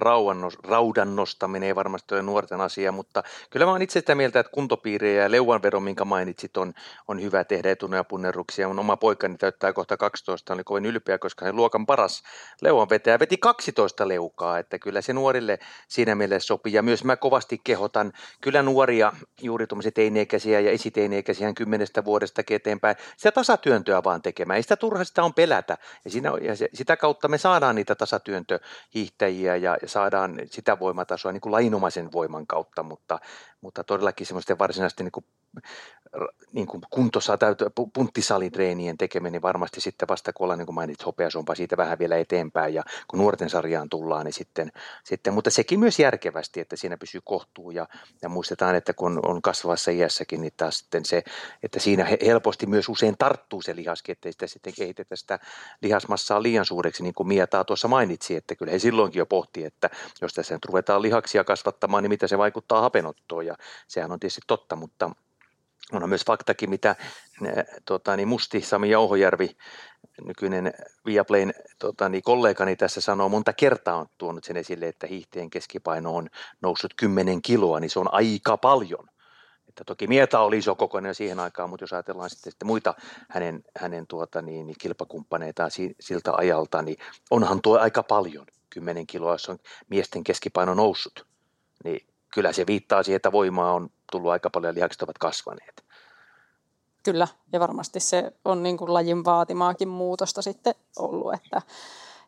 raudan, 0.64 1.16
nostaminen 1.16 1.68
ei 1.68 1.76
varmasti 1.76 2.16
ole 2.16 2.22
nuorten 2.22 2.62
asia, 2.62 2.92
mutta 2.92 3.24
kyllä 3.50 3.66
mä 3.66 3.72
oon 3.72 3.82
itse 3.82 4.00
sitä 4.00 4.16
mieltä, 4.16 4.40
että 4.40 4.52
kuntopiirejä 4.52 5.24
ja 5.24 5.32
leuanvedon, 5.32 5.84
minkä 5.84 6.06
mainitsit, 6.06 6.58
on, 6.58 6.74
on 7.08 7.22
hyvä 7.22 7.44
tehdä 7.44 7.72
etunoja 7.72 8.04
punnerruksia. 8.04 8.68
Mun 8.68 8.80
oma 8.80 8.98
poikani 8.98 9.38
täyttää 9.38 9.74
kohta 9.74 9.98
12, 9.98 10.54
oli 10.54 10.64
kovin 10.64 10.86
ylpeä, 10.86 11.18
koska 11.18 11.46
hän 11.46 11.56
luokan 11.56 11.86
paras 11.86 12.24
leuanvetäjä 12.62 13.20
veti 13.20 13.38
12 13.38 14.08
leukaa, 14.08 14.60
että 14.60 14.80
kyllä 14.80 15.02
se 15.02 15.14
nuorille 15.14 15.60
siinä 15.88 16.16
mielessä 16.16 16.48
sopii. 16.48 16.74
Ja 16.74 16.84
myös 16.84 17.04
mä 17.04 17.16
kovasti 17.16 17.62
kehotan 17.64 18.14
kyllä 18.42 18.64
nuoria, 18.64 19.14
juuri 19.42 19.68
tuommoisia 19.68 19.92
teineikäisiä 19.92 20.60
ja 20.60 20.72
esiteineikäisiä 20.72 21.54
kymmenestä 21.54 22.06
vuodesta 22.06 22.42
eteenpäin, 22.50 22.96
sitä 23.18 23.32
tasatyöntöä 23.32 24.04
vaan 24.04 24.22
tekemään. 24.22 24.58
Ei 24.58 24.64
sitä 24.64 24.76
turha 24.76 25.04
sitä 25.04 25.24
on 25.24 25.34
pelätä 25.34 25.78
ja, 26.06 26.12
siinä, 26.12 26.32
ja 26.42 26.56
se, 26.56 26.70
sitä 26.74 26.98
kautta 26.98 27.28
me 27.28 27.38
saadaan 27.38 27.77
niitä 27.78 27.96
tasatyöntöhiihtäjiä 27.96 29.56
ja 29.56 29.78
saadaan 29.86 30.36
sitä 30.46 30.80
voimatasoa 30.80 31.32
niin 31.32 31.42
kuin 31.42 31.52
lainomaisen 31.52 32.12
voiman 32.12 32.48
kautta, 32.48 32.84
mutta, 32.84 33.20
mutta 33.62 33.84
todellakin 33.84 34.28
semmoisten 34.28 34.60
varsinaisesti 34.60 35.04
niin 35.04 35.12
kuin 35.12 35.26
niin 36.52 36.68
kuin 36.68 36.82
kuntossa 36.90 37.38
täytyy, 37.38 37.68
punttisalitreenien 37.94 38.98
tekeminen 38.98 39.42
varmasti 39.42 39.82
sitten 39.82 40.08
vasta 40.08 40.34
kun 40.34 40.44
ollaan, 40.44 40.60
niin 40.60 40.66
kuin 40.66 40.76
mainit, 40.76 41.06
hopeasompa 41.06 41.56
siitä 41.56 41.78
vähän 41.78 42.00
vielä 42.00 42.18
eteenpäin. 42.18 42.74
Ja 42.74 42.84
kun 43.08 43.20
nuorten 43.20 43.50
sarjaan 43.50 43.90
tullaan, 43.90 44.26
niin 44.26 44.34
sitten, 44.34 44.72
sitten 45.04 45.34
mutta 45.34 45.50
sekin 45.50 45.80
myös 45.80 46.00
järkevästi, 46.00 46.60
että 46.60 46.76
siinä 46.76 46.98
pysyy 46.98 47.22
kohtuu. 47.24 47.72
Ja, 47.72 47.88
ja 48.22 48.30
muistetaan, 48.30 48.76
että 48.76 48.94
kun 48.94 49.20
on 49.26 49.42
kasvavassa 49.42 49.92
iässäkin, 49.92 50.42
niin 50.42 50.54
taas 50.58 50.80
sitten 50.80 51.06
se, 51.06 51.24
että 51.64 51.80
siinä 51.80 52.08
helposti 52.26 52.66
myös 52.66 52.90
usein 52.90 53.16
tarttuu 53.18 53.62
se 53.62 53.76
lihaskin, 53.76 54.14
ettei 54.14 54.32
sitä 54.32 54.48
sitten 54.48 54.74
kehitetä 54.78 55.16
sitä 55.16 55.40
lihasmassaa 55.82 56.44
liian 56.44 56.66
suureksi, 56.66 57.04
niin 57.04 57.14
kuin 57.14 57.28
Mia 57.28 57.48
tuossa 57.48 57.88
mainitsi, 57.88 58.36
että 58.36 58.56
kyllä 58.56 58.72
he 58.72 58.80
silloinkin 58.80 59.20
jo 59.20 59.26
pohti, 59.26 59.66
että 59.66 59.90
jos 60.22 60.34
tässä 60.34 60.54
nyt 60.56 60.66
ruvetaan 60.66 61.02
lihaksia 61.02 61.44
kasvattamaan, 61.44 62.04
niin 62.04 62.12
mitä 62.12 62.28
se 62.28 62.38
vaikuttaa 62.38 62.82
hapenottoon 62.82 63.47
ja 63.48 63.56
sehän 63.88 64.12
on 64.12 64.20
tietysti 64.20 64.42
totta, 64.48 64.76
mutta 64.76 65.12
on 65.92 66.10
myös 66.10 66.26
faktakin, 66.26 66.70
mitä 66.70 66.96
tota, 67.86 68.16
niin 68.16 68.28
Musti 68.28 68.62
Sami 68.62 68.90
Jauhojärvi, 68.90 69.58
nykyinen 70.26 70.74
Viaplayn 71.06 71.54
tota, 71.80 72.10
niin 72.10 72.24
kollegani 72.24 72.76
tässä 72.76 73.02
sanoo, 73.02 73.30
monta 73.30 73.54
kertaa 73.54 73.96
on 73.96 74.08
tuonut 74.18 74.44
sen 74.44 74.58
esille, 74.58 74.88
että 74.88 75.08
hiihteen 75.08 75.50
keskipaino 75.50 76.16
on 76.16 76.30
noussut 76.62 76.94
10 76.98 77.42
kiloa, 77.42 77.80
niin 77.80 77.90
se 77.90 78.00
on 78.00 78.14
aika 78.14 78.58
paljon. 78.58 79.08
Että 79.70 79.84
toki 79.84 80.08
Mieta 80.08 80.40
oli 80.40 80.58
iso 80.58 80.76
kokoinen 80.76 81.16
siihen 81.16 81.40
aikaan, 81.40 81.70
mutta 81.70 81.84
jos 81.84 81.94
ajatellaan 81.94 82.30
sitten, 82.30 82.52
sitten 82.52 82.68
muita 82.68 82.94
hänen, 83.30 83.64
hänen 83.80 84.08
tuota, 84.08 84.42
niin, 84.42 84.68
niin 84.68 84.76
kilpakumppaneitaan 84.80 85.72
siltä 86.00 86.34
ajalta, 86.34 86.82
niin 86.82 86.98
onhan 87.32 87.62
tuo 87.62 87.80
aika 87.80 88.04
paljon, 88.04 88.46
10 88.70 89.08
kiloa, 89.08 89.32
jos 89.32 89.50
on 89.50 89.58
miesten 89.90 90.24
keskipaino 90.24 90.74
noussut. 90.74 91.26
Niin 91.84 92.08
kyllä 92.38 92.54
se 92.54 92.68
viittaa 92.68 93.04
siihen, 93.04 93.16
että 93.16 93.32
voimaa 93.32 93.74
on 93.74 93.90
tullut 94.12 94.32
aika 94.32 94.50
paljon 94.50 94.70
ja 94.70 94.76
lihakset 94.76 95.02
ovat 95.02 95.18
kasvaneet. 95.18 95.84
Kyllä, 97.04 97.28
ja 97.54 97.60
varmasti 97.60 98.00
se 98.00 98.32
on 98.46 98.64
niin 98.64 98.78
kuin 98.78 98.94
lajin 98.94 99.26
vaatimaakin 99.26 99.88
muutosta 99.88 100.42
sitten 100.42 100.76
ollut, 101.00 101.34
että, 101.34 101.62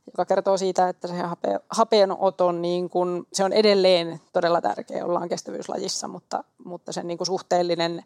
joka 0.08 0.26
kertoo 0.26 0.58
siitä, 0.58 0.90
että 0.90 1.08
se 1.08 1.14
hape, 1.14 1.60
hapeenoton 1.70 2.62
niin 2.62 2.90
kuin, 2.90 3.28
se 3.34 3.44
on 3.44 3.54
edelleen 3.54 4.22
todella 4.34 4.62
tärkeä, 4.62 5.06
ollaan 5.06 5.30
kestävyyslajissa, 5.30 6.08
mutta, 6.08 6.44
mutta 6.66 6.92
sen 6.92 7.08
niin 7.08 7.18
kuin 7.18 7.28
suhteellinen 7.28 8.06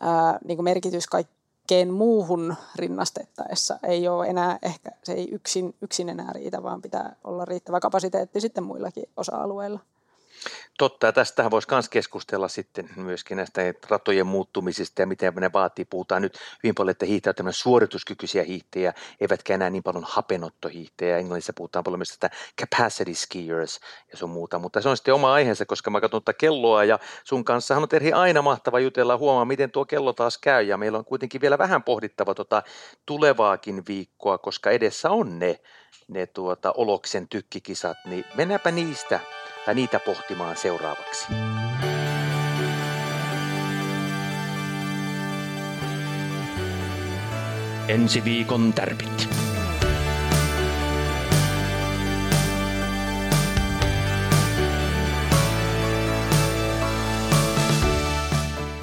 ää, 0.00 0.38
niin 0.44 0.56
kuin 0.56 0.64
merkitys 0.64 1.06
kaikkeen 1.06 1.92
muuhun 1.92 2.54
rinnastettaessa 2.76 3.78
ei 3.82 4.08
ole 4.08 4.26
enää 4.26 4.58
ehkä, 4.62 4.90
se 5.04 5.12
ei 5.12 5.28
yksin, 5.32 5.74
yksin 5.82 6.08
enää 6.08 6.32
riitä, 6.32 6.62
vaan 6.62 6.82
pitää 6.82 7.16
olla 7.24 7.44
riittävä 7.44 7.80
kapasiteetti 7.80 8.40
sitten 8.40 8.64
muillakin 8.64 9.04
osa-alueilla. 9.16 9.80
Totta, 10.78 11.06
ja 11.06 11.12
tästähän 11.12 11.50
voisi 11.50 11.68
myös 11.70 11.88
keskustella 11.88 12.48
sitten 12.48 12.90
myöskin 12.96 13.36
näistä 13.36 13.62
ratojen 13.88 14.26
muuttumisista 14.26 15.02
ja 15.02 15.06
miten 15.06 15.34
ne 15.34 15.52
vaatii. 15.52 15.84
Puhutaan 15.84 16.22
nyt 16.22 16.38
hyvin 16.62 16.74
paljon, 16.74 16.90
että 16.90 17.06
hiihtäjät 17.06 17.40
ovat 17.40 17.56
suorituskykyisiä 17.56 18.42
hiihtäjiä, 18.42 18.94
eivätkä 19.20 19.54
enää 19.54 19.70
niin 19.70 19.82
paljon 19.82 20.04
hapenottohiihtäjiä. 20.08 21.18
Englannissa 21.18 21.52
puhutaan 21.56 21.84
paljon 21.84 21.98
myös 21.98 22.08
sitä 22.08 22.30
capacity 22.60 23.14
skiers 23.14 23.80
ja 24.12 24.18
sun 24.18 24.30
muuta, 24.30 24.58
mutta 24.58 24.80
se 24.80 24.88
on 24.88 24.96
sitten 24.96 25.14
oma 25.14 25.32
aiheensa, 25.32 25.66
koska 25.66 25.90
mä 25.90 26.00
katson 26.00 26.22
tätä 26.22 26.38
kelloa 26.38 26.84
ja 26.84 26.98
sun 27.24 27.44
kanssa 27.44 27.76
on 27.76 27.88
eri 27.92 28.12
aina 28.12 28.42
mahtava 28.42 28.80
jutella 28.80 29.16
huomaa, 29.16 29.44
miten 29.44 29.70
tuo 29.70 29.84
kello 29.84 30.12
taas 30.12 30.38
käy 30.38 30.62
ja 30.62 30.76
meillä 30.76 30.98
on 30.98 31.04
kuitenkin 31.04 31.40
vielä 31.40 31.58
vähän 31.58 31.82
pohdittava 31.82 32.34
tota 32.34 32.62
tulevaakin 33.06 33.82
viikkoa, 33.88 34.38
koska 34.38 34.70
edessä 34.70 35.10
on 35.10 35.38
ne, 35.38 35.60
ne 36.08 36.26
tuota, 36.26 36.72
Oloksen 36.76 37.28
tykkikisat, 37.28 37.96
niin 38.04 38.24
mennäänpä 38.34 38.70
niistä 38.70 39.20
tai 39.64 39.74
niitä 39.74 40.00
pohtimaan 40.00 40.56
seuraavaksi. 40.62 41.26
Ensi 47.88 48.24
viikon 48.24 48.72
tärpit. 48.72 49.28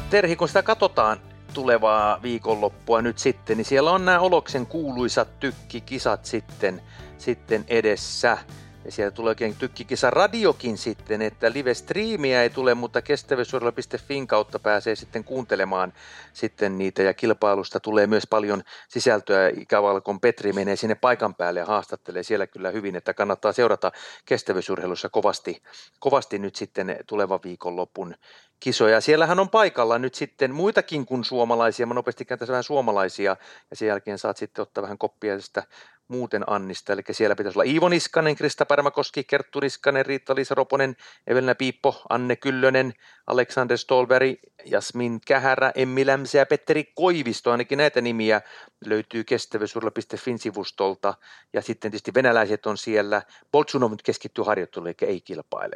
Terhi, 0.10 0.36
kun 0.36 0.48
sitä 0.48 0.64
katsotaan 0.64 1.18
tulevaa 1.54 2.22
viikonloppua 2.22 3.02
nyt 3.02 3.20
sitten, 3.20 3.58
niin 3.58 3.66
siellä 3.66 3.92
on 3.92 4.06
nämä 4.06 4.20
Oloksen 4.20 4.66
kuuluisat 4.66 5.40
tykkikisat 5.40 6.26
sitten, 6.26 6.82
sitten 7.18 7.66
edessä. 7.68 8.38
Ja 8.86 8.92
siellä 8.92 9.12
tulee 9.12 9.32
oikein 9.32 9.56
tykkikisa 9.56 10.10
radiokin 10.10 10.78
sitten, 10.78 11.22
että 11.22 11.52
live-striimiä 11.54 12.44
ei 12.44 12.50
tule, 12.50 12.74
mutta 12.74 13.02
kestävyysurheilu.fin 13.02 14.28
kautta 14.28 14.60
pääsee 14.60 14.96
sitten 14.96 15.24
kuuntelemaan 15.24 15.94
sitten 16.34 16.78
niitä 16.78 17.04
ja 17.04 17.14
kilpailusta 17.14 17.80
tulee 17.80 18.08
myös 18.08 18.28
paljon 18.28 18.64
sisältöä. 18.88 19.50
Ikävalkon 19.50 20.20
Petri 20.20 20.54
menee 20.54 20.76
sinne 20.76 20.96
paikan 20.96 21.36
päälle 21.36 21.60
ja 21.60 21.66
haastattelee 21.66 22.24
siellä 22.24 22.48
kyllä 22.48 22.72
hyvin, 22.72 22.96
että 22.96 23.14
kannattaa 23.14 23.52
seurata 23.52 23.92
kestävyysurheilussa 24.26 25.10
kovasti, 25.10 25.62
kovasti 26.00 26.40
nyt 26.40 26.56
sitten 26.56 26.98
tuleva 27.08 27.40
viikonlopun 27.44 28.16
kisoja. 28.60 29.02
Siellähän 29.02 29.40
on 29.40 29.50
paikalla 29.50 30.00
nyt 30.00 30.16
sitten 30.16 30.56
muitakin 30.56 31.06
kuin 31.06 31.24
suomalaisia. 31.24 31.86
Mä 31.86 31.94
nopeasti 31.94 32.26
käyn 32.26 32.40
tässä 32.40 32.52
vähän 32.52 32.64
suomalaisia 32.64 33.36
ja 33.70 33.76
sen 33.76 33.88
jälkeen 33.88 34.18
saat 34.18 34.38
sitten 34.38 34.62
ottaa 34.62 34.82
vähän 34.82 34.98
koppia 34.98 35.36
tästä 35.36 35.64
muuten 36.10 36.44
Annista. 36.48 36.94
Eli 36.94 37.02
siellä 37.12 37.36
pitäisi 37.36 37.60
olla 37.60 37.72
Iivo 37.72 37.90
Niskanen, 37.90 38.36
Krista 38.36 38.66
Pärmäkoski, 38.66 39.24
Kerttu 39.24 39.60
Niskanen, 39.60 40.06
Riitta-Liisa 40.06 40.56
Roponen, 40.56 40.96
Evelina 41.28 41.56
Piippo, 41.56 42.02
Anne 42.10 42.36
Kyllönen, 42.36 42.94
Alexander 43.28 43.78
Stolberg, 43.78 44.36
Jasmin 44.66 45.22
Kähärä, 45.28 45.72
Emmi 45.76 46.06
Lämsä 46.06 46.38
ja 46.38 46.46
Petteri 46.46 46.84
Koivisto. 46.96 47.52
Ainakin 47.52 47.78
näitä 47.78 48.02
nimiä 48.02 48.42
löytyy 48.86 49.24
kestävyysurla.fin 49.24 50.40
sivustolta. 50.40 51.14
Ja 51.54 51.62
sitten 51.62 51.92
tietysti 51.92 52.14
venäläiset 52.14 52.66
on 52.66 52.78
siellä. 52.78 53.22
Boltsunov 53.52 53.92
nyt 53.92 54.04
keskittyy 54.04 54.44
harjoitteluun, 54.44 54.88
eli 54.88 54.96
ei 55.02 55.22
kilpaile. 55.22 55.76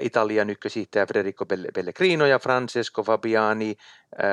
Italian 0.00 0.50
ykkösiihtäjä 0.50 1.06
Federico 1.06 1.46
Pellegrino 1.46 2.26
ja 2.26 2.38
Francesco 2.38 3.02
Fabiani 3.02 3.76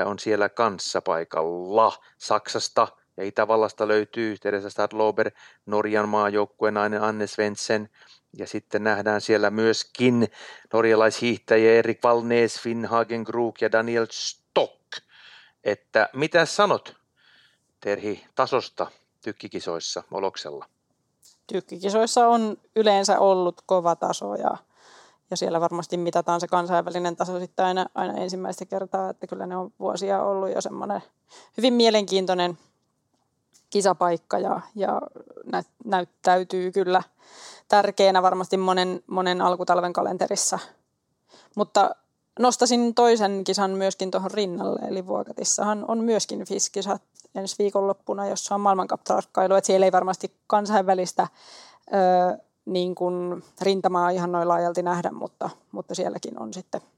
on 0.04 0.18
siellä 0.18 0.48
kanssa 0.48 1.02
paikalla. 1.02 1.92
Saksasta 2.18 2.88
ja 3.16 3.24
Itävallasta 3.24 3.88
löytyy 3.88 4.36
Teresa 4.38 4.70
Stadlober, 4.70 5.30
Norjan 5.66 6.08
maajoukkueenainen 6.08 7.02
Anne 7.02 7.26
Svensson, 7.26 7.88
ja 8.38 8.46
sitten 8.46 8.84
nähdään 8.84 9.20
siellä 9.20 9.50
myöskin 9.50 10.28
norjalaishiihtäjiä 10.72 11.72
Erik 11.72 12.02
Valnes, 12.02 12.60
Finn 12.60 12.84
Hagengruk 12.84 13.60
ja 13.60 13.72
Daniel 13.72 14.06
Stock. 14.10 14.80
Että 15.64 16.08
mitä 16.12 16.46
sanot, 16.46 16.96
Terhi, 17.80 18.26
tasosta 18.34 18.86
tykkikisoissa 19.22 20.02
Oloksella? 20.10 20.66
Tykkikisoissa 21.46 22.28
on 22.28 22.56
yleensä 22.76 23.18
ollut 23.18 23.62
kova 23.66 23.96
taso 23.96 24.34
ja, 24.34 24.56
ja 25.30 25.36
siellä 25.36 25.60
varmasti 25.60 25.96
mitataan 25.96 26.40
se 26.40 26.46
kansainvälinen 26.48 27.16
taso 27.16 27.40
sitten 27.40 27.64
aina, 27.64 27.86
aina 27.94 28.14
ensimmäistä 28.14 28.64
kertaa, 28.64 29.10
että 29.10 29.26
kyllä 29.26 29.46
ne 29.46 29.56
on 29.56 29.72
vuosia 29.78 30.22
ollut 30.22 30.54
jo 30.54 30.60
semmoinen 30.60 31.02
hyvin 31.56 31.74
mielenkiintoinen 31.74 32.58
kisapaikka 33.70 34.38
ja, 34.38 34.60
ja 34.74 35.00
nä, 35.52 35.62
näyttäytyy 35.84 36.72
kyllä 36.72 37.02
tärkeänä 37.68 38.22
varmasti 38.22 38.56
monen, 38.56 39.02
monen 39.06 39.40
alkutalven 39.40 39.92
kalenterissa. 39.92 40.58
Mutta 41.56 41.94
nostasin 42.38 42.94
toisen 42.94 43.44
kisan 43.44 43.70
myöskin 43.70 44.10
tuohon 44.10 44.30
rinnalle, 44.30 44.80
eli 44.88 45.06
Vuokatissahan 45.06 45.84
on 45.88 45.98
myöskin 45.98 46.44
FIS-kisat 46.44 47.02
ensi 47.34 47.56
viikonloppuna, 47.58 48.28
jossa 48.28 48.54
on 48.54 48.60
maailmankaptarkkailu, 48.60 49.54
että 49.54 49.66
siellä 49.66 49.86
ei 49.86 49.92
varmasti 49.92 50.32
kansainvälistä 50.46 51.28
ö, 51.92 52.38
niin 52.66 52.94
kuin 52.94 53.44
rintamaa 53.60 54.10
ihan 54.10 54.32
noin 54.32 54.48
laajalti 54.48 54.82
nähdä, 54.82 55.10
mutta, 55.10 55.50
mutta 55.72 55.94
sielläkin 55.94 56.42
on 56.42 56.54
sitten– 56.54 56.80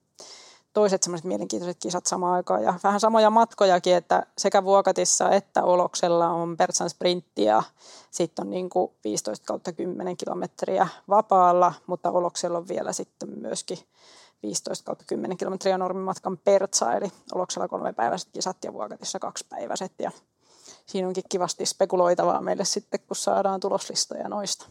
toiset 0.73 1.03
semmoiset 1.03 1.25
mielenkiintoiset 1.25 1.77
kisat 1.83 2.07
samaan 2.07 2.35
aikaan. 2.35 2.63
Ja 2.63 2.75
vähän 2.85 3.01
samoja 3.01 3.31
matkojakin, 3.31 3.95
että 3.95 4.27
sekä 4.39 4.65
Vuokatissa 4.65 5.31
että 5.31 5.65
Oloksella 5.65 6.29
on 6.29 6.57
Pertsan 6.57 6.91
sprintti 6.91 7.45
ja 7.45 7.63
sitten 8.11 8.45
on 8.45 8.51
niin 8.51 8.71
kuin 8.71 8.93
15 9.05 9.47
kautta 9.47 9.73
10 9.73 10.17
kilometriä 10.17 10.89
vapaalla, 11.09 11.73
mutta 11.87 12.11
Oloksella 12.11 12.59
on 12.59 12.69
vielä 12.69 12.93
sitten 12.93 13.29
myöskin 13.41 13.79
15 14.43 14.85
kautta 14.85 15.05
10 15.05 15.37
kilometriä 15.39 15.79
normimatkan 15.79 16.39
Pertsa, 16.39 16.93
eli 16.93 17.13
Oloksella 17.35 17.69
kolme 17.69 17.93
päiväiset 17.93 18.29
kisat 18.33 18.57
ja 18.65 18.73
Vuokatissa 18.73 19.19
kaksi 19.19 19.47
päiväiset 19.49 19.93
ja 19.99 20.11
siinä 20.87 21.09
onkin 21.09 21.25
kivasti 21.29 21.67
spekuloitavaa 21.67 22.41
meille 22.41 22.65
sitten, 22.65 23.01
kun 23.01 23.17
saadaan 23.17 23.61
tuloslistoja 23.61 24.29
noista. 24.29 24.67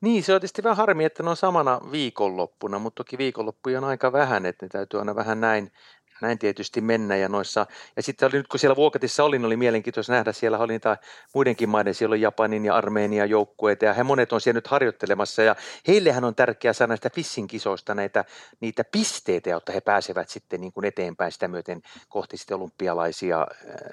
Niin, 0.00 0.22
se 0.22 0.34
on 0.34 0.40
tietysti 0.40 0.62
vähän 0.62 0.76
harmi, 0.76 1.04
että 1.04 1.22
ne 1.22 1.30
on 1.30 1.36
samana 1.36 1.80
viikonloppuna, 1.92 2.78
mutta 2.78 3.04
toki 3.04 3.18
viikonloppuja 3.18 3.78
on 3.78 3.84
aika 3.84 4.12
vähän, 4.12 4.46
että 4.46 4.66
ne 4.66 4.70
täytyy 4.70 5.00
aina 5.00 5.14
vähän 5.14 5.40
näin 5.40 5.72
näin 6.20 6.38
tietysti 6.38 6.80
mennä. 6.80 7.16
Ja, 7.16 7.28
noissa, 7.28 7.66
ja 7.96 8.02
sitten 8.02 8.26
oli, 8.26 8.36
nyt 8.36 8.48
kun 8.48 8.60
siellä 8.60 8.76
Vuokatissa 8.76 9.24
olin, 9.24 9.44
oli 9.44 9.56
mielenkiintoista 9.56 10.12
nähdä, 10.12 10.32
siellä 10.32 10.58
oli 10.58 10.72
niitä 10.72 10.96
muidenkin 11.34 11.68
maiden, 11.68 11.94
siellä 11.94 12.14
on 12.14 12.20
Japanin 12.20 12.64
ja 12.64 12.76
Armeenian 12.76 13.30
joukkueita, 13.30 13.84
ja 13.84 13.94
he 13.94 14.02
monet 14.02 14.32
on 14.32 14.40
siellä 14.40 14.58
nyt 14.58 14.66
harjoittelemassa, 14.66 15.42
ja 15.42 15.56
heillehän 15.88 16.24
on 16.24 16.34
tärkeää 16.34 16.72
saada 16.72 16.88
näistä 16.88 17.10
Fissin 17.10 17.46
kisoista 17.46 17.94
näitä, 17.94 18.24
niitä 18.60 18.84
pisteitä, 18.84 19.50
jotta 19.50 19.72
he 19.72 19.80
pääsevät 19.80 20.28
sitten 20.28 20.60
niin 20.60 20.72
kuin 20.72 20.84
eteenpäin 20.84 21.32
sitä 21.32 21.48
myöten 21.48 21.82
kohti 22.08 22.36
sitten 22.36 22.56
olympialaisia 22.56 23.40
äh, 23.40 23.46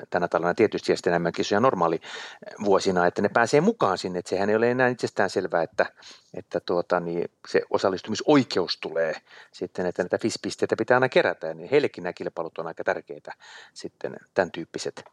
tänä 0.10 0.28
talvena, 0.28 0.54
tietysti 0.54 0.92
ja 0.92 0.96
sitten 0.96 1.12
enemmän 1.12 1.32
kisoja 1.32 1.60
normaali 1.60 2.02
vuosina, 2.64 3.08
että 3.08 3.22
ne 3.22 3.30
pääsee 3.30 3.62
mukaan 3.62 3.98
sinne, 3.98 4.20
että 4.20 4.30
sehän 4.30 4.50
ei 4.50 4.56
ole 4.56 4.72
enää 4.72 4.88
itsestään 4.88 5.30
selvää, 5.30 5.64
että, 5.64 5.86
että 6.38 6.60
tuota, 6.60 7.00
niin 7.00 7.32
se 7.48 7.62
osallistumisoikeus 7.70 8.78
tulee 8.82 9.14
sitten, 9.52 9.86
että 9.86 10.04
näitä 10.04 10.18
FIS-pisteitä 10.18 10.76
pitää 10.76 10.96
aina 10.96 11.10
kerätä, 11.10 11.54
niin 11.54 11.70
heillekin 11.70 12.04
nämä 12.04 12.14
kilpailut 12.14 12.58
on 12.58 12.68
aika 12.68 12.84
tärkeitä 12.84 13.34
sitten 13.74 14.18
tämän 14.34 14.52
tyyppiset 14.52 15.04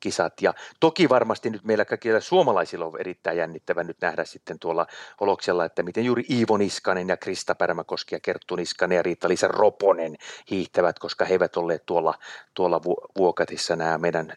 kisat. 0.00 0.42
Ja 0.42 0.54
toki 0.80 1.08
varmasti 1.08 1.50
nyt 1.50 1.64
meillä 1.64 1.84
kaikilla 1.84 2.20
suomalaisilla 2.20 2.84
on 2.84 3.00
erittäin 3.00 3.38
jännittävä 3.38 3.84
nyt 3.84 3.96
nähdä 4.00 4.24
sitten 4.24 4.58
tuolla 4.58 4.86
Oloksella, 5.20 5.64
että 5.64 5.82
miten 5.82 6.04
juuri 6.04 6.24
Iivo 6.30 6.56
Niskanen 6.56 7.08
ja 7.08 7.16
Krista 7.16 7.54
Pärmäkoski 7.54 8.14
ja 8.14 8.20
Kerttu 8.20 8.56
Niskanen 8.56 8.96
ja 8.96 9.02
Riitta-Liisa 9.02 9.48
Roponen 9.48 10.16
hiihtävät, 10.50 10.98
koska 10.98 11.24
he 11.24 11.34
eivät 11.34 11.56
olleet 11.56 11.86
tuolla, 11.86 12.14
tuolla 12.54 12.80
Vuokatissa 13.18 13.76
nämä 13.76 13.98
meidän 13.98 14.32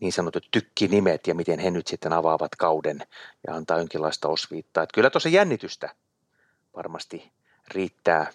niin 0.00 0.12
sanotut 0.12 0.48
tykkinimet 0.50 1.26
ja 1.26 1.34
miten 1.34 1.58
he 1.58 1.70
nyt 1.70 1.86
sitten 1.86 2.12
avaavat 2.12 2.56
kauden 2.56 3.02
ja 3.46 3.54
antaa 3.54 3.78
jonkinlaista 3.78 4.28
osviittaa. 4.28 4.82
Että 4.82 4.94
kyllä 4.94 5.10
tuossa 5.10 5.28
jännitystä 5.28 5.94
varmasti 6.76 7.32
riittää 7.68 8.26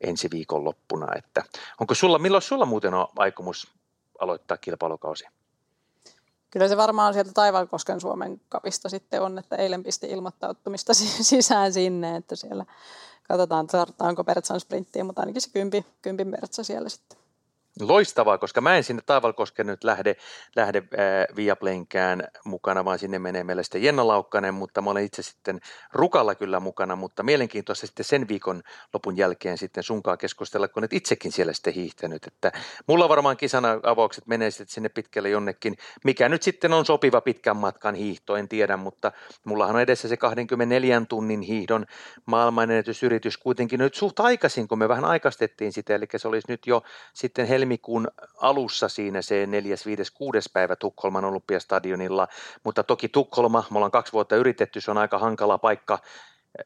ensi 0.00 0.30
viikon 0.30 0.64
loppuna. 0.64 1.06
Että 1.16 1.42
onko 1.80 1.94
sulla, 1.94 2.18
milloin 2.18 2.42
sulla 2.42 2.66
muuten 2.66 2.94
on 2.94 3.08
aikomus 3.16 3.72
aloittaa 4.18 4.56
kilpailukausi? 4.56 5.24
Kyllä 6.50 6.68
se 6.68 6.76
varmaan 6.76 7.12
sieltä 7.14 7.32
Taivalkosken 7.32 8.00
Suomen 8.00 8.40
kapista 8.48 8.88
sitten 8.88 9.22
on, 9.22 9.38
että 9.38 9.56
eilen 9.56 9.82
pisti 9.82 10.06
ilmoittautumista 10.06 10.94
sisään 11.30 11.72
sinne, 11.72 12.16
että 12.16 12.36
siellä 12.36 12.64
katsotaan, 13.28 13.66
tarvitaanko 13.66 14.24
Pertsan 14.24 14.60
sprinttiä, 14.60 15.04
mutta 15.04 15.22
ainakin 15.22 15.42
se 15.42 15.50
kympi, 15.52 15.86
kympin 16.02 16.30
Pertsa 16.30 16.64
siellä 16.64 16.88
sitten. 16.88 17.25
Loistavaa, 17.80 18.38
koska 18.38 18.60
mä 18.60 18.76
en 18.76 18.84
sinne 18.84 19.02
Taivalkosken 19.06 19.66
nyt 19.66 19.84
lähde, 19.84 20.16
lähde 20.56 20.78
äh, 20.78 22.26
mukana, 22.44 22.84
vaan 22.84 22.98
sinne 22.98 23.18
menee 23.18 23.44
meille 23.44 23.62
sitten 23.62 23.82
Jenna 23.82 24.06
Laukkanen, 24.06 24.54
mutta 24.54 24.82
mä 24.82 24.90
olen 24.90 25.04
itse 25.04 25.22
sitten 25.22 25.60
Rukalla 25.92 26.34
kyllä 26.34 26.60
mukana, 26.60 26.96
mutta 26.96 27.22
mielenkiintoista 27.22 27.86
sitten 27.86 28.04
sen 28.04 28.28
viikon 28.28 28.62
lopun 28.94 29.16
jälkeen 29.16 29.58
sitten 29.58 29.82
sunkaan 29.82 30.18
keskustella, 30.18 30.68
kun 30.68 30.84
et 30.84 30.92
itsekin 30.92 31.32
siellä 31.32 31.52
sitten 31.52 31.72
hiihtänyt, 31.72 32.26
että 32.26 32.52
mulla 32.86 33.08
varmaan 33.08 33.36
kisana 33.36 33.80
avaukset 33.82 34.26
menee 34.26 34.50
sitten 34.50 34.74
sinne 34.74 34.88
pitkälle 34.88 35.28
jonnekin, 35.28 35.76
mikä 36.04 36.28
nyt 36.28 36.42
sitten 36.42 36.72
on 36.72 36.86
sopiva 36.86 37.20
pitkän 37.20 37.56
matkan 37.56 37.94
hiihto, 37.94 38.36
en 38.36 38.48
tiedä, 38.48 38.76
mutta 38.76 39.12
mullahan 39.44 39.76
on 39.76 39.82
edessä 39.82 40.08
se 40.08 40.16
24 40.16 41.02
tunnin 41.08 41.40
hiihdon 41.40 41.86
maailmanennätysyritys 42.26 43.36
kuitenkin 43.36 43.78
nyt 43.78 43.94
suht 43.94 44.20
aikaisin, 44.20 44.68
kun 44.68 44.78
me 44.78 44.88
vähän 44.88 45.04
aikaistettiin 45.04 45.72
sitä, 45.72 45.94
eli 45.94 46.06
se 46.16 46.28
olisi 46.28 46.46
nyt 46.48 46.66
jo 46.66 46.82
sitten 47.14 47.46
helmi 47.46 47.65
helmikuun 47.66 48.08
alussa 48.36 48.88
siinä 48.88 49.22
se 49.22 49.46
4., 49.46 49.76
5., 49.86 50.12
6. 50.14 50.50
päivä 50.52 50.76
Tukholman 50.76 51.24
olympiastadionilla, 51.24 52.28
mutta 52.64 52.82
toki 52.82 53.08
Tukholma, 53.08 53.64
me 53.70 53.78
ollaan 53.78 53.90
kaksi 53.90 54.12
vuotta 54.12 54.36
yritetty, 54.36 54.80
se 54.80 54.90
on 54.90 54.98
aika 54.98 55.18
hankala 55.18 55.58
paikka 55.58 55.98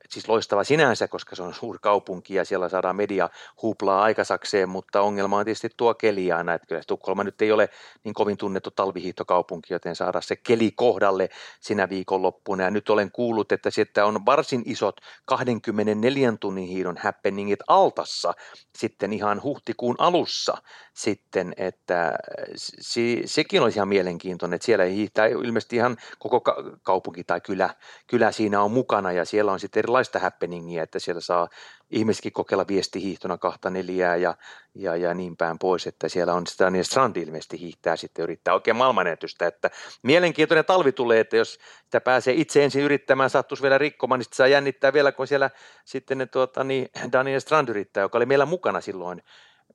siis 0.09 0.29
loistava 0.29 0.65
sinänsä, 0.65 1.09
koska 1.09 1.37
se 1.37 1.43
on 1.43 1.55
suuri 1.55 1.79
kaupunki 1.83 2.35
ja 2.35 2.45
siellä 2.45 2.69
saadaan 2.69 2.97
media 2.97 3.29
huplaa 3.63 4.03
aikasakseen, 4.03 4.69
mutta 4.69 5.01
ongelma 5.01 5.39
on 5.39 5.45
tietysti 5.45 5.69
tuo 5.77 5.95
keli 5.95 6.33
aina, 6.33 6.55
että 6.55 6.67
kyllä 6.67 6.83
Tukholma 6.87 7.25
nyt 7.25 7.43
ei 7.43 7.53
ole 7.53 7.69
niin 8.05 8.15
kovin 8.15 8.37
tunnettu 8.37 8.71
talvihiihtokaupunki, 8.71 9.75
joten 9.75 9.97
saada 9.97 10.21
se 10.21 10.37
keli 10.37 10.71
kohdalle 10.71 11.29
sinä 11.61 11.89
viikonloppuna. 11.89 12.65
Ja 12.65 12.71
nyt 12.71 12.91
olen 12.91 13.13
kuullut, 13.13 13.53
että 13.53 13.71
sitten 13.71 14.05
on 14.05 14.27
varsin 14.27 14.63
isot 14.67 15.01
24 15.25 16.33
tunnin 16.41 16.69
hiidon 16.69 16.97
happeningit 16.97 17.61
Altassa 17.67 18.33
sitten 18.79 19.13
ihan 19.13 19.43
huhtikuun 19.43 19.95
alussa 19.99 20.57
sitten, 20.95 21.53
että 21.57 22.19
se, 22.57 23.01
sekin 23.25 23.63
olisi 23.63 23.79
ihan 23.79 23.89
mielenkiintoinen, 23.89 24.55
että 24.55 24.67
siellä 24.67 24.85
hiihtää 24.85 25.27
ilmeisesti 25.27 25.77
ihan 25.77 25.97
koko 26.19 26.41
kaupunki 26.83 27.25
tai 27.25 27.41
kylä, 27.41 27.75
kylä 28.07 28.33
siinä 28.33 28.63
on 28.63 28.71
mukana 28.71 29.13
ja 29.13 29.25
siellä 29.25 29.53
on 29.53 29.61
sitten 29.61 29.80
erilaista 29.81 30.19
happeningia, 30.19 30.83
että 30.83 30.99
siellä 30.99 31.21
saa 31.21 31.49
ihmisetkin 31.91 32.33
kokeilla 32.33 32.67
viestihiihtona 32.69 33.39
kahta 33.39 33.71
neljää 33.71 34.17
ja, 34.17 34.35
ja, 34.75 34.97
ja 34.97 35.15
niin 35.15 35.37
päin 35.37 35.59
pois, 35.59 35.87
että 35.87 36.09
siellä 36.09 36.35
on 36.35 36.47
sitä 36.47 36.71
niin 36.71 36.85
Strand 36.85 37.17
ilmeisesti 37.17 37.61
hiihtää 37.61 37.97
sitten 37.97 38.23
yrittää 38.23 38.55
oikein 38.55 38.77
maailmanennätystä, 38.77 39.47
että 39.47 39.71
mielenkiintoinen 40.03 40.65
talvi 40.65 40.93
tulee, 40.93 41.21
että 41.21 41.37
jos 41.37 41.59
sitä 41.85 42.01
pääsee 42.01 42.35
itse 42.35 42.65
ensin 42.65 42.83
yrittämään, 42.83 43.31
sattuisi 43.31 43.63
vielä 43.63 43.79
rikkomaan, 43.79 44.19
niin 44.19 44.25
sitten 44.25 44.37
saa 44.37 44.47
jännittää 44.47 44.93
vielä, 44.93 45.13
kun 45.13 45.27
siellä 45.27 45.51
sitten 45.85 46.19
ne, 46.19 46.27
tuota, 46.27 46.65
niin 46.65 46.89
Daniel 47.13 47.41
Strand 47.41 47.69
yrittää, 47.69 48.01
joka 48.01 48.19
oli 48.19 48.27
meillä 48.27 48.47
mukana 48.47 48.81
silloin 48.81 49.23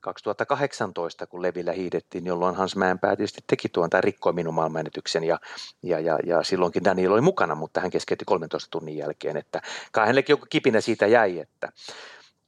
2018, 0.06 1.28
kun 1.28 1.42
Levillä 1.42 1.72
hiidettiin, 1.72 2.26
jolloin 2.26 2.56
Hans 2.56 2.76
Mäenpää 2.76 3.16
tietysti 3.16 3.42
teki 3.48 3.70
tuon 3.70 3.90
tai 3.90 4.02
rikkoi 4.02 4.34
minun 4.34 4.54
maailmanennätyksen 4.54 5.24
ja, 5.24 5.40
ja, 5.84 6.00
ja, 6.00 6.20
ja, 6.26 6.44
silloinkin 6.44 6.84
Daniel 6.84 7.12
oli 7.12 7.22
mukana, 7.22 7.56
mutta 7.56 7.82
hän 7.82 7.92
keskeytti 7.92 8.26
13 8.26 8.72
tunnin 8.72 8.98
jälkeen, 8.98 9.38
että 9.38 9.62
kai 9.92 10.04
hänellekin 10.06 10.34
joku 10.34 10.46
kipinä 10.50 10.82
siitä 10.82 11.08
jäi, 11.08 11.40
että. 11.40 11.72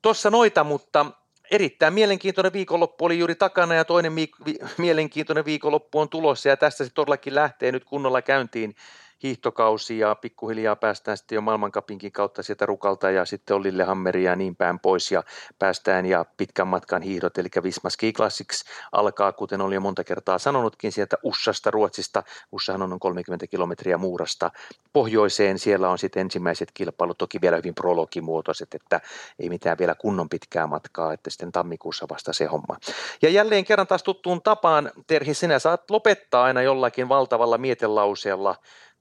Tuossa 0.01 0.29
noita, 0.29 0.63
mutta 0.63 1.05
erittäin 1.51 1.93
mielenkiintoinen 1.93 2.53
viikonloppu 2.53 3.05
oli 3.05 3.19
juuri 3.19 3.35
takana 3.35 3.73
ja 3.73 3.85
toinen 3.85 4.15
vi- 4.15 4.59
mielenkiintoinen 4.77 5.45
viikonloppu 5.45 5.99
on 5.99 6.09
tulossa 6.09 6.49
ja 6.49 6.57
tästä 6.57 6.83
se 6.83 6.91
todellakin 6.93 7.35
lähtee 7.35 7.71
nyt 7.71 7.85
kunnolla 7.85 8.21
käyntiin 8.21 8.75
hiihtokausi 9.23 9.99
ja 9.99 10.15
pikkuhiljaa 10.15 10.75
päästään 10.75 11.17
sitten 11.17 11.35
jo 11.35 11.41
maailmankapinkin 11.41 12.11
kautta 12.11 12.43
sieltä 12.43 12.65
rukalta 12.65 13.11
ja 13.11 13.25
sitten 13.25 13.55
on 13.55 13.63
Lillehammeri 13.63 14.23
ja 14.23 14.35
niin 14.35 14.55
päin 14.55 14.79
pois 14.79 15.11
ja 15.11 15.23
päästään 15.59 16.05
ja 16.05 16.25
pitkän 16.37 16.67
matkan 16.67 17.01
hiihdot, 17.01 17.37
eli 17.37 17.47
Visma 17.63 17.89
Ski 17.89 18.13
Classics 18.13 18.63
alkaa, 18.91 19.31
kuten 19.31 19.61
oli 19.61 19.75
jo 19.75 19.81
monta 19.81 20.03
kertaa 20.03 20.39
sanonutkin, 20.39 20.91
sieltä 20.91 21.17
Ussasta, 21.23 21.71
Ruotsista. 21.71 22.23
Ussahan 22.51 22.81
on 22.81 22.89
noin 22.89 22.99
30 22.99 23.47
kilometriä 23.47 23.97
Muurasta 23.97 24.51
pohjoiseen. 24.93 25.59
Siellä 25.59 25.89
on 25.89 25.97
sitten 25.97 26.21
ensimmäiset 26.21 26.71
kilpailut, 26.73 27.17
toki 27.17 27.41
vielä 27.41 27.55
hyvin 27.55 27.75
prologimuotoiset, 27.75 28.73
että 28.73 29.01
ei 29.39 29.49
mitään 29.49 29.77
vielä 29.77 29.95
kunnon 29.95 30.29
pitkää 30.29 30.67
matkaa, 30.67 31.13
että 31.13 31.29
sitten 31.29 31.51
tammikuussa 31.51 32.05
vasta 32.11 32.33
se 32.33 32.45
homma. 32.45 32.77
Ja 33.21 33.29
jälleen 33.29 33.65
kerran 33.65 33.87
taas 33.87 34.03
tuttuun 34.03 34.41
tapaan, 34.41 34.91
Terhi, 35.07 35.33
sinä 35.33 35.59
saat 35.59 35.89
lopettaa 35.89 36.43
aina 36.43 36.61
jollakin 36.61 37.09
valtavalla 37.09 37.57
mietelauseella 37.57 38.55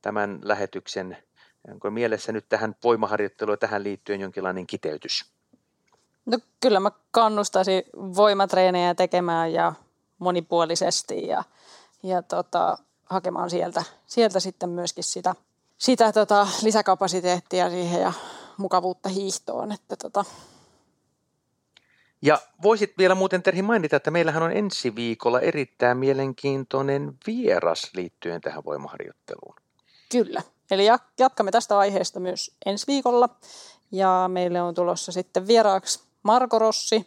tämän 0.07 0.39
lähetyksen. 0.43 1.17
Onko 1.69 1.91
mielessä 1.91 2.33
nyt 2.33 2.49
tähän 2.49 2.77
voimaharjoitteluun 2.85 3.59
tähän 3.59 3.85
liittyen 3.85 4.21
jonkinlainen 4.21 4.67
kiteytys? 4.67 5.25
No 6.27 6.39
kyllä 6.61 6.81
mä 6.81 6.91
kannustaisin 7.11 7.83
voimatreenejä 7.97 8.95
tekemään 8.95 9.53
ja 9.53 9.73
monipuolisesti 10.19 11.27
ja, 11.27 11.45
ja 12.03 12.23
tota, 12.23 12.79
hakemaan 13.05 13.51
sieltä, 13.51 13.83
sieltä 14.07 14.41
sitten 14.41 14.69
myöskin 14.69 15.05
sitä, 15.05 15.35
sitä 15.79 16.13
tota, 16.13 16.49
lisäkapasiteettia 16.63 17.71
siihen 17.71 18.01
ja 18.01 18.13
mukavuutta 18.57 19.09
hiihtoon. 19.09 19.73
Että 19.73 19.97
tota. 19.97 20.25
Ja 22.23 22.39
voisit 22.63 22.99
vielä 22.99 23.15
muuten 23.15 23.43
Terhi 23.43 23.63
mainita, 23.63 23.97
että 23.97 24.11
meillähän 24.11 24.43
on 24.43 24.53
ensi 24.53 24.95
viikolla 24.95 25.41
erittäin 25.41 25.99
mielenkiintoinen 25.99 27.15
vieras 27.27 27.91
liittyen 27.95 28.41
tähän 28.41 28.65
voimaharjoitteluun. 28.65 29.66
Kyllä. 30.11 30.43
Eli 30.71 30.87
jatkamme 31.19 31.51
tästä 31.51 31.79
aiheesta 31.79 32.21
myös 32.21 32.51
ensi 32.67 32.87
viikolla. 32.87 33.29
Ja 33.93 34.25
meille 34.33 34.63
on 34.63 34.75
tulossa 34.75 35.13
sitten 35.13 35.47
vieraaksi 35.47 36.01
Marko 36.23 36.59
Rossi, 36.59 37.07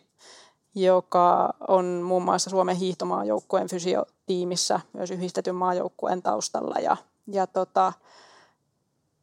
joka 0.76 1.54
on 1.68 1.86
muun 1.86 2.24
muassa 2.24 2.50
Suomen 2.50 2.76
hiihtomaajoukkueen 2.76 3.70
fysiotiimissä 3.70 4.80
myös 4.94 5.12
yhdistetyn 5.12 5.56
maajoukkueen 5.56 6.22
taustalla. 6.22 6.76
Ja, 6.80 6.98
ja 7.28 7.48
tota, 7.48 7.94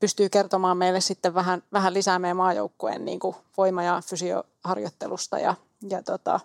pystyy 0.01 0.29
kertomaan 0.29 0.77
meille 0.77 1.01
sitten 1.01 1.35
vähän, 1.35 1.63
vähän 1.73 1.95
lisää 1.95 2.19
meidän 2.19 2.37
maajoukkueen 2.37 3.05
niin 3.05 3.19
kuin 3.19 3.37
voima- 3.57 3.83
ja 3.83 4.03
fysioharjoittelusta 4.07 5.39
ja, 5.39 5.55
ja 5.89 6.03
tota, 6.03 6.41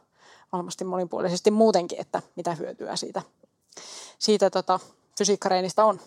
varmasti 0.51 0.83
monipuolisesti 0.83 1.51
muutenkin, 1.51 2.01
että 2.01 2.21
mitä 2.35 2.55
hyötyä 2.55 2.95
siitä, 2.95 3.21
siitä 4.19 4.49
tota, 4.49 4.79
fysiikkareenistä 5.17 5.85
on. 5.85 5.99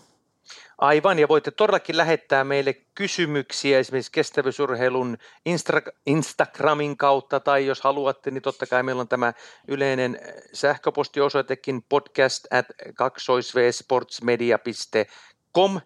Aivan, 0.78 1.18
ja 1.18 1.28
voitte 1.28 1.50
todellakin 1.50 1.96
lähettää 1.96 2.44
meille 2.44 2.74
kysymyksiä 2.94 3.78
esimerkiksi 3.78 4.12
kestävyysurheilun 4.12 5.18
Insta- 5.48 5.92
Instagramin 6.06 6.96
kautta, 6.96 7.40
tai 7.40 7.66
jos 7.66 7.80
haluatte, 7.80 8.30
niin 8.30 8.42
totta 8.42 8.66
kai 8.66 8.82
meillä 8.82 9.00
on 9.00 9.08
tämä 9.08 9.32
yleinen 9.68 10.18
sähköpostiosoitekin 10.52 11.82
podcast 11.88 12.52
at 12.52 12.66
kaksoisvsportsmedia.com, 12.94 15.80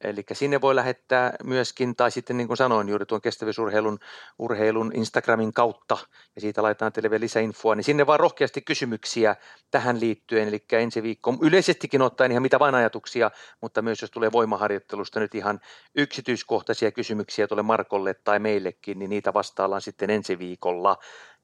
Eli 0.00 0.24
sinne 0.32 0.60
voi 0.60 0.74
lähettää 0.74 1.32
myöskin, 1.44 1.96
tai 1.96 2.10
sitten 2.10 2.36
niin 2.36 2.46
kuin 2.46 2.56
sanoin 2.56 2.88
juuri 2.88 3.06
tuon 3.06 3.20
kestävyysurheilun 3.20 3.98
urheilun 4.38 4.92
Instagramin 4.94 5.52
kautta, 5.52 5.98
ja 6.34 6.40
siitä 6.40 6.62
laitetaan 6.62 6.92
teille 6.92 7.10
vielä 7.10 7.22
lisäinfoa, 7.22 7.74
niin 7.74 7.84
sinne 7.84 8.06
vaan 8.06 8.20
rohkeasti 8.20 8.62
kysymyksiä 8.62 9.36
tähän 9.70 10.00
liittyen, 10.00 10.48
eli 10.48 10.64
ensi 10.72 11.02
viikko 11.02 11.36
yleisestikin 11.40 12.02
ottaen 12.02 12.30
ihan 12.30 12.42
mitä 12.42 12.58
vain 12.58 12.74
ajatuksia, 12.74 13.30
mutta 13.60 13.82
myös 13.82 14.02
jos 14.02 14.10
tulee 14.10 14.32
voimaharjoittelusta 14.32 15.20
nyt 15.20 15.34
ihan 15.34 15.60
yksityiskohtaisia 15.94 16.92
kysymyksiä 16.92 17.46
tuolle 17.46 17.62
Markolle 17.62 18.14
tai 18.14 18.38
meillekin, 18.38 18.98
niin 18.98 19.10
niitä 19.10 19.34
vastaillaan 19.34 19.82
sitten 19.82 20.10
ensi 20.10 20.38
viikolla 20.38 20.96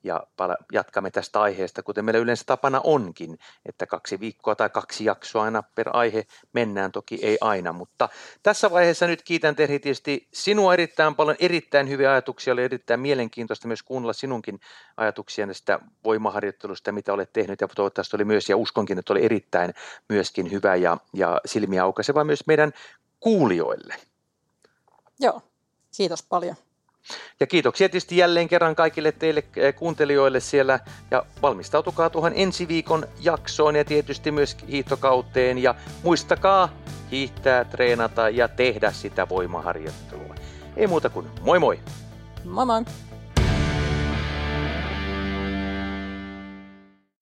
ja 0.04 0.26
jatkamme 0.72 1.10
tästä 1.10 1.40
aiheesta, 1.40 1.82
kuten 1.82 2.04
meillä 2.04 2.20
yleensä 2.20 2.44
tapana 2.46 2.80
onkin, 2.84 3.38
että 3.66 3.86
kaksi 3.86 4.20
viikkoa 4.20 4.54
tai 4.54 4.70
kaksi 4.70 5.04
jaksoa 5.04 5.42
aina 5.42 5.62
per 5.74 5.90
aihe 5.92 6.26
mennään, 6.52 6.92
toki 6.92 7.18
ei 7.22 7.38
aina, 7.40 7.72
mutta 7.72 8.08
tässä 8.42 8.70
vaiheessa 8.70 9.06
nyt 9.06 9.22
kiitän 9.22 9.56
Terhi 9.56 9.78
tietysti 9.78 10.28
sinua 10.32 10.74
erittäin 10.74 11.14
paljon, 11.14 11.36
erittäin 11.40 11.88
hyviä 11.88 12.10
ajatuksia, 12.10 12.52
oli 12.52 12.64
erittäin 12.64 13.00
mielenkiintoista 13.00 13.68
myös 13.68 13.82
kuunnella 13.82 14.12
sinunkin 14.12 14.60
ajatuksia 14.96 15.46
näistä 15.46 15.78
voimaharjoittelusta, 16.04 16.92
mitä 16.92 17.12
olet 17.12 17.32
tehnyt 17.32 17.60
ja 17.60 17.68
toivottavasti 17.68 18.16
oli 18.16 18.24
myös, 18.24 18.48
ja 18.48 18.56
uskonkin, 18.56 18.98
että 18.98 19.12
oli 19.12 19.24
erittäin 19.24 19.74
myöskin 20.08 20.50
hyvä 20.50 20.76
ja, 20.76 20.96
ja 21.14 21.40
silmiä 21.46 21.84
aukaiseva 21.84 22.24
myös 22.24 22.46
meidän 22.46 22.72
kuulijoille. 23.20 23.94
Joo, 25.20 25.42
kiitos 25.96 26.22
paljon. 26.22 26.56
Ja 27.40 27.46
kiitoksia 27.46 27.88
tietysti 27.88 28.16
jälleen 28.16 28.48
kerran 28.48 28.76
kaikille 28.76 29.12
teille 29.12 29.44
eh, 29.56 29.74
kuuntelijoille 29.74 30.40
siellä 30.40 30.80
ja 31.10 31.26
valmistautukaa 31.42 32.10
tuohon 32.10 32.32
ensi 32.34 32.68
viikon 32.68 33.08
jaksoon 33.20 33.76
ja 33.76 33.84
tietysti 33.84 34.30
myös 34.30 34.56
hiihtokauteen 34.68 35.58
ja 35.58 35.74
muistakaa 36.02 36.68
hiihtää, 37.10 37.64
treenata 37.64 38.28
ja 38.28 38.48
tehdä 38.48 38.92
sitä 38.92 39.28
voimaharjoittelua. 39.28 40.34
Ei 40.76 40.86
muuta 40.86 41.10
kuin 41.10 41.26
moi 41.40 41.58
moi! 41.58 41.80
Moi 42.44 42.66
moi! 42.66 42.84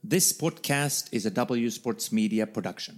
This 0.09 0.39
podcast 0.41 1.09
is 1.13 1.27
a 1.27 1.31
W 1.31 1.69
Sports 1.69 2.13
Media 2.13 2.47
production. 2.47 2.97